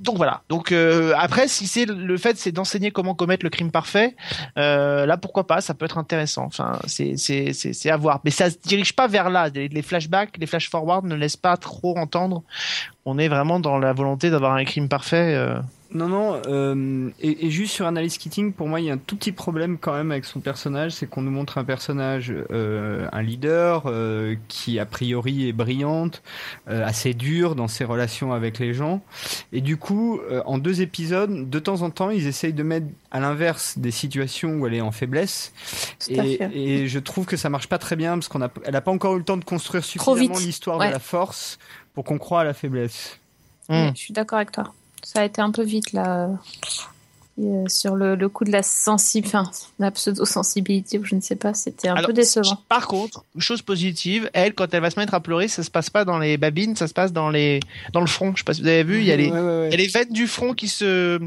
donc 0.07 0.17
voilà. 0.17 0.43
Donc 0.49 0.73
euh, 0.73 1.13
après, 1.19 1.49
si 1.49 1.67
c'est 1.67 1.85
le 1.85 2.17
fait, 2.17 2.39
c'est 2.39 2.53
d'enseigner 2.53 2.91
comment 2.91 3.15
commettre 3.15 3.45
le 3.45 3.51
crime 3.51 3.71
parfait, 3.71 4.17
euh, 4.57 5.05
là 5.05 5.17
pourquoi 5.19 5.47
pas, 5.47 5.61
ça 5.61 5.75
peut 5.75 5.85
être 5.85 5.99
intéressant. 5.99 6.45
Enfin, 6.47 6.79
c'est 6.87 7.17
c'est 7.17 7.53
c'est 7.53 7.91
à 7.91 7.97
voir. 7.99 8.21
Mais 8.25 8.31
ça 8.31 8.49
se 8.49 8.57
dirige 8.65 8.95
pas 8.95 9.09
vers 9.09 9.29
là. 9.29 9.49
Les, 9.55 9.69
les 9.69 9.83
flashbacks, 9.83 10.39
les 10.39 10.47
flash 10.47 10.71
forward 10.71 11.05
ne 11.05 11.15
laissent 11.15 11.37
pas 11.37 11.57
trop 11.59 11.99
entendre. 11.99 12.43
On 13.05 13.19
est 13.19 13.29
vraiment 13.29 13.61
dans 13.61 13.79
la 13.79 13.93
volonté 13.93 14.31
d'avoir 14.31 14.55
un 14.55 14.65
crime 14.65 14.89
parfait. 14.89 15.35
euh, 15.35 15.59
Non, 15.93 16.09
non, 16.09 16.43
euh, 16.49 17.11
et, 17.21 17.47
et 17.47 17.51
juste 17.51 17.73
sur 17.73 17.87
Analyse 17.87 18.19
Keating, 18.19 18.53
pour 18.53 18.67
moi, 18.69 18.81
il 18.81 18.87
y 18.87 18.91
a 18.91 18.95
un 18.95 18.99
tout 18.99 19.17
petit 19.17 19.33
problème 19.33 19.79
quand 19.79 19.93
même 19.93 20.11
avec 20.11 20.25
son 20.25 20.41
personnage, 20.41 20.93
c'est 20.93 21.07
qu'on 21.09 21.23
nous 21.23 21.31
montre 21.31 21.59
un 21.59 21.65
personnage, 21.65 22.35
euh, 22.51 23.09
un 23.13 23.23
leader, 23.23 23.85
euh, 23.87 24.35
qui 24.49 24.79
a 24.81 24.85
priori 24.87 25.49
est 25.49 25.53
brillante, 25.53 26.23
euh, 26.69 26.85
assez 26.85 27.15
dur 27.15 27.55
dans 27.55 27.69
ses 27.69 27.85
relations 27.85 28.33
avec 28.33 28.59
les 28.59 28.75
gens, 28.75 29.01
et 29.53 29.61
du 29.61 29.77
coup, 29.77 30.19
euh, 30.31 30.43
en 30.45 30.59
deux 30.59 30.83
épisodes, 30.83 31.49
de 31.49 31.59
temps 31.61 31.83
en 31.83 31.91
temps, 31.91 32.11
ils 32.11 32.27
essayent 32.27 32.53
de 32.53 32.63
mettre 32.65 32.87
à 33.13 33.21
l'inverse 33.21 33.79
des 33.79 33.93
situations 33.93 34.57
où 34.57 34.67
elle 34.67 34.75
est 34.75 34.81
en 34.81 34.93
faiblesse, 34.93 35.53
et, 36.09 36.83
et 36.83 36.89
je 36.89 36.99
trouve 36.99 37.27
que 37.27 37.37
ça 37.37 37.49
marche 37.49 37.69
pas 37.69 37.79
très 37.79 37.95
bien 37.97 38.15
parce 38.15 38.29
qu'on 38.29 38.43
a, 38.43 38.51
elle 38.65 38.77
a 38.77 38.81
pas 38.81 38.91
encore 38.91 39.15
eu 39.15 39.19
le 39.19 39.25
temps 39.25 39.37
de 39.37 39.45
construire 39.45 39.85
suffisamment 39.85 40.37
l'histoire 40.39 40.79
Ouais. 40.79 40.89
de 40.89 40.93
la 40.93 40.99
force 40.99 41.59
pour 41.95 42.05
qu'on 42.05 42.19
croit 42.19 42.41
à 42.41 42.45
la 42.45 42.55
faiblesse. 42.55 43.19
Hmm. 43.69 43.91
Je 43.95 44.01
suis 44.01 44.13
d'accord 44.13 44.37
avec 44.39 44.51
toi. 44.53 44.73
Ça 45.09 45.21
a 45.21 45.25
été 45.25 45.41
un 45.41 45.53
peu 45.53 45.63
vite 45.63 45.93
là. 45.93 46.29
euh, 47.39 47.65
sur 47.69 47.95
le, 47.95 48.17
le 48.17 48.29
coup 48.29 48.45
de 48.45 48.51
la 48.51 48.63
sensibilité, 48.65 49.37
enfin, 49.37 49.51
la 49.79 49.91
pseudo-sensibilité, 49.93 50.99
ou 50.99 51.05
je 51.05 51.15
ne 51.15 51.21
sais 51.21 51.37
pas, 51.37 51.55
c'était 51.55 51.87
un 51.89 51.95
Alors, 51.95 52.07
peu 52.09 52.13
décevant. 52.13 52.59
Par 52.69 52.89
contre, 52.89 53.25
chose 53.39 53.63
positive, 53.63 54.29
elle, 54.33 54.53
quand 54.55 54.73
elle 54.75 54.81
va 54.81 54.91
se 54.91 54.99
mettre 54.99 55.15
à 55.15 55.21
pleurer, 55.21 55.47
ça 55.47 55.63
se 55.63 55.71
passe 55.71 55.91
pas 55.91 56.05
dans 56.05 56.19
les 56.19 56.39
babines, 56.39 56.75
ça 56.75 56.89
se 56.89 56.95
passe 56.95 57.13
dans 57.13 57.31
les, 57.31 57.61
dans 57.93 58.01
le 58.01 58.07
front. 58.09 58.33
Je 58.35 58.39
sais 58.41 58.45
pas 58.45 58.55
si 58.55 58.63
vous 58.63 58.67
avez 58.69 58.83
vu, 58.85 58.99
il 58.99 59.05
y 59.05 59.13
a 59.13 59.17
les, 59.17 59.31
Ouais, 59.31 59.39
ouais, 59.39 59.47
ouais. 59.61 59.69
il 59.69 59.71
y 59.73 59.75
a 59.75 59.77
les 59.77 59.87
veines 59.87 60.13
du 60.13 60.27
front 60.27 60.55
qui 60.55 60.67
se, 60.67 61.21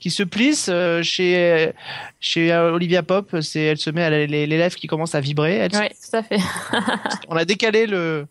qui 0.00 0.10
se 0.10 0.22
plissent 0.22 0.68
euh, 0.70 1.02
chez, 1.02 1.72
chez 2.20 2.52
euh, 2.52 2.72
Olivia 2.72 3.02
Pop. 3.02 3.36
C'est, 3.42 3.60
elle 3.60 3.78
se 3.78 3.90
met, 3.90 4.02
a 4.04 4.08
les, 4.10 4.26
les 4.28 4.46
lèvres 4.46 4.76
qui 4.76 4.86
commencent 4.86 5.14
à 5.16 5.20
vibrer. 5.20 5.68
Oui, 5.74 5.88
tout 5.88 6.16
à 6.16 6.22
fait. 6.22 6.38
On 7.28 7.36
a 7.36 7.44
décalé 7.44 7.86
le, 7.86 8.26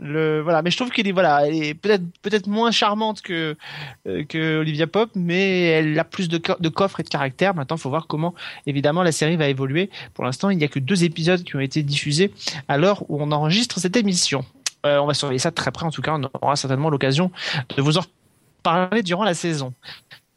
le, 0.00 0.40
voilà. 0.40 0.62
Mais 0.62 0.70
je 0.70 0.76
trouve 0.76 0.90
qu'elle 0.90 1.06
est, 1.06 1.12
voilà, 1.12 1.46
elle 1.46 1.54
est 1.54 1.74
peut-être, 1.74 2.02
peut-être 2.22 2.46
moins 2.46 2.70
charmante 2.70 3.22
que, 3.22 3.56
euh, 4.06 4.24
que 4.24 4.58
Olivia 4.58 4.86
Pop, 4.86 5.10
mais 5.14 5.64
elle 5.66 5.98
a 5.98 6.04
plus 6.04 6.28
de, 6.28 6.40
de 6.58 6.68
coffre 6.68 7.00
et 7.00 7.02
de 7.02 7.08
caractère. 7.08 7.54
Maintenant, 7.54 7.76
il 7.76 7.80
faut 7.80 7.90
voir 7.90 8.06
comment, 8.06 8.34
évidemment, 8.66 9.02
la 9.02 9.12
série 9.12 9.36
va 9.36 9.48
évoluer. 9.48 9.90
Pour 10.14 10.24
l'instant, 10.24 10.50
il 10.50 10.58
n'y 10.58 10.64
a 10.64 10.68
que 10.68 10.78
deux 10.78 11.04
épisodes 11.04 11.42
qui 11.42 11.56
ont 11.56 11.60
été 11.60 11.82
diffusés 11.82 12.32
à 12.68 12.78
l'heure 12.78 13.04
où 13.10 13.22
on 13.22 13.30
enregistre 13.30 13.78
cette 13.78 13.96
émission. 13.96 14.44
Euh, 14.86 14.98
on 14.98 15.06
va 15.06 15.14
surveiller 15.14 15.38
ça 15.38 15.50
de 15.50 15.54
très 15.54 15.70
près. 15.70 15.84
En 15.84 15.90
tout 15.90 16.02
cas, 16.02 16.14
on 16.14 16.30
aura 16.42 16.56
certainement 16.56 16.90
l'occasion 16.90 17.30
de 17.76 17.82
vous 17.82 17.98
en 17.98 18.04
parler 18.62 19.02
durant 19.02 19.24
la 19.24 19.34
saison. 19.34 19.74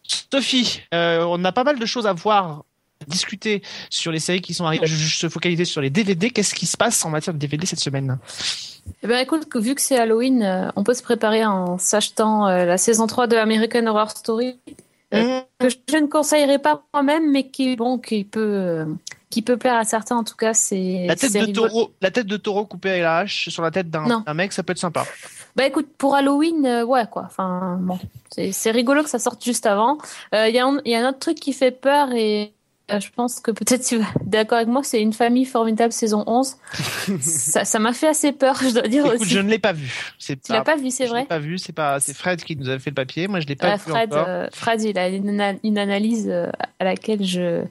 Sophie, 0.04 0.82
euh, 0.94 1.26
on 1.28 1.44
a 1.46 1.52
pas 1.52 1.64
mal 1.64 1.80
de 1.80 1.86
choses 1.86 2.08
à 2.08 2.14
voir, 2.14 2.66
discuter 3.08 3.62
sur 3.90 4.12
les 4.12 4.20
séries 4.20 4.42
qui 4.42 4.54
sont 4.54 4.66
arrivées. 4.66 4.86
Je, 4.86 4.96
je 4.96 5.16
se 5.16 5.30
focaliser 5.30 5.64
sur 5.64 5.80
les 5.80 5.90
DVD. 5.90 6.30
Qu'est-ce 6.30 6.54
qui 6.54 6.66
se 6.66 6.76
passe 6.76 7.04
en 7.06 7.10
matière 7.10 7.34
de 7.34 7.40
DVD 7.40 7.66
cette 7.66 7.80
semaine? 7.80 8.20
Eh 9.04 9.08
ben, 9.08 9.18
écoute, 9.20 9.48
vu 9.56 9.76
que 9.76 9.82
c'est 9.82 9.98
Halloween, 9.98 10.44
euh, 10.44 10.70
on 10.76 10.84
peut 10.84 10.94
se 10.94 11.04
préparer 11.04 11.46
en 11.46 11.78
s'achetant 11.78 12.48
euh, 12.48 12.66
la 12.66 12.78
saison 12.78 13.06
3 13.08 13.28
de 13.28 13.36
American 13.36 13.86
Horror 13.88 14.12
Story, 14.12 14.58
Euh, 15.14 15.42
que 15.60 15.68
je 15.70 15.98
ne 15.98 16.08
conseillerais 16.08 16.58
pas 16.58 16.82
moi-même, 16.94 17.30
mais 17.32 17.48
qui, 17.48 17.76
bon, 17.76 18.00
qui 18.00 18.24
peut, 18.24 18.86
qui 19.30 19.44
peut 19.44 19.58
plaire 19.58 19.76
à 19.76 19.84
certains. 19.84 20.16
En 20.18 20.24
tout 20.24 20.36
cas, 20.36 20.56
c'est. 20.56 21.06
La 21.08 21.16
tête 21.16 21.34
de 21.34 21.40
rigolo. 21.40 21.68
taureau, 21.68 21.92
la 22.02 22.10
tête 22.10 22.26
de 22.26 22.38
taureau 22.38 22.66
coupée 22.66 22.90
avec 22.90 23.02
la 23.04 23.18
hache 23.20 23.50
sur 23.50 23.62
la 23.62 23.70
tête 23.70 23.92
d'un 23.92 24.24
mec, 24.34 24.52
ça 24.54 24.64
peut 24.64 24.72
être 24.72 24.80
sympa. 24.80 25.06
Bah 25.56 25.68
écoute, 25.68 25.88
pour 26.00 26.16
Halloween, 26.16 26.66
euh, 26.66 26.84
ouais 26.84 27.06
quoi. 27.12 27.24
Enfin 27.28 27.78
bon, 27.80 28.00
c'est 28.32 28.72
rigolo 28.72 29.04
que 29.04 29.10
ça 29.10 29.20
sorte 29.20 29.44
juste 29.44 29.68
avant. 29.68 30.00
Euh, 30.34 30.48
Il 30.50 30.56
y, 30.56 30.60
a 30.60 30.66
un- 30.66 30.80
y 30.84 30.96
a 30.96 31.06
un 31.06 31.10
autre 31.10 31.20
truc 31.20 31.40
qui 31.40 31.54
fait 31.54 31.70
peur 31.70 32.12
et 32.14 32.54
je 32.90 33.10
pense 33.16 33.40
que 33.40 33.52
peut-être 33.52 33.84
tu 33.86 33.98
vas 33.98 34.06
d'accord 34.26 34.58
avec 34.58 34.68
moi, 34.68 34.84
c'est 34.84 35.02
une 35.02 35.14
famille 35.14 35.46
formidable 35.46 35.92
saison 35.94 36.24
11. 36.28 36.56
ça 37.22 37.66
ça 37.66 37.80
m'a 37.80 37.94
fait 37.94 38.08
assez 38.08 38.32
peur, 38.32 38.58
je 38.62 38.70
dois 38.70 38.88
dire 38.88 39.06
Écoute, 39.06 39.22
aussi. 39.22 39.30
je 39.30 39.40
ne 39.40 39.50
l'ai 39.50 39.60
pas 39.60 39.74
vu. 39.74 40.14
C'est 40.20 40.42
Tu 40.42 40.52
l'as 40.52 40.62
pas 40.64 40.76
vu, 40.76 40.92
c'est 40.92 41.06
vrai 41.08 41.26
pas 41.26 41.40
vu. 41.40 41.58
C'est 41.58 41.72
pas, 41.74 42.00
c'est 42.00 42.14
Fred 42.14 42.44
qui 42.44 42.56
nous 42.56 42.70
avait 42.70 42.80
fait 42.80 42.90
le 42.90 42.96
papier. 42.96 43.28
Moi, 43.28 43.40
je 43.40 43.48
l'ai 43.48 43.56
pas 43.56 43.68
Ouais, 43.72 43.76
vu 43.78 43.92
Fred, 43.92 44.14
encore. 44.14 44.26
euh, 44.28 44.48
Fred, 44.54 44.82
il 44.82 44.98
a 44.98 45.08
une, 45.10 45.30
ana- 45.40 45.58
une 45.64 45.78
analyse 45.78 46.28
euh, 46.30 46.50
à 46.80 46.84
laquelle 46.84 47.24
je 47.24 47.64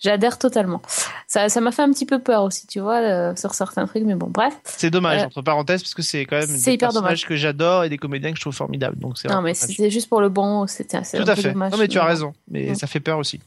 j'adhère 0.00 0.38
totalement. 0.38 0.82
Ça 1.26 1.48
ça 1.48 1.60
m'a 1.60 1.72
fait 1.72 1.82
un 1.82 1.90
petit 1.90 2.06
peu 2.06 2.18
peur 2.18 2.42
aussi, 2.42 2.66
tu 2.66 2.80
vois, 2.80 3.00
euh, 3.00 3.34
sur 3.36 3.54
certains 3.54 3.86
trucs, 3.86 4.04
mais 4.04 4.14
bon, 4.14 4.28
bref. 4.28 4.54
C'est 4.64 4.90
dommage 4.90 5.22
euh, 5.22 5.26
entre 5.26 5.42
parenthèses 5.42 5.82
parce 5.82 5.94
que 5.94 6.02
c'est 6.02 6.24
quand 6.26 6.36
même 6.36 6.46
c'est 6.46 6.52
des 6.70 6.72
hyper 6.74 6.90
personnages 6.90 7.26
que 7.26 7.36
j'adore 7.36 7.84
et 7.84 7.88
des 7.88 7.98
comédiens 7.98 8.30
que 8.32 8.36
je 8.36 8.42
trouve 8.42 8.54
formidables. 8.54 8.98
Donc 8.98 9.18
c'est 9.18 9.28
Non, 9.28 9.36
mais 9.42 9.52
dommage. 9.52 9.56
c'était 9.56 9.90
juste 9.90 10.08
pour 10.08 10.20
le 10.20 10.28
bon, 10.28 10.66
c'était 10.66 10.98
tout 11.00 11.24
à 11.26 11.34
fait. 11.36 11.52
dommage. 11.52 11.72
Non 11.72 11.78
mais 11.78 11.88
tu 11.88 11.98
as 11.98 12.04
raison. 12.04 12.32
Mais 12.50 12.70
Mm. 12.72 12.74
ça 12.74 12.86
fait 12.86 13.00
peur 13.00 13.18
aussi. 13.18 13.40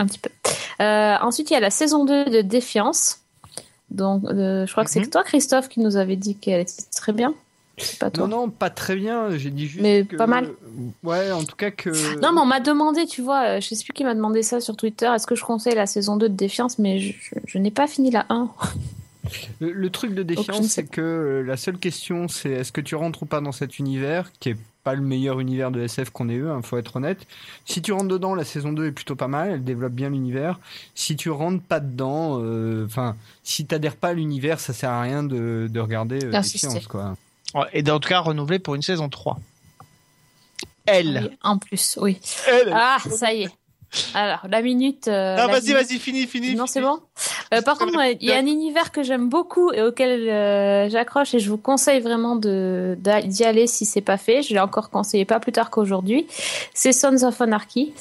Un 0.00 0.06
petit 0.06 0.18
peu. 0.18 0.30
Euh, 0.82 1.14
ensuite, 1.20 1.50
il 1.50 1.54
y 1.54 1.56
a 1.56 1.60
la 1.60 1.70
saison 1.70 2.04
2 2.04 2.24
de 2.24 2.40
Défiance. 2.40 3.20
Donc, 3.90 4.24
euh, 4.24 4.66
je 4.66 4.72
crois 4.72 4.84
que 4.84 4.90
c'est 4.90 5.00
Mhm. 5.00 5.10
toi, 5.10 5.22
Christophe, 5.24 5.68
qui 5.68 5.80
nous 5.80 5.96
avait 5.96 6.16
dit 6.16 6.34
qu'elle 6.36 6.60
était 6.60 6.72
très 6.94 7.12
bien. 7.12 7.34
C'est 7.76 7.98
pas 7.98 8.10
toi. 8.10 8.26
Non, 8.28 8.36
non, 8.42 8.50
pas 8.50 8.68
très 8.70 8.94
bien. 8.94 9.36
J'ai 9.36 9.50
dit 9.50 9.66
juste. 9.66 9.82
Mais 9.82 10.04
que- 10.04 10.16
pas 10.16 10.26
mal. 10.26 10.48
Ouais, 11.02 11.32
en 11.32 11.42
tout 11.44 11.56
cas 11.56 11.70
que. 11.70 11.90
Non, 12.20 12.32
mais 12.32 12.40
on 12.40 12.46
m'a 12.46 12.60
demandé, 12.60 13.06
tu 13.06 13.22
vois, 13.22 13.42
euh, 13.56 13.60
je 13.60 13.74
sais 13.74 13.84
plus 13.84 13.92
qui 13.94 14.04
m'a 14.04 14.14
demandé 14.14 14.42
ça 14.42 14.60
sur 14.60 14.76
Twitter, 14.76 15.06
est-ce 15.14 15.26
que 15.26 15.34
je 15.34 15.42
conseille 15.44 15.74
la 15.74 15.86
saison 15.86 16.16
2 16.16 16.28
de 16.28 16.34
Défiance, 16.34 16.78
mais 16.78 16.98
je, 16.98 17.12
je- 17.20 17.34
je 17.46 17.58
n'ai 17.58 17.70
pas 17.70 17.86
fini 17.86 18.10
la 18.10 18.26
1. 18.28 18.50
Le, 19.60 19.72
le 19.72 19.90
truc 19.90 20.14
de 20.14 20.22
défiance, 20.62 20.66
c'est 20.66 20.84
que 20.84 21.42
la 21.46 21.56
seule 21.56 21.78
question, 21.78 22.28
c'est 22.28 22.50
est-ce 22.50 22.72
que 22.72 22.80
tu 22.80 22.94
rentres 22.96 23.22
ou 23.22 23.26
pas 23.26 23.40
dans 23.40 23.52
cet 23.52 23.78
univers, 23.78 24.30
qui 24.40 24.50
est 24.50 24.56
pas 24.82 24.94
le 24.94 25.02
meilleur 25.02 25.40
univers 25.40 25.70
de 25.70 25.80
SF 25.80 26.10
qu'on 26.10 26.28
ait 26.28 26.34
eu, 26.34 26.48
hein, 26.48 26.60
faut 26.62 26.78
être 26.78 26.96
honnête. 26.96 27.26
Si 27.66 27.82
tu 27.82 27.92
rentres 27.92 28.08
dedans, 28.08 28.34
la 28.34 28.44
saison 28.44 28.72
2 28.72 28.86
est 28.86 28.92
plutôt 28.92 29.16
pas 29.16 29.28
mal, 29.28 29.50
elle 29.50 29.64
développe 29.64 29.92
bien 29.92 30.10
l'univers. 30.10 30.58
Si 30.94 31.16
tu 31.16 31.30
rentres 31.30 31.62
pas 31.62 31.80
dedans, 31.80 32.38
euh, 32.40 32.86
enfin, 32.86 33.16
si 33.42 33.66
t'adhères 33.66 33.96
pas 33.96 34.08
à 34.08 34.12
l'univers, 34.12 34.60
ça 34.60 34.72
sert 34.72 34.90
à 34.90 35.02
rien 35.02 35.22
de, 35.22 35.68
de 35.70 35.80
regarder 35.80 36.24
euh, 36.24 36.30
défiance, 36.30 36.86
quoi. 36.86 37.16
Et 37.72 37.88
en 37.90 37.98
tout 37.98 38.08
cas 38.08 38.20
renouvelé 38.20 38.58
pour 38.58 38.74
une 38.74 38.82
saison 38.82 39.08
3. 39.08 39.38
Elle. 40.86 41.28
Oui, 41.30 41.36
en 41.42 41.58
plus, 41.58 41.98
oui. 42.00 42.18
Elle. 42.48 42.72
Ah, 42.74 42.98
ça 43.10 43.32
y 43.32 43.42
est. 43.42 43.50
Alors, 44.14 44.40
la 44.48 44.62
minute. 44.62 45.08
euh, 45.08 45.36
Ah, 45.38 45.46
la 45.46 45.52
vas-y, 45.52 45.62
minute- 45.72 45.76
vas-y, 45.88 45.98
fini, 45.98 46.26
fini. 46.26 46.54
Non, 46.54 46.66
c'est 46.66 46.80
bon. 46.80 46.98
Euh, 47.52 47.60
par 47.62 47.76
contre, 47.76 47.92
moi, 47.92 48.08
il 48.08 48.22
y 48.22 48.32
a 48.32 48.36
un 48.36 48.46
univers 48.46 48.92
que 48.92 49.02
j'aime 49.02 49.28
beaucoup 49.28 49.72
et 49.72 49.82
auquel 49.82 50.28
euh, 50.28 50.88
j'accroche 50.88 51.34
et 51.34 51.38
je 51.40 51.50
vous 51.50 51.56
conseille 51.58 52.00
vraiment 52.00 52.36
de 52.36 52.96
d'y 53.24 53.44
aller 53.44 53.66
si 53.66 53.84
c'est 53.84 54.00
pas 54.00 54.16
fait. 54.16 54.42
Je 54.42 54.54
l'ai 54.54 54.60
encore 54.60 54.90
conseillé 54.90 55.24
pas 55.24 55.40
plus 55.40 55.52
tard 55.52 55.70
qu'aujourd'hui. 55.70 56.26
C'est 56.74 56.92
Sons 56.92 57.24
of 57.24 57.40
Anarchy, 57.40 57.92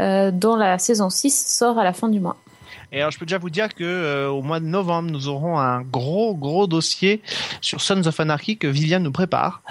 euh, 0.00 0.30
dont 0.32 0.56
la 0.56 0.78
saison 0.78 1.10
6 1.10 1.46
sort 1.46 1.78
à 1.78 1.84
la 1.84 1.92
fin 1.92 2.08
du 2.08 2.18
mois. 2.20 2.36
Et 2.92 3.00
alors, 3.00 3.10
je 3.10 3.18
peux 3.18 3.26
déjà 3.26 3.38
vous 3.38 3.50
dire 3.50 3.74
que 3.74 3.82
euh, 3.82 4.28
au 4.30 4.42
mois 4.42 4.60
de 4.60 4.64
novembre, 4.66 5.10
nous 5.10 5.26
aurons 5.28 5.58
un 5.58 5.82
gros, 5.82 6.34
gros 6.34 6.68
dossier 6.68 7.20
sur 7.60 7.80
Sons 7.80 8.06
of 8.06 8.20
Anarchy 8.20 8.58
que 8.58 8.68
Viviane 8.68 9.02
nous 9.02 9.10
prépare 9.12 9.62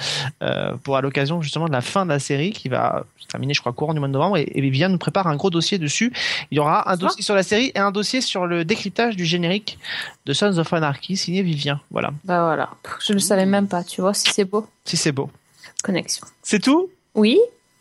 euh, 0.43 0.74
pour 0.84 0.98
à 0.98 1.02
l'occasion 1.02 1.41
justement 1.41 1.67
de 1.67 1.71
la 1.71 1.82
fin 1.82 2.06
de 2.06 2.10
la 2.10 2.19
série 2.19 2.52
qui 2.52 2.67
va 2.69 3.06
se 3.17 3.26
terminer, 3.28 3.54
je 3.54 3.62
crois, 3.62 3.71
courant 3.74 3.93
du 3.93 4.00
mois 4.00 4.08
de 4.10 4.13
novembre. 4.13 4.38
Et, 4.38 4.52
et 4.54 4.62
Viviane 4.62 4.91
nous 4.91 4.98
prépare 4.98 5.28
un 5.28 5.36
gros 5.36 5.50
dossier 5.50 5.78
dessus. 5.80 6.12
Il 6.52 6.56
y 6.56 6.60
aura 6.60 6.91
un 6.91 6.98
dossier 6.98 7.24
sur 7.24 7.36
la 7.36 7.43
série 7.43 7.71
et 7.74 7.80
un 7.80 7.91
dossier 7.91 8.21
sur 8.21 8.45
le 8.45 8.65
décryptage 8.65 9.15
du 9.15 9.26
générique 9.26 9.80
de 10.26 10.34
Sons 10.34 10.58
of 10.58 10.71
Anarchy 10.74 11.15
signé 11.17 11.41
Vivien. 11.41 11.80
Voilà, 11.91 12.12
Bah 12.26 12.43
voilà. 12.43 12.69
Je 13.00 13.13
ne 13.13 13.19
savais 13.19 13.45
même 13.45 13.67
pas, 13.67 13.84
tu 13.84 14.02
vois, 14.02 14.13
si 14.13 14.30
c'est 14.32 14.45
beau. 14.45 14.67
si 14.84 14.98
c'est 14.98 15.12
beau. 15.12 15.30
Connexion. 15.84 16.26
C'est 16.43 16.60
tout? 16.62 16.89
Oui, 17.13 17.39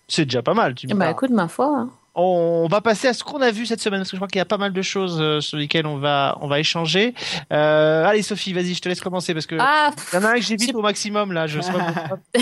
C'est 0.09 0.25
déjà 0.27 0.43
pas 0.43 0.55
mal. 0.55 0.75
Tu 0.75 0.87
me 0.87 0.95
bah 0.95 1.11
écoute, 1.11 1.31
ma 1.31 1.49
foi. 1.49 1.67
hein. 1.77 1.91
On 2.17 2.69
va 2.71 2.81
passer 2.81 3.09
à 3.09 3.13
ce 3.13 3.25
qu'on 3.25 3.41
a 3.41 3.51
vu 3.51 3.67
cette 3.67 3.81
semaine 3.81 4.01
parce 4.01 4.11
que 4.11 4.17
je 4.17 4.19
crois 4.21 4.29
qu'il 4.29 4.39
y 4.39 4.43
a 4.43 4.45
pas 4.45 4.57
mal 4.59 4.73
de 4.73 4.83
choses 4.83 5.19
euh, 5.21 5.41
sur 5.41 5.57
lesquelles 5.59 5.87
on 5.87 5.97
va 5.99 6.39
on 6.41 6.47
va 6.47 6.61
échanger. 6.61 7.13
Euh, 7.53 8.05
allez 8.05 8.23
Sophie, 8.23 8.53
vas-y, 8.53 8.75
je 8.75 8.81
te 8.81 8.89
laisse 8.89 9.01
commencer 9.01 9.35
parce 9.35 9.47
que 9.47 9.57
Ah, 9.59 9.91
il 10.13 10.17
y 10.17 10.19
en 10.19 10.25
a 10.25 10.31
un 10.31 10.35
que 10.35 10.41
j'évite 10.43 10.75
au 10.75 10.83
maximum 10.83 11.33
là. 11.33 11.47
Je 11.49 11.61
sais 11.61 11.73
pas 11.73 11.79
pourquoi. 11.93 12.19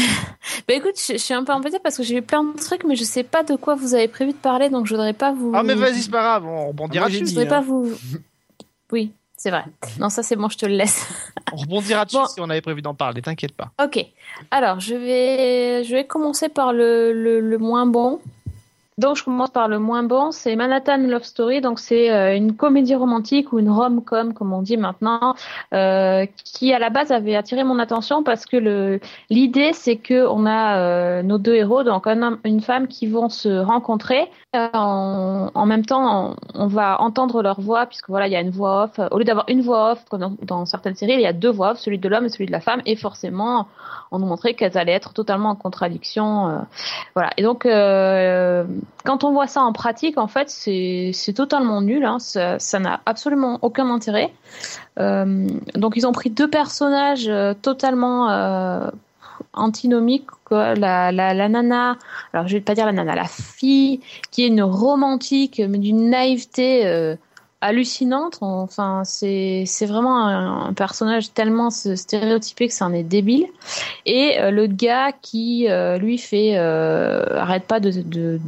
bah 0.68 0.74
écoute, 0.74 0.94
je, 0.96 1.14
je 1.14 1.18
suis 1.18 1.32
un 1.34 1.42
peu 1.44 1.52
embêtée 1.52 1.78
parce 1.82 1.96
que 1.96 2.02
j'ai 2.02 2.16
vu 2.16 2.22
plein 2.22 2.44
de 2.44 2.56
trucs, 2.58 2.84
mais 2.84 2.96
je 2.96 3.04
sais 3.04 3.22
pas 3.22 3.42
de 3.44 3.56
quoi 3.56 3.74
vous 3.74 3.94
avez 3.94 4.08
prévu 4.08 4.32
de 4.32 4.36
parler, 4.36 4.68
donc 4.68 4.86
je 4.86 4.94
voudrais 4.94 5.14
pas 5.14 5.32
vous. 5.32 5.52
Ah 5.54 5.62
mais 5.62 5.74
vas-y, 5.74 6.02
c'est 6.02 6.10
pas 6.10 6.20
grave, 6.22 6.46
on 6.46 6.68
rebondira 6.68 7.06
Ah, 7.06 7.08
moi, 7.08 7.18
Je 7.18 7.24
voudrais 7.24 7.46
hein. 7.46 7.48
pas 7.48 7.60
vous. 7.62 7.90
Oui, 8.92 9.10
c'est 9.38 9.50
vrai. 9.50 9.64
Non, 9.98 10.10
ça 10.10 10.22
c'est 10.22 10.36
bon, 10.36 10.50
je 10.50 10.58
te 10.58 10.66
le 10.66 10.74
laisse. 10.74 11.06
On 11.50 11.56
rebondira 11.56 12.04
dessus 12.04 12.16
Bon. 12.18 12.26
si 12.26 12.40
on 12.40 12.50
avait 12.50 12.60
prévu 12.60 12.82
d'en 12.82 12.94
parler. 12.94 13.22
T'inquiète 13.22 13.52
pas. 13.52 13.70
Ok. 13.82 14.04
Alors, 14.50 14.80
je 14.80 14.94
vais, 14.94 15.82
je 15.84 15.94
vais 15.94 16.04
commencer 16.06 16.48
par 16.50 16.72
le, 16.74 17.12
le, 17.14 17.40
le 17.40 17.58
moins 17.58 17.86
bon. 17.86 18.20
Donc, 19.02 19.16
je 19.16 19.24
commence 19.24 19.50
par 19.50 19.66
le 19.66 19.80
moins 19.80 20.04
bon. 20.04 20.30
C'est 20.30 20.54
Manhattan 20.54 20.98
Love 20.98 21.24
Story. 21.24 21.60
Donc, 21.60 21.80
c'est 21.80 22.12
euh, 22.12 22.36
une 22.36 22.54
comédie 22.54 22.94
romantique 22.94 23.52
ou 23.52 23.58
une 23.58 23.68
rom-com, 23.68 24.32
comme 24.32 24.52
on 24.52 24.62
dit 24.62 24.76
maintenant, 24.76 25.34
euh, 25.74 26.24
qui 26.44 26.72
à 26.72 26.78
la 26.78 26.88
base 26.88 27.10
avait 27.10 27.34
attiré 27.34 27.64
mon 27.64 27.80
attention 27.80 28.22
parce 28.22 28.46
que 28.46 29.00
l'idée, 29.28 29.72
c'est 29.72 29.96
que 29.96 30.24
on 30.28 30.46
a 30.46 30.78
euh, 30.78 31.22
nos 31.24 31.38
deux 31.38 31.56
héros, 31.56 31.82
donc 31.82 32.06
un 32.06 32.22
homme, 32.22 32.38
une 32.44 32.60
femme, 32.60 32.86
qui 32.86 33.08
vont 33.08 33.28
se 33.28 33.48
rencontrer. 33.48 34.30
En, 34.54 35.50
en 35.54 35.66
même 35.66 35.84
temps, 35.86 36.36
on, 36.54 36.66
va 36.66 37.00
entendre 37.00 37.42
leur 37.42 37.60
voix, 37.60 37.86
puisque 37.86 38.10
voilà, 38.10 38.26
il 38.26 38.32
y 38.32 38.36
a 38.36 38.40
une 38.40 38.50
voix 38.50 38.84
off. 38.84 39.00
Au 39.10 39.18
lieu 39.18 39.24
d'avoir 39.24 39.46
une 39.48 39.62
voix 39.62 39.92
off, 39.92 40.04
comme 40.10 40.20
dans, 40.20 40.36
dans 40.42 40.66
certaines 40.66 40.94
séries, 40.94 41.14
il 41.14 41.20
y 41.20 41.26
a 41.26 41.32
deux 41.32 41.50
voix 41.50 41.70
off, 41.70 41.78
celui 41.78 41.98
de 41.98 42.08
l'homme 42.08 42.26
et 42.26 42.28
celui 42.28 42.46
de 42.46 42.52
la 42.52 42.60
femme, 42.60 42.82
et 42.84 42.94
forcément, 42.94 43.66
on 44.10 44.18
nous 44.18 44.26
montrait 44.26 44.52
qu'elles 44.52 44.76
allaient 44.76 44.92
être 44.92 45.14
totalement 45.14 45.50
en 45.50 45.54
contradiction. 45.56 46.50
euh, 46.50 46.58
voilà. 47.14 47.30
Et 47.38 47.42
donc, 47.42 47.64
euh, 47.64 48.64
quand 49.04 49.24
on 49.24 49.32
voit 49.32 49.46
ça 49.46 49.62
en 49.62 49.72
pratique, 49.72 50.18
en 50.18 50.28
fait, 50.28 50.50
c'est 50.50 51.32
totalement 51.34 51.80
nul. 51.80 52.04
Hein, 52.04 52.18
ça 52.18 52.58
ça 52.58 52.78
n'a 52.78 53.00
absolument 53.06 53.58
aucun 53.62 53.88
intérêt. 53.90 54.32
Euh, 54.98 55.48
donc, 55.74 55.94
ils 55.96 56.06
ont 56.06 56.12
pris 56.12 56.30
deux 56.30 56.48
personnages 56.48 57.28
euh, 57.28 57.54
totalement, 57.54 58.30
euh, 58.30 58.90
antinomique. 59.52 60.26
La, 60.50 61.12
la, 61.12 61.32
la 61.32 61.48
nana, 61.48 61.96
alors 62.34 62.46
je 62.46 62.54
vais 62.54 62.60
pas 62.60 62.74
dire 62.74 62.84
la 62.84 62.92
nana, 62.92 63.14
la 63.14 63.24
fille 63.24 64.00
qui 64.30 64.44
est 64.44 64.48
une 64.48 64.62
romantique, 64.62 65.62
mais 65.66 65.78
d'une 65.78 66.10
naïveté 66.10 66.86
euh, 66.86 67.16
hallucinante. 67.62 68.38
Enfin, 68.40 69.02
c'est 69.04 69.64
vraiment 69.86 70.26
un, 70.26 70.72
personnage 70.74 71.32
tellement 71.32 71.70
stéréotypé 71.70 72.68
que 72.68 72.74
ça 72.74 72.86
en 72.86 72.92
est 72.92 73.04
débile. 73.04 73.46
Et 74.04 74.38
euh, 74.40 74.50
le 74.50 74.66
gars 74.66 75.12
qui 75.12 75.68
euh, 75.68 75.96
lui 75.96 76.18
fait 76.18 76.58
euh, 76.58 77.24
arrête 77.38 77.64
pas 77.64 77.78
de, 77.78 78.38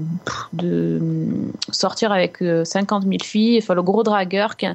de, 0.53 1.23
sortir 1.71 2.13
avec 2.13 2.43
euh, 2.43 2.65
50 2.65 3.05
000 3.05 3.17
filles. 3.23 3.61
Enfin, 3.63 3.75
le 3.75 3.83
gros 3.83 4.03
dragueur 4.03 4.57
qui, 4.57 4.67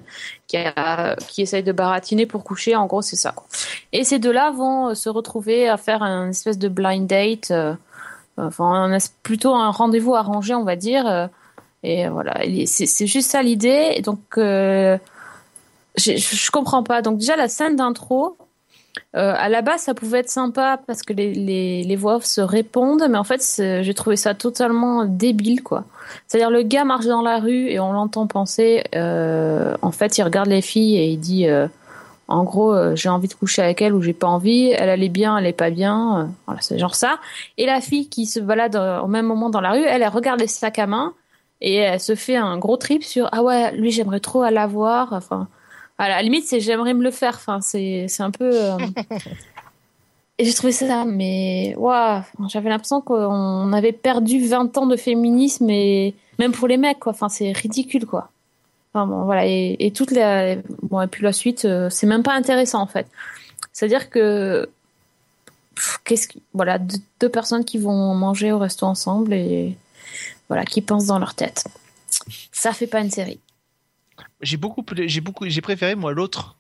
qui, 0.48 1.42
essaye 1.42 1.64
de 1.64 1.72
baratiner 1.74 2.26
pour 2.26 2.44
coucher. 2.44 2.76
En 2.76 2.86
gros, 2.86 3.02
c'est 3.02 3.18
ça. 3.18 3.36
Et 3.92 4.06
ces 4.06 4.20
deux-là 4.20 4.52
vont 4.52 4.96
se 4.96 5.10
retrouver 5.10 5.68
à 5.68 5.78
faire 5.78 6.02
un 6.02 6.30
espèce 6.30 6.58
de 6.58 6.70
blind 6.70 7.06
date. 7.06 7.54
Enfin, 8.38 8.98
plutôt 9.22 9.54
un 9.54 9.70
rendez-vous 9.70 10.16
arrangé, 10.16 10.56
on 10.56 10.64
va 10.64 10.78
dire. 10.78 11.30
Et 11.84 12.08
voilà, 12.10 12.42
c'est 12.66 13.08
juste 13.08 13.32
ça 13.32 13.42
l'idée. 13.42 14.02
Donc, 14.04 14.20
euh, 14.38 14.98
je, 15.96 16.18
je 16.18 16.52
comprends 16.52 16.84
pas. 16.84 17.02
Donc 17.02 17.20
déjà, 17.20 17.36
la 17.36 17.48
scène 17.48 17.76
d'intro, 17.76 18.38
euh, 19.16 19.34
à 19.38 19.48
la 19.50 19.62
base, 19.62 19.82
ça 19.82 19.94
pouvait 19.94 20.20
être 20.20 20.30
sympa 20.30 20.80
parce 20.86 21.04
que 21.04 21.14
les, 21.14 21.34
les, 21.84 21.96
voix 21.96 22.16
off 22.16 22.26
se 22.26 22.42
répondent, 22.42 23.08
mais 23.10 23.18
en 23.18 23.24
fait, 23.24 23.42
j'ai 23.82 23.94
trouvé 23.94 24.18
ça 24.18 24.34
totalement 24.34 25.06
débile, 25.06 25.64
quoi. 25.64 25.86
C'est-à-dire, 26.28 26.50
le 26.50 26.64
gars 26.64 26.84
marche 26.84 27.06
dans 27.06 27.22
la 27.22 27.40
rue 27.40 27.70
et 27.70 27.80
on 27.80 27.94
l'entend 27.94 28.28
penser, 28.28 28.84
euh, 28.96 29.76
en 29.82 29.92
fait, 29.92 30.18
il 30.18 30.24
regarde 30.24 30.50
les 30.50 30.62
filles 30.62 30.98
et 30.98 31.08
il 31.08 31.18
dit, 31.20 31.48
en 32.28 32.44
gros, 32.44 32.96
j'ai 32.96 33.10
envie 33.10 33.28
de 33.28 33.34
coucher 33.34 33.62
avec 33.62 33.82
elle 33.82 33.94
ou 33.94 34.02
j'ai 34.02 34.14
pas 34.14 34.28
envie, 34.28 34.72
elle 34.72 34.90
allait 34.90 35.10
bien, 35.10 35.38
elle 35.38 35.46
est 35.46 35.54
pas 35.54 35.70
bien, 35.70 36.30
voilà, 36.46 36.62
c'est 36.62 36.78
genre 36.78 36.96
ça. 36.96 37.20
Et 37.58 37.66
la 37.66 37.80
fille 37.80 38.10
qui 38.10 38.26
se 38.26 38.40
balade 38.40 38.76
au 38.76 39.08
même 39.08 39.26
moment 39.26 39.50
dans 39.50 39.62
la 39.62 39.72
rue, 39.72 39.84
elle, 39.84 40.02
elle 40.02 40.10
regarde 40.10 40.40
les 40.40 40.48
sacs 40.48 40.80
à 40.80 40.88
main 40.88 41.14
et 41.62 41.76
elle 41.76 42.00
se 42.00 42.16
fait 42.16 42.36
un 42.36 42.58
gros 42.58 42.78
trip 42.78 43.04
sur, 43.04 43.30
ah 43.32 43.44
ouais, 43.44 43.72
lui, 43.76 43.92
j'aimerais 43.92 44.20
trop 44.20 44.42
à 44.42 44.52
l'avoir, 44.52 45.14
enfin, 45.14 45.48
à 45.98 46.08
la 46.08 46.22
limite, 46.22 46.46
c'est 46.46 46.60
j'aimerais 46.62 46.94
me 46.94 47.04
le 47.04 47.12
faire. 47.12 47.36
Enfin, 47.36 47.60
c'est 47.62 48.06
c'est 48.08 48.24
un 48.24 48.32
peu. 48.32 48.50
euh, 48.54 48.78
Et 50.38 50.46
j'ai 50.46 50.54
trouvé 50.54 50.72
ça, 50.72 51.04
mais 51.04 51.76
waouh, 51.76 52.22
j'avais 52.48 52.70
l'impression 52.70 53.02
qu'on 53.02 53.74
avait 53.74 53.92
perdu 53.92 54.48
20 54.48 54.78
ans 54.78 54.88
de 54.88 54.96
féminisme 54.96 55.70
et 55.70 56.16
même 56.40 56.54
pour 56.54 56.70
les 56.70 56.78
mecs, 56.78 57.00
quoi. 57.00 57.12
Enfin, 57.12 57.28
c'est 57.28 57.52
ridicule, 57.52 58.06
quoi. 58.06 58.30
Enfin, 58.94 59.06
bon, 59.06 59.26
voilà. 59.26 59.46
Et, 59.46 59.76
et 59.80 59.92
toute 59.92 60.12
la, 60.12 60.56
bon, 60.84 61.02
et 61.02 61.08
puis 61.08 61.24
la 61.24 61.34
suite, 61.34 61.66
euh, 61.66 61.90
c'est 61.90 62.08
même 62.08 62.24
pas 62.24 62.34
intéressant 62.34 62.82
en 62.82 62.88
fait. 62.88 63.08
C'est-à-dire 63.74 64.10
que 64.10 64.70
pff, 65.76 66.00
qu'est-ce 66.06 66.28
qui, 66.30 66.42
voilà, 66.54 66.80
deux, 66.80 66.98
deux 67.20 67.30
personnes 67.30 67.66
qui 67.66 67.78
vont 67.78 68.16
manger 68.16 68.54
au 68.54 68.60
resto 68.60 68.86
ensemble 68.86 69.34
et 69.34 69.76
voilà, 70.50 70.66
qui 70.66 70.82
pensent 70.82 71.06
dans 71.06 71.20
leur 71.20 71.36
tête. 71.36 71.64
Ça 72.52 72.74
fait 72.74 72.88
pas 72.88 73.00
une 73.00 73.12
série. 73.12 73.40
J'ai 74.42 74.58
beaucoup, 74.58 74.84
j'ai 75.06 75.22
beaucoup, 75.22 75.48
j'ai 75.48 75.62
préféré 75.62 75.96
moi 75.96 76.12
l'autre 76.12 76.58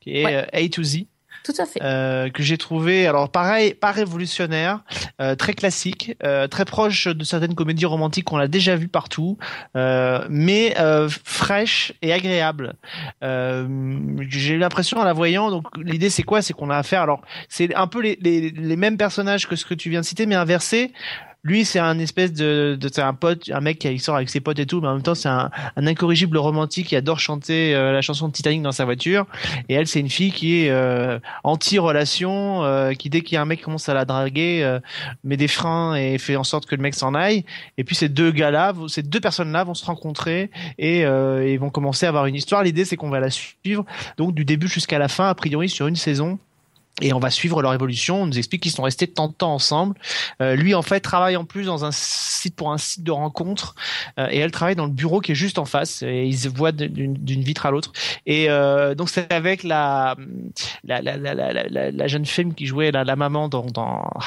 qui 0.00 0.16
est 0.16 0.24
Ouais. 0.24 0.34
euh, 0.34 0.46
A 0.66 0.68
to 0.68 0.82
Z. 0.82 1.04
Tout 1.42 1.54
à 1.56 1.64
fait. 1.64 1.80
euh, 1.82 2.28
que 2.28 2.42
j'ai 2.42 2.58
trouvé 2.58 3.06
alors 3.06 3.30
pareil 3.30 3.72
pas 3.72 3.92
révolutionnaire 3.92 4.80
euh, 5.22 5.34
très 5.36 5.54
classique 5.54 6.14
euh, 6.22 6.46
très 6.48 6.66
proche 6.66 7.08
de 7.08 7.24
certaines 7.24 7.54
comédies 7.54 7.86
romantiques 7.86 8.26
qu'on 8.26 8.36
a 8.36 8.46
déjà 8.46 8.76
vues 8.76 8.88
partout 8.88 9.38
mais 10.28 10.74
fraîche 11.24 11.94
et 12.02 12.12
agréable 12.12 12.74
j'ai 13.22 14.54
eu 14.54 14.58
l'impression 14.58 14.98
en 14.98 15.04
la 15.04 15.14
voyant 15.14 15.50
donc 15.50 15.64
l'idée 15.78 16.10
c'est 16.10 16.24
quoi? 16.24 16.42
C'est 16.42 16.52
qu'on 16.52 16.68
a 16.68 16.76
affaire 16.76 17.00
alors 17.00 17.22
c'est 17.48 17.74
un 17.74 17.86
peu 17.86 18.02
les, 18.02 18.18
les, 18.20 18.50
les 18.50 18.76
mêmes 18.76 18.98
personnages 18.98 19.48
que 19.48 19.56
ce 19.56 19.64
que 19.64 19.72
tu 19.74 19.88
viens 19.88 20.00
de 20.02 20.06
citer 20.06 20.26
mais 20.26 20.34
inversé 20.34 20.92
lui 21.42 21.64
c'est 21.64 21.78
un 21.78 21.98
espèce 21.98 22.32
de, 22.32 22.76
de 22.78 22.88
c'est 22.92 23.00
un 23.02 23.14
pote 23.14 23.50
un 23.52 23.60
mec 23.60 23.78
qui 23.78 23.98
sort 23.98 24.16
avec 24.16 24.28
ses 24.28 24.40
potes 24.40 24.58
et 24.58 24.66
tout 24.66 24.80
mais 24.80 24.88
en 24.88 24.94
même 24.94 25.02
temps 25.02 25.14
c'est 25.14 25.28
un, 25.28 25.50
un 25.76 25.86
incorrigible 25.86 26.36
romantique 26.36 26.88
qui 26.88 26.96
adore 26.96 27.18
chanter 27.18 27.74
euh, 27.74 27.92
la 27.92 28.02
chanson 28.02 28.28
de 28.28 28.32
Titanic 28.32 28.60
dans 28.62 28.72
sa 28.72 28.84
voiture 28.84 29.26
et 29.68 29.74
elle 29.74 29.86
c'est 29.86 30.00
une 30.00 30.10
fille 30.10 30.32
qui 30.32 30.64
est 30.64 30.70
euh, 30.70 31.18
anti-relation, 31.44 32.64
euh, 32.64 32.92
qui 32.92 33.10
dès 33.10 33.20
qu'il 33.22 33.34
y 33.34 33.38
a 33.38 33.42
un 33.42 33.44
mec 33.44 33.58
qui 33.60 33.64
commence 33.64 33.88
à 33.88 33.94
la 33.94 34.04
draguer, 34.04 34.62
euh, 34.62 34.80
met 35.24 35.36
des 35.36 35.48
freins 35.48 35.94
et 35.94 36.18
fait 36.18 36.36
en 36.36 36.44
sorte 36.44 36.66
que 36.66 36.74
le 36.74 36.82
mec 36.82 36.94
s'en 36.94 37.14
aille. 37.14 37.44
Et 37.78 37.84
puis 37.84 37.94
ces 37.96 38.08
deux 38.08 38.30
gars-là, 38.32 38.72
vont- 38.72 38.88
ces 38.88 39.02
deux 39.02 39.20
personnes-là 39.20 39.64
vont 39.64 39.74
se 39.74 39.84
rencontrer 39.84 40.50
et, 40.78 41.04
euh, 41.04 41.46
et 41.46 41.56
vont 41.56 41.70
commencer 41.70 42.06
à 42.06 42.10
avoir 42.10 42.26
une 42.26 42.34
histoire. 42.34 42.62
L'idée 42.62 42.84
c'est 42.84 42.96
qu'on 42.96 43.10
va 43.10 43.20
la 43.20 43.30
suivre 43.30 43.84
donc 44.18 44.34
du 44.34 44.44
début 44.44 44.68
jusqu'à 44.68 44.98
la 44.98 45.08
fin, 45.08 45.28
a 45.28 45.34
priori 45.34 45.68
sur 45.68 45.86
une 45.86 45.96
saison. 45.96 46.38
Et 47.00 47.12
on 47.12 47.18
va 47.18 47.30
suivre 47.30 47.62
leur 47.62 47.72
évolution. 47.72 48.22
On 48.22 48.26
nous 48.26 48.38
explique 48.38 48.62
qu'ils 48.62 48.72
sont 48.72 48.82
restés 48.82 49.06
tant 49.06 49.28
de 49.28 49.32
temps 49.32 49.54
ensemble. 49.54 49.96
Euh, 50.42 50.54
lui, 50.54 50.74
en 50.74 50.82
fait, 50.82 51.00
travaille 51.00 51.36
en 51.36 51.44
plus 51.44 51.64
dans 51.64 51.84
un 51.84 51.92
site 51.92 52.54
pour 52.54 52.72
un 52.72 52.78
site 52.78 53.04
de 53.04 53.10
rencontre, 53.10 53.74
euh, 54.18 54.28
et 54.30 54.38
elle 54.38 54.50
travaille 54.50 54.76
dans 54.76 54.86
le 54.86 54.92
bureau 54.92 55.20
qui 55.20 55.32
est 55.32 55.36
juste 55.36 55.58
en 55.58 55.64
face. 55.64 56.02
Et 56.02 56.26
ils 56.26 56.38
se 56.38 56.48
voient 56.48 56.72
d'une 56.72 57.42
vitre 57.42 57.66
à 57.66 57.70
l'autre. 57.70 57.92
Et 58.26 58.50
euh, 58.50 58.94
donc 58.94 59.08
c'est 59.08 59.32
avec 59.32 59.62
la 59.62 60.16
la, 60.84 62.06
jeune 62.06 62.26
femme 62.26 62.54
qui 62.54 62.66
jouait 62.66 62.90
la, 62.90 63.16
maman 63.16 63.48
dans, 63.48 63.66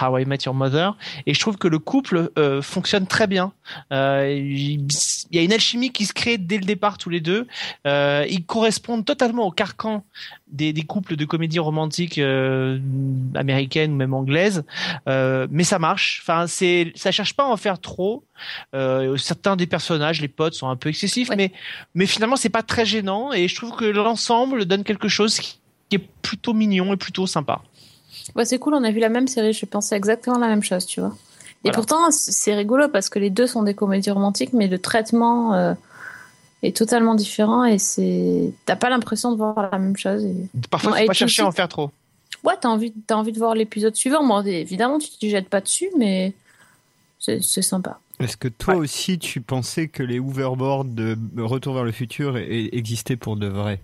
How 0.01 0.18
I 0.18 0.26
Met 0.26 0.39
Your 0.45 0.55
Mother. 0.55 0.95
Et 1.26 1.34
je 1.34 1.39
trouve 1.39 1.57
que 1.57 1.68
le 1.68 1.80
couple 1.80 2.32
fonctionne 2.61 3.07
très 3.07 3.28
bien. 3.28 3.51
Il 3.91 4.86
y 5.32 5.38
a 5.38 5.41
une 5.41 5.53
alchimie 5.53 5.91
qui 5.91 6.05
se 6.05 6.14
crée 6.14 6.38
dès 6.38 6.57
le 6.57 6.66
départ 6.66 6.97
tous 6.97 7.09
les 7.09 7.22
deux. 7.22 7.47
Ils 7.86 8.45
correspondent 8.45 9.05
totalement 9.05 9.45
au 9.45 9.51
carcan 9.51 10.03
des, 10.54 10.72
des 10.72 10.84
couples 10.84 11.16
de 11.18 11.26
comédies 11.26 11.60
romantiques 11.60 12.18
euh, 12.20 12.80
américaines 13.36 13.91
ou 13.91 13.95
même 13.95 14.14
anglaises. 14.14 14.64
Euh, 15.10 15.47
mais 15.51 15.64
ça 15.66 15.80
marche. 15.80 16.22
Enfin, 16.24 16.47
c'est 16.47 16.93
ça 16.95 17.12
cherche 17.12 17.36
pas 17.36 17.43
à 17.43 17.47
en 17.47 17.58
faire 17.58 17.80
trop. 17.80 18.24
Euh, 18.74 19.18
certains 19.18 19.56
des 19.58 19.68
personnages, 19.68 20.22
les 20.22 20.28
potes, 20.30 20.54
sont 20.54 20.70
un 20.70 20.76
peu 20.78 20.89
excessifs, 20.89 21.30
Ouais. 21.30 21.36
mais 21.36 21.51
mais 21.95 22.06
finalement 22.06 22.36
c'est 22.38 22.49
pas 22.49 22.64
très 22.64 22.86
gênant. 22.86 23.34
Et 23.34 23.47
je 23.47 23.56
trouve 23.56 23.76
que 23.76 23.86
l'ensemble 23.86 24.66
donne 24.66 24.84
quelque 24.84 25.08
chose 25.10 25.38
qui 25.39 25.60
qui 25.89 25.97
est 25.97 26.08
plutôt 26.22 26.54
mignon 26.54 26.93
et 26.93 26.97
plutôt 26.97 27.28
sympa. 27.28 27.62
Ouais, 28.36 28.45
c'est 28.45 28.58
cool, 28.58 28.74
on 28.74 28.84
a 28.86 28.91
vu 28.91 28.99
la 28.99 29.10
même 29.10 29.28
série, 29.28 29.51
je 29.54 29.66
pensais 29.66 29.95
exactement 29.97 30.38
la 30.39 30.47
même 30.47 30.64
chose, 30.64 30.86
tu 30.86 31.01
vois. 31.01 31.10
Et 31.66 31.70
Voilà. 31.70 31.76
pourtant, 31.76 32.10
c'est 32.12 32.56
rigolo 32.56 32.88
parce 32.88 33.10
que 33.10 33.20
les 33.20 33.30
deux 33.30 33.47
sont 33.47 33.64
des 33.64 33.74
comédies 33.74 34.10
romantiques, 34.12 34.54
mais 34.54 34.68
le 34.68 34.80
traitement 34.80 35.54
est 36.64 36.76
totalement 36.76 37.14
différent 37.16 37.64
et 37.66 37.78
c'est. 37.78 38.51
T'as 38.66 38.76
pas 38.76 38.89
l'impression 38.89 39.32
de 39.32 39.38
voir 39.38 39.70
la 39.72 39.78
même 39.78 39.95
chose. 39.97 40.24
et- 40.26 40.36
Parfois, 40.72 40.91
Non, 40.91 40.97
faut 40.97 41.03
et 41.03 41.07
pas 41.07 41.14
chercher 41.14 41.41
à 41.43 41.47
en 41.47 41.51
faire 41.51 41.68
trop. 41.68 41.91
Ouais, 42.43 42.55
t'as 42.59 42.70
envie, 42.70 42.91
t'as 43.07 43.16
envie 43.16 43.32
de 43.32 43.38
voir 43.38 43.53
l'épisode 43.55 43.95
suivant. 43.95 44.26
Bon, 44.26 44.41
évidemment, 44.45 44.97
tu 44.99 45.09
te 45.09 45.26
jettes 45.28 45.49
pas 45.49 45.61
dessus, 45.61 45.89
mais 45.97 46.34
c'est 47.20 47.41
c'est 47.43 47.61
sympa. 47.61 47.99
Est-ce 48.20 48.38
que 48.38 48.47
toi 48.47 48.76
Ouais. 48.76 48.80
aussi 48.82 49.18
tu 49.20 49.41
pensais 49.41 49.88
que 49.88 50.03
les 50.03 50.20
hoverboards 50.20 50.86
de 50.86 51.18
Retour 51.38 51.74
vers 51.76 51.84
le 51.84 51.91
futur 51.91 52.36
e- 52.36 52.39
e- 52.39 52.70
existaient 52.76 53.16
pour 53.18 53.36
de 53.38 53.47
vrai? 53.47 53.82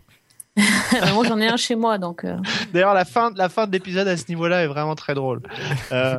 Moi, 1.14 1.26
j'en 1.26 1.40
ai 1.40 1.48
un 1.48 1.56
chez 1.58 1.76
moi, 1.76 1.98
donc. 1.98 2.26
euh, 2.26 2.36
D'ailleurs, 2.74 2.94
la 2.94 3.06
fin, 3.06 3.32
la 3.36 3.48
fin 3.50 3.66
de 3.66 3.72
l'épisode 3.72 4.08
à 4.10 4.18
ce 4.18 4.26
niveau-là 4.28 4.64
est 4.64 4.68
vraiment 4.68 4.96
très 4.96 5.14
drôle. 5.14 5.42
Euh, 5.94 6.18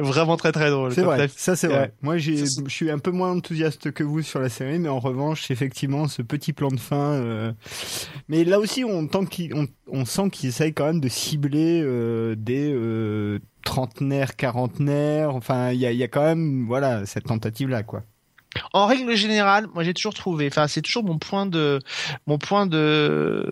vraiment 0.00 0.36
très 0.36 0.52
très 0.52 0.70
drôle. 0.70 0.92
C'est 0.92 1.02
vrai, 1.02 1.28
ça 1.34 1.56
c'est 1.56 1.68
Ouais. 1.68 1.74
vrai. 1.74 1.92
Moi 2.02 2.18
je 2.18 2.44
suis 2.68 2.90
un 2.90 2.98
peu 2.98 3.10
moins 3.10 3.30
enthousiaste 3.32 3.92
que 3.92 4.02
vous 4.02 4.22
sur 4.22 4.40
la 4.40 4.48
série, 4.48 4.78
mais 4.78 4.88
en 4.88 4.98
revanche, 5.00 5.50
effectivement, 5.50 6.08
ce 6.08 6.22
petit 6.22 6.52
plan 6.52 6.68
de 6.68 6.80
fin. 6.80 7.12
euh, 7.12 7.52
Mais 8.28 8.44
là 8.44 8.58
aussi, 8.58 8.84
on, 8.84 9.08
sent 10.04 10.30
qu'ils 10.30 10.48
essayent 10.48 10.74
quand 10.74 10.86
même 10.86 11.00
de 11.00 11.08
cibler 11.08 11.82
euh, 11.84 12.34
des 12.36 12.72
euh, 12.74 13.38
trentenaires, 13.64 14.36
quarantenaires. 14.36 15.34
Enfin, 15.34 15.70
il 15.72 15.78
y 15.80 15.86
a, 15.86 15.92
y 15.92 16.02
a 16.02 16.08
quand 16.08 16.22
même 16.24 16.66
voilà 16.66 17.06
cette 17.06 17.24
tentative-là, 17.24 17.82
quoi. 17.82 18.02
En 18.72 18.86
règle 18.86 19.14
générale, 19.14 19.68
moi 19.74 19.84
j'ai 19.84 19.94
toujours 19.94 20.12
trouvé, 20.14 20.48
enfin 20.48 20.66
c'est 20.66 20.82
toujours 20.82 21.04
mon 21.04 21.18
point 21.18 21.46
de, 21.46 21.78
mon 22.26 22.36
point 22.36 22.66
de, 22.66 23.48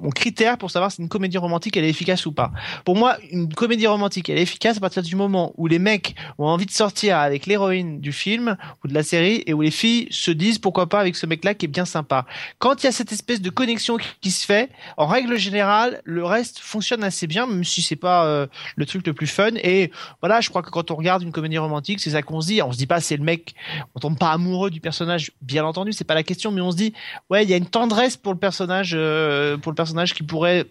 mon 0.00 0.10
critère 0.10 0.58
pour 0.58 0.70
savoir 0.70 0.92
si 0.92 1.00
une 1.00 1.08
comédie 1.08 1.38
romantique 1.38 1.76
elle 1.76 1.84
est 1.84 1.90
efficace 1.90 2.26
ou 2.26 2.32
pas. 2.32 2.50
Pour 2.84 2.96
moi, 2.96 3.16
une 3.30 3.52
comédie 3.52 3.86
romantique 3.86 4.28
elle 4.28 4.38
est 4.38 4.42
efficace 4.42 4.76
à 4.76 4.80
partir 4.80 5.02
du 5.02 5.16
moment 5.16 5.52
où 5.56 5.66
les 5.66 5.78
mecs 5.78 6.14
ont 6.38 6.46
envie 6.46 6.66
de 6.66 6.70
sortir 6.70 7.18
avec 7.18 7.46
l'héroïne 7.46 8.00
du 8.00 8.12
film 8.12 8.56
ou 8.84 8.88
de 8.88 8.94
la 8.94 9.02
série 9.02 9.42
et 9.46 9.54
où 9.54 9.62
les 9.62 9.70
filles 9.70 10.08
se 10.10 10.30
disent 10.30 10.58
pourquoi 10.58 10.88
pas 10.88 11.00
avec 11.00 11.16
ce 11.16 11.26
mec-là 11.26 11.54
qui 11.54 11.66
est 11.66 11.68
bien 11.68 11.84
sympa. 11.84 12.26
Quand 12.58 12.82
il 12.82 12.86
y 12.86 12.88
a 12.88 12.92
cette 12.92 13.12
espèce 13.12 13.40
de 13.40 13.50
connexion 13.50 13.98
qui, 14.20 14.30
se 14.30 14.46
fait, 14.46 14.70
en 14.96 15.06
règle 15.06 15.36
générale, 15.36 16.00
le 16.04 16.24
reste 16.24 16.58
fonctionne 16.58 17.04
assez 17.04 17.26
bien, 17.26 17.46
même 17.46 17.64
si 17.64 17.82
c'est 17.82 17.96
pas 17.96 18.26
euh, 18.26 18.46
le 18.76 18.86
truc 18.86 19.06
le 19.06 19.12
plus 19.12 19.26
fun. 19.26 19.50
Et 19.62 19.90
voilà, 20.20 20.40
je 20.40 20.48
crois 20.48 20.62
que 20.62 20.70
quand 20.70 20.90
on 20.90 20.96
regarde 20.96 21.22
une 21.22 21.32
comédie 21.32 21.58
romantique, 21.58 22.00
c'est 22.00 22.10
ça 22.10 22.22
qu'on 22.22 22.40
se 22.40 22.48
dit. 22.48 22.62
On 22.62 22.72
se 22.72 22.78
dit 22.78 22.86
pas 22.86 23.00
c'est 23.00 23.16
le 23.16 23.24
mec 23.24 23.54
on 23.94 24.00
tombe 24.00 24.18
pas 24.18 24.32
amoureux 24.32 24.70
du 24.70 24.80
personnage, 24.80 25.32
bien 25.42 25.64
entendu, 25.64 25.92
c'est 25.92 26.04
pas 26.04 26.14
la 26.14 26.22
question, 26.22 26.50
mais 26.50 26.60
on 26.60 26.70
se 26.70 26.76
dit, 26.76 26.92
ouais, 27.30 27.44
il 27.44 27.50
y 27.50 27.54
a 27.54 27.56
une 27.56 27.66
tendresse 27.66 28.16
pour 28.16 28.32
le 28.32 28.38
personnage, 28.38 28.92
euh, 28.94 29.56
pour 29.56 29.72
le 29.72 29.76
personnage 29.76 29.87
personnages 29.88 30.14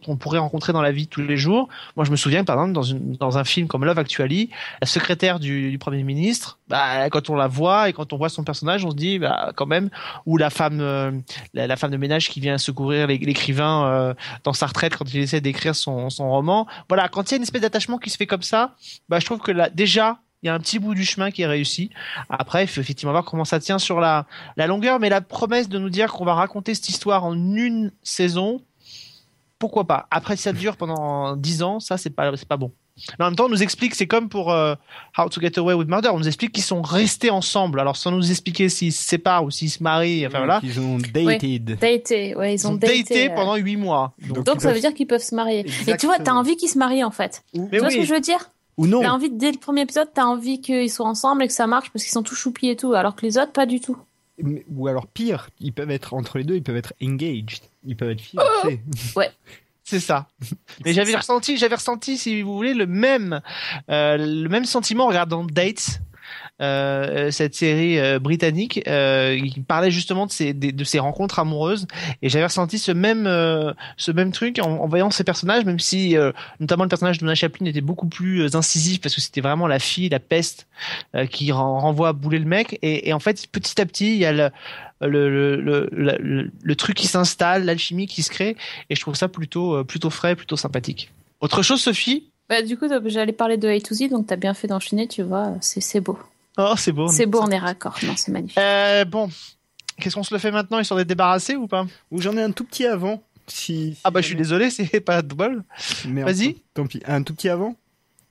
qu'on 0.06 0.18
pourrait 0.18 0.38
rencontrer 0.38 0.74
dans 0.74 0.82
la 0.82 0.92
vie 0.92 1.08
tous 1.08 1.22
les 1.22 1.38
jours. 1.38 1.68
Moi, 1.96 2.06
je 2.06 2.12
me 2.12 2.16
souviens 2.16 2.44
par 2.44 2.56
exemple 2.56 2.74
dans 3.18 3.38
un 3.38 3.44
film 3.44 3.68
comme 3.68 3.84
Love 3.86 4.00
Actually, 4.00 4.50
la 4.82 4.88
secrétaire 4.88 5.40
du, 5.40 5.78
premier 5.80 6.04
ministre, 6.04 6.60
bah, 6.68 7.10
quand 7.10 7.30
on 7.30 7.36
la 7.36 7.48
voit 7.48 7.90
et 7.90 7.94
quand 7.94 8.14
on 8.14 8.18
voit 8.18 8.30
son 8.30 8.44
personnage, 8.44 8.86
on 8.86 8.92
se 8.92 8.96
dit 8.96 9.20
bah 9.20 9.52
quand 9.56 9.66
même 9.66 9.90
ou 10.26 10.38
la 10.38 10.50
femme 10.50 10.80
euh, 10.82 11.12
la, 11.54 11.76
femme 11.76 11.92
de 11.92 11.98
ménage 11.98 12.30
qui 12.30 12.40
vient 12.40 12.58
secourir 12.58 13.08
l'écrivain 13.08 13.86
euh, 13.86 14.14
dans 14.44 14.54
sa 14.54 14.68
retraite 14.68 14.96
quand 14.96 15.12
il 15.14 15.20
essaie 15.20 15.42
d'écrire 15.42 15.76
son 15.76 16.10
roman. 16.20 16.68
Voilà, 16.90 17.08
quand 17.10 17.30
il 17.30 17.32
y 17.32 17.36
a 17.36 17.38
une 17.38 17.44
espèce 17.44 17.62
d'attachement 17.62 17.98
qui 17.98 18.10
se 18.10 18.18
fait 18.18 18.28
comme 18.28 18.44
ça, 18.44 18.76
bah 19.10 19.20
je 19.20 19.26
trouve 19.26 19.40
que 19.40 19.52
là 19.52 19.70
déjà 19.70 20.20
il 20.44 20.48
y 20.48 20.50
a 20.50 20.54
un 20.54 20.60
petit 20.60 20.80
bout 20.80 20.94
du 20.94 21.04
chemin 21.04 21.32
qui 21.32 21.42
est 21.42 21.48
réussi. 21.48 21.90
Après, 22.30 22.64
il 22.64 22.68
faut 22.68 22.80
effectivement 22.80 23.12
voir 23.12 23.26
comment 23.26 23.46
ça 23.46 23.60
tient 23.60 23.80
sur 23.80 24.00
la 24.00 24.26
longueur, 24.56 25.00
mais 25.00 25.10
la 25.10 25.22
promesse 25.22 25.68
de 25.68 25.80
nous 25.80 25.90
dire 25.90 26.14
qu'on 26.14 26.26
va 26.26 26.36
raconter 26.36 26.76
cette 26.76 26.90
histoire 26.90 27.26
en 27.26 27.34
une 27.34 27.92
saison, 28.04 28.62
pourquoi 29.60 29.86
pas. 29.86 30.08
Après, 30.12 30.36
si 30.36 30.44
ça 30.44 30.54
dure 30.54 30.78
pendant 30.78 31.36
dix 31.36 31.64
ans, 31.64 31.80
ça, 31.80 31.98
c'est 31.98 32.10
pas, 32.10 32.36
c'est 32.36 32.48
pas 32.48 32.58
bon. 32.58 32.72
Mais 33.20 33.26
en 33.26 33.28
même 33.30 33.36
temps, 33.36 33.46
on 33.46 33.50
nous 33.50 33.62
explique, 33.62 33.94
c'est 33.94 34.08
comme 34.08 34.28
pour 34.28 34.52
euh, 34.52 34.74
How 35.18 35.30
to 35.30 35.40
Get 35.40 35.60
Away 35.60 35.76
with 35.76 35.88
Murder, 35.88 36.10
on 36.10 36.18
nous 36.18 36.28
explique 36.28 36.52
qu'ils 36.52 36.64
sont 36.64 36.82
restés 36.82 37.30
ensemble. 37.30 37.80
Alors, 37.80 37.96
sans 37.96 38.12
nous 38.12 38.32
expliquer 38.32 38.70
s'ils 38.70 38.92
se 38.94 39.04
séparent 39.04 39.44
ou 39.44 39.52
s'ils 39.52 39.70
se 39.70 39.84
marient, 39.84 40.26
enfin 40.26 40.40
voilà. 40.40 40.60
Ils 40.64 40.80
ont 40.80 40.98
dated. 40.98 41.78
Daté, 41.80 42.36
ouais, 42.36 42.56
ils 42.56 42.60
Ils 42.60 42.68
ont 42.68 42.72
ont 42.72 42.76
daté. 42.76 43.04
daté 43.04 43.32
euh, 43.32 43.36
pendant 43.36 43.56
huit 43.56 43.78
mois. 43.78 44.14
Donc, 44.46 44.62
ça 44.62 44.74
veut 44.74 44.80
dire 44.80 44.94
qu'ils 44.94 45.08
peuvent 45.08 45.22
se 45.22 45.36
marier. 45.36 45.66
Et 45.88 45.96
tu 45.98 46.08
vois, 46.08 46.18
t'as 46.18 46.34
envie 46.34 46.56
qu'ils 46.56 46.70
se 46.70 46.78
marient 46.78 47.04
en 47.04 47.12
fait. 47.12 47.44
Mais 47.54 47.70
tu 47.72 47.78
vois 47.78 47.88
oui. 47.88 47.94
ce 47.94 48.00
que 48.00 48.06
je 48.06 48.14
veux 48.14 48.20
dire? 48.20 48.50
Ou 48.78 48.86
non. 48.86 49.02
T'as 49.02 49.10
envie, 49.10 49.32
dès 49.32 49.52
le 49.52 49.58
premier 49.58 49.82
épisode, 49.82 50.10
t'as 50.14 50.26
envie 50.26 50.62
qu'ils 50.62 50.92
soient 50.92 51.08
ensemble 51.08 51.44
et 51.44 51.48
que 51.48 51.54
ça 51.54 51.66
marche 51.66 51.90
parce 51.92 52.04
qu'ils 52.04 52.14
sont 52.14 52.24
tout 52.24 52.36
choupis 52.36 52.70
et 52.70 52.76
tout, 52.76 52.94
alors 52.94 53.16
que 53.16 53.26
les 53.26 53.38
autres, 53.38 53.52
pas 53.52 53.66
du 53.66 53.80
tout. 53.80 53.98
Ou 54.44 54.88
alors 54.88 55.08
pire, 55.08 55.50
ils 55.60 55.74
peuvent 55.74 55.90
être 55.90 56.14
entre 56.14 56.38
les 56.38 56.44
deux, 56.44 56.56
ils 56.56 56.64
peuvent 56.64 56.78
être 56.78 56.94
engaged. 57.02 57.64
Ils 57.86 57.96
peuvent 57.96 58.12
être 58.12 58.22
fiancés. 58.22 58.82
C'est 59.84 60.02
ça. 60.02 60.28
Mais 60.84 60.92
j'avais 60.92 61.16
ressenti, 61.16 61.56
j'avais 61.56 61.76
ressenti, 61.76 62.18
si 62.18 62.42
vous 62.42 62.54
voulez, 62.54 62.74
le 62.74 62.86
même, 62.86 63.42
euh, 63.90 64.18
le 64.18 64.50
même 64.50 64.66
sentiment 64.66 65.06
en 65.06 65.08
regardant 65.08 65.46
Dates, 65.46 66.02
euh, 66.62 67.32
cette 67.32 67.56
série 67.56 68.00
euh, 68.00 68.20
britannique 68.20 68.82
euh, 68.88 69.40
qui 69.40 69.60
parlait 69.62 69.92
justement 69.92 70.26
de 70.26 70.32
ces, 70.32 70.54
de, 70.54 70.72
de 70.72 71.00
rencontres 71.00 71.40
amoureuses. 71.40 71.88
Et 72.22 72.30
j'avais 72.30 72.46
ressenti 72.46 72.80
ce 72.80 72.92
même, 72.92 73.28
euh, 73.28 73.74
ce 73.98 74.12
même 74.12 74.32
truc 74.32 74.60
en, 74.60 74.72
en 74.72 74.88
voyant 74.88 75.12
ces 75.12 75.24
personnages, 75.24 75.66
même 75.66 75.80
si 75.80 76.18
euh, 76.18 76.32
notamment 76.60 76.84
le 76.84 76.90
personnage 76.90 77.20
de 77.20 77.26
Mona 77.26 77.36
Chaplin 77.36 77.66
était 77.66 77.82
beaucoup 77.82 78.08
plus 78.08 78.42
euh, 78.42 78.56
incisif 78.56 79.02
parce 79.02 79.14
que 79.16 79.22
c'était 79.22 79.42
vraiment 79.42 79.68
la 79.68 79.80
fille, 79.80 80.10
la 80.10 80.20
peste, 80.20 80.68
euh, 81.16 81.26
qui 81.26 81.52
ren- 81.52 81.80
renvoie 81.80 82.10
à 82.10 82.14
bouler 82.14 82.40
le 82.40 82.46
mec. 82.46 82.80
Et, 82.82 83.10
et 83.10 83.14
en 83.14 83.20
fait, 83.20 83.48
petit 83.52 83.80
à 83.80 83.86
petit, 83.86 84.14
il 84.14 84.20
y 84.20 84.26
a 84.26 84.32
le 84.32 84.50
le, 85.00 85.30
le, 85.30 85.90
le, 85.92 86.52
le, 86.60 86.76
truc 86.76 86.96
qui 86.98 87.06
s'installe, 87.06 87.66
l'alchimie 87.66 88.08
qui 88.08 88.24
se 88.24 88.32
crée, 88.32 88.56
et 88.90 88.96
je 88.96 89.02
trouve 89.02 89.14
ça 89.14 89.28
plutôt, 89.28 89.76
euh, 89.76 89.84
plutôt 89.84 90.10
frais, 90.10 90.36
plutôt 90.36 90.58
sympathique. 90.58 91.12
Autre 91.40 91.62
chose, 91.62 91.82
Sophie? 91.82 92.32
Bah, 92.50 92.64
du 92.64 92.78
coup, 92.78 92.88
j'allais 93.06 93.32
parler 93.32 93.58
de 93.58 93.68
A 93.68 93.80
to 93.80 93.94
Z, 93.94 94.10
donc 94.10 94.26
t'as 94.26 94.38
bien 94.38 94.56
fait 94.56 94.68
d'enchaîner, 94.68 95.08
tu 95.08 95.22
vois, 95.22 95.54
c'est 95.62 96.00
beau. 96.02 96.18
Oh, 96.58 96.74
c'est 96.78 96.92
beau. 96.92 97.08
C'est 97.08 97.26
beau, 97.26 97.40
on 97.42 97.50
est 97.50 97.58
raccord. 97.60 97.96
Non, 98.04 98.14
c'est 98.16 98.32
magnifique. 98.32 98.58
Euh, 98.58 99.06
bon, 99.06 99.30
qu'est-ce 100.00 100.16
qu'on 100.16 100.24
se 100.24 100.34
le 100.34 100.40
fait 100.40 100.52
maintenant, 100.52 100.80
histoire 100.80 100.98
d'être 100.98 101.08
débarrassé 101.08 101.56
ou 101.56 101.68
pas? 101.68 101.86
Ou 102.12 102.22
j'en 102.22 102.36
ai 102.38 102.42
un 102.42 102.52
tout 102.52 102.64
petit 102.64 102.86
avant. 102.86 103.22
Si, 103.48 103.94
si 103.96 104.02
Ah 104.04 104.12
bah 104.12 104.22
je 104.22 104.28
suis 104.28 104.36
désolé, 104.36 104.70
c'est 104.72 105.00
pas 105.00 105.22
de 105.22 105.34
bol. 105.34 105.64
Mais 106.08 106.24
Vas-y. 106.24 106.58
Tant 106.74 106.86
pis. 106.88 107.02
Un 107.06 107.24
tout 107.24 107.34
petit 107.34 107.50
avant? 107.50 107.76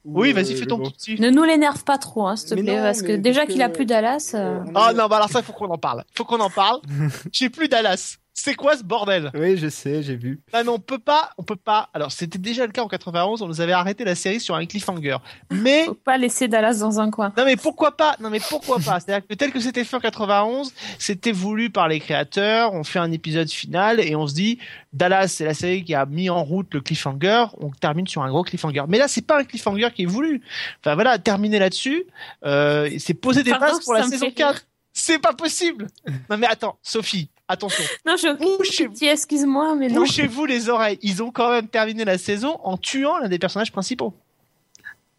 Ou, 0.04 0.20
Oui, 0.20 0.30
euh, 0.30 0.34
vas-y, 0.34 0.54
fais 0.56 0.66
ton 0.66 0.78
petit. 0.90 1.20
Ne 1.20 1.30
nous 1.30 1.42
l'énerve 1.42 1.82
pas 1.82 1.98
trop, 1.98 2.26
hein, 2.28 2.36
s'il 2.36 2.50
te 2.50 2.54
plaît, 2.54 2.76
non, 2.76 2.82
parce 2.82 3.02
que 3.02 3.16
déjà 3.16 3.44
qu'il 3.46 3.60
a 3.62 3.68
plus 3.68 3.86
Dallas. 3.86 4.32
euh, 4.34 4.60
Ah 4.74 4.90
est- 4.92 4.94
non, 4.94 5.08
bah 5.08 5.16
alors 5.16 5.28
ça, 5.30 5.42
faut 5.42 5.52
qu'on 5.52 5.66
en 5.70 5.78
parle. 5.78 6.04
Faut 6.14 6.24
qu'on 6.24 6.38
en 6.40 6.50
parle. 6.50 6.80
J'ai 7.32 7.50
plus 7.50 7.68
Dallas. 7.68 8.18
C'est 8.38 8.54
quoi 8.54 8.76
ce 8.76 8.84
bordel? 8.84 9.30
Oui, 9.34 9.56
je 9.56 9.68
sais, 9.68 10.02
j'ai 10.02 10.14
vu. 10.14 10.40
Ah 10.52 10.62
mais 10.62 10.68
on 10.68 10.78
peut 10.78 10.98
pas, 10.98 11.30
on 11.38 11.42
peut 11.42 11.56
pas. 11.56 11.88
Alors 11.94 12.12
c'était 12.12 12.36
déjà 12.38 12.66
le 12.66 12.72
cas 12.72 12.82
en 12.82 12.86
91, 12.86 13.40
on 13.40 13.48
nous 13.48 13.62
avait 13.62 13.72
arrêté 13.72 14.04
la 14.04 14.14
série 14.14 14.40
sur 14.40 14.54
un 14.54 14.66
cliffhanger. 14.66 15.16
Mais 15.50 15.86
Faut 15.86 15.94
pas 15.94 16.18
laisser 16.18 16.46
Dallas 16.46 16.80
dans 16.80 17.00
un 17.00 17.10
coin. 17.10 17.32
Non 17.38 17.46
mais 17.46 17.56
pourquoi 17.56 17.96
pas? 17.96 18.14
Non 18.20 18.28
mais 18.28 18.38
pourquoi 18.46 18.76
pas? 18.78 19.00
C'est-à-dire 19.00 19.26
que 19.26 19.32
tel 19.32 19.52
que 19.52 19.58
c'était 19.58 19.84
fait 19.84 19.96
en 19.96 20.00
91, 20.00 20.70
c'était 20.98 21.32
voulu 21.32 21.70
par 21.70 21.88
les 21.88 21.98
créateurs. 21.98 22.74
On 22.74 22.84
fait 22.84 22.98
un 22.98 23.10
épisode 23.10 23.50
final 23.50 24.00
et 24.00 24.14
on 24.14 24.26
se 24.26 24.34
dit 24.34 24.58
Dallas 24.92 25.28
c'est 25.28 25.46
la 25.46 25.54
série 25.54 25.82
qui 25.82 25.94
a 25.94 26.04
mis 26.04 26.28
en 26.28 26.44
route 26.44 26.72
le 26.74 26.82
cliffhanger. 26.82 27.46
On 27.58 27.70
termine 27.70 28.06
sur 28.06 28.22
un 28.22 28.28
gros 28.28 28.42
cliffhanger. 28.44 28.84
Mais 28.86 28.98
là 28.98 29.08
c'est 29.08 29.26
pas 29.26 29.40
un 29.40 29.44
cliffhanger 29.44 29.88
qui 29.94 30.02
est 30.02 30.06
voulu. 30.06 30.42
Enfin 30.84 30.94
voilà, 30.94 31.18
terminer 31.18 31.58
là-dessus, 31.58 32.04
euh, 32.44 32.90
c'est 32.98 33.14
poser 33.14 33.42
des 33.42 33.50
Pardon, 33.52 33.66
bases 33.66 33.80
pour 33.82 33.94
la 33.94 34.02
saison 34.02 34.18
fait 34.18 34.44
rire. 34.44 34.52
4. 34.52 34.66
C'est 34.92 35.18
pas 35.18 35.32
possible. 35.32 35.86
Non 36.28 36.36
mais 36.36 36.46
attends, 36.46 36.78
Sophie, 36.82 37.30
attention. 37.48 37.84
Non, 38.06 38.16
je 38.16 38.56
Bouchez-vous. 38.58 38.92
dis 38.94 39.06
excuse-moi, 39.06 39.74
mais 39.76 39.88
non. 39.88 40.00
Bouchez-vous 40.00 40.44
les 40.46 40.68
oreilles. 40.68 40.98
Ils 41.02 41.22
ont 41.22 41.30
quand 41.30 41.50
même 41.50 41.68
terminé 41.68 42.04
la 42.04 42.18
saison 42.18 42.58
en 42.64 42.76
tuant 42.76 43.18
l'un 43.18 43.28
des 43.28 43.38
personnages 43.38 43.72
principaux. 43.72 44.14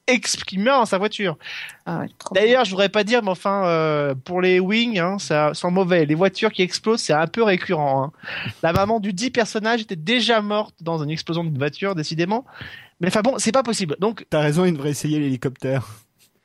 Ex 0.10 0.38
qui 0.38 0.58
meurt 0.58 0.80
dans 0.80 0.86
sa 0.86 0.98
voiture. 0.98 1.38
Ah 1.86 2.00
ouais, 2.00 2.08
D'ailleurs, 2.34 2.64
je 2.64 2.70
voudrais 2.70 2.88
pas 2.88 3.04
dire, 3.04 3.22
mais 3.24 3.30
enfin, 3.32 3.66
euh, 3.66 4.16
pour 4.16 4.40
les 4.40 4.58
wings, 4.62 5.00
hein, 5.00 5.20
ça 5.20 5.54
sent 5.54 5.70
mauvais. 5.70 6.06
Les 6.06 6.16
voitures 6.16 6.54
qui 6.54 6.62
explosent, 6.62 7.02
c'est 7.02 7.12
un 7.12 7.28
peu 7.28 7.44
récurrent. 7.44 8.04
hein. 8.06 8.12
La 8.64 8.72
maman 8.72 9.02
du 9.02 9.12
dit 9.12 9.32
personnage 9.32 9.82
était 9.82 9.98
déjà 9.98 10.42
morte 10.42 10.76
dans 10.80 11.04
une 11.04 11.10
explosion 11.10 11.44
de 11.44 11.58
voiture, 11.58 11.94
décidément. 11.94 12.46
Mais 13.02 13.10
enfin 13.10 13.22
bon, 13.22 13.36
c'est 13.38 13.52
pas 13.52 13.64
possible. 13.64 13.98
Donc, 14.00 14.26
T'as 14.30 14.40
raison, 14.40 14.64
il 14.64 14.72
devrait 14.74 14.92
essayer 14.92 15.20
l'hélicoptère. 15.20 15.86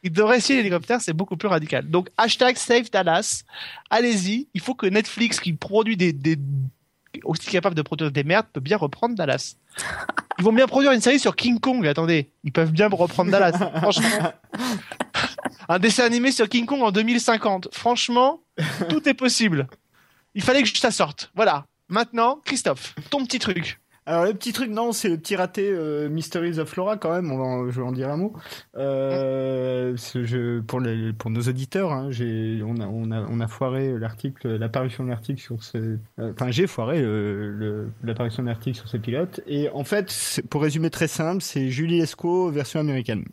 Il 0.02 0.12
devrait 0.12 0.38
essayer 0.38 0.58
l'hélicoptère, 0.58 1.00
c'est 1.00 1.12
beaucoup 1.12 1.36
plus 1.36 1.48
radical. 1.48 1.88
Donc, 1.88 2.08
hashtag 2.16 2.56
Save 2.56 2.90
Dallas. 2.90 3.44
Allez-y. 3.90 4.48
Il 4.54 4.60
faut 4.60 4.74
que 4.74 4.86
Netflix, 4.86 5.38
qui 5.38 5.52
produit 5.52 5.96
des, 5.96 6.12
des 6.12 6.36
aussi 7.24 7.50
capable 7.50 7.74
de 7.74 7.82
produire 7.82 8.10
des 8.10 8.24
merdes, 8.24 8.46
peut 8.52 8.60
bien 8.60 8.76
reprendre 8.76 9.14
Dallas. 9.14 9.56
Ils 10.38 10.44
vont 10.44 10.52
bien 10.52 10.66
produire 10.66 10.92
une 10.92 11.00
série 11.00 11.20
sur 11.20 11.36
King 11.36 11.60
Kong. 11.60 11.86
Attendez, 11.86 12.32
ils 12.42 12.52
peuvent 12.52 12.72
bien 12.72 12.88
reprendre 12.88 13.30
Dallas. 13.30 13.52
Franchement, 13.76 14.32
un 15.68 15.78
dessin 15.78 16.04
animé 16.04 16.32
sur 16.32 16.48
King 16.48 16.64
Kong 16.64 16.80
en 16.82 16.90
2050. 16.90 17.68
Franchement, 17.70 18.40
tout 18.88 19.06
est 19.08 19.14
possible. 19.14 19.68
Il 20.34 20.42
fallait 20.42 20.62
que 20.62 20.76
ça 20.76 20.90
sorte. 20.90 21.30
Voilà. 21.36 21.66
Maintenant, 21.88 22.40
Christophe, 22.44 22.94
ton 23.10 23.24
petit 23.24 23.38
truc. 23.38 23.78
Alors 24.04 24.24
le 24.24 24.32
petit 24.34 24.52
truc, 24.52 24.68
non, 24.70 24.90
c'est 24.92 25.08
le 25.08 25.16
petit 25.16 25.36
raté 25.36 25.68
euh, 25.70 26.08
Mysteries 26.08 26.58
of 26.58 26.68
Flora 26.68 26.96
quand 26.96 27.12
même. 27.12 27.30
On 27.30 27.38
va, 27.38 27.44
en- 27.44 27.70
je 27.70 27.80
vais 27.80 27.86
en 27.86 27.92
dire 27.92 28.10
un 28.10 28.16
mot. 28.16 28.32
Euh, 28.76 29.96
jeu- 29.96 30.62
pour 30.66 30.80
pour 31.18 31.30
nos 31.30 31.40
auditeurs, 31.42 31.92
hein, 31.92 32.10
j'ai, 32.10 32.60
on 32.64 32.76
a, 32.80 32.86
on 32.86 33.10
a, 33.12 33.20
on 33.30 33.38
a 33.40 33.46
foiré 33.46 33.96
l'article, 33.98 34.56
l'apparition 34.56 35.04
de 35.04 35.10
l'article 35.10 35.40
sur 35.40 35.62
ce, 35.62 35.78
euh, 35.78 36.32
enfin 36.32 36.50
j'ai 36.50 36.66
foiré 36.66 37.00
le- 37.00 37.90
l'apparition 38.02 38.42
de 38.42 38.48
l'article 38.48 38.76
sur 38.76 38.88
ce 38.88 38.96
pilote. 38.96 39.40
Et 39.46 39.68
en 39.70 39.84
fait, 39.84 40.40
pour 40.50 40.62
résumer 40.62 40.90
très 40.90 41.08
simple, 41.08 41.40
c'est 41.42 41.68
Julie 41.68 41.98
Lescaut 42.00 42.50
version 42.50 42.80
américaine. 42.80 43.24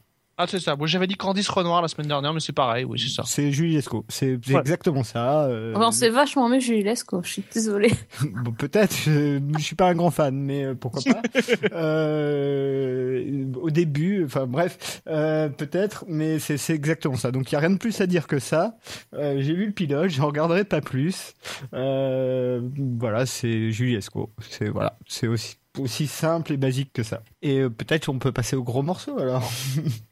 Ah, 0.41 0.45
c'est 0.47 0.59
ça. 0.61 0.77
Moi, 0.77 0.87
j'avais 0.87 1.05
dit 1.05 1.15
Candice 1.15 1.49
Renoir 1.49 1.81
la 1.81 1.89
semaine 1.89 2.07
dernière, 2.07 2.33
mais 2.33 2.39
c'est 2.39 2.53
pareil. 2.53 2.85
Oui, 2.85 2.97
c'est 2.97 3.13
ça. 3.13 3.23
C'est 3.25 3.51
Julie 3.51 3.73
Lescaut. 3.75 4.05
C'est 4.07 4.39
Ouais. 4.49 4.59
exactement 4.61 5.03
ça. 5.03 5.43
euh, 5.43 5.73
Bon, 5.73 5.91
c'est 5.91 6.09
vachement 6.09 6.47
mieux 6.47 6.61
Julie 6.61 6.81
Lescaut, 6.81 7.21
je 7.23 7.29
suis 7.33 7.43
désolée. 7.53 7.91
Bon, 8.43 8.51
peut-être, 8.53 8.95
je, 9.05 9.39
je 9.57 9.61
suis 9.61 9.75
pas 9.75 9.89
un 9.89 9.95
grand 9.95 10.11
fan, 10.11 10.33
mais 10.35 10.63
euh, 10.63 10.75
pourquoi 10.75 11.01
pas. 11.03 11.21
Euh, 11.73 13.45
au 13.61 13.69
début, 13.69 14.23
enfin 14.25 14.45
bref, 14.47 15.01
euh, 15.07 15.49
peut-être, 15.49 16.05
mais 16.07 16.39
c'est 16.39 16.57
c'est 16.57 16.73
exactement 16.73 17.15
ça. 17.15 17.31
Donc 17.31 17.51
il 17.51 17.53
y 17.53 17.55
a 17.55 17.59
rien 17.59 17.69
de 17.71 17.77
plus 17.77 17.99
à 18.01 18.07
dire 18.07 18.27
que 18.27 18.39
ça. 18.39 18.77
Euh, 19.13 19.41
J'ai 19.41 19.53
vu 19.53 19.65
le 19.65 19.71
pilote, 19.71 20.09
j'en 20.09 20.27
regarderai 20.27 20.63
pas 20.63 20.81
plus. 20.81 21.33
Euh, 21.73 22.61
voilà, 22.97 23.25
c'est 23.25 23.71
Julie 23.71 23.95
Esco. 23.95 24.29
C'est 24.49 24.69
voilà, 24.69 24.97
c'est 25.07 25.27
aussi 25.27 25.57
aussi 25.77 26.07
simple 26.07 26.53
et 26.53 26.57
basique 26.57 26.91
que 26.93 27.03
ça. 27.03 27.21
Et 27.41 27.59
euh, 27.59 27.69
peut-être 27.69 28.09
on 28.09 28.19
peut 28.19 28.31
passer 28.31 28.55
au 28.55 28.63
gros 28.63 28.81
morceau 28.83 29.17
alors. 29.19 29.49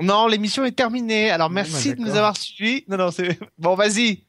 Non, 0.00 0.26
l'émission 0.26 0.64
est 0.64 0.72
terminée. 0.72 1.30
Alors, 1.30 1.50
merci 1.50 1.90
bah, 1.90 1.96
de 1.96 2.00
nous 2.02 2.16
avoir 2.16 2.36
suivis. 2.36 2.84
Non, 2.88 2.96
non, 2.96 3.10
c'est 3.10 3.38
bon. 3.58 3.74
Vas-y. 3.74 4.24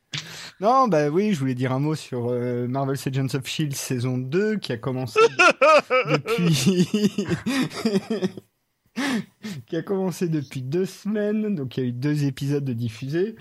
Non, 0.59 0.87
bah 0.87 1.09
oui, 1.09 1.33
je 1.33 1.39
voulais 1.39 1.55
dire 1.55 1.71
un 1.71 1.79
mot 1.79 1.95
sur 1.95 2.29
euh, 2.29 2.67
Marvel's 2.67 3.05
Agents 3.07 3.33
of 3.33 3.47
Shield 3.47 3.73
saison 3.75 4.17
2 4.17 4.57
qui 4.57 4.71
a 4.71 4.77
commencé 4.77 5.19
depuis 6.09 7.27
qui 9.67 9.75
a 9.77 9.81
commencé 9.81 10.27
depuis 10.27 10.61
deux 10.61 10.85
semaines, 10.85 11.55
donc 11.55 11.77
il 11.77 11.83
y 11.83 11.85
a 11.85 11.89
eu 11.89 11.93
deux 11.93 12.25
épisodes 12.25 12.63
de 12.65 12.73
diffusés. 12.73 13.35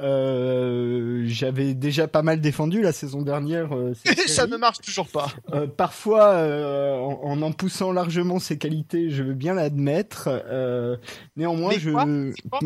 Euh, 0.00 1.22
J'avais 1.26 1.74
déjà 1.74 2.08
pas 2.08 2.22
mal 2.22 2.40
défendu 2.40 2.80
la 2.82 2.92
saison 2.92 3.22
dernière. 3.22 3.74
euh, 3.76 3.92
cette 4.04 4.20
Ça 4.28 4.46
ne 4.46 4.56
marche 4.56 4.78
toujours 4.80 5.08
pas. 5.08 5.28
Euh, 5.52 5.66
parfois, 5.66 6.28
euh, 6.32 6.96
en, 6.96 7.20
en 7.22 7.42
en 7.42 7.52
poussant 7.52 7.92
largement 7.92 8.38
ses 8.38 8.56
qualités, 8.58 9.10
je 9.10 9.22
veux 9.22 9.34
bien 9.34 9.54
l'admettre. 9.54 10.28
Euh, 10.28 10.96
néanmoins, 11.36 11.70
Mais 11.74 11.78
je 11.78 11.90
quoi? 11.90 12.04
C'est 12.06 12.48
quoi 12.48 12.60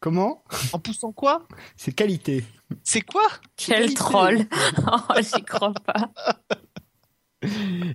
comment? 0.00 0.44
En 0.72 0.78
poussant 0.78 1.12
quoi? 1.12 1.46
Ses 1.76 1.92
qualités. 1.92 2.44
C'est 2.82 3.00
quoi? 3.00 3.22
Quel 3.56 3.76
Qualité. 3.76 3.94
troll. 3.94 4.38
Oh, 4.86 5.14
j'y 5.20 5.42
crois 5.44 5.72
pas. 5.86 6.10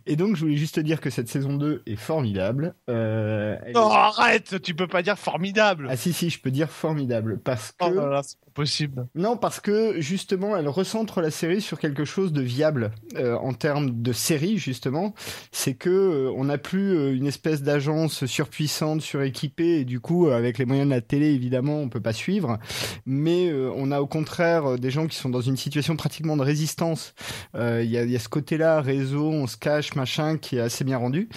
Et 0.06 0.16
donc, 0.16 0.36
je 0.36 0.42
voulais 0.42 0.58
juste 0.58 0.76
te 0.76 0.80
dire 0.80 1.02
que 1.02 1.10
cette 1.10 1.30
saison 1.30 1.54
2 1.54 1.84
est 1.86 1.96
formidable. 1.96 2.74
Euh, 2.90 3.56
Non, 3.74 3.90
est- 3.90 3.94
arrête, 3.96 4.62
tu 4.62 4.74
peux 4.74 4.88
pas 4.88 5.02
dire 5.02 5.18
formidable. 5.18 5.88
Ah 5.90 5.96
si, 5.98 6.14
si, 6.14 6.30
je 6.30 6.40
peux 6.40 6.52
dire 6.52 6.70
formidable. 6.70 7.40
Parce 7.44 7.72
que... 7.72 7.86
Oh 7.86 8.10
là 8.10 8.22
c'est 8.24 8.38
pas 8.40 8.52
possible. 8.54 9.08
Non, 9.16 9.38
parce 9.38 9.60
que 9.60 10.00
justement, 10.02 10.58
elle 10.58 10.68
recentre 10.68 11.22
la 11.22 11.32
série 11.32 11.62
sur 11.62 11.80
quelque 11.80 12.04
chose 12.06 12.34
de 12.34 12.42
viable 12.42 12.92
euh, 13.16 13.36
en 13.38 13.54
termes 13.54 14.02
de 14.02 14.12
série 14.12 14.58
justement. 14.58 15.14
C'est 15.52 15.76
que 15.76 15.90
euh, 15.90 16.32
on 16.36 16.46
n'a 16.46 16.58
plus 16.58 16.96
euh, 16.98 17.16
une 17.16 17.28
espèce 17.28 17.62
d'agence 17.64 18.26
surpuissante, 18.26 19.02
suréquipée, 19.02 19.80
et 19.80 19.86
du 19.86 20.00
coup, 20.00 20.28
euh, 20.28 20.36
avec 20.38 20.58
les 20.58 20.66
moyens 20.66 20.90
de 20.90 20.94
la 20.94 21.02
télé, 21.02 21.28
évidemment, 21.28 21.78
on 21.80 21.90
peut 21.90 22.02
pas 22.02 22.14
suivre. 22.14 22.58
Mais 23.06 23.50
euh, 23.50 23.72
on 23.76 23.92
a 23.92 24.02
au 24.02 24.08
contraire 24.08 24.78
des 24.78 24.92
gens 24.92 25.08
qui 25.08 25.16
sont 25.16 25.30
dans 25.30 25.42
une 25.42 25.58
situation 25.58 25.96
pratiquement 25.96 26.36
de 26.36 26.42
résistance. 26.44 27.14
Euh, 27.56 27.82
Il 27.84 27.90
y, 27.90 27.94
y 28.12 28.16
a 28.16 28.20
ce 28.20 28.30
côté-là, 28.30 28.82
réseau, 28.82 29.32
on 29.40 29.48
se 29.48 29.58
cache, 29.58 29.96
machin, 29.96 30.38
qui 30.38 30.58
est 30.58 30.62
assez 30.62 30.84
bien 30.84 30.98
rendu. 30.98 31.30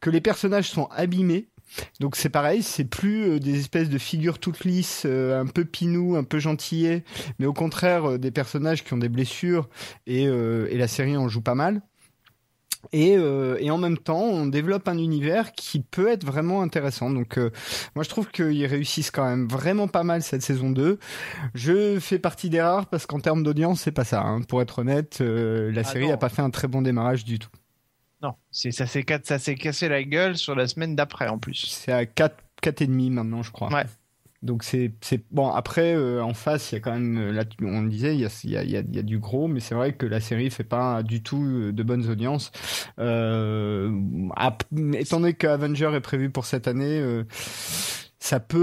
Que 0.00 0.10
les 0.10 0.20
personnages 0.20 0.68
sont 0.68 0.86
abîmés. 0.86 1.48
Donc 2.00 2.16
c'est 2.16 2.30
pareil, 2.30 2.62
c'est 2.62 2.84
plus 2.84 3.30
euh, 3.30 3.38
des 3.38 3.60
espèces 3.60 3.88
de 3.88 3.98
figures 3.98 4.38
toutes 4.38 4.64
lisses, 4.64 5.04
euh, 5.06 5.40
un 5.40 5.46
peu 5.46 5.64
pinou, 5.64 6.16
un 6.16 6.24
peu 6.24 6.38
gentillets, 6.38 7.04
mais 7.38 7.46
au 7.46 7.52
contraire 7.52 8.10
euh, 8.10 8.18
des 8.18 8.32
personnages 8.32 8.82
qui 8.82 8.92
ont 8.92 8.98
des 8.98 9.08
blessures 9.08 9.68
et, 10.06 10.24
et 10.24 10.76
la 10.76 10.88
série 10.88 11.16
en 11.16 11.28
joue 11.28 11.42
pas 11.42 11.54
mal. 11.54 11.82
Et, 12.92 13.16
euh, 13.16 13.56
et 13.60 13.70
en 13.70 13.78
même 13.78 13.98
temps, 13.98 14.22
on 14.22 14.46
développe 14.46 14.88
un 14.88 14.98
univers 14.98 15.52
qui 15.52 15.80
peut 15.80 16.08
être 16.08 16.24
vraiment 16.24 16.62
intéressant. 16.62 17.10
Donc, 17.10 17.38
euh, 17.38 17.50
moi, 17.94 18.02
je 18.04 18.08
trouve 18.08 18.28
qu'ils 18.30 18.66
réussissent 18.66 19.10
quand 19.10 19.24
même 19.24 19.46
vraiment 19.48 19.86
pas 19.86 20.02
mal 20.02 20.22
cette 20.22 20.42
saison 20.42 20.70
2. 20.70 20.98
Je 21.54 21.98
fais 22.00 22.18
partie 22.18 22.50
des 22.50 22.60
rares 22.60 22.86
parce 22.86 23.06
qu'en 23.06 23.20
termes 23.20 23.42
d'audience, 23.42 23.82
c'est 23.82 23.92
pas 23.92 24.04
ça. 24.04 24.22
hein. 24.22 24.40
Pour 24.42 24.62
être 24.62 24.80
honnête, 24.80 25.18
euh, 25.20 25.70
la 25.72 25.82
Ah 25.82 25.84
série 25.84 26.08
non. 26.08 26.14
a 26.14 26.16
pas 26.16 26.28
fait 26.30 26.42
un 26.42 26.50
très 26.50 26.68
bon 26.68 26.82
démarrage 26.82 27.24
du 27.24 27.38
tout. 27.38 27.50
Non, 28.22 28.34
c'est 28.50 28.70
ça 28.70 28.86
s'est 28.86 29.04
cassé 29.04 29.88
la 29.88 30.02
gueule 30.02 30.36
sur 30.36 30.54
la 30.54 30.66
semaine 30.68 30.94
d'après 30.96 31.28
en 31.28 31.38
plus. 31.38 31.66
C'est 31.68 31.92
à 31.92 32.04
4, 32.06 32.36
4 32.60 32.82
et 32.82 32.86
demi 32.86 33.08
maintenant, 33.10 33.42
je 33.42 33.50
crois. 33.50 33.72
Ouais. 33.72 33.84
Donc 34.42 34.62
c'est 34.62 34.94
bon 35.30 35.50
après 35.50 35.94
euh, 35.94 36.24
en 36.24 36.32
face 36.32 36.72
il 36.72 36.76
y 36.76 36.78
a 36.78 36.80
quand 36.80 36.92
même 36.92 37.18
euh, 37.18 37.30
là 37.30 37.44
on 37.60 37.82
le 37.82 37.90
disait 37.90 38.14
il 38.14 38.20
y 38.20 38.24
a 38.24 38.30
y 38.44 38.56
a, 38.56 38.80
y 38.80 38.98
a, 38.98 39.02
du 39.02 39.18
gros 39.18 39.48
mais 39.48 39.60
c'est 39.60 39.74
vrai 39.74 39.92
que 39.92 40.06
la 40.06 40.18
série 40.18 40.48
fait 40.48 40.64
pas 40.64 41.02
du 41.02 41.22
tout 41.22 41.44
euh, 41.44 41.72
de 41.72 41.82
bonnes 41.82 42.08
audiences. 42.08 42.50
Euh, 42.98 43.90
étant 44.94 45.20
donné 45.20 45.34
que 45.34 45.46
Avenger 45.46 45.90
est 45.94 46.00
prévu 46.00 46.30
pour 46.30 46.46
cette 46.46 46.68
année 46.68 47.00
euh, 47.00 47.24
ça 48.22 48.38
peut 48.38 48.58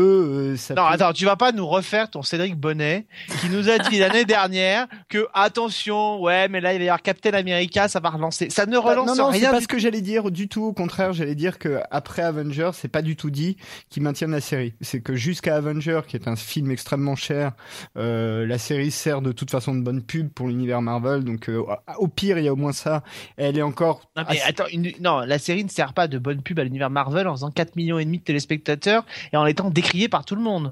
euh, 0.54 0.56
ça 0.56 0.76
Non, 0.76 0.84
peut- 0.88 0.94
attends, 0.94 1.14
tu 1.14 1.26
vas 1.26 1.36
pas 1.36 1.52
nous 1.52 1.66
refaire 1.68 2.10
ton 2.12 2.22
Cédric 2.22 2.56
Bonnet 2.56 3.08
qui 3.42 3.50
nous 3.50 3.70
a 3.70 3.80
dit 3.80 3.98
l'année 4.00 4.24
dernière 4.24 4.86
que 5.10 5.28
attention, 5.34 6.22
ouais, 6.22 6.48
mais 6.48 6.62
là 6.62 6.74
il 6.74 6.78
va 6.78 6.84
y 6.86 6.88
avoir 6.90 7.02
Captain 7.02 7.34
America, 7.34 7.88
ça 7.88 8.00
va 8.00 8.10
relancer. 8.12 8.50
Ça 8.52 8.66
ne 8.68 8.74
Bah, 8.74 8.82
relance 8.82 9.08
non, 9.08 9.16
non, 9.26 9.32
c'est 9.32 9.40
rien. 9.40 9.52
pas 9.52 9.60
ce 9.62 9.68
que 9.68 9.80
j'allais 9.80 10.02
dire 10.02 10.30
du 10.30 10.48
tout. 10.48 10.64
Au 10.66 10.74
contraire, 10.74 11.12
j'allais 11.14 11.34
dire 11.36 11.58
que 11.58 11.80
après 11.90 12.22
Avenger, 12.22 12.70
c'est 12.74 12.88
pas 12.88 13.02
du 13.02 13.16
tout 13.16 13.32
dit 13.32 13.58
qu'ils 13.90 14.04
maintiennent 14.04 14.32
la 14.32 14.42
série. 14.42 14.74
C'est 14.82 15.02
que 15.02 15.16
jusqu'à 15.16 15.56
Avenger, 15.56 16.02
qui 16.08 16.16
est 16.16 16.28
un 16.28 16.36
film 16.36 16.70
extrêmement 16.70 17.16
cher, 17.16 17.54
euh, 17.98 18.46
la 18.46 18.60
série 18.60 18.92
sert 18.92 19.22
de 19.22 19.32
toute 19.32 19.50
façon 19.50 19.74
de 19.74 19.82
bonne 19.82 20.04
pub 20.04 20.30
pour 20.30 20.48
l'univers 20.48 20.82
Marvel. 20.84 21.24
Donc 21.24 21.50
euh, 21.50 21.64
au 21.98 22.08
pire, 22.08 22.38
il 22.38 22.46
y 22.46 22.48
a 22.48 22.54
au 22.54 22.58
moins 22.58 22.74
ça. 22.74 23.04
Elle 23.38 23.58
est 23.58 23.62
encore. 23.64 24.02
Non, 24.16 24.24
mais 24.30 24.40
assez- 24.40 24.50
attends, 24.50 24.68
une- 24.72 24.92
non, 25.02 25.20
la 25.22 25.40
série 25.40 25.64
ne 25.64 25.70
sert 25.70 25.94
pas 25.94 26.08
de 26.08 26.20
bonne 26.20 26.42
pub 26.44 26.60
à 26.60 26.64
l'univers 26.64 26.90
Marvel 26.92 27.28
en 27.28 27.34
faisant 27.34 27.50
4 27.50 27.76
millions 27.76 27.98
et 27.98 28.06
demi 28.06 28.20
de 28.20 28.24
téléspectateurs 28.24 29.04
et 29.34 29.38
en 29.38 29.47
étant 29.48 29.70
décriée 29.70 30.08
par 30.10 30.26
tout 30.26 30.36
le 30.36 30.42
monde. 30.42 30.72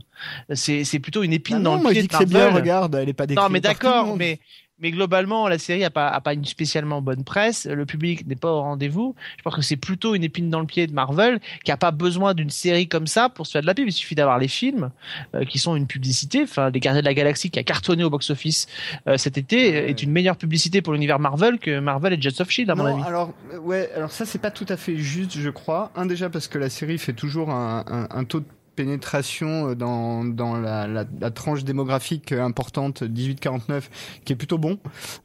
C'est 0.53 0.99
plutôt 0.99 1.23
une 1.23 1.33
épine 1.33 1.57
Bah 1.57 1.63
dans 1.63 1.71
non, 1.71 1.77
le 1.77 1.81
moi 1.83 1.91
je 1.91 1.95
pied 1.95 2.01
dis 2.03 2.07
que 2.07 2.17
c'est 2.17 2.25
bien. 2.25 2.51
Regarde, 2.51 2.95
elle 2.95 3.09
est 3.09 3.13
pas 3.13 3.23
Non, 3.25 3.33
décrite 3.35 3.51
mais 3.51 3.59
d'accord, 3.61 4.15
mais 4.15 4.39
mais 4.77 4.91
globalement, 4.91 5.47
la 5.47 5.57
série 5.57 5.85
a 5.85 5.89
pas 5.89 6.09
a 6.09 6.19
pas 6.19 6.33
une 6.33 6.43
spécialement 6.43 7.01
bonne 7.01 7.23
presse. 7.23 7.65
Le 7.65 7.85
public 7.85 8.27
n'est 8.27 8.35
pas 8.35 8.51
au 8.51 8.59
rendez-vous. 8.59 9.15
Je 9.37 9.41
pense 9.41 9.55
que 9.55 9.61
c'est 9.61 9.77
plutôt 9.77 10.15
une 10.15 10.23
épine 10.25 10.49
dans 10.49 10.59
le 10.59 10.65
pied 10.65 10.85
de 10.85 10.91
Marvel 10.91 11.39
qui 11.63 11.71
a 11.71 11.77
pas 11.77 11.91
besoin 11.91 12.33
d'une 12.33 12.49
série 12.49 12.89
comme 12.89 13.07
ça 13.07 13.29
pour 13.29 13.47
se 13.47 13.53
faire 13.53 13.61
de 13.61 13.67
la 13.67 13.73
pub. 13.73 13.87
Il 13.87 13.93
suffit 13.93 14.15
d'avoir 14.15 14.37
les 14.37 14.49
films 14.49 14.91
euh, 15.33 15.45
qui 15.45 15.59
sont 15.59 15.77
une 15.77 15.87
publicité. 15.87 16.43
Enfin, 16.43 16.71
les 16.71 16.81
Gardiens 16.81 17.01
de 17.01 17.05
la 17.05 17.13
Galaxie 17.13 17.49
qui 17.51 17.57
a 17.57 17.63
cartonné 17.63 18.03
au 18.03 18.09
box-office 18.09 18.67
euh, 19.07 19.15
cet 19.17 19.37
été 19.37 19.77
euh, 19.77 19.87
est 19.87 20.03
une 20.03 20.11
meilleure 20.11 20.35
publicité 20.35 20.81
pour 20.81 20.91
l'univers 20.91 21.19
Marvel 21.19 21.57
que 21.57 21.79
Marvel 21.79 22.11
et 22.11 22.21
Jets 22.21 22.41
of 22.41 22.49
Shield 22.49 22.69
à 22.69 22.75
mon 22.75 22.83
non, 22.83 22.97
avis. 22.97 23.03
alors 23.07 23.33
ouais, 23.61 23.89
alors 23.95 24.11
ça 24.11 24.25
c'est 24.25 24.39
pas 24.39 24.51
tout 24.51 24.65
à 24.67 24.75
fait 24.75 24.97
juste, 24.97 25.37
je 25.39 25.49
crois. 25.51 25.91
Un 25.95 26.05
déjà 26.05 26.29
parce 26.29 26.49
que 26.49 26.57
la 26.57 26.69
série 26.69 26.97
fait 26.97 27.13
toujours 27.13 27.49
un, 27.49 27.85
un, 27.87 28.07
un 28.13 28.23
taux 28.25 28.41
de 28.41 28.45
pénétration 28.75 29.69
euh, 29.69 29.75
dans, 29.75 30.23
dans 30.23 30.59
la, 30.59 30.87
la, 30.87 31.05
la 31.19 31.31
tranche 31.31 31.63
démographique 31.63 32.31
euh, 32.31 32.43
importante 32.43 33.03
18-49 33.03 33.83
qui 34.23 34.33
est 34.33 34.35
plutôt 34.35 34.57
bon 34.57 34.79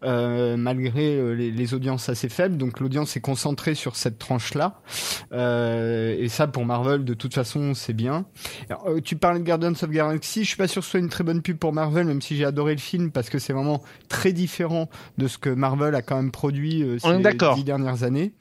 euh, 0.04 0.56
malgré 0.56 1.16
euh, 1.16 1.32
les, 1.32 1.50
les 1.50 1.74
audiences 1.74 2.08
assez 2.08 2.28
faibles. 2.28 2.56
Donc 2.56 2.80
l'audience 2.80 3.16
est 3.16 3.20
concentrée 3.20 3.74
sur 3.74 3.96
cette 3.96 4.18
tranche 4.18 4.54
là 4.54 4.80
euh, 5.32 6.16
et 6.18 6.28
ça 6.28 6.46
pour 6.46 6.64
Marvel 6.64 7.04
de 7.04 7.14
toute 7.14 7.34
façon 7.34 7.74
c'est 7.74 7.92
bien. 7.92 8.24
Alors, 8.68 9.00
tu 9.02 9.16
parlais 9.16 9.40
de 9.40 9.44
Guardians 9.44 9.72
of 9.72 9.90
Galaxy. 9.90 10.44
Je 10.44 10.48
suis 10.48 10.56
pas 10.56 10.68
sûr 10.68 10.80
que 10.80 10.86
ce 10.86 10.92
soit 10.92 11.00
une 11.00 11.08
très 11.08 11.24
bonne 11.24 11.42
pub 11.42 11.58
pour 11.58 11.72
Marvel 11.72 12.06
même 12.06 12.22
si 12.22 12.36
j'ai 12.36 12.44
adoré 12.44 12.74
le 12.74 12.80
film 12.80 13.10
parce 13.10 13.28
que 13.28 13.38
c'est 13.38 13.52
vraiment 13.52 13.82
très 14.08 14.32
différent 14.32 14.88
de 15.18 15.28
ce 15.28 15.38
que 15.38 15.50
Marvel 15.50 15.94
a 15.94 16.02
quand 16.02 16.16
même 16.16 16.30
produit 16.30 16.82
euh, 16.82 16.98
ces 16.98 17.54
dix 17.54 17.64
dernières 17.64 18.02
années 18.02 18.32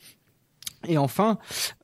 et 0.87 0.97
enfin, 0.97 1.37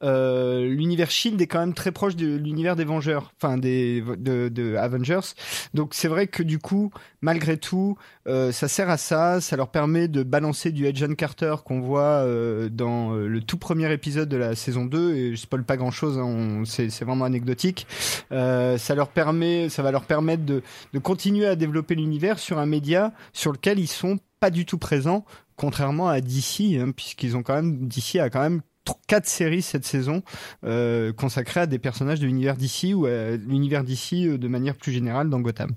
euh, 0.04 0.66
l'univers 0.68 1.12
Shield 1.12 1.42
est 1.42 1.48
quand 1.48 1.60
même 1.60 1.74
très 1.74 1.92
proche 1.92 2.16
de 2.16 2.36
l'univers 2.36 2.76
des 2.76 2.86
Vengeurs, 2.86 3.34
enfin 3.38 3.58
des 3.58 4.02
de, 4.18 4.50
de 4.50 4.76
Avengers. 4.76 5.34
Donc 5.74 5.94
c'est 5.94 6.08
vrai 6.08 6.28
que 6.28 6.44
du 6.44 6.60
coup, 6.60 6.92
malgré 7.22 7.58
tout, 7.58 7.98
euh, 8.28 8.52
ça 8.52 8.68
sert 8.68 8.90
à 8.90 8.98
ça. 8.98 9.42
Ça 9.42 9.58
leur 9.58 9.70
permet 9.70 10.08
de 10.08 10.24
balancer 10.24 10.72
du 10.72 10.88
Agent 10.88 11.14
Carter 11.16 11.56
qu'on 11.66 11.82
voit 11.82 12.24
euh, 12.24 12.70
dans 12.70 13.14
euh, 13.14 13.28
le 13.28 13.42
tout 13.42 13.58
premier 13.58 13.92
épisode 13.92 14.30
de 14.30 14.38
la 14.38 14.56
saison 14.56 14.86
2. 14.86 15.16
Et 15.16 15.36
je 15.36 15.42
spoil 15.42 15.64
pas 15.64 15.76
grand 15.76 15.92
chose, 15.92 16.20
c'est 16.66 16.90
c'est 16.90 17.06
vraiment 17.06 17.26
anecdotique. 17.26 17.88
Euh, 18.32 18.78
ça 18.78 18.96
leur 18.96 19.10
permet, 19.10 19.70
ça 19.70 19.84
va 19.84 19.92
leur 19.92 20.06
permettre 20.06 20.46
de, 20.46 20.64
de 20.94 21.00
continuer 21.00 21.48
à 21.48 21.56
développer 21.56 21.96
l'univers 21.96 22.40
sur 22.40 22.60
un 22.60 22.66
média 22.66 23.12
sur 23.34 23.52
lequel 23.52 23.80
ils 23.80 23.88
sont 23.88 24.20
pas 24.40 24.50
du 24.50 24.66
tout 24.66 24.78
présents, 24.78 25.26
contrairement 25.56 26.08
à 26.08 26.22
DC, 26.22 26.78
hein, 26.80 26.92
puisqu'ils 26.96 27.36
ont 27.36 27.44
quand 27.44 27.56
même 27.56 27.88
DC 27.88 28.18
a 28.18 28.30
quand 28.30 28.42
même 28.42 28.62
quatre 29.08 29.28
séries 29.28 29.62
cette 29.62 29.86
saison 29.86 30.22
euh, 30.64 31.12
consacrées 31.14 31.62
à 31.62 31.66
des 31.68 31.80
personnages 31.80 32.20
de 32.20 32.26
l'univers 32.26 32.56
d'ici 32.56 32.94
ou 32.94 33.06
à 33.06 33.32
l'univers 33.32 33.84
d'ici 33.84 34.28
euh, 34.28 34.38
de 34.38 34.48
manière 34.48 34.76
plus 34.76 34.92
générale 34.92 35.30
dans 35.30 35.40
Gotham. 35.42 35.72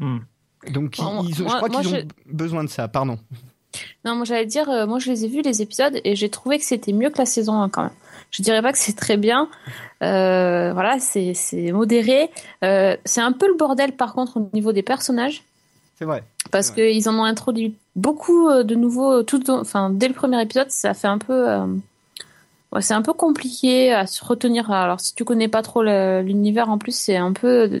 Hmm. 0.00 0.18
Donc 0.72 0.98
ils, 0.98 1.28
ils 1.30 1.34
je 1.34 1.44
crois 1.44 1.68
qu'ils 1.68 1.88
je- 1.88 1.96
ont 1.96 2.08
besoin 2.26 2.64
de 2.64 2.68
ça. 2.68 2.88
Pardon. 2.88 3.18
Non, 4.04 4.14
moi 4.16 4.24
j'allais 4.24 4.46
dire, 4.46 4.68
euh, 4.70 4.86
moi 4.86 4.98
je 4.98 5.10
les 5.10 5.24
ai 5.24 5.28
vus 5.28 5.42
les 5.42 5.60
épisodes 5.62 6.00
et 6.04 6.16
j'ai 6.16 6.28
trouvé 6.30 6.58
que 6.58 6.64
c'était 6.64 6.92
mieux 6.92 7.10
que 7.10 7.18
la 7.18 7.26
saison 7.26 7.60
1 7.60 7.68
quand 7.68 7.82
même. 7.84 7.92
Je 8.30 8.42
dirais 8.42 8.62
pas 8.62 8.72
que 8.72 8.78
c'est 8.78 8.96
très 8.96 9.16
bien, 9.16 9.48
Euh, 10.02 10.72
voilà, 10.74 10.98
c'est 10.98 11.34
modéré. 11.72 12.30
Euh, 12.64 12.96
c'est 13.04 13.20
un 13.20 13.32
peu 13.32 13.46
le 13.48 13.54
bordel 13.56 13.92
par 13.96 14.12
contre 14.14 14.36
au 14.38 14.50
niveau 14.52 14.72
des 14.72 14.82
personnages 14.82 15.42
C'est 15.98 16.04
vrai. 16.04 16.22
parce 16.50 16.70
qu'ils 16.70 17.08
en 17.08 17.18
ont 17.18 17.24
introduit 17.24 17.74
beaucoup 17.96 18.48
euh, 18.48 18.62
de 18.62 18.74
nouveaux, 18.76 19.22
tout, 19.24 19.50
au- 19.50 19.58
enfin 19.60 19.90
dès 19.90 20.06
le 20.08 20.14
premier 20.14 20.40
épisode, 20.40 20.70
ça 20.70 20.94
fait 20.94 21.08
un 21.08 21.18
peu, 21.18 21.48
euh, 21.50 21.66
ouais, 22.72 22.82
c'est 22.82 22.94
un 22.94 23.02
peu 23.02 23.12
compliqué 23.12 23.92
à 23.92 24.06
se 24.06 24.24
retenir. 24.24 24.70
Alors 24.70 25.00
si 25.00 25.14
tu 25.14 25.24
connais 25.24 25.48
pas 25.48 25.62
trop 25.62 25.82
l'univers 25.82 26.70
en 26.70 26.78
plus, 26.78 26.94
c'est 26.94 27.16
un 27.16 27.32
peu 27.32 27.62
euh, 27.72 27.80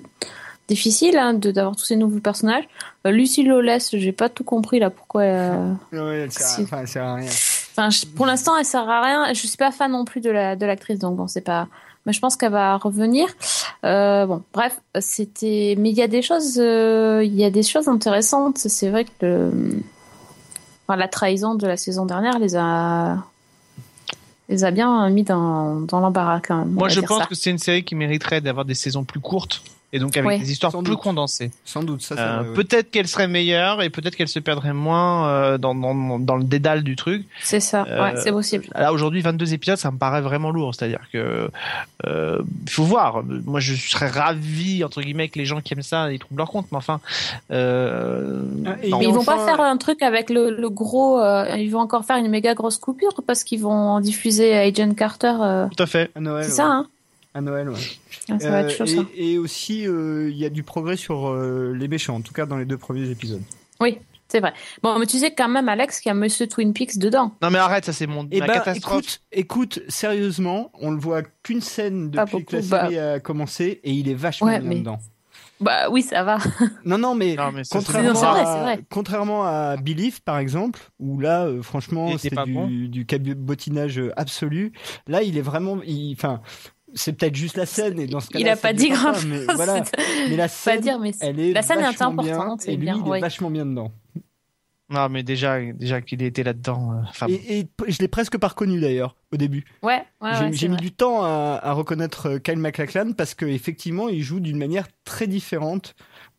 difficile 0.68 1.16
hein, 1.16 1.34
de 1.34 1.50
d'avoir 1.52 1.76
tous 1.76 1.84
ces 1.84 1.96
nouveaux 1.96 2.18
personnages. 2.18 2.64
Euh, 3.06 3.10
Lucy 3.12 3.44
Lawless, 3.44 3.90
j'ai 3.96 4.10
pas 4.12 4.28
tout 4.28 4.42
compris 4.44 4.80
là 4.80 4.90
pourquoi. 4.90 5.22
euh, 5.22 5.72
Ouais, 5.92 6.20
elle 6.24 6.32
sert, 6.32 6.46
à- 6.46 6.50
Si. 6.50 6.62
enfin, 6.62 6.78
elle 6.80 6.88
sert 6.88 7.04
à 7.04 7.14
rien. 7.14 7.26
Enfin, 7.28 7.90
je- 7.90 8.06
pour 8.06 8.26
l'instant, 8.26 8.56
elle 8.58 8.64
sert 8.64 8.88
à 8.88 9.02
rien. 9.02 9.32
Je 9.34 9.46
suis 9.46 9.56
pas 9.58 9.70
fan 9.70 9.92
non 9.92 10.04
plus 10.04 10.20
de 10.20 10.30
la 10.30 10.56
de 10.56 10.64
l'actrice, 10.66 10.98
donc 10.98 11.14
bon, 11.16 11.28
c'est 11.28 11.42
pas. 11.42 11.68
Mais 12.06 12.12
je 12.12 12.20
pense 12.20 12.36
qu'elle 12.36 12.52
va 12.52 12.76
revenir. 12.76 13.26
Euh, 13.84 14.26
bon, 14.26 14.42
bref, 14.54 14.80
c'était. 15.00 15.74
Mais 15.76 15.90
il 15.90 15.96
y 15.96 16.02
a 16.02 16.06
des 16.08 16.22
choses, 16.22 16.54
euh, 16.58 17.20
il 17.24 17.34
y 17.34 17.44
a 17.44 17.50
des 17.50 17.62
choses 17.64 17.88
intéressantes. 17.88 18.58
C'est 18.58 18.88
vrai 18.90 19.04
que 19.04 19.10
le... 19.22 19.52
enfin, 20.86 20.96
la 20.96 21.08
trahison 21.08 21.54
de 21.54 21.66
la 21.66 21.76
saison 21.76 22.06
dernière 22.06 22.38
les 22.38 22.56
a 22.56 23.18
les 24.48 24.64
a 24.64 24.70
bien 24.70 25.08
mis 25.10 25.24
dans 25.24 25.80
dans 25.80 26.00
l'embarras 26.00 26.40
quand 26.40 26.58
même. 26.58 26.68
on 26.76 26.78
Moi, 26.80 26.88
je 26.88 27.00
pense 27.00 27.22
ça. 27.22 27.26
que 27.26 27.34
c'est 27.34 27.50
une 27.50 27.58
série 27.58 27.84
qui 27.84 27.94
mériterait 27.94 28.40
d'avoir 28.40 28.64
des 28.64 28.74
saisons 28.74 29.04
plus 29.04 29.20
courtes 29.20 29.62
et 29.92 29.98
donc 29.98 30.16
avec 30.16 30.28
Ouais. 30.28 30.38
des 30.38 30.50
histoires 30.52 30.72
Sans 30.72 30.82
plus 30.82 30.92
doute. 30.94 31.00
condensées. 31.02 31.50
Sans 31.64 31.82
doute, 31.82 32.02
ça. 32.02 32.14
c'est 32.16 32.20
Euh, 32.22 32.42
ouais. 32.42 32.54
Peut-être 32.54 32.90
qu'elle 32.90 33.06
serait 33.08 33.28
meilleure 33.28 33.82
et 33.82 33.90
peut-être 33.90 34.16
qu'elle 34.16 34.28
se 34.28 34.38
perdrait 34.40 34.72
moins 34.72 35.28
euh, 35.28 35.58
dans, 35.58 35.74
dans, 35.74 36.18
dans 36.18 36.36
le 36.36 36.44
dédale 36.44 36.82
du 36.82 36.96
truc. 36.96 37.24
C'est 37.42 37.60
ça. 37.60 37.86
Euh, 37.88 38.02
ouais, 38.02 38.20
c'est 38.20 38.32
possible. 38.32 38.64
Là 38.74 38.92
aujourd'hui 38.92 39.20
22 39.22 39.54
épisodes, 39.54 39.78
ça 39.78 39.90
me 39.90 39.98
paraît 39.98 40.20
vraiment 40.20 40.50
lourd. 40.50 40.74
C'est-à-dire 40.74 41.02
que 41.12 41.50
euh, 42.06 42.38
il 42.64 42.70
faut 42.70 42.82
voir. 42.84 43.22
Moi, 43.24 43.60
je 43.60 43.74
serais 43.74 44.08
ravi 44.08 44.82
entre 44.84 45.00
guillemets 45.02 45.28
que 45.28 45.38
les 45.38 45.44
gens 45.46 45.60
qui 45.60 45.72
aiment 45.74 45.82
ça 45.82 46.12
ils 46.12 46.18
trouvent 46.18 46.38
leur 46.38 46.50
compte. 46.50 46.66
Mais 46.72 46.78
enfin, 46.78 47.00
euh, 47.50 48.42
Ah. 48.66 48.70
Mais 48.82 48.88
ils 49.06 49.08
vont 49.08 49.18
enfin- 49.20 49.36
pas 49.36 49.44
faire 49.46 49.60
un 49.60 49.76
truc 49.76 50.02
avec 50.02 50.30
le, 50.30 50.50
le 50.50 50.68
gros. 50.70 51.20
euh, 51.20 51.46
ils 51.56 51.70
vont 51.70 51.80
encore 51.80 52.04
faire 52.04 52.16
une 52.16 52.28
méga 52.28 52.54
grosse 52.54 52.78
coupure 52.78 53.14
parce 53.26 53.44
qu'ils 53.44 53.60
vont 53.60 54.00
diffuser 54.00 54.54
Agent 54.56 54.94
Carter. 54.94 55.32
euh, 55.40 55.66
tout 55.74 55.82
à 55.82 55.86
fait. 55.86 56.10
À 56.14 56.20
Noël. 56.20 56.44
c'est 56.44 56.50
ouais. 56.50 56.56
ça, 56.56 56.66
hein 56.66 56.86
À 57.36 57.40
Noël, 57.42 57.68
ouais. 57.68 57.76
Ah, 58.30 58.38
Ça 58.40 58.50
va 58.50 58.60
être 58.60 58.70
Euh, 58.72 58.76
chaud, 58.76 58.84
et, 58.84 58.96
ça. 58.96 59.02
et 59.14 59.38
aussi, 59.38 59.86
euh, 59.86 60.30
il 60.30 60.36
y 60.38 60.44
a 60.46 60.48
du 60.50 60.62
progrès 60.62 60.96
sur 60.96 61.28
euh, 61.28 61.74
les 61.76 61.86
méchants, 61.86 62.14
en 62.16 62.20
tout 62.22 62.32
cas 62.32 62.46
dans 62.46 62.56
les 62.56 62.64
deux 62.64 62.78
premiers 62.78 63.10
épisodes. 63.10 63.42
Oui. 63.80 63.98
C'est 64.28 64.40
vrai. 64.40 64.54
Bon, 64.82 64.98
mais 64.98 65.06
tu 65.06 65.18
sais 65.18 65.32
quand 65.32 65.48
même, 65.48 65.68
Alex, 65.68 66.00
qu'il 66.00 66.08
y 66.08 66.12
a 66.12 66.14
Monsieur 66.14 66.48
Twin 66.48 66.72
Peaks 66.72 66.98
dedans. 66.98 67.32
Non 67.42 67.50
mais 67.50 67.58
arrête, 67.58 67.84
ça 67.84 67.92
c'est 67.92 68.08
mon 68.08 68.26
Eh 68.32 68.40
ma 68.40 68.46
ben, 68.48 68.54
catastrophe. 68.54 68.96
écoute, 68.98 69.20
écoute, 69.30 69.80
sérieusement, 69.88 70.72
on 70.80 70.90
le 70.90 70.98
voit 70.98 71.22
qu'une 71.44 71.60
scène 71.60 72.10
depuis 72.10 72.44
que 72.44 72.56
la 72.56 72.62
bah. 72.62 72.80
série 72.82 72.98
a 72.98 73.20
commencé 73.20 73.80
et 73.84 73.92
il 73.92 74.08
est 74.08 74.14
vachement 74.14 74.48
Ouais, 74.48 74.58
bien 74.58 74.68
mais- 74.68 74.74
dedans. 74.80 74.98
Bah 75.60 75.88
oui, 75.90 76.02
ça 76.02 76.22
va. 76.24 76.38
Non, 76.84 76.98
non, 76.98 77.14
mais, 77.14 77.34
Non, 77.36 77.50
mais 77.52 77.62
ça, 77.64 77.70
c'est- 77.80 77.86
contrairement, 77.86 78.08
Non, 78.08 78.14
c'est 78.16 78.60
vrai, 78.60 78.72
à, 78.72 78.78
contrairement 78.90 79.44
à 79.46 79.76
Belief, 79.76 80.20
par 80.20 80.38
exemple, 80.38 80.80
où 80.98 81.18
là, 81.20 81.44
euh, 81.46 81.62
franchement, 81.62 82.08
était 82.08 82.18
c'était 82.30 82.44
du, 82.44 82.52
bon. 82.52 82.66
du 82.68 83.06
cabotinage 83.06 84.02
absolu. 84.16 84.72
Là, 85.06 85.22
il 85.22 85.38
est 85.38 85.42
vraiment, 85.42 85.78
il- 85.86 86.12
enfin, 86.14 86.40
c'est 86.96 87.12
peut-être 87.12 87.36
juste 87.36 87.56
la 87.56 87.66
scène 87.66 88.00
et 88.00 88.06
dans 88.08 88.18
ce 88.20 88.28
cas-là, 88.30 88.40
Il 88.44 88.48
a 88.48 88.56
pas 88.56 88.72
dit 88.72 88.88
grand 88.88 89.12
pas, 89.12 89.22
mais 89.24 89.44
voilà. 89.54 89.84
Mais 90.28 90.36
la 90.36 90.48
scène, 90.48 90.80
dire, 90.80 90.98
mais 90.98 91.12
elle 91.20 91.38
est 91.38 91.52
la 91.52 91.62
scène 91.62 91.78
est 91.78 91.82
vachement 91.82 92.08
importante, 92.08 92.24
bien, 92.24 92.56
c'est 92.58 92.72
et 92.72 92.76
lui, 92.76 92.86
bien, 92.86 92.96
il 93.00 93.06
est 93.06 93.10
ouais. 93.10 93.20
vachement 93.20 93.50
bien 93.50 93.64
dedans. 93.64 93.92
Non 94.88 95.08
mais 95.08 95.24
déjà, 95.24 95.60
déjà 95.72 96.00
qu'il 96.00 96.22
était 96.22 96.44
là-dedans. 96.44 97.02
euh, 97.22 97.26
Et, 97.28 97.58
et 97.60 97.68
je 97.88 97.98
l'ai 97.98 98.06
presque 98.08 98.38
pas 98.38 98.48
reconnu 98.48 98.78
d'ailleurs 98.80 99.16
au 99.32 99.36
début. 99.36 99.64
Ouais, 99.82 100.04
ouais, 100.20 100.30
j'ai 100.34 100.44
ouais, 100.44 100.50
mis 100.50 100.66
vrai. 100.68 100.76
du 100.76 100.92
temps 100.92 101.24
à, 101.24 101.58
à 101.60 101.72
reconnaître 101.72 102.26
euh, 102.26 102.38
Kyle 102.38 102.58
MacLachlan 102.58 103.12
parce 103.12 103.34
qu'effectivement, 103.34 104.08
il 104.08 104.22
joue 104.22 104.38
d'une 104.38 104.58
manière 104.58 104.86
très 105.04 105.26
différente 105.26 105.96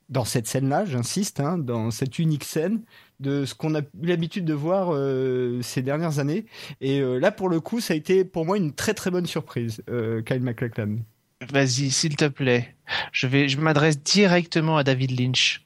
dans 0.07 0.23
cette 0.23 0.47
scène-là, 0.47 0.85
j'insiste, 0.85 1.41
hein, 1.41 1.57
dans 1.57 1.91
cette 1.91 2.19
unique 2.19 2.45
scène 2.45 2.83
de 3.19 3.45
ce 3.45 3.55
qu'on 3.55 3.75
a 3.75 3.81
eu 3.81 4.05
l'habitude 4.05 4.45
de 4.45 4.53
voir 4.53 4.89
euh, 4.93 5.61
ces 5.61 5.81
dernières 5.81 6.19
années. 6.19 6.45
Et 6.81 6.99
euh, 6.99 7.19
là, 7.19 7.31
pour 7.31 7.49
le 7.49 7.59
coup, 7.59 7.79
ça 7.79 7.93
a 7.93 7.97
été 7.97 8.23
pour 8.23 8.45
moi 8.45 8.57
une 8.57 8.73
très 8.73 8.93
très 8.93 9.11
bonne 9.11 9.25
surprise, 9.25 9.81
euh, 9.89 10.21
Kyle 10.21 10.41
MacLachlan. 10.41 10.97
Vas-y, 11.51 11.91
s'il 11.91 12.15
te 12.15 12.25
plaît. 12.25 12.73
Je 13.11 13.27
vais, 13.27 13.47
je 13.47 13.59
m'adresse 13.59 14.01
directement 14.01 14.77
à 14.77 14.83
David 14.83 15.19
Lynch. 15.19 15.61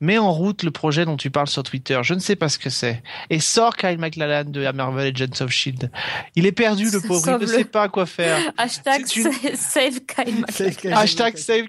Mets 0.00 0.18
en 0.18 0.32
route 0.32 0.64
le 0.64 0.70
projet 0.72 1.04
dont 1.04 1.16
tu 1.16 1.30
parles 1.30 1.46
sur 1.48 1.62
Twitter. 1.62 2.00
Je 2.02 2.14
ne 2.14 2.18
sais 2.18 2.34
pas 2.34 2.48
ce 2.48 2.58
que 2.58 2.70
c'est. 2.70 3.02
Et 3.30 3.38
sors 3.38 3.76
Kyle 3.76 3.98
MacLachlan 3.98 4.50
de 4.50 4.68
Marvel 4.72 5.06
Agents 5.14 5.44
of 5.44 5.50
Shield. 5.52 5.92
Il 6.34 6.44
est 6.44 6.50
perdu, 6.52 6.90
le 6.90 7.00
pauvre. 7.00 7.24
Il 7.28 7.42
ne 7.42 7.46
sait 7.46 7.64
pas 7.66 7.88
quoi 7.88 8.06
faire. 8.06 8.36
Hashtag 8.56 9.02
une- 9.14 9.32
save- 9.54 10.00
Kyle 10.00 10.92
Hashtag 10.92 11.36
save. 11.36 11.66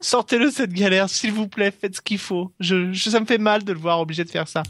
Sortez-le 0.00 0.46
de 0.46 0.50
cette 0.50 0.72
galère, 0.72 1.10
s'il 1.10 1.32
vous 1.32 1.48
plaît. 1.48 1.72
Faites 1.78 1.96
ce 1.96 2.00
qu'il 2.00 2.18
faut. 2.18 2.52
Je, 2.58 2.92
je- 2.92 3.10
ça 3.10 3.20
me 3.20 3.26
fait 3.26 3.38
mal 3.38 3.64
de 3.64 3.72
le 3.72 3.78
voir 3.78 4.00
obligé 4.00 4.24
de 4.24 4.30
faire 4.30 4.48
ça. 4.48 4.62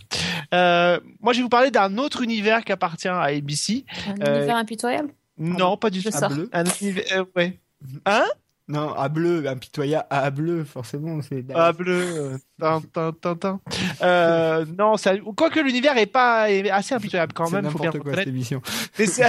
Euh, 0.55 0.99
moi, 1.21 1.33
je 1.35 1.39
vais 1.39 1.43
vous 1.45 1.49
parler 1.49 1.71
d'un 1.71 1.99
autre 1.99 2.23
univers 2.23 2.65
qui 2.65 2.73
appartient 2.73 3.07
à 3.09 3.21
ABC. 3.23 3.85
Un 4.09 4.27
Euh, 4.27 4.37
univers 4.39 4.57
impitoyable? 4.57 5.11
Non, 5.39 5.77
pas 5.77 5.91
du 5.91 6.03
tout. 6.03 6.09
Un 6.53 6.65
univers, 6.81 7.05
euh, 7.13 7.25
ouais. 7.37 7.59
Hein? 8.05 8.27
Non, 8.69 8.93
à 8.95 9.09
bleu, 9.09 9.47
impitoyable, 9.47 10.07
à 10.11 10.29
bleu, 10.31 10.65
forcément. 10.65 11.23
C'est 11.23 11.45
Ah 11.55 11.73
bleu, 11.73 12.03
euh, 12.03 12.39
tin, 12.59 12.83
tin, 12.93 13.13
tin, 13.13 13.37
tin. 13.37 13.61
Euh, 14.03 14.67
non, 14.77 14.97
ça, 14.97 15.17
quoique 15.37 15.61
l'univers 15.61 15.97
est 15.97 16.07
pas 16.07 16.51
est 16.51 16.69
assez 16.69 16.95
impitoyable 16.95 17.33
quand 17.33 17.49
même, 17.51 17.71
faut 17.71 17.79
bien 17.79 17.93
quoi 17.93 18.15
cette 18.15 18.27
émission. 18.27 18.61
Mais 18.99 19.07
c'est, 19.07 19.29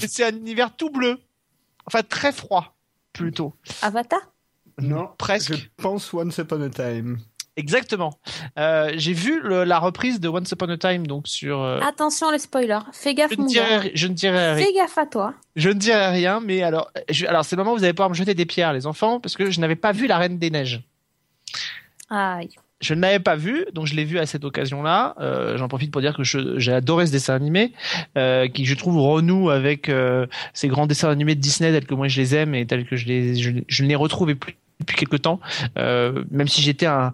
mais 0.00 0.06
c'est 0.08 0.24
un 0.24 0.34
univers 0.34 0.74
tout 0.74 0.88
bleu, 0.90 1.18
enfin 1.86 2.02
très 2.02 2.32
froid 2.32 2.74
plutôt, 3.12 3.54
Avatar? 3.82 4.20
Non, 4.80 5.10
presque. 5.18 5.52
je 5.54 5.68
pense 5.76 6.14
Once 6.14 6.38
Upon 6.38 6.62
a 6.62 6.70
Time. 6.70 7.18
Exactement. 7.56 8.18
Euh, 8.58 8.92
j'ai 8.96 9.12
vu 9.12 9.40
le- 9.42 9.64
la 9.64 9.78
reprise 9.78 10.20
de 10.20 10.28
Once 10.28 10.50
Upon 10.52 10.68
a 10.70 10.78
Time 10.78 11.06
donc 11.06 11.28
sur. 11.28 11.60
euh, 11.60 11.80
Attention 11.80 12.30
les 12.30 12.38
spoilers. 12.38 12.78
Fais 12.92 13.14
gaffe 13.14 13.32
je, 13.36 13.40
ne 13.40 13.46
dirai, 13.46 13.90
je 13.94 14.06
ne 14.06 14.14
dirai 14.14 14.54
rien. 14.54 14.64
Fais 14.64 14.72
gaffe 14.72 14.96
à 14.98 15.06
toi. 15.06 15.34
Je 15.54 15.68
ne 15.68 15.74
dirai 15.74 16.06
rien, 16.12 16.40
mais 16.40 16.62
alors, 16.62 16.90
je- 17.10 17.26
alors 17.26 17.44
c'est 17.44 17.56
le 17.56 17.62
moment 17.62 17.74
où 17.74 17.78
vous 17.78 17.84
allez 17.84 17.92
pouvoir 17.92 18.08
me 18.10 18.14
jeter 18.14 18.34
des 18.34 18.46
pierres, 18.46 18.72
les 18.72 18.86
enfants, 18.86 19.20
parce 19.20 19.36
que 19.36 19.50
je 19.50 19.60
n'avais 19.60 19.76
pas 19.76 19.92
vu 19.92 20.06
la 20.06 20.16
Reine 20.18 20.38
des 20.38 20.50
Neiges. 20.50 20.82
Aïe. 22.10 22.48
Je 22.80 22.94
ne 22.94 23.00
l'avais 23.00 23.20
pas 23.20 23.36
vu, 23.36 23.64
donc 23.74 23.86
je 23.86 23.94
l'ai 23.94 24.04
vu 24.04 24.18
à 24.18 24.26
cette 24.26 24.44
occasion-là. 24.44 25.14
Euh, 25.20 25.56
J'en 25.56 25.68
profite 25.68 25.92
pour 25.92 26.00
dire 26.00 26.16
que 26.16 26.24
j'ai 26.24 26.72
adoré 26.72 27.06
ce 27.06 27.12
dessin 27.12 27.34
animé, 27.34 27.72
euh, 28.18 28.48
qui 28.48 28.64
je 28.64 28.74
trouve 28.74 28.98
renoue 28.98 29.50
avec 29.50 29.88
euh, 29.88 30.26
ces 30.52 30.66
grands 30.66 30.88
dessins 30.88 31.08
animés 31.10 31.36
de 31.36 31.40
Disney 31.40 31.70
tels 31.70 31.86
que 31.86 31.94
moi 31.94 32.08
je 32.08 32.20
les 32.20 32.34
aime 32.34 32.56
et 32.56 32.66
tels 32.66 32.84
que 32.86 32.96
je 32.96 33.06
les 33.06 33.36
je, 33.36 33.52
je 33.68 33.82
ne 33.84 33.88
les 33.88 33.94
retrouve 33.94 34.34
plus 34.34 34.56
depuis 34.82 34.96
quelque 34.96 35.16
temps. 35.16 35.40
Euh, 35.78 36.24
même 36.30 36.48
si 36.48 36.62
j'étais 36.62 36.86
un, 36.86 37.12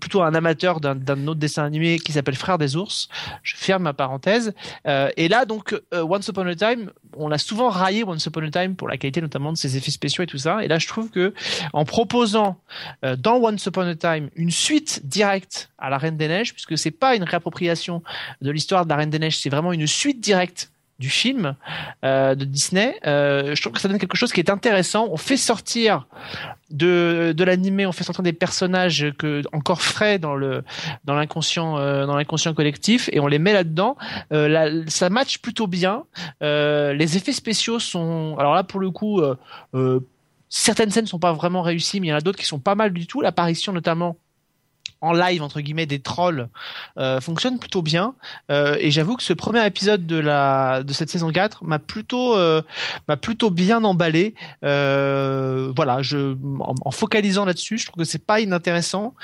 plutôt 0.00 0.22
un 0.22 0.34
amateur 0.34 0.80
d'un 0.80 1.26
autre 1.26 1.40
dessin 1.40 1.64
animé 1.64 1.98
qui 1.98 2.12
s'appelle 2.12 2.36
Frères 2.36 2.58
des 2.58 2.76
ours, 2.76 3.08
je 3.42 3.56
ferme 3.56 3.84
ma 3.84 3.92
parenthèse. 3.92 4.54
Euh, 4.86 5.10
et 5.16 5.28
là 5.28 5.44
donc 5.44 5.74
euh, 5.94 6.02
Once 6.02 6.26
Upon 6.28 6.46
a 6.46 6.54
Time, 6.54 6.90
on 7.16 7.30
a 7.30 7.38
souvent 7.38 7.68
raillé 7.68 8.04
Once 8.04 8.24
Upon 8.26 8.42
a 8.42 8.50
Time 8.50 8.76
pour 8.76 8.88
la 8.88 8.96
qualité 8.96 9.20
notamment 9.20 9.52
de 9.52 9.58
ses 9.58 9.76
effets 9.76 9.90
spéciaux 9.90 10.24
et 10.24 10.26
tout 10.26 10.38
ça. 10.38 10.64
Et 10.64 10.68
là 10.68 10.78
je 10.78 10.86
trouve 10.86 11.10
que 11.10 11.34
en 11.72 11.84
proposant 11.84 12.58
dans 13.18 13.36
Once 13.36 13.64
Upon 13.66 13.82
a 13.82 13.94
Time 13.94 14.30
une 14.36 14.50
suite 14.50 15.00
directe 15.04 15.70
à 15.78 15.90
la 15.90 15.98
Reine 15.98 16.16
des 16.16 16.28
Neiges, 16.28 16.52
puisque 16.52 16.76
c'est 16.78 16.90
pas 16.90 17.16
une 17.16 17.24
réappropriation 17.24 18.02
de 18.42 18.50
l'histoire 18.50 18.84
de 18.84 18.90
la 18.90 18.96
Reine 18.96 19.10
des 19.10 19.18
Neiges, 19.18 19.38
c'est 19.38 19.50
vraiment 19.50 19.72
une 19.72 19.86
suite 19.86 20.20
directe 20.20 20.70
du 21.00 21.08
film 21.08 21.56
euh, 22.04 22.34
de 22.34 22.44
Disney. 22.44 22.94
Euh, 23.06 23.54
je 23.54 23.60
trouve 23.60 23.72
que 23.72 23.80
ça 23.80 23.88
donne 23.88 23.98
quelque 23.98 24.16
chose 24.18 24.32
qui 24.32 24.38
est 24.38 24.50
intéressant. 24.50 25.08
On 25.10 25.16
fait 25.16 25.38
sortir 25.38 26.06
de, 26.70 27.32
de 27.36 27.44
l'animé, 27.44 27.86
on 27.86 27.92
fait 27.92 28.04
sortir 28.04 28.22
des 28.22 28.34
personnages 28.34 29.12
que 29.18 29.42
encore 29.52 29.80
frais 29.80 30.18
dans 30.18 30.34
le 30.34 30.62
dans 31.04 31.14
l'inconscient 31.14 31.78
euh, 31.78 32.06
dans 32.06 32.16
l'inconscient 32.16 32.52
collectif 32.52 33.08
et 33.12 33.18
on 33.18 33.26
les 33.26 33.38
met 33.38 33.54
là-dedans. 33.54 33.96
Euh, 34.32 34.46
là, 34.46 34.68
ça 34.86 35.08
match 35.08 35.38
plutôt 35.38 35.66
bien. 35.66 36.04
Euh, 36.42 36.92
les 36.92 37.16
effets 37.16 37.32
spéciaux 37.32 37.78
sont 37.78 38.36
alors 38.38 38.54
là 38.54 38.62
pour 38.62 38.78
le 38.78 38.90
coup 38.90 39.22
euh, 39.22 40.00
certaines 40.50 40.90
scènes 40.90 41.06
sont 41.06 41.18
pas 41.18 41.32
vraiment 41.32 41.62
réussies, 41.62 42.00
mais 42.00 42.08
il 42.08 42.10
y 42.10 42.12
en 42.12 42.16
a 42.16 42.20
d'autres 42.20 42.38
qui 42.38 42.46
sont 42.46 42.60
pas 42.60 42.74
mal 42.74 42.92
du 42.92 43.06
tout. 43.06 43.22
L'apparition 43.22 43.72
notamment 43.72 44.16
en 45.00 45.12
live 45.12 45.42
entre 45.42 45.60
guillemets 45.60 45.86
des 45.86 46.00
trolls 46.00 46.48
euh, 46.98 47.20
fonctionne 47.20 47.58
plutôt 47.58 47.82
bien. 47.82 48.14
Euh, 48.50 48.76
et 48.78 48.90
j'avoue 48.90 49.16
que 49.16 49.22
ce 49.22 49.32
premier 49.32 49.64
épisode 49.66 50.06
de 50.06 50.16
la 50.16 50.82
de 50.82 50.92
cette 50.92 51.10
saison 51.10 51.30
4 51.30 51.64
m'a 51.64 51.78
plutôt 51.78 52.36
euh, 52.36 52.62
m'a 53.08 53.16
plutôt 53.16 53.50
bien 53.50 53.82
emballé. 53.84 54.34
Euh, 54.64 55.72
voilà 55.74 56.02
je 56.02 56.36
en, 56.60 56.90
focalisant 56.90 57.44
là-dessus 57.44 57.78
je 57.78 57.86
trouve 57.86 58.02
que 58.02 58.08
c'est 58.08 58.24
pas 58.24 58.40
inintéressant. 58.40 59.14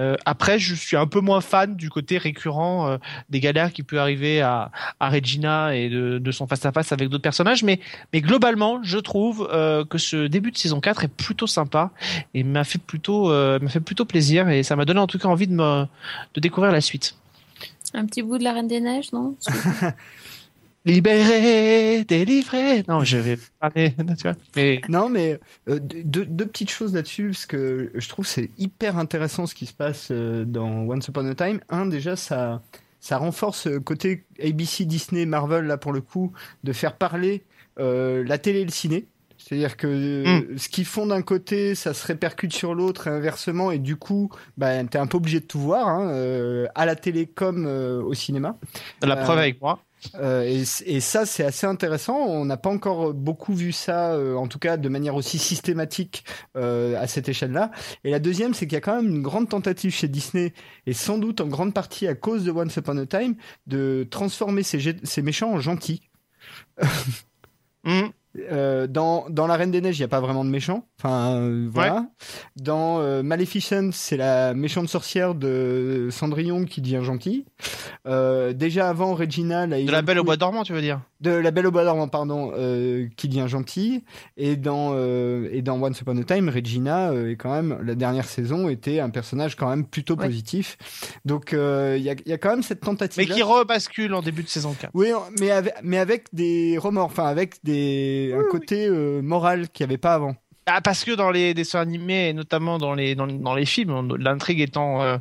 Euh, 0.00 0.16
après 0.24 0.58
je 0.58 0.74
suis 0.74 0.96
un 0.96 1.06
peu 1.06 1.20
moins 1.20 1.40
fan 1.40 1.76
du 1.76 1.90
côté 1.90 2.18
récurrent 2.18 2.88
euh, 2.88 2.96
des 3.28 3.40
galères 3.40 3.72
qui 3.72 3.82
peut 3.82 4.00
arriver 4.00 4.40
à, 4.40 4.70
à 5.00 5.10
Regina 5.10 5.74
et 5.74 5.90
de, 5.90 6.18
de 6.18 6.30
son 6.30 6.46
face 6.46 6.64
à 6.64 6.72
face 6.72 6.92
avec 6.92 7.08
d'autres 7.08 7.22
personnages. 7.22 7.62
Mais 7.62 7.80
mais 8.12 8.22
globalement 8.22 8.80
je 8.82 8.98
trouve 8.98 9.46
que 9.46 9.98
ce 9.98 10.26
début 10.26 10.50
de 10.50 10.56
saison 10.56 10.80
4 10.80 11.04
est 11.04 11.08
plutôt 11.08 11.46
sympa 11.46 11.90
et 12.32 12.42
m'a 12.42 12.64
fait 12.64 12.78
plutôt 12.78 13.28
m'a 13.28 13.68
fait 13.68 13.80
plutôt 13.80 14.04
plaisir 14.04 14.48
et 14.48 14.62
ça 14.62 14.76
m'a 14.76 14.84
donné 14.84 15.00
en 15.00 15.06
tout 15.06 15.18
cas 15.18 15.25
envie 15.26 15.46
de 15.46 15.54
me 15.54 15.84
de 16.34 16.40
découvrir 16.40 16.72
la 16.72 16.80
suite 16.80 17.16
Un 17.94 18.06
petit 18.06 18.22
bout 18.22 18.38
de 18.38 18.44
la 18.44 18.52
Reine 18.52 18.68
des 18.68 18.80
Neiges, 18.80 19.12
non? 19.12 19.36
Libéré 20.86 22.04
délivré 22.04 22.84
non 22.86 23.02
je 23.02 23.16
vais 23.16 23.36
parler 23.58 23.92
tu 24.16 24.22
vois 24.22 24.36
mais 24.54 24.80
Non, 24.88 25.08
mais 25.08 25.40
euh, 25.68 25.80
deux, 25.80 26.24
deux 26.24 26.46
petites 26.46 26.70
choses 26.70 26.94
là-dessus, 26.94 27.30
parce 27.30 27.46
que 27.46 27.90
je 27.92 28.08
trouve 28.08 28.24
que 28.24 28.30
c'est 28.30 28.50
hyper 28.56 28.96
intéressant 28.96 29.46
ce 29.46 29.56
qui 29.56 29.66
se 29.66 29.72
passe 29.72 30.08
euh, 30.12 30.44
dans 30.44 30.88
Once 30.88 31.08
Upon 31.08 31.26
a 31.26 31.34
Time. 31.34 31.58
Un, 31.70 31.86
déjà, 31.86 32.14
ça, 32.14 32.62
ça 33.00 33.18
renforce 33.18 33.66
le 33.66 33.80
côté 33.80 34.24
ABC, 34.40 34.84
Disney, 34.84 35.26
Marvel, 35.26 35.64
là 35.64 35.76
pour 35.76 35.92
le 35.92 36.00
coup, 36.00 36.32
de 36.62 36.72
faire 36.72 36.94
parler 36.94 37.42
euh, 37.80 38.24
la 38.24 38.38
télé 38.38 38.60
et 38.60 38.64
le 38.64 38.70
ciné. 38.70 39.06
C'est-à-dire 39.46 39.76
que 39.76 39.86
euh, 39.86 40.56
ce 40.56 40.68
qu'ils 40.68 40.84
font 40.84 41.06
d'un 41.06 41.22
côté, 41.22 41.76
ça 41.76 41.94
se 41.94 42.04
répercute 42.04 42.52
sur 42.52 42.74
l'autre 42.74 43.06
et 43.06 43.10
inversement, 43.10 43.70
et 43.70 43.78
du 43.78 43.94
coup, 43.94 44.28
bah, 44.56 44.82
t'es 44.84 44.98
un 44.98 45.06
peu 45.06 45.18
obligé 45.18 45.38
de 45.38 45.44
tout 45.44 45.60
voir, 45.60 45.86
hein, 45.86 46.10
euh, 46.10 46.66
à 46.74 46.84
la 46.84 46.96
télé 46.96 47.26
comme 47.26 47.64
euh, 47.66 48.02
au 48.02 48.12
cinéma. 48.12 48.56
la 49.02 49.16
preuve 49.16 49.38
avec 49.38 49.60
moi 49.60 49.78
Euh, 50.16 50.42
et, 50.86 51.00
ça, 51.00 51.26
c'est 51.26 51.44
assez 51.44 51.66
intéressant. 51.66 52.16
On 52.16 52.44
n'a 52.44 52.56
pas 52.56 52.70
encore 52.70 53.14
beaucoup 53.14 53.54
vu 53.54 53.72
ça, 53.72 54.12
euh, 54.12 54.34
en 54.34 54.46
tout 54.46 54.58
cas 54.58 54.76
de 54.76 54.88
manière 54.88 55.14
aussi 55.14 55.38
systématique 55.38 56.24
euh, 56.56 57.00
à 57.00 57.06
cette 57.06 57.28
échelle-là. 57.28 57.70
Et 58.04 58.10
la 58.10 58.18
deuxième, 58.18 58.54
c'est 58.54 58.66
qu'il 58.66 58.74
y 58.74 58.78
a 58.78 58.80
quand 58.80 58.96
même 58.96 59.10
une 59.10 59.22
grande 59.22 59.48
tentative 59.48 59.92
chez 59.92 60.08
Disney, 60.08 60.52
et 60.86 60.92
sans 60.92 61.18
doute 61.18 61.40
en 61.40 61.46
grande 61.46 61.74
partie 61.74 62.06
à 62.06 62.14
cause 62.14 62.44
de 62.44 62.50
Once 62.50 62.76
Upon 62.76 62.98
a 62.98 63.06
Time, 63.06 63.36
de 63.66 64.06
transformer 64.10 64.62
ces, 64.62 65.22
méchants 65.22 65.52
en 65.52 65.60
gentils. 65.60 66.02
Hum. 67.84 68.10
Euh, 68.50 68.86
dans, 68.86 69.26
dans 69.30 69.46
La 69.46 69.56
Reine 69.56 69.70
des 69.70 69.80
Neiges, 69.80 69.98
il 69.98 70.00
n'y 70.02 70.04
a 70.04 70.08
pas 70.08 70.20
vraiment 70.20 70.44
de 70.44 70.50
méchants. 70.50 70.84
Enfin, 70.98 71.36
euh, 71.36 71.68
voilà. 71.70 72.06
Dans 72.56 73.00
euh, 73.00 73.22
Maleficent, 73.22 73.90
c'est 73.92 74.16
la 74.16 74.54
méchante 74.54 74.88
sorcière 74.88 75.34
de 75.34 76.08
Cendrillon 76.10 76.64
qui 76.64 76.80
devient 76.80 77.00
gentille. 77.02 77.44
Euh, 78.06 78.52
déjà 78.52 78.88
avant, 78.88 79.14
Regina, 79.14 79.66
la 79.66 79.82
de 79.82 79.90
la 79.90 80.02
Belle 80.02 80.18
au 80.18 80.24
bois 80.24 80.36
dormant 80.36 80.62
tu 80.64 80.72
veux 80.72 80.80
dire? 80.80 81.00
De 81.20 81.30
la 81.30 81.50
Belle 81.50 81.66
au 81.66 81.70
bois 81.70 81.84
dormant, 81.84 82.08
pardon, 82.08 82.52
euh, 82.56 83.06
qui 83.16 83.28
devient 83.28 83.46
gentille. 83.48 84.02
Et 84.36 84.56
dans 84.56 84.92
euh, 84.94 85.48
et 85.50 85.62
dans 85.62 85.80
Once 85.82 86.00
Upon 86.00 86.16
a 86.18 86.24
Time, 86.24 86.48
Regina 86.48 87.10
euh, 87.10 87.30
est 87.32 87.36
quand 87.36 87.50
même 87.52 87.78
la 87.84 87.94
dernière 87.94 88.26
saison 88.26 88.68
était 88.68 89.00
un 89.00 89.10
personnage 89.10 89.56
quand 89.56 89.68
même 89.68 89.84
plutôt 89.86 90.14
Ouais. 90.16 90.26
positif. 90.26 90.76
Donc 91.24 91.52
euh, 91.52 91.96
il 91.98 92.02
y, 92.04 92.10
a, 92.10 92.14
il 92.24 92.28
y 92.28 92.32
a 92.32 92.38
quand 92.38 92.50
même 92.50 92.62
cette 92.62 92.80
tentative. 92.80 93.26
mais 93.28 93.34
qui 93.34 93.42
rebascule 93.42 94.14
en 94.14 94.22
début 94.22 94.42
de 94.42 94.48
saison 94.48 94.74
4 94.78 94.90
Oui, 94.94 95.08
mais 95.40 95.50
avec, 95.50 95.74
mais 95.82 95.98
avec 95.98 96.26
des 96.32 96.78
remords, 96.78 97.06
enfin 97.06 97.26
avec 97.26 97.56
des 97.64 98.25
un 98.32 98.44
côté 98.44 98.86
euh, 98.86 99.22
moral 99.22 99.68
qu'il 99.70 99.84
n'y 99.86 99.90
avait 99.90 99.98
pas 99.98 100.14
avant. 100.14 100.36
Ah, 100.68 100.80
parce 100.80 101.04
que 101.04 101.12
dans 101.12 101.30
les 101.30 101.54
dessins 101.54 101.80
animés, 101.80 102.30
et 102.30 102.32
notamment 102.32 102.78
dans 102.78 102.92
les 102.94 103.14
dans, 103.14 103.28
dans 103.28 103.54
les 103.54 103.64
films, 103.66 104.16
l'intrigue 104.18 104.60
étant 104.60 105.00
euh, 105.02 105.16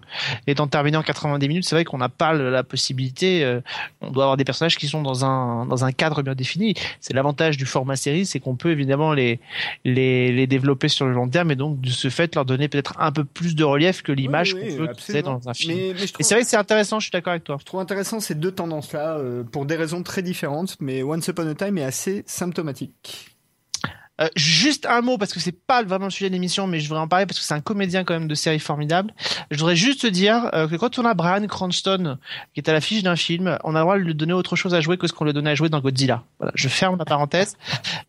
étant 0.48 0.66
terminée 0.68 0.98
en 0.98 1.04
90 1.04 1.48
minutes, 1.48 1.66
c'est 1.66 1.76
vrai 1.76 1.86
qu'on 1.86 2.00
n'a 2.00 2.10
pas 2.10 2.34
la 2.34 2.64
possibilité. 2.64 3.44
euh, 3.44 3.62
on 4.02 4.10
doit 4.10 4.24
avoir 4.24 4.38
des 4.38 4.44
personnages 4.44 4.76
qui 4.76 4.88
sont 4.88 5.04
dans 5.04 5.24
un 5.24 5.68
dans 5.68 5.86
un 5.86 5.92
cadre 5.92 6.24
bien 6.24 6.34
défini. 6.34 6.74
C'est 7.00 7.14
l'avantage 7.14 7.58
du 7.58 7.68
format 7.68 7.96
série, 7.96 8.26
c'est 8.26 8.40
qu'on 8.40 8.56
peut 8.56 8.72
évidemment 8.72 9.14
les 9.14 9.40
les 9.84 10.32
les 10.32 10.48
développer 10.48 10.88
sur 10.88 11.06
le 11.06 11.14
long 11.14 11.30
terme 11.30 11.52
et 11.52 11.56
donc 11.56 11.80
de 11.80 11.90
ce 11.90 12.10
fait 12.10 12.34
leur 12.34 12.46
donner 12.46 12.68
peut-être 12.68 12.94
un 13.00 13.12
peu 13.12 13.24
plus 13.24 13.56
de 13.56 13.64
relief 13.64 14.02
que 14.02 14.12
l'image 14.12 14.54
Oui, 14.56 14.62
oui, 14.64 14.70
qu'on 14.72 14.84
peut 14.86 14.90
absolument. 14.90 15.38
dans 15.38 15.50
un 15.50 15.54
film. 15.54 15.76
Mais, 15.78 15.94
mais 15.94 16.06
Et 16.20 16.24
c'est 16.24 16.34
vrai 16.34 16.44
que 16.44 16.50
c'est 16.50 16.58
intéressant. 16.58 17.00
Je 17.00 17.06
suis 17.06 17.12
d'accord 17.12 17.32
avec 17.32 17.44
toi. 17.44 17.58
je 17.60 17.66
trouve 17.66 17.80
intéressant 17.82 18.20
ces 18.20 18.34
deux 18.34 18.52
tendances-là 18.52 19.18
euh, 19.20 19.44
pour 19.44 19.66
des 19.68 19.76
raisons 19.76 20.02
très 20.02 20.24
différentes, 20.24 20.76
mais 20.80 21.04
Once 21.04 21.28
Upon 21.28 21.48
a 21.48 21.54
Time 21.54 21.78
est 21.78 21.84
assez 21.84 22.24
symptomatique. 22.26 23.35
Euh, 24.22 24.28
juste 24.36 24.86
un 24.86 25.02
mot 25.02 25.18
parce 25.18 25.34
que 25.34 25.40
c'est 25.40 25.52
pas 25.52 25.84
vraiment 25.84 26.06
le 26.06 26.12
sujet 26.12 26.30
de 26.30 26.34
l'émission, 26.34 26.68
mais 26.68 26.80
je 26.80 26.88
voudrais 26.88 27.04
en 27.04 27.08
parler 27.08 27.26
parce 27.26 27.40
que 27.40 27.46
c'est 27.46 27.54
un 27.54 27.62
comédien 27.62 28.04
quand 28.04 28.14
même 28.14 28.28
de 28.28 28.36
série 28.36 28.60
formidable. 28.60 29.14
Je 29.52 29.58
voudrais 29.58 29.76
juste 29.76 30.02
te 30.02 30.08
dire 30.08 30.50
euh, 30.54 30.68
que 30.68 30.76
quand 30.76 30.98
on 31.00 31.06
a 31.06 31.14
Brian 31.14 31.46
Cranston 31.48 32.18
qui 32.54 32.62
est 32.62 32.70
à 32.70 32.74
l'affiche 32.74 33.04
d'un 33.04 33.16
film, 33.16 33.58
on 33.64 33.76
a 33.76 33.80
le 33.80 33.84
droit 33.84 33.98
de 33.98 34.04
lui 34.04 34.16
donner 34.16 34.34
autre 34.34 34.56
chose 34.56 34.74
à 34.74 34.82
jouer 34.82 34.98
que 34.98 35.08
ce 35.08 35.14
qu'on 35.14 35.26
lui 35.26 35.34
donnait 35.34 35.52
à 35.52 35.56
jouer 35.56 35.70
dans 35.70 35.80
Godzilla. 35.80 36.24
Voilà, 36.40 36.52
je 36.56 36.68
ferme 36.68 36.98
la 36.98 37.06
parenthèse. 37.06 37.58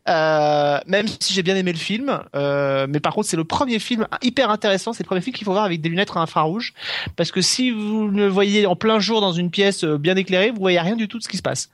Euh, 0.09 0.79
même 0.87 1.09
si 1.09 1.35
j'ai 1.35 1.43
bien 1.43 1.57
aimé 1.57 1.73
le 1.73 1.79
film, 1.79 2.21
euh, 2.37 2.87
mais 2.89 3.01
par 3.01 3.13
contre 3.13 3.27
c'est 3.27 3.37
le 3.37 3.43
premier 3.43 3.81
film 3.81 4.07
hyper 4.23 4.51
intéressant. 4.51 4.93
C'est 4.93 5.03
le 5.03 5.09
premier 5.09 5.21
film 5.21 5.35
qu'il 5.35 5.45
faut 5.45 5.51
voir 5.51 5.65
avec 5.65 5.81
des 5.81 5.89
lunettes 5.89 6.13
à 6.15 6.21
infrarouge 6.21 6.75
parce 7.17 7.33
que 7.33 7.41
si 7.41 7.73
vous 7.73 8.09
le 8.09 8.29
voyez 8.29 8.67
en 8.67 8.77
plein 8.77 9.01
jour 9.01 9.21
dans 9.21 9.33
une 9.33 9.51
pièce 9.51 9.85
euh, 9.85 9.99
bien 9.99 10.15
éclairée, 10.15 10.51
vous 10.51 10.61
voyez 10.61 10.79
rien 10.79 10.95
du 10.95 11.09
tout 11.09 11.19
de 11.19 11.25
ce 11.25 11.29
qui 11.29 11.37
se 11.39 11.43
passe. 11.43 11.71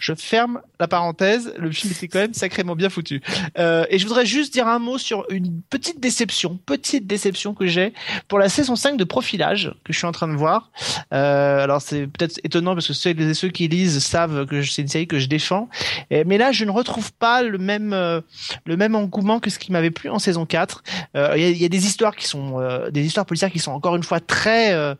Je 0.00 0.14
ferme 0.14 0.60
la 0.80 0.88
parenthèse. 0.88 1.54
Le 1.58 1.70
film 1.70 1.92
était 1.92 2.08
quand 2.08 2.18
même 2.18 2.34
sacrément 2.34 2.74
bien 2.74 2.88
foutu. 2.88 3.22
Euh, 3.58 3.75
et 3.90 3.98
je 3.98 4.06
voudrais 4.06 4.26
juste 4.26 4.52
dire 4.52 4.66
un 4.68 4.78
mot 4.78 4.98
sur 4.98 5.24
une 5.30 5.60
petite 5.70 6.00
déception, 6.00 6.58
petite 6.66 7.06
déception 7.06 7.54
que 7.54 7.66
j'ai 7.66 7.92
pour 8.28 8.38
la 8.38 8.48
saison 8.48 8.76
5 8.76 8.96
de 8.96 9.04
Profilage 9.04 9.72
que 9.84 9.92
je 9.92 9.98
suis 9.98 10.06
en 10.06 10.12
train 10.12 10.28
de 10.28 10.34
voir. 10.36 10.70
Euh, 11.12 11.62
alors 11.62 11.82
c'est 11.82 12.06
peut-être 12.06 12.40
étonnant 12.44 12.74
parce 12.74 12.86
que 12.88 12.92
ceux, 12.92 13.10
les- 13.12 13.34
ceux 13.34 13.48
qui 13.48 13.68
lisent 13.68 13.98
savent 14.04 14.46
que 14.46 14.62
c'est 14.62 14.82
une 14.82 14.88
série 14.88 15.06
que 15.06 15.18
je 15.18 15.26
défends. 15.28 15.68
Et- 16.10 16.24
mais 16.24 16.38
là, 16.38 16.52
je 16.52 16.64
ne 16.64 16.70
retrouve 16.70 17.12
pas 17.12 17.42
le 17.42 17.58
même 17.58 17.92
euh, 17.92 18.20
le 18.64 18.76
même 18.76 18.94
engouement 18.94 19.40
que 19.40 19.50
ce 19.50 19.58
qui 19.58 19.72
m'avait 19.72 19.90
plu 19.90 20.08
en 20.10 20.18
saison 20.18 20.46
4. 20.46 20.82
Euh, 21.16 21.34
Il 21.36 21.56
y, 21.56 21.62
y 21.62 21.64
a 21.64 21.68
des 21.68 21.86
histoires 21.86 22.16
qui 22.16 22.26
sont 22.26 22.60
euh, 22.60 22.90
des 22.90 23.04
histoires 23.04 23.26
policières 23.26 23.50
qui 23.50 23.58
sont 23.58 23.72
encore 23.72 23.96
une 23.96 24.02
fois 24.02 24.20
très 24.20 24.72
euh, 24.74 24.94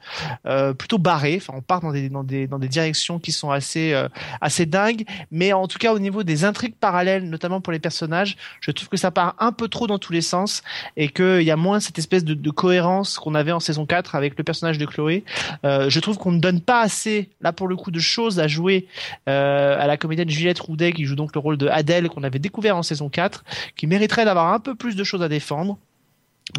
euh, 0.46 0.72
plutôt 0.74 0.98
barrées. 0.98 1.36
Enfin, 1.40 1.54
on 1.56 1.62
part 1.62 1.80
dans 1.80 1.92
des 1.92 2.08
dans 2.08 2.24
des 2.24 2.46
dans 2.46 2.58
des 2.58 2.68
directions 2.68 3.18
qui 3.18 3.32
sont 3.32 3.50
assez 3.50 3.92
euh, 3.92 4.08
assez 4.40 4.66
dingues. 4.66 5.04
Mais 5.30 5.52
en 5.52 5.66
tout 5.68 5.78
cas, 5.78 5.92
au 5.92 5.98
niveau 5.98 6.22
des 6.22 6.44
intrigues 6.44 6.74
parallèles, 6.78 7.28
notamment 7.28 7.60
pour 7.60 7.72
les 7.72 7.78
personnages, 7.78 8.36
je 8.66 8.72
trouve 8.72 8.88
que 8.88 8.96
ça 8.96 9.10
part 9.10 9.36
un 9.38 9.52
peu 9.52 9.68
trop 9.68 9.86
dans 9.86 9.98
tous 9.98 10.12
les 10.12 10.20
sens 10.20 10.62
et 10.96 11.08
qu'il 11.08 11.42
y 11.42 11.50
a 11.50 11.56
moins 11.56 11.80
cette 11.80 11.98
espèce 11.98 12.24
de, 12.24 12.50
cohérence 12.50 13.18
qu'on 13.18 13.34
avait 13.34 13.52
en 13.52 13.60
saison 13.60 13.86
4 13.86 14.14
avec 14.14 14.38
le 14.38 14.44
personnage 14.44 14.78
de 14.78 14.86
Chloé. 14.86 15.24
Euh, 15.64 15.90
je 15.90 16.00
trouve 16.00 16.16
qu'on 16.16 16.32
ne 16.32 16.40
donne 16.40 16.60
pas 16.60 16.80
assez, 16.80 17.28
là 17.40 17.52
pour 17.52 17.68
le 17.68 17.76
coup, 17.76 17.90
de 17.90 17.98
choses 17.98 18.40
à 18.40 18.48
jouer 18.48 18.86
euh, 19.28 19.76
à 19.78 19.86
la 19.86 19.96
comédienne 19.96 20.30
Juliette 20.30 20.58
Roudet 20.58 20.92
qui 20.92 21.04
joue 21.04 21.16
donc 21.16 21.34
le 21.34 21.40
rôle 21.40 21.58
de 21.58 21.68
Adèle 21.68 22.08
qu'on 22.08 22.22
avait 22.22 22.38
découvert 22.38 22.76
en 22.76 22.82
saison 22.82 23.08
4, 23.08 23.44
qui 23.76 23.86
mériterait 23.86 24.24
d'avoir 24.24 24.52
un 24.52 24.60
peu 24.60 24.74
plus 24.74 24.96
de 24.96 25.04
choses 25.04 25.22
à 25.22 25.28
défendre. 25.28 25.78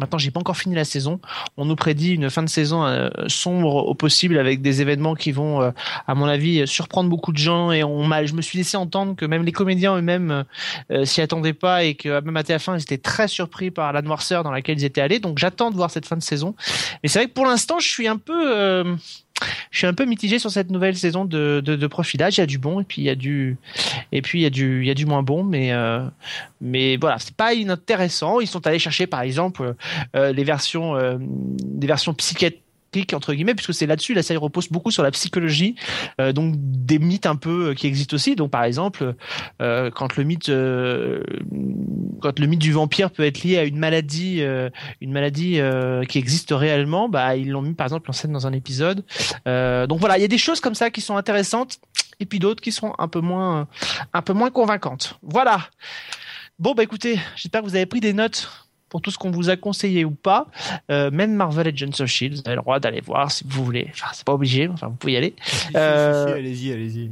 Maintenant, 0.00 0.18
j'ai 0.18 0.30
pas 0.30 0.40
encore 0.40 0.56
fini 0.56 0.74
la 0.74 0.84
saison. 0.84 1.18
On 1.56 1.64
nous 1.64 1.74
prédit 1.74 2.14
une 2.14 2.28
fin 2.28 2.42
de 2.42 2.48
saison 2.48 2.84
euh, 2.84 3.08
sombre 3.26 3.74
au 3.74 3.94
possible 3.94 4.38
avec 4.38 4.60
des 4.60 4.82
événements 4.82 5.14
qui 5.14 5.32
vont, 5.32 5.62
euh, 5.62 5.70
à 6.06 6.14
mon 6.14 6.26
avis, 6.26 6.66
surprendre 6.66 7.08
beaucoup 7.08 7.32
de 7.32 7.38
gens. 7.38 7.72
Et 7.72 7.82
on 7.82 8.04
je 8.26 8.34
me 8.34 8.42
suis 8.42 8.58
laissé 8.58 8.76
entendre 8.76 9.16
que 9.16 9.24
même 9.24 9.44
les 9.44 9.52
comédiens 9.52 9.96
eux-mêmes 9.96 10.44
euh, 10.90 11.04
s'y 11.04 11.20
attendaient 11.20 11.54
pas 11.54 11.84
et 11.84 11.94
que 11.94 12.20
même 12.20 12.36
à 12.36 12.42
TF1, 12.42 12.78
ils 12.78 12.82
étaient 12.82 12.98
très 12.98 13.28
surpris 13.28 13.70
par 13.70 13.92
la 13.92 14.02
noirceur 14.02 14.44
dans 14.44 14.50
laquelle 14.50 14.78
ils 14.78 14.84
étaient 14.84 15.00
allés. 15.00 15.20
Donc, 15.20 15.38
j'attends 15.38 15.70
de 15.70 15.76
voir 15.76 15.90
cette 15.90 16.06
fin 16.06 16.16
de 16.16 16.22
saison. 16.22 16.54
Mais 17.02 17.08
c'est 17.08 17.20
vrai 17.20 17.28
que 17.28 17.34
pour 17.34 17.46
l'instant, 17.46 17.80
je 17.80 17.88
suis 17.88 18.08
un 18.08 18.18
peu, 18.18 18.56
euh, 18.56 18.94
je 19.70 19.78
suis 19.78 19.86
un 19.86 19.94
peu 19.94 20.04
mitigé 20.04 20.38
sur 20.38 20.50
cette 20.50 20.70
nouvelle 20.70 20.96
saison 20.96 21.24
de, 21.24 21.86
profilage. 21.86 22.38
Il 22.38 22.40
y 22.40 22.42
a 22.42 22.46
du 22.46 22.58
bon 22.58 22.80
et 22.80 22.84
puis 22.84 23.02
il 23.02 23.04
y 23.04 23.10
a 23.10 23.14
du, 23.14 23.56
et 24.12 24.22
puis 24.22 24.40
il 24.40 24.42
y 24.42 24.46
a 24.46 24.50
du, 24.50 24.82
il 24.82 24.88
y 24.88 24.90
a 24.90 24.94
du 24.94 25.06
moins 25.06 25.22
bon. 25.22 25.44
Mais, 25.44 25.72
euh, 25.72 26.00
mais 26.60 26.96
voilà, 26.96 27.18
c'est 27.18 27.34
pas 27.34 27.54
inintéressant. 27.54 28.40
Ils 28.40 28.46
sont 28.46 28.66
allés 28.66 28.78
chercher, 28.78 29.06
par 29.06 29.22
exemple, 29.22 29.74
euh, 30.16 30.32
les 30.32 30.44
versions, 30.44 30.96
euh, 30.96 31.16
des 31.20 31.86
versions 31.86 32.14
psychiatriques 32.14 32.62
entre 33.12 33.34
guillemets 33.34 33.54
puisque 33.54 33.74
c'est 33.74 33.86
là-dessus 33.86 34.14
la 34.14 34.22
série 34.22 34.38
repose 34.38 34.68
beaucoup 34.68 34.90
sur 34.90 35.02
la 35.02 35.10
psychologie 35.10 35.74
euh, 36.20 36.32
donc 36.32 36.54
des 36.56 36.98
mythes 36.98 37.26
un 37.26 37.36
peu 37.36 37.70
euh, 37.70 37.74
qui 37.74 37.86
existent 37.86 38.14
aussi. 38.14 38.34
Donc 38.34 38.50
par 38.50 38.64
exemple 38.64 39.14
euh, 39.60 39.90
quand 39.90 40.16
le 40.16 40.24
mythe 40.24 40.48
euh, 40.48 41.22
quand 42.20 42.38
le 42.38 42.46
mythe 42.46 42.60
du 42.60 42.72
vampire 42.72 43.10
peut 43.10 43.24
être 43.24 43.42
lié 43.42 43.58
à 43.58 43.64
une 43.64 43.78
maladie 43.78 44.38
euh, 44.40 44.70
une 45.00 45.12
maladie 45.12 45.60
qui 46.08 46.18
existe 46.18 46.50
réellement 46.52 47.08
bah 47.08 47.36
ils 47.36 47.50
l'ont 47.50 47.62
mis 47.62 47.74
par 47.74 47.86
exemple 47.86 48.10
en 48.10 48.12
scène 48.12 48.32
dans 48.32 48.46
un 48.46 48.52
épisode. 48.52 49.04
Donc 49.46 50.00
voilà 50.00 50.18
il 50.18 50.22
y 50.22 50.24
a 50.24 50.28
des 50.28 50.38
choses 50.38 50.60
comme 50.60 50.74
ça 50.74 50.90
qui 50.90 51.00
sont 51.00 51.16
intéressantes 51.16 51.78
et 52.20 52.26
puis 52.26 52.38
d'autres 52.38 52.62
qui 52.62 52.72
sont 52.72 52.94
un 52.98 53.08
peu 53.08 53.20
moins 53.20 53.68
un 54.12 54.22
peu 54.22 54.32
moins 54.32 54.50
convaincantes. 54.50 55.18
Voilà. 55.22 55.68
Bon 56.58 56.74
bah 56.74 56.82
écoutez 56.82 57.20
j'espère 57.36 57.62
que 57.62 57.66
vous 57.66 57.76
avez 57.76 57.86
pris 57.86 58.00
des 58.00 58.12
notes 58.12 58.67
pour 58.88 59.00
tout 59.00 59.10
ce 59.10 59.18
qu'on 59.18 59.30
vous 59.30 59.50
a 59.50 59.56
conseillé 59.56 60.04
ou 60.04 60.10
pas, 60.10 60.46
euh, 60.90 61.10
même 61.10 61.34
Marvel 61.34 61.68
Agents 61.68 62.00
of 62.00 62.06
Shield, 62.06 62.34
vous 62.34 62.42
avez 62.46 62.56
le 62.56 62.62
droit 62.62 62.80
d'aller 62.80 63.00
voir 63.00 63.30
si 63.30 63.44
vous 63.46 63.64
voulez. 63.64 63.88
Enfin, 63.90 64.08
c'est 64.12 64.24
pas 64.24 64.34
obligé, 64.34 64.68
enfin, 64.68 64.88
vous 64.88 64.96
pouvez 64.96 65.14
y 65.14 65.16
aller. 65.16 65.34
Si, 65.42 65.68
Euh, 65.76 66.26
si, 66.26 66.32
si, 66.32 66.38
allez-y, 66.38 66.72
allez-y. 66.72 67.10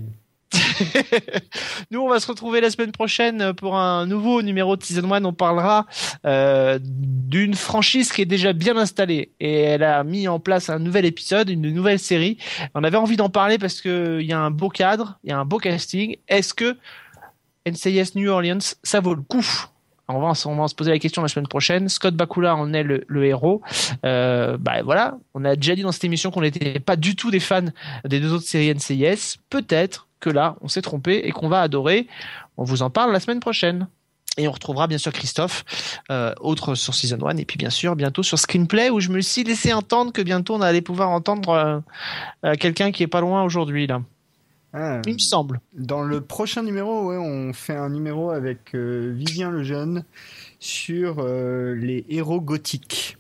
Nous, 1.91 2.01
on 2.01 2.09
va 2.09 2.21
se 2.21 2.27
retrouver 2.27 2.61
la 2.61 2.71
semaine 2.71 2.93
prochaine 2.93 3.53
pour 3.55 3.77
un 3.77 4.07
nouveau 4.07 4.43
numéro 4.43 4.77
de 4.77 4.83
Season 4.83 5.11
1. 5.11 5.25
On 5.25 5.33
parlera 5.33 5.87
euh, 6.25 6.79
d'une 6.83 7.55
franchise 7.55 8.13
qui 8.13 8.23
est 8.23 8.27
déjà 8.27 8.53
bien 8.53 8.77
installée 8.77 9.33
et 9.41 9.61
elle 9.61 9.83
a 9.83 10.05
mis 10.05 10.29
en 10.29 10.39
place 10.39 10.71
un 10.71 10.79
nouvel 10.79 11.05
épisode, 11.05 11.51
une 11.51 11.71
nouvelle 11.71 11.99
série. 11.99 12.39
On 12.75 12.85
avait 12.85 12.97
envie 12.97 13.17
d'en 13.17 13.29
parler 13.29 13.59
parce 13.59 13.81
que 13.81 14.19
il 14.21 14.27
y 14.27 14.33
a 14.33 14.39
un 14.39 14.51
beau 14.51 14.69
cadre, 14.69 15.19
il 15.25 15.31
y 15.31 15.33
a 15.33 15.39
un 15.39 15.45
beau 15.45 15.59
casting. 15.59 16.17
Est-ce 16.29 16.55
que 16.55 16.77
NCIS 17.67 18.13
New 18.15 18.31
Orleans, 18.31 18.59
ça 18.83 19.01
vaut 19.01 19.15
le 19.15 19.23
coup? 19.23 19.47
On 20.09 20.21
va, 20.21 20.29
on 20.47 20.69
se 20.69 20.75
poser 20.75 20.91
la 20.91 20.99
question 20.99 21.23
la 21.23 21.29
semaine 21.29 21.49
prochaine. 21.49 21.89
Scott 21.89 22.15
Bakula 22.15 22.55
en 22.55 22.73
est 22.73 22.83
le, 22.83 23.05
le 23.09 23.25
héros. 23.25 23.63
Euh, 24.05 24.57
bah 24.59 24.83
voilà, 24.83 25.19
on 25.35 25.45
a 25.45 25.57
déjà 25.57 25.75
dit 25.75 25.83
dans 25.83 25.93
cette 25.93 26.05
émission 26.05 26.31
qu'on 26.31 26.43
n'était 26.43 26.79
pas 26.79 26.97
du 26.97 27.17
tout 27.17 27.31
des 27.31 27.41
fans 27.41 27.65
des 28.05 28.21
deux 28.21 28.33
autres 28.33 28.47
séries 28.47 28.73
NCIS. 28.73 29.39
Peut-être 29.51 30.07
que 30.21 30.31
là, 30.31 30.57
on 30.61 30.69
s'est 30.69 30.83
trompé 30.83 31.23
et 31.25 31.31
qu'on 31.33 31.49
va 31.49 31.61
adorer. 31.61 32.07
On 32.57 32.65
vous 32.65 32.83
en 32.83 32.91
parle 32.91 33.13
la 33.13 33.21
semaine 33.21 33.41
prochaine. 33.41 33.89
Et 34.39 34.49
on 34.49 34.53
retrouvera 34.53 34.87
bien 34.87 34.99
sûr 34.99 35.13
Christophe, 35.13 35.65
euh, 36.11 36.35
autre 36.41 36.75
sur 36.75 36.95
Season 36.95 37.19
1, 37.27 37.39
et 37.39 37.47
puis 37.47 37.57
bien 37.57 37.71
sûr 37.71 37.97
bientôt 37.97 38.23
sur 38.23 38.39
Screenplay, 38.39 38.91
où 38.91 39.01
je 39.01 39.09
me 39.09 39.23
suis 39.23 39.45
laissé 39.45 39.73
entendre 39.73 40.13
que 40.13 40.21
bientôt 40.21 40.55
on 40.55 40.61
allait 40.61 40.83
pouvoir 40.83 41.09
entendre 41.09 41.49
euh, 41.49 41.79
euh, 42.45 42.55
quelqu'un 42.55 42.93
qui 42.93 43.03
est 43.03 43.07
pas 43.07 43.23
loin 43.23 43.45
aujourd'hui, 43.45 43.87
là. 43.87 44.03
Ah, 44.73 45.01
Il 45.07 45.15
me 45.15 45.19
semble. 45.19 45.61
Dans 45.73 46.03
le 46.03 46.21
prochain 46.21 46.63
numéro, 46.63 47.09
ouais, 47.09 47.17
on 47.17 47.53
fait 47.53 47.77
un 47.77 47.89
numéro 47.89 48.31
avec 48.31 48.75
euh, 48.75 49.13
Vivien 49.15 49.51
Lejeune 49.51 50.05
sur 50.59 51.17
euh, 51.21 51.75
les 51.75 52.05
héros 52.09 52.41
gothiques. 52.41 53.17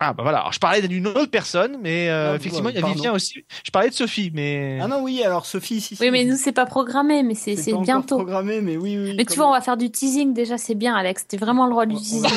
Ah 0.00 0.12
bah 0.12 0.22
voilà, 0.22 0.38
Alors, 0.38 0.52
je 0.52 0.60
parlais 0.60 0.86
d'une 0.86 1.08
autre 1.08 1.26
personne, 1.26 1.76
mais 1.82 2.08
euh, 2.08 2.32
Ah, 2.32 2.36
effectivement, 2.36 2.68
il 2.68 2.78
y 2.78 2.82
a. 2.82 2.86
Vivien 2.86 3.12
aussi. 3.12 3.44
Je 3.64 3.70
parlais 3.72 3.88
de 3.88 3.94
Sophie, 3.94 4.30
mais... 4.32 4.78
Ah 4.80 4.86
non, 4.86 5.02
oui, 5.02 5.24
alors 5.24 5.44
Sophie, 5.44 5.80
si, 5.80 5.96
si. 5.96 6.02
Oui, 6.02 6.12
mais 6.12 6.24
nous, 6.24 6.36
c'est 6.36 6.52
pas 6.52 6.66
programmé, 6.66 7.24
mais 7.24 7.34
c'est 7.34 7.56
C'est 7.56 7.62
c'est 7.62 7.70
pas 7.72 7.76
encore 7.78 7.84
bientôt. 7.84 8.16
programmé, 8.16 8.60
mais 8.60 8.76
oui, 8.76 8.96
oui. 8.96 9.14
Mais 9.16 9.24
tu 9.24 9.34
vois, 9.34 9.48
on 9.48 9.52
va 9.52 9.60
faire 9.60 9.76
du 9.76 9.90
teasing 9.90 10.32
déjà, 10.34 10.56
c'est 10.56 10.76
bien, 10.76 10.94
Alex. 10.94 11.26
T'es 11.26 11.36
vraiment 11.36 11.66
le 11.66 11.74
roi 11.74 11.86
du 11.86 11.96
teasing. 11.96 12.24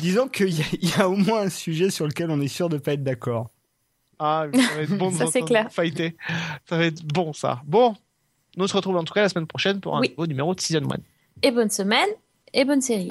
Disons 0.00 0.28
qu'il 0.28 0.50
y, 0.50 0.62
y 0.86 0.92
a 1.00 1.08
au 1.08 1.16
moins 1.16 1.42
un 1.42 1.50
sujet 1.50 1.88
sur 1.90 2.06
lequel 2.06 2.30
on 2.30 2.40
est 2.42 2.48
sûr 2.48 2.68
de 2.68 2.76
pas 2.76 2.92
être 2.92 3.02
d'accord. 3.02 3.48
Ah, 4.24 4.46
ça 4.52 4.74
va 4.76 4.82
être 4.82 4.96
bon 4.96 5.10
Ça, 5.18 5.26
c'est 5.26 5.42
clair. 5.42 5.66
fighter. 5.72 6.16
Ça 6.68 6.76
va 6.78 6.84
être 6.84 7.02
bon, 7.04 7.32
ça. 7.32 7.60
Bon, 7.64 7.96
nous 8.56 8.64
on 8.64 8.68
se 8.68 8.76
retrouve 8.76 8.96
en 8.96 9.02
tout 9.04 9.12
cas 9.14 9.22
la 9.22 9.28
semaine 9.28 9.46
prochaine 9.48 9.80
pour 9.80 9.96
un 9.96 10.00
Oui. 10.00 10.10
nouveau 10.10 10.26
numéro 10.28 10.54
de 10.54 10.60
Season 10.60 10.82
1. 10.88 10.96
Et 11.42 11.50
bonne 11.50 11.70
semaine, 11.70 12.08
et 12.54 12.64
bonne 12.64 12.80
série. 12.82 13.10